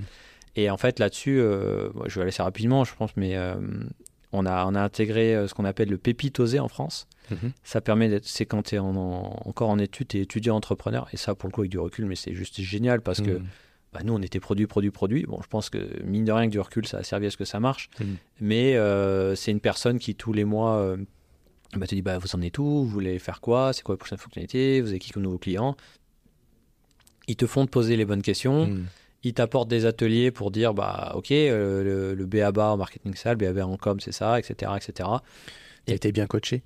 Et 0.57 0.71
en 0.71 0.77
fait, 0.77 0.99
là-dessus, 0.99 1.41
euh, 1.41 1.91
je 2.07 2.17
vais 2.17 2.23
aller 2.23 2.29
assez 2.29 2.43
rapidement, 2.43 2.85
je 2.85 2.95
pense, 2.95 3.17
mais 3.17 3.37
on, 4.33 4.45
a, 4.45 4.67
on 4.67 4.75
a 4.75 4.81
intégré 4.81 5.47
ce 5.47 5.55
qu'on 5.55 5.65
appelle 5.65 5.89
le 5.89 5.99
pépitosé 5.99 6.59
en 6.59 6.69
France. 6.69 7.07
Mm-hmm. 7.31 7.51
Ça 7.63 7.81
permet 7.81 8.09
d'être, 8.09 8.27
c'est 8.27 8.45
quand 8.45 8.63
tu 8.63 8.75
es 8.75 8.79
encore 8.79 9.71
en 9.71 9.79
études, 9.79 10.09
tu 10.09 10.19
es 10.19 10.23
étudiant 10.23 10.57
entrepreneur, 10.57 11.07
et 11.13 11.17
ça, 11.17 11.35
pour 11.35 11.49
le 11.49 11.53
coup, 11.53 11.61
avec 11.61 11.71
du 11.71 11.79
recul, 11.79 12.07
mais 12.07 12.17
c'est 12.17 12.35
juste 12.35 12.61
génial 12.61 13.01
parce 13.01 13.21
que 13.21 13.41
bah, 13.99 14.05
nous, 14.05 14.15
on 14.15 14.23
était 14.23 14.41
produit, 14.41 14.67
produit, 14.67 14.91
produit. 14.91 15.25
Bon, 15.27 15.41
je 15.43 15.49
pense 15.49 15.71
que, 15.71 15.79
mine 16.05 16.25
de 16.25 16.33
rien, 16.33 16.47
que 16.47 16.53
du 16.53 16.61
recul, 16.61 16.87
ça 16.87 16.99
a 16.99 17.03
servi 17.03 17.27
à 17.27 17.31
ce 17.31 17.37
que 17.37 17.45
ça 17.45 17.59
marche. 17.59 17.91
Mm. 17.99 18.05
Mais 18.41 18.77
euh, 18.77 19.35
c'est 19.35 19.51
une 19.51 19.61
personne 19.61 19.99
qui, 19.99 20.15
tous 20.15 20.33
les 20.33 20.45
mois, 20.45 20.77
euh, 20.77 20.97
bah, 21.75 21.87
te 21.87 21.95
dit 21.95 22.03
bah, 22.03 22.19
Vous 22.19 22.35
en 22.37 22.41
êtes 22.41 22.59
où 22.59 22.65
Vous 22.65 22.87
voulez 22.87 23.19
faire 23.19 23.41
quoi 23.41 23.73
C'est 23.73 23.83
quoi 23.83 23.95
la 23.95 23.99
prochaine 23.99 24.19
fonctionnalité 24.19 24.81
Vous 24.81 24.91
avez 24.91 24.99
qui 24.99 25.11
comme 25.11 25.25
nouveaux 25.25 25.39
clients 25.39 25.77
Ils 27.27 27.37
te 27.37 27.47
font 27.47 27.67
te 27.67 27.71
poser 27.71 27.97
les 27.97 28.05
bonnes 28.05 28.23
questions. 28.23 28.67
Mm. 28.67 28.87
Ils 29.25 29.35
t'apportent 29.35 29.69
des 29.69 29.85
ateliers 29.85 30.31
pour 30.31 30.53
dire 30.53 30.75
bah, 30.75 31.13
Ok, 31.17 31.33
euh, 31.33 31.83
le, 31.83 32.15
le 32.15 32.27
BABA 32.27 32.73
en 32.73 32.77
marketing 32.77 33.15
sale, 33.17 33.37
BABA 33.37 33.67
en 33.67 33.77
com, 33.77 33.99
c'est 33.99 34.13
ça, 34.13 34.39
etc. 34.39 34.73
etc. 34.77 35.09
Et 35.87 35.93
tu 35.93 35.97
été 35.97 36.13
bien 36.13 36.27
coaché? 36.27 36.63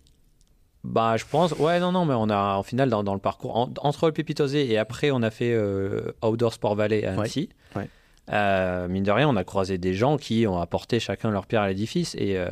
Bah, 0.84 1.16
je 1.16 1.24
pense. 1.24 1.52
Ouais, 1.52 1.78
non, 1.78 1.92
non, 1.92 2.04
mais 2.04 2.14
on 2.14 2.28
a, 2.28 2.58
au 2.58 2.62
final, 2.62 2.90
dans, 2.90 3.04
dans 3.04 3.14
le 3.14 3.20
parcours, 3.20 3.56
en- 3.56 3.70
entre 3.82 4.06
le 4.06 4.12
Pépitosé 4.12 4.70
et 4.70 4.78
après, 4.78 5.10
on 5.12 5.22
a 5.22 5.30
fait 5.30 5.52
euh, 5.52 6.12
Outdoor 6.24 6.52
Sport 6.52 6.74
Valley 6.74 7.04
à 7.04 7.12
Annecy. 7.14 7.48
ouais. 7.76 7.88
Euh, 8.32 8.86
mine 8.88 9.02
de 9.02 9.10
rien, 9.10 9.28
on 9.28 9.34
a 9.36 9.42
croisé 9.44 9.78
des 9.78 9.94
gens 9.94 10.16
qui 10.16 10.46
ont 10.46 10.60
apporté 10.60 11.00
chacun 11.00 11.30
leur 11.30 11.46
pierre 11.46 11.62
à 11.62 11.68
l'édifice. 11.68 12.14
Et 12.16 12.34
euh, 12.36 12.48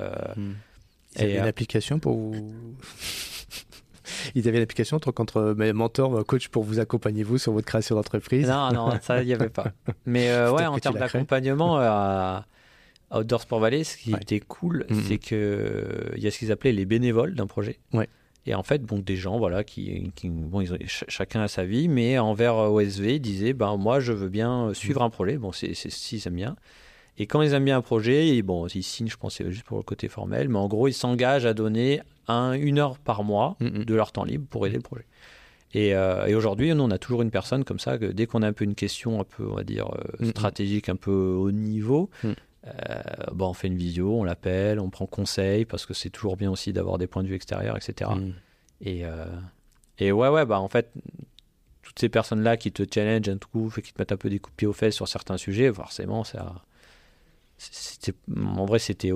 Ils 1.16 1.22
avaient 1.22 1.32
Et, 1.32 1.38
une 1.38 1.46
application 1.46 1.98
pour 2.00 2.16
vous. 2.16 2.54
Ils 4.34 4.46
avaient 4.48 4.58
une 4.58 4.62
application 4.64 4.96
en 4.96 5.00
tant 5.00 5.12
qu'entre 5.12 5.54
mentor, 5.72 6.24
coach 6.26 6.48
pour 6.48 6.64
vous 6.64 6.80
accompagner 6.80 7.22
vous 7.22 7.38
sur 7.38 7.52
votre 7.52 7.66
création 7.66 7.94
d'entreprise? 7.94 8.48
non, 8.48 8.72
non, 8.72 8.90
ça, 9.02 9.22
il 9.22 9.26
n'y 9.26 9.34
avait 9.34 9.48
pas. 9.48 9.68
Mais 10.06 10.30
euh, 10.30 10.52
ouais, 10.52 10.66
en 10.66 10.78
termes 10.78 10.98
d'accompagnement 10.98 11.78
à 11.78 12.46
Outdoor 13.12 13.40
Sport 13.40 13.60
Valley, 13.60 13.84
ce 13.84 13.96
qui 13.96 14.12
Ouais. 14.12 14.18
était 14.22 14.40
cool, 14.40 14.86
Mhm. 14.90 15.02
c'est 15.08 15.18
que 15.18 16.12
il 16.16 16.22
y 16.22 16.26
a 16.26 16.30
ce 16.30 16.38
qu'ils 16.38 16.50
appelaient 16.52 16.72
les 16.72 16.84
bénévoles 16.86 17.34
d'un 17.34 17.46
projet. 17.46 17.78
Ouais. 17.92 18.08
Et 18.50 18.54
en 18.56 18.64
fait, 18.64 18.82
bon, 18.82 18.98
des 18.98 19.14
gens, 19.14 19.38
voilà, 19.38 19.62
qui, 19.62 20.10
qui- 20.16 20.28
bon, 20.28 20.60
ils 20.60 20.72
ont, 20.72 20.76
ch- 20.76 21.04
chacun 21.06 21.40
a 21.42 21.46
sa 21.48 21.64
vie, 21.64 21.86
mais 21.88 22.18
envers 22.18 22.56
euh, 22.56 22.68
OSV, 22.68 23.14
ils 23.14 23.20
disaient, 23.20 23.52
ben 23.52 23.76
moi, 23.76 24.00
je 24.00 24.12
veux 24.12 24.28
bien 24.28 24.66
euh, 24.70 24.74
suivre 24.74 25.02
un 25.02 25.10
projet. 25.10 25.38
Bon, 25.38 25.52
c'est 25.52 25.72
c'est- 25.74 25.88
si 25.90 26.16
ils 26.16 26.26
aiment 26.26 26.34
bien. 26.34 26.56
Et 27.16 27.26
quand 27.26 27.42
ils 27.42 27.52
aiment 27.52 27.64
bien 27.66 27.76
un 27.76 27.82
projet, 27.82 28.28
ils, 28.36 28.42
bon, 28.42 28.66
ils 28.66 28.82
signent, 28.82 29.08
je 29.08 29.16
pense, 29.16 29.36
c'est 29.36 29.48
juste 29.52 29.62
pour 29.64 29.76
le 29.76 29.84
côté 29.84 30.08
formel, 30.08 30.48
mais 30.48 30.58
en 30.58 30.66
gros, 30.66 30.88
ils 30.88 30.92
s'engagent 30.94 31.46
à 31.46 31.54
donner 31.54 32.00
un, 32.26 32.52
une 32.54 32.78
heure 32.80 32.98
par 32.98 33.22
mois 33.22 33.56
Mhm. 33.60 33.84
de 33.84 33.94
leur 33.94 34.10
temps 34.10 34.24
libre 34.24 34.46
pour 34.50 34.66
aider 34.66 34.76
le 34.76 34.82
projet. 34.82 35.06
Et, 35.72 35.94
euh, 35.94 36.26
et 36.26 36.34
aujourd'hui, 36.34 36.72
on 36.74 36.90
a 36.90 36.98
toujours 36.98 37.22
une 37.22 37.30
personne 37.30 37.62
comme 37.62 37.78
ça, 37.78 37.96
que 37.98 38.06
dès 38.06 38.26
qu'on 38.26 38.42
a 38.42 38.48
un 38.48 38.52
peu 38.52 38.64
une 38.64 38.74
question 38.74 39.20
un 39.20 39.24
peu, 39.24 39.46
on 39.48 39.54
va 39.54 39.62
dire, 39.62 39.88
euh, 40.20 40.26
stratégique, 40.30 40.88
un 40.88 40.96
peu 40.96 41.12
haut 41.12 41.52
niveau, 41.52 42.10
bon, 43.32 43.48
on 43.48 43.54
fait 43.54 43.68
une 43.68 43.76
visio, 43.76 44.20
on 44.20 44.24
l'appelle, 44.24 44.80
on 44.80 44.90
prend 44.90 45.06
conseil, 45.06 45.64
parce 45.64 45.86
que 45.86 45.94
c'est 45.94 46.10
toujours 46.10 46.36
bien 46.36 46.50
aussi 46.50 46.72
d'avoir 46.72 46.98
des 46.98 47.06
points 47.06 47.22
de 47.22 47.28
vue 47.28 47.34
extérieurs, 47.34 47.76
etc. 47.76 48.10
Mm. 48.14 48.32
Et, 48.82 49.04
euh, 49.04 49.26
et 49.98 50.12
ouais, 50.12 50.28
ouais, 50.28 50.46
bah 50.46 50.60
en 50.60 50.68
fait, 50.68 50.92
toutes 51.82 51.98
ces 51.98 52.08
personnes-là 52.08 52.56
qui 52.56 52.72
te 52.72 52.82
challenge 52.92 53.28
un 53.28 53.38
coup, 53.38 53.70
qui 53.70 53.92
te 53.92 54.00
mettent 54.00 54.12
un 54.12 54.16
peu 54.16 54.30
des 54.30 54.38
coups 54.38 54.54
de 54.54 54.56
pied 54.56 54.66
aux 54.66 54.72
fesses 54.72 54.94
sur 54.94 55.08
certains 55.08 55.36
sujets, 55.36 55.72
forcément, 55.72 56.24
ça. 56.24 56.62
en 58.36 58.64
vrai, 58.64 58.78
c'était 58.78 59.10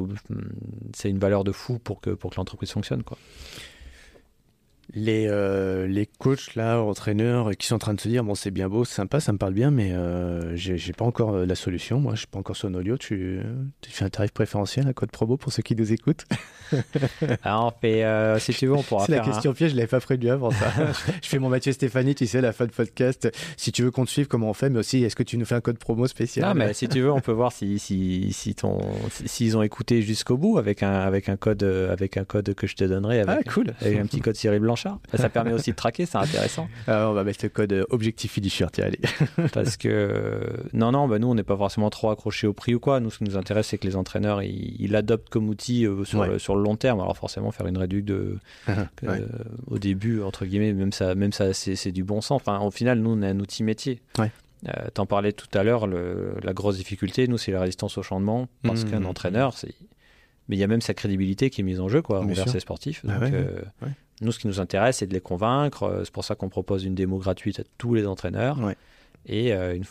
c'est 0.95 1.11
une 1.11 1.19
valeur 1.19 1.45
de 1.45 1.53
fou 1.53 1.79
pour 1.79 2.01
que, 2.01 2.11
pour 2.11 2.31
que 2.31 2.37
l'entreprise 2.37 2.71
fonctionne. 2.71 3.03
Quoi. 3.03 3.19
Les, 4.93 5.27
euh, 5.29 5.87
les 5.87 6.07
coachs, 6.07 6.55
là, 6.57 6.81
entraîneurs, 6.81 7.51
qui 7.57 7.67
sont 7.67 7.77
en 7.77 7.79
train 7.79 7.95
de 7.95 8.01
se 8.01 8.09
dire 8.09 8.23
bon, 8.23 8.35
c'est 8.35 8.51
bien 8.51 8.69
beau, 8.69 8.85
c'est 8.85 8.95
sympa, 8.95 9.19
ça 9.21 9.33
me 9.33 9.39
parle 9.39 9.55
bien, 9.55 9.71
mais 9.71 9.93
euh, 9.93 10.55
j'ai 10.57 10.93
pas 10.93 11.05
encore 11.05 11.35
euh, 11.35 11.47
la 11.47 11.55
solution. 11.55 11.99
Moi, 12.01 12.13
je 12.15 12.19
suis 12.21 12.27
pas 12.27 12.39
encore 12.39 12.57
sur 12.57 12.69
Nolio. 12.71 12.97
Tu, 12.99 13.41
tu 13.81 13.91
fais 13.91 14.05
un 14.05 14.11
tarif 14.11 14.33
préférentiel, 14.33 14.87
un 14.87 14.93
code 14.93 15.11
promo 15.11 15.37
pour 15.37 15.53
ceux 15.53 15.63
qui 15.63 15.75
nous 15.75 15.93
écoutent? 15.93 16.25
Alors, 17.43 17.67
on 17.77 17.81
fait, 17.81 18.05
euh, 18.05 18.39
si 18.39 18.53
tu 18.53 18.67
veux, 18.67 18.75
on 18.75 18.83
pourra 18.83 19.07
C'est 19.07 19.13
la 19.13 19.19
faire. 19.19 19.29
un- 19.29 19.33
question 19.33 19.53
piège, 19.55 19.71
je 19.73 19.77
l'avais 19.77 19.89
pas 19.89 20.01
prévu 20.01 20.29
avant 20.29 20.51
ça. 20.51 20.73
je 21.23 21.29
fais 21.29 21.39
mon 21.39 21.49
Mathieu 21.49 21.73
Stéphanie, 21.73 22.15
tu 22.15 22.27
sais, 22.27 22.41
la 22.41 22.53
fin 22.53 22.67
de 22.67 22.71
podcast. 22.73 23.31
Si 23.57 23.73
tu 23.73 23.83
veux 23.83 23.91
qu'on 23.91 24.05
te 24.05 24.11
suive, 24.11 24.27
comment 24.27 24.51
on 24.51 24.55
fait, 24.55 24.71
mais 24.71 24.79
aussi, 24.81 25.03
est-ce 25.05 25.17
que 25.17 25.23
tu 25.23 25.37
nous 25.39 25.45
fais 25.45 25.55
un 25.55 25.61
code 25.61 25.79
promo 25.79 26.07
spécial? 26.07 26.47
Non, 26.47 26.55
mais 26.55 26.75
si 26.75 26.89
tu 26.89 27.01
veux, 27.01 27.13
on 27.13 27.21
peut 27.21 27.33
voir 27.33 27.53
si, 27.53 27.79
si, 27.79 28.33
si 28.33 28.55
ton, 28.55 28.79
si- 29.11 29.29
s'ils 29.29 29.57
ont 29.57 29.63
écouté 29.63 30.03
jusqu'au 30.03 30.37
bout 30.37 30.59
avec 30.59 30.83
un, 30.83 30.93
avec, 30.93 31.29
un 31.29 31.37
code, 31.37 31.63
euh, 31.63 31.93
avec 31.93 32.17
un 32.17 32.25
code 32.25 32.55
que 32.55 32.67
je 32.67 32.75
te 32.77 32.85
donnerai. 32.85 33.23
Ah, 33.27 33.33
Avec, 33.33 33.51
cool. 33.53 33.75
avec 33.81 33.99
un 33.99 34.07
petit 34.07 34.21
code 34.21 34.37
Cyril 34.37 34.61
Blanchard. 34.75 34.99
Ça 35.15 35.29
permet 35.29 35.53
aussi 35.53 35.71
de 35.71 35.77
traquer, 35.77 36.07
c'est 36.07 36.19
intéressant. 36.19 36.69
Alors, 36.87 37.11
on 37.13 37.15
va 37.15 37.25
mettre 37.25 37.45
le 37.45 37.49
code 37.49 37.73
euh, 37.73 37.85
objectif 37.91 38.33
finisher, 38.33 38.67
tiens, 38.73 38.87
allez. 38.87 39.01
Parce 39.53 39.77
que, 39.77 39.89
euh, 39.89 40.41
non, 40.73 40.93
non, 40.93 41.09
bah 41.09 41.19
nous, 41.19 41.29
on 41.29 41.35
n'est 41.35 41.43
pas 41.43 41.57
forcément 41.57 41.91
trop 41.91 42.11
accroché 42.11 42.47
au 42.47 42.53
prix 42.53 42.75
ou 42.75 42.81
quoi. 42.81 43.01
Nous, 43.01 43.11
ce 43.11 43.19
qui 43.19 43.25
nous 43.25 43.37
intéresse, 43.37 43.69
c'est 43.69 43.79
que 43.79 43.87
les 43.87 43.97
entraîneurs, 43.97 44.43
ils 44.43 44.77
ils 44.81 44.91
l'adoptent 44.91 45.29
comme 45.29 45.49
outil 45.49 45.87
euh, 45.87 46.05
sur, 46.05 46.21
Ouais. 46.21 46.29
le, 46.29 46.39
sur 46.39 46.57
le 46.57 46.63
long 46.63 46.77
terme. 46.77 47.01
Alors, 47.01 47.17
forcément, 47.17 47.51
faire 47.51 47.67
une 47.67 47.79
réduction 47.79 48.15
de, 48.15 48.39
Ouais. 49.03 49.21
au 49.69 49.79
début, 49.79 50.21
entre 50.23 50.45
guillemets, 50.47 50.73
même 50.73 50.93
ça, 50.93 51.15
même 51.15 51.33
ça 51.33 51.53
c'est, 51.55 51.93
du 51.93 52.03
bon 52.05 52.21
sens. 52.21 52.41
Enfin, 52.43 52.59
au 52.61 52.71
final, 52.71 52.99
nous, 52.99 53.11
on 53.11 53.23
est 53.23 53.29
un 53.29 53.39
outil 53.41 53.63
métier. 53.63 54.01
Ouais. 54.19 54.31
Euh, 54.69 54.89
T'en 54.95 55.05
parlais 55.07 55.33
tout 55.33 55.47
à 55.57 55.63
l'heure, 55.63 55.87
la 55.87 56.53
grosse 56.55 56.77
difficulté, 56.79 57.29
nous, 57.29 57.39
c'est 57.39 57.53
la 57.53 57.61
résistance 57.61 57.99
au 57.99 58.03
changement. 58.03 58.49
Parce 58.63 58.85
Mmh, 58.85 58.91
qu'un 58.91 59.05
entraîneur, 59.05 59.57
c'est. 59.57 59.75
Mais 60.49 60.57
il 60.57 60.59
y 60.59 60.65
a 60.65 60.67
même 60.67 60.81
sa 60.83 60.93
crédibilité 60.93 61.49
qui 61.51 61.63
est 61.63 61.65
mise 61.65 61.81
en 61.81 61.89
jeu, 61.89 62.03
quoi, 62.03 62.21
envers 62.21 62.49
ses 62.49 62.61
sportifs. 62.61 63.01
Bah 63.05 63.15
Donc, 63.15 63.23
ouais, 63.23 63.31
euh, 63.33 63.63
ouais. 63.83 63.89
Nous, 64.21 64.33
ce 64.33 64.39
qui 64.39 64.47
nous 64.47 64.61
intéresse, 64.61 64.99
c'est 64.99 65.07
de 65.07 65.15
les 65.15 65.21
convaincre. 65.21 65.83
Euh, 65.85 66.05
C'est 66.05 66.13
pour 66.13 66.25
ça 66.25 66.35
qu'on 66.35 66.49
propose 66.49 66.85
une 66.85 66.95
démo 66.95 67.19
gratuite 67.19 67.61
à 67.61 67.65
tous 67.79 67.95
les 67.95 68.07
entraîneurs. 68.07 68.59
Ouais. 68.61 68.77
Et 69.27 69.53
euh, 69.53 69.75
une 69.75 69.83
f- 69.83 69.89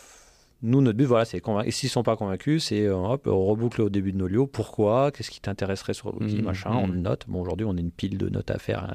nous, 0.62 0.80
notre 0.80 0.96
but, 0.96 1.04
voilà, 1.04 1.24
c'est 1.26 1.40
convaincre. 1.40 1.68
Et 1.68 1.70
s'ils 1.72 1.90
sont 1.90 2.02
pas 2.02 2.16
convaincus, 2.16 2.64
c'est 2.64 2.86
euh, 2.86 2.94
hop, 2.96 3.26
on 3.26 3.44
reboucle 3.44 3.82
au 3.82 3.90
début 3.90 4.12
de 4.12 4.16
nos 4.18 4.26
lieux. 4.26 4.46
Pourquoi? 4.46 5.10
Qu'est-ce 5.12 5.30
qui 5.30 5.40
t'intéresserait 5.40 5.92
sur 5.94 6.10
l'outil 6.12 6.36
Mhm, 6.36 6.44
Machin, 6.44 6.70
on 6.72 6.86
le 6.86 6.96
note. 6.98 7.24
Bon, 7.28 7.42
aujourd'hui, 7.42 7.66
on 7.68 7.76
a 7.76 7.80
une 7.80 7.90
pile 7.90 8.16
de 8.16 8.28
notes 8.30 8.50
à 8.50 8.58
faire. 8.58 8.84
hein, 8.84 8.94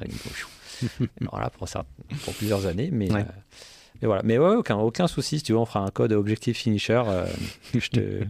voilà, 1.30 1.50
pour, 1.58 1.68
ça, 1.68 1.84
pour 2.24 2.34
plusieurs 2.34 2.66
années. 2.66 2.88
Mais, 2.92 3.12
Ouais. 3.12 3.20
euh, 3.20 3.24
mais 4.02 4.06
voilà. 4.06 4.22
Mais 4.24 4.38
ouais, 4.38 4.54
aucun, 4.56 4.78
aucun 4.78 5.06
souci. 5.06 5.38
Si 5.38 5.44
tu 5.44 5.52
veux, 5.52 5.58
on 5.58 5.64
fera 5.66 5.80
un 5.84 5.90
code 5.90 6.12
objectif 6.12 6.56
finisher. 6.58 7.02
euh, 7.06 7.26
je 7.78 7.88
te. 7.90 8.20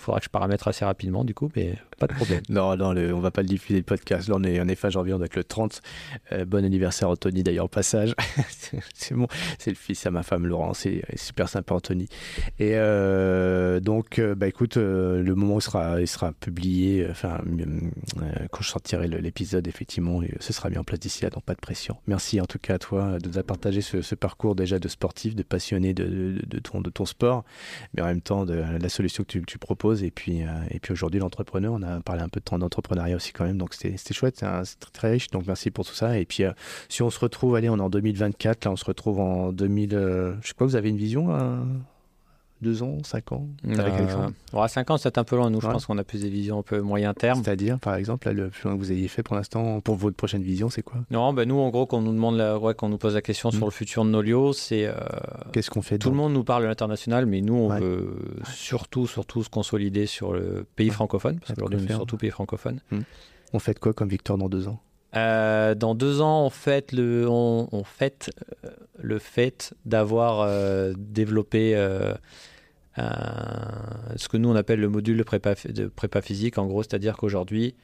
Faudra 0.00 0.18
que 0.18 0.24
je 0.24 0.30
paramètre 0.30 0.68
assez 0.68 0.84
rapidement, 0.84 1.24
du 1.24 1.34
coup, 1.34 1.50
mais 1.56 1.74
pas 1.98 2.06
de 2.06 2.14
problème. 2.14 2.42
Non, 2.48 2.76
non, 2.76 2.92
le, 2.92 3.14
on 3.14 3.20
va 3.20 3.30
pas 3.30 3.42
le 3.42 3.48
diffuser 3.48 3.78
le 3.78 3.84
podcast. 3.84 4.28
Là, 4.28 4.34
on 4.38 4.44
est 4.44 4.60
en 4.60 4.68
effet 4.68 4.88
en 4.88 4.90
janvier, 4.90 5.14
on 5.14 5.18
doit 5.18 5.26
être 5.26 5.36
le 5.36 5.44
30. 5.44 5.80
Euh, 6.32 6.44
bon 6.44 6.64
anniversaire, 6.64 7.08
Anthony, 7.08 7.42
d'ailleurs, 7.42 7.66
au 7.66 7.68
passage. 7.68 8.14
c'est 8.94 9.14
bon, 9.14 9.26
c'est 9.58 9.70
le 9.70 9.76
fils 9.76 10.04
à 10.06 10.10
ma 10.10 10.22
femme, 10.22 10.46
Laurent. 10.46 10.74
C'est 10.74 11.02
super 11.16 11.48
sympa, 11.48 11.74
Anthony. 11.74 12.08
Et 12.58 12.72
euh, 12.74 13.80
donc, 13.80 14.18
euh, 14.18 14.34
bah 14.34 14.46
écoute, 14.46 14.76
le 14.76 15.34
moment 15.34 15.56
où 15.56 15.58
il 15.58 15.62
sera, 15.62 16.00
il 16.00 16.08
sera 16.08 16.32
publié, 16.32 17.06
enfin, 17.10 17.40
quand 18.50 18.62
je 18.62 18.68
sortirai 18.68 19.08
l'épisode, 19.08 19.66
effectivement, 19.66 20.20
ce 20.40 20.52
sera 20.52 20.70
mis 20.70 20.78
en 20.78 20.84
place 20.84 21.00
d'ici 21.00 21.22
là, 21.22 21.30
donc 21.30 21.44
pas 21.44 21.54
de 21.54 21.60
pression. 21.60 21.96
Merci 22.06 22.40
en 22.40 22.46
tout 22.46 22.58
cas 22.58 22.74
à 22.74 22.78
toi 22.78 23.18
de 23.18 23.28
nous 23.28 23.38
avoir 23.38 23.44
partagé 23.44 23.80
ce, 23.80 24.14
parcours 24.14 24.54
déjà 24.54 24.78
de 24.78 24.88
sportif, 24.88 25.34
de 25.34 25.42
passionné 25.42 25.92
de, 25.94 26.40
de, 26.44 26.58
ton, 26.58 26.80
de 26.80 26.90
ton 26.90 27.04
sport, 27.04 27.44
mais 27.94 28.02
en 28.02 28.06
même 28.06 28.20
temps 28.20 28.44
de 28.44 28.54
la 28.54 28.88
solution 28.88 29.24
que 29.24 29.38
tu 29.38 29.58
proposes. 29.58 29.83
Et 29.92 30.10
puis, 30.10 30.42
euh, 30.42 30.78
puis 30.80 30.92
aujourd'hui, 30.92 31.20
l'entrepreneur, 31.20 31.72
on 31.74 31.82
a 31.82 32.00
parlé 32.00 32.22
un 32.22 32.28
peu 32.28 32.40
de 32.40 32.44
temps 32.44 32.58
d'entrepreneuriat 32.58 33.16
aussi 33.16 33.32
quand 33.32 33.44
même. 33.44 33.58
Donc 33.58 33.74
c'était 33.74 34.14
chouette, 34.14 34.36
c'est 34.38 34.78
très, 34.80 34.90
très, 34.92 35.10
riche. 35.12 35.28
Donc 35.28 35.46
merci 35.46 35.70
pour 35.70 35.84
tout 35.84 35.94
ça. 35.94 36.18
Et 36.18 36.24
puis 36.24 36.44
euh, 36.44 36.52
si 36.88 37.02
on 37.02 37.10
se 37.10 37.18
retrouve, 37.20 37.54
allez, 37.56 37.68
on 37.68 37.76
est 37.76 37.82
en 37.82 37.90
2024, 37.90 38.64
là 38.64 38.70
on 38.70 38.76
se 38.76 38.84
retrouve 38.84 39.20
en 39.20 39.52
2000. 39.52 39.94
Euh, 39.94 40.34
je 40.42 40.54
crois 40.54 40.66
que 40.66 40.70
vous 40.70 40.76
avez 40.76 40.88
une 40.88 40.96
vision. 40.96 41.34
Hein 41.34 41.66
2 42.64 42.82
ans, 42.82 42.98
5 43.04 43.32
ans 43.32 43.46
avec 43.64 43.78
euh, 43.80 43.98
Alexandre 43.98 44.32
5 44.68 44.90
ans, 44.90 44.96
c'est 44.96 45.18
un 45.18 45.24
peu 45.24 45.36
loin. 45.36 45.50
Nous, 45.50 45.60
je 45.60 45.66
pense 45.66 45.86
qu'on 45.86 45.98
a 45.98 46.04
plus 46.04 46.22
des 46.22 46.28
visions 46.28 46.58
un 46.58 46.62
peu 46.62 46.80
moyen 46.80 47.14
terme. 47.14 47.42
C'est-à-dire, 47.44 47.78
par 47.78 47.94
exemple, 47.94 48.26
là, 48.26 48.32
le 48.32 48.48
plus 48.48 48.64
loin 48.64 48.74
que 48.74 48.78
vous 48.78 48.92
ayez 48.92 49.08
fait 49.08 49.22
pour 49.22 49.36
l'instant, 49.36 49.80
pour 49.80 49.96
votre 49.96 50.16
prochaine 50.16 50.42
vision, 50.42 50.70
c'est 50.70 50.82
quoi? 50.82 51.00
Non, 51.10 51.32
ben 51.32 51.48
nous, 51.48 51.58
en 51.58 51.70
gros, 51.70 51.86
quand 51.86 51.98
on 51.98 52.02
nous 52.02 52.12
demande, 52.12 52.36
la... 52.36 52.58
ouais, 52.58 52.74
quand 52.74 52.86
on 52.86 52.90
nous 52.90 52.98
pose 52.98 53.14
la 53.14 53.22
question 53.22 53.50
hmm. 53.50 53.52
sur 53.52 53.64
le 53.66 53.70
futur 53.70 54.04
de 54.04 54.10
Nolio, 54.10 54.52
c'est. 54.52 54.86
Euh, 54.86 54.94
Qu'est-ce 55.52 55.70
qu'on 55.70 55.82
fait 55.82 55.98
Tout 55.98 56.10
le 56.10 56.16
monde 56.16 56.32
nous 56.32 56.44
parle 56.44 56.62
de 56.62 56.68
l'international, 56.68 57.26
mais 57.26 57.40
nous, 57.40 57.54
on 57.54 57.68
veut 57.68 58.16
surtout, 58.52 59.06
surtout 59.06 59.42
se 59.42 59.50
consolider 59.50 60.06
sur 60.06 60.32
le 60.32 60.66
pays 60.76 60.90
francophone, 60.90 61.38
parce 61.38 61.52
qu'aujourd'hui, 61.54 61.78
on 61.80 61.84
est 61.84 61.94
surtout 61.94 62.16
hein. 62.16 62.20
pays 62.20 62.30
francophone. 62.30 62.80
Hmm. 62.90 63.00
On 63.52 63.58
fait 63.58 63.78
quoi 63.78 63.92
comme 63.92 64.08
Victor 64.08 64.38
dans 64.38 64.48
2 64.48 64.68
ans? 64.68 64.80
Euh, 65.16 65.76
dans 65.76 65.94
deux 65.94 66.20
ans, 66.20 66.44
on 66.46 66.50
fête 66.50 66.90
le, 66.90 67.28
on, 67.28 67.84
fête, 67.84 68.32
le 68.98 69.20
fait 69.20 69.72
d'avoir 69.84 70.48
développé 70.96 71.76
ce 72.96 74.28
que 74.28 74.36
nous 74.36 74.48
on 74.48 74.56
appelle 74.56 74.80
le 74.80 74.88
module 74.88 75.16
de 75.16 75.22
prépa, 75.22 75.54
de 75.68 75.86
prépa 75.86 76.22
physique, 76.22 76.58
en 76.58 76.66
gros, 76.66 76.82
c'est-à-dire 76.82 77.16
qu'aujourd'hui, 77.16 77.74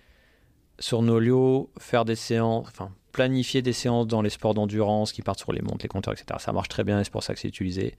sur 0.78 1.02
Nolio, 1.02 1.70
faire 1.78 2.04
des 2.04 2.16
séances, 2.16 2.66
enfin, 2.68 2.90
planifier 3.12 3.62
des 3.62 3.72
séances 3.72 4.06
dans 4.06 4.22
les 4.22 4.30
sports 4.30 4.54
d'endurance 4.54 5.12
qui 5.12 5.22
partent 5.22 5.38
sur 5.38 5.52
les 5.52 5.62
montes, 5.62 5.82
les 5.82 5.88
compteurs, 5.88 6.14
etc. 6.14 6.38
Ça 6.38 6.52
marche 6.52 6.68
très 6.68 6.84
bien 6.84 7.00
et 7.00 7.04
c'est 7.04 7.10
pour 7.10 7.22
ça 7.22 7.34
que 7.34 7.40
c'est 7.40 7.48
utilisé. 7.48 7.96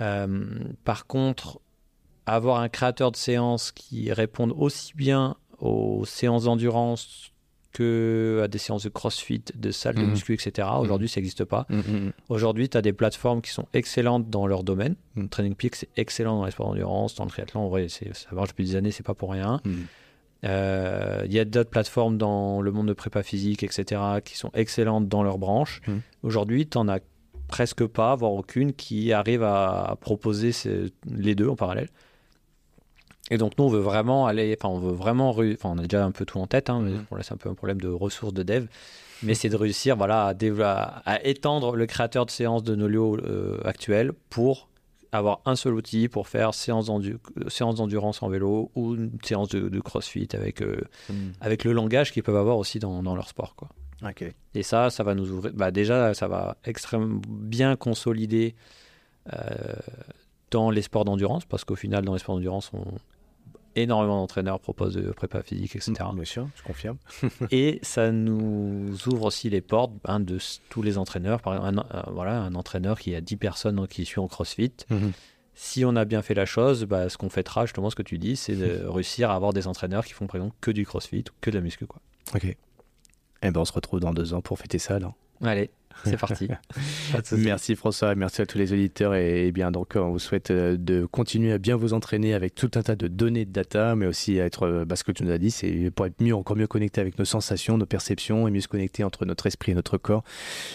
Euh, 0.00 0.44
par 0.84 1.06
contre, 1.06 1.60
avoir 2.26 2.60
un 2.60 2.68
créateur 2.68 3.10
de 3.10 3.16
séances 3.16 3.72
qui 3.72 4.12
réponde 4.12 4.52
aussi 4.56 4.92
bien 4.94 5.36
aux 5.58 6.04
séances 6.04 6.44
d'endurance 6.44 7.32
que 7.74 8.40
à 8.42 8.48
des 8.48 8.56
séances 8.58 8.84
de 8.84 8.88
crossfit, 8.88 9.42
de 9.54 9.70
salle 9.70 9.96
de 9.96 10.02
Mhm. 10.02 10.10
muscu, 10.10 10.32
etc. 10.32 10.68
Aujourd'hui, 10.80 11.08
ça 11.08 11.20
n'existe 11.20 11.44
pas. 11.44 11.66
Mm, 11.68 12.10
Aujourd'hui, 12.30 12.68
tu 12.70 12.76
as 12.78 12.82
des 12.82 12.92
plateformes 12.94 13.42
qui 13.42 13.50
sont 13.50 13.66
excellentes 13.74 14.30
dans 14.30 14.46
leur 14.46 14.62
domaine. 14.64 14.94
Mhm. 15.16 15.28
Training 15.28 15.54
Peak, 15.54 15.74
c'est 15.76 15.88
excellent 15.96 16.38
dans 16.38 16.44
les 16.46 16.52
sports 16.52 16.68
d'endurance, 16.68 17.14
dans 17.16 17.24
le 17.24 17.30
triathlon, 17.30 17.60
en 17.62 17.68
vrai, 17.68 17.88
ça 17.88 18.04
marche 18.32 18.48
depuis 18.50 18.64
des 18.64 18.76
années, 18.76 18.90
c'est 18.92 19.04
pas 19.04 19.14
pour 19.14 19.30
rien. 19.32 19.60
mm. 19.64 19.72
Euh, 20.44 21.22
Il 21.26 21.32
y 21.32 21.38
a 21.38 21.44
d'autres 21.44 21.70
plateformes 21.70 22.18
dans 22.18 22.60
le 22.60 22.70
monde 22.70 22.88
de 22.88 22.92
prépa 22.92 23.22
physique, 23.22 23.62
etc., 23.62 24.00
qui 24.24 24.36
sont 24.36 24.50
excellentes 24.54 25.08
dans 25.08 25.22
leur 25.22 25.38
branche. 25.38 25.80
Mhm. 25.86 26.00
Aujourd'hui, 26.22 26.66
tu 26.66 26.78
n'en 26.78 26.88
as 26.88 27.00
presque 27.48 27.86
pas, 27.86 28.14
voire 28.14 28.32
aucune, 28.32 28.72
qui 28.72 29.12
arrive 29.12 29.42
à 29.42 29.96
proposer 30.00 30.52
ces- 30.52 30.92
les 31.10 31.34
deux 31.34 31.48
en 31.48 31.56
parallèle. 31.56 31.88
Et 33.30 33.38
donc, 33.38 33.52
nous, 33.58 33.64
on 33.64 33.68
veut 33.68 33.80
vraiment 33.80 34.26
aller, 34.26 34.54
enfin, 34.58 34.68
on 34.72 34.78
veut 34.78 34.92
vraiment, 34.92 35.30
enfin, 35.30 35.70
on 35.74 35.78
a 35.78 35.82
déjà 35.82 36.04
un 36.04 36.10
peu 36.10 36.24
tout 36.26 36.38
en 36.38 36.46
tête, 36.46 36.68
hein, 36.68 36.80
mais 36.82 36.90
Mhm. 36.90 37.22
c'est 37.22 37.32
un 37.32 37.36
peu 37.38 37.48
un 37.48 37.54
problème 37.54 37.80
de 37.80 37.88
ressources 37.88 38.34
de 38.34 38.42
dev, 38.42 38.66
mais 39.22 39.34
c'est 39.34 39.48
de 39.48 39.56
réussir, 39.56 39.96
voilà, 39.96 40.26
à, 40.26 40.34
à- 40.34 41.00
à 41.14 41.22
étendre 41.24 41.74
le 41.74 41.86
créateur 41.86 42.26
de 42.26 42.30
séances 42.30 42.62
de 42.64 42.74
Nolio 42.74 43.16
euh, 43.16 43.58
actuel 43.64 44.12
pour 44.28 44.68
avoir 45.12 45.40
un 45.46 45.54
seul 45.56 45.74
outil 45.74 46.08
pour 46.08 46.26
faire 46.28 46.52
séance 46.54 46.86
d'endu- 46.86 47.18
séance 47.48 47.76
d'endurance 47.76 48.22
en 48.22 48.28
vélo 48.28 48.70
ou 48.74 48.94
une 48.96 49.12
séance 49.22 49.48
de, 49.48 49.68
de 49.68 49.80
crossfit 49.80 50.28
avec, 50.34 50.60
euh, 50.60 50.82
Mm. 51.08 51.14
avec 51.40 51.64
le 51.64 51.72
langage 51.72 52.12
qu'ils 52.12 52.24
peuvent 52.24 52.36
avoir 52.36 52.58
aussi 52.58 52.78
dans, 52.80 53.02
dans 53.02 53.14
leur 53.14 53.28
sport. 53.28 53.54
Quoi. 53.54 53.68
Et 54.54 54.62
ça, 54.64 54.90
ça 54.90 55.02
va 55.04 55.14
nous 55.14 55.30
ouvrir. 55.30 55.52
Bah 55.54 55.70
déjà, 55.70 56.12
ça 56.14 56.26
va 56.28 56.56
extrêmement 56.64 57.20
bien 57.28 57.74
consolider 57.76 58.54
euh, 59.32 59.36
dans 60.50 60.68
les 60.70 60.82
sports 60.82 61.04
d'endurance, 61.06 61.44
parce 61.46 61.64
qu'au 61.64 61.74
final, 61.76 62.04
dans 62.04 62.12
les 62.12 62.18
sports 62.18 62.34
d'endurance, 62.34 62.70
on... 62.74 62.84
énormément 63.76 64.16
d'entraîneurs 64.16 64.60
proposent 64.60 64.94
de 64.94 65.10
prépa 65.10 65.42
physique, 65.42 65.76
etc. 65.76 65.94
Bien 66.14 66.24
sûr, 66.24 66.48
je 66.56 66.62
confirme. 66.62 66.96
Et 67.50 67.78
ça 67.82 68.12
nous 68.12 68.94
ouvre 69.06 69.24
aussi 69.24 69.50
les 69.50 69.60
portes 69.60 69.92
ben, 70.04 70.20
de 70.20 70.38
tous 70.68 70.82
les 70.82 70.98
entraîneurs. 70.98 71.40
Par 71.40 71.54
exemple, 71.54 71.86
un, 71.90 71.96
euh, 71.96 72.02
voilà, 72.12 72.40
un 72.40 72.54
entraîneur 72.54 72.98
qui 72.98 73.14
a 73.14 73.20
10 73.20 73.36
personnes 73.36 73.86
qui 73.88 74.04
suit 74.04 74.20
en 74.20 74.28
CrossFit. 74.28 74.72
Si 75.56 75.84
on 75.84 75.94
a 75.94 76.04
bien 76.04 76.20
fait 76.20 76.34
la 76.34 76.46
chose, 76.46 76.84
bah, 76.84 77.08
ce 77.08 77.16
qu'on 77.16 77.28
fêtera, 77.28 77.64
justement, 77.64 77.88
ce 77.88 77.94
que 77.94 78.02
tu 78.02 78.18
dis, 78.18 78.34
c'est 78.34 78.56
de 78.56 78.84
réussir 78.88 79.30
à 79.30 79.36
avoir 79.36 79.52
des 79.52 79.68
entraîneurs 79.68 80.04
qui 80.04 80.12
font, 80.12 80.26
par 80.26 80.36
exemple, 80.36 80.56
que 80.60 80.72
du 80.72 80.84
CrossFit 80.84 81.24
ou 81.30 81.34
que 81.40 81.50
de 81.50 81.56
la 81.56 81.62
muscu. 81.62 81.86
Quoi. 81.86 82.00
Ok. 82.34 82.44
Eh 82.44 83.50
ben, 83.50 83.60
on 83.60 83.64
se 83.64 83.72
retrouve 83.72 84.00
dans 84.00 84.12
deux 84.12 84.34
ans 84.34 84.40
pour 84.40 84.58
fêter 84.58 84.78
ça, 84.78 84.96
alors. 84.96 85.14
Allez, 85.42 85.70
c'est 86.04 86.18
parti. 86.18 86.48
Merci 87.36 87.76
François, 87.76 88.14
merci 88.14 88.42
à 88.42 88.46
tous 88.46 88.58
les 88.58 88.72
auditeurs 88.72 89.14
et, 89.14 89.46
et 89.46 89.52
bien 89.52 89.70
donc 89.70 89.94
on 89.96 90.10
vous 90.10 90.18
souhaite 90.18 90.50
euh, 90.50 90.76
de 90.78 91.06
continuer 91.06 91.52
à 91.52 91.58
bien 91.58 91.76
vous 91.76 91.92
entraîner 91.94 92.34
avec 92.34 92.54
tout 92.54 92.70
un 92.74 92.82
tas 92.82 92.96
de 92.96 93.08
données 93.08 93.44
de 93.44 93.50
data, 93.50 93.94
mais 93.94 94.06
aussi 94.06 94.40
à 94.40 94.44
être, 94.44 94.66
euh, 94.66 94.84
bah, 94.84 94.96
ce 94.96 95.04
que 95.04 95.12
tu 95.12 95.24
nous 95.24 95.30
as 95.30 95.38
dit, 95.38 95.50
c'est 95.50 95.90
pour 95.90 96.06
être 96.06 96.20
mieux, 96.20 96.34
encore 96.34 96.56
mieux 96.56 96.66
connecté 96.66 97.00
avec 97.00 97.18
nos 97.18 97.24
sensations, 97.24 97.78
nos 97.78 97.86
perceptions 97.86 98.48
et 98.48 98.50
mieux 98.50 98.60
se 98.60 98.68
connecter 98.68 99.04
entre 99.04 99.24
notre 99.24 99.46
esprit 99.46 99.72
et 99.72 99.74
notre 99.74 99.98
corps. 99.98 100.24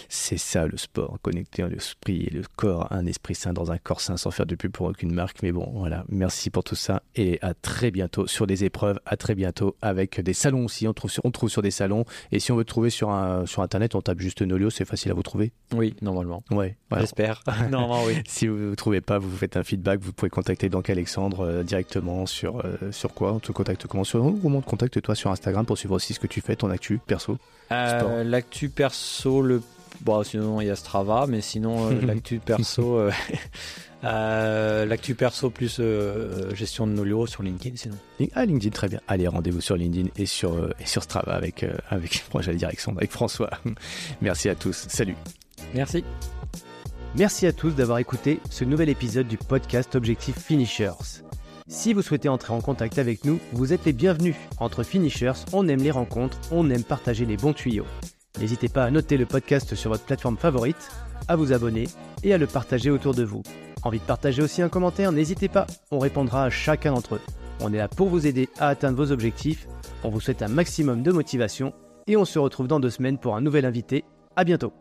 C'est 0.08 0.38
ça 0.38 0.68
le 0.68 0.78
sport, 0.78 1.18
connecter 1.22 1.68
l'esprit 1.68 2.24
et 2.24 2.30
le 2.30 2.42
corps, 2.56 2.88
un 2.92 3.06
esprit 3.06 3.36
sain 3.36 3.54
dans 3.54 3.72
un 3.72 3.78
corps 3.78 4.02
sain 4.02 4.18
sans 4.18 4.32
faire 4.32 4.46
de 4.46 4.56
pub 4.56 4.72
pour 4.72 4.88
aucune 4.88 5.14
marque. 5.14 5.42
Mais 5.44 5.52
bon, 5.52 5.70
voilà, 5.74 6.06
merci 6.10 6.50
pour 6.50 6.64
tout 6.64 6.76
ça 6.76 7.04
et 7.16 7.40
à 7.42 7.54
très 7.54 7.92
bientôt 7.92 8.28
sur 8.28 8.48
des 8.48 8.64
épreuves, 8.64 9.00
à 9.06 9.18
très 9.18 9.36
bientôt 9.36 9.76
avec 9.82 10.20
des 10.22 10.34
salons 10.34 10.66
aussi. 10.66 10.88
On 10.88 10.94
trouve 10.94 11.12
sur, 11.12 11.26
on 11.26 11.32
trouve 11.32 11.50
sur 11.50 11.62
des 11.62 11.72
salons 11.72 12.06
et 12.32 12.40
si 12.40 12.52
on 12.52 12.56
veut 12.56 12.66
trouver 12.66 12.90
sur, 12.90 13.10
un, 13.10 13.46
sur 13.46 13.62
internet, 13.62 13.96
on 13.96 14.02
tape 14.02 14.20
juste 14.20 14.42
Nolio, 14.42 14.70
c'est 14.70 14.86
facile 14.86 15.09
à 15.10 15.14
vous 15.14 15.24
trouver. 15.24 15.52
Oui, 15.74 15.96
normalement. 16.02 16.44
Ouais. 16.52 16.76
J'espère. 16.98 17.44
normalement, 17.70 18.04
oui. 18.06 18.22
Si 18.28 18.48
vous 18.48 18.58
ne 18.58 18.76
trouvez 18.76 19.02
pas, 19.02 19.20
vous 19.20 19.36
faites 19.36 19.58
un 19.58 19.64
feedback, 19.64 20.00
vous 20.00 20.14
pouvez 20.14 20.30
contacter 20.30 20.70
donc 20.70 20.90
Alexandre 20.90 21.46
euh, 21.46 21.64
directement 21.64 22.26
sur, 22.26 22.66
euh, 22.66 22.92
sur 22.92 23.14
quoi? 23.14 23.34
On 23.34 23.40
te 23.40 23.52
contacte 23.52 23.88
comment? 23.88 24.04
Sur, 24.04 24.24
on 24.24 24.62
te 24.62 24.70
contacte 24.70 25.02
toi 25.02 25.16
sur 25.16 25.32
Instagram 25.32 25.66
pour 25.66 25.78
suivre 25.78 25.96
aussi 25.96 26.14
ce 26.14 26.20
que 26.20 26.28
tu 26.28 26.42
fais, 26.42 26.56
ton 26.56 26.70
actu 26.70 27.00
perso? 27.06 27.38
Euh. 27.72 28.24
L'actu 28.24 28.70
perso, 28.70 29.42
le. 29.42 29.62
Bon, 30.02 30.24
sinon, 30.24 30.62
il 30.62 30.68
y 30.68 30.70
a 30.70 30.76
Strava, 30.76 31.26
mais 31.28 31.42
sinon, 31.42 31.90
l'actu 32.02 32.40
perso. 32.40 33.10
Euh, 34.04 34.70
euh, 34.80 34.86
l'actu 34.86 35.16
perso 35.16 35.50
plus 35.50 35.78
euh, 35.80 36.54
gestion 36.56 36.88
de 36.88 36.94
Nolio 36.94 37.28
sur 37.28 37.44
LinkedIn, 37.44 37.76
sinon. 37.76 37.96
Ah, 38.34 38.46
LinkedIn, 38.46 38.72
très 38.72 38.88
bien. 38.88 39.02
Allez, 39.08 39.28
rendez-vous 39.28 39.62
sur 39.62 39.76
LinkedIn 39.76 40.10
et 40.18 40.26
sur, 40.26 40.54
euh, 40.54 40.70
et 40.80 40.86
sur 40.86 41.04
Strava 41.04 41.34
avec, 41.34 41.64
euh, 41.64 41.74
avec 41.90 42.24
moi 42.34 42.42
j'allais 42.42 42.58
dire 42.58 42.70
Alexandre, 42.70 43.00
avec 43.00 43.12
François. 43.12 43.50
Merci 44.22 44.50
à 44.50 44.56
tous. 44.56 44.86
Salut. 44.90 45.16
Merci. 45.74 46.04
Merci 47.16 47.48
à 47.48 47.54
tous 47.54 47.72
d'avoir 47.72 47.98
écouté 47.98 48.40
ce 48.50 48.64
nouvel 48.64 48.90
épisode 48.90 49.28
du 49.28 49.38
podcast 49.38 49.96
Objectif 49.96 50.38
Finishers. 50.38 51.24
Si 51.68 51.94
vous 51.94 52.02
souhaitez 52.02 52.30
entrer 52.30 52.54
en 52.54 52.62
contact 52.62 52.98
avec 52.98 53.26
nous, 53.26 53.40
vous 53.54 53.74
êtes 53.74 53.86
les 53.86 53.94
bienvenus. 53.94 54.36
Entre 54.60 54.84
Finishers, 54.84 55.46
on 55.54 55.68
aime 55.68 55.84
les 55.84 55.92
rencontres, 55.92 56.40
on 56.52 56.70
aime 56.70 56.84
partager 56.84 57.26
les 57.26 57.38
bons 57.38 57.54
tuyaux. 57.54 57.86
N'hésitez 58.40 58.70
pas 58.70 58.86
à 58.86 58.92
noter 58.92 59.18
le 59.18 59.26
podcast 59.26 59.76
sur 59.76 59.92
votre 59.92 60.06
plateforme 60.06 60.38
favorite, 60.38 60.90
à 61.30 61.38
vous 61.38 61.54
abonner 61.54 61.88
et 62.24 62.34
à 62.34 62.38
le 62.38 62.48
partager 62.48 62.90
autour 62.90 63.14
de 63.14 63.24
vous. 63.24 63.44
Envie 63.84 64.00
de 64.00 64.04
partager 64.04 64.42
aussi 64.42 64.62
un 64.62 64.68
commentaire 64.68 65.14
N'hésitez 65.14 65.48
pas, 65.48 65.66
on 65.92 66.00
répondra 66.00 66.44
à 66.44 66.50
chacun 66.50 66.92
d'entre 66.92 67.16
eux. 67.16 67.22
On 67.62 67.72
est 67.72 67.78
là 67.78 67.88
pour 67.88 68.10
vous 68.10 68.28
aider 68.28 68.50
à 68.60 68.68
atteindre 68.68 68.98
vos 68.98 69.14
objectifs. 69.14 69.68
On 70.04 70.10
vous 70.10 70.20
souhaite 70.20 70.42
un 70.42 70.48
maximum 70.50 71.04
de 71.04 71.12
motivation 71.14 71.74
et 72.08 72.18
on 72.18 72.26
se 72.26 72.40
retrouve 72.40 72.68
dans 72.68 72.82
deux 72.82 72.90
semaines 72.90 73.18
pour 73.18 73.36
un 73.36 73.42
nouvel 73.42 73.66
invité. 73.66 74.04
À 74.36 74.44
bientôt 74.44 74.74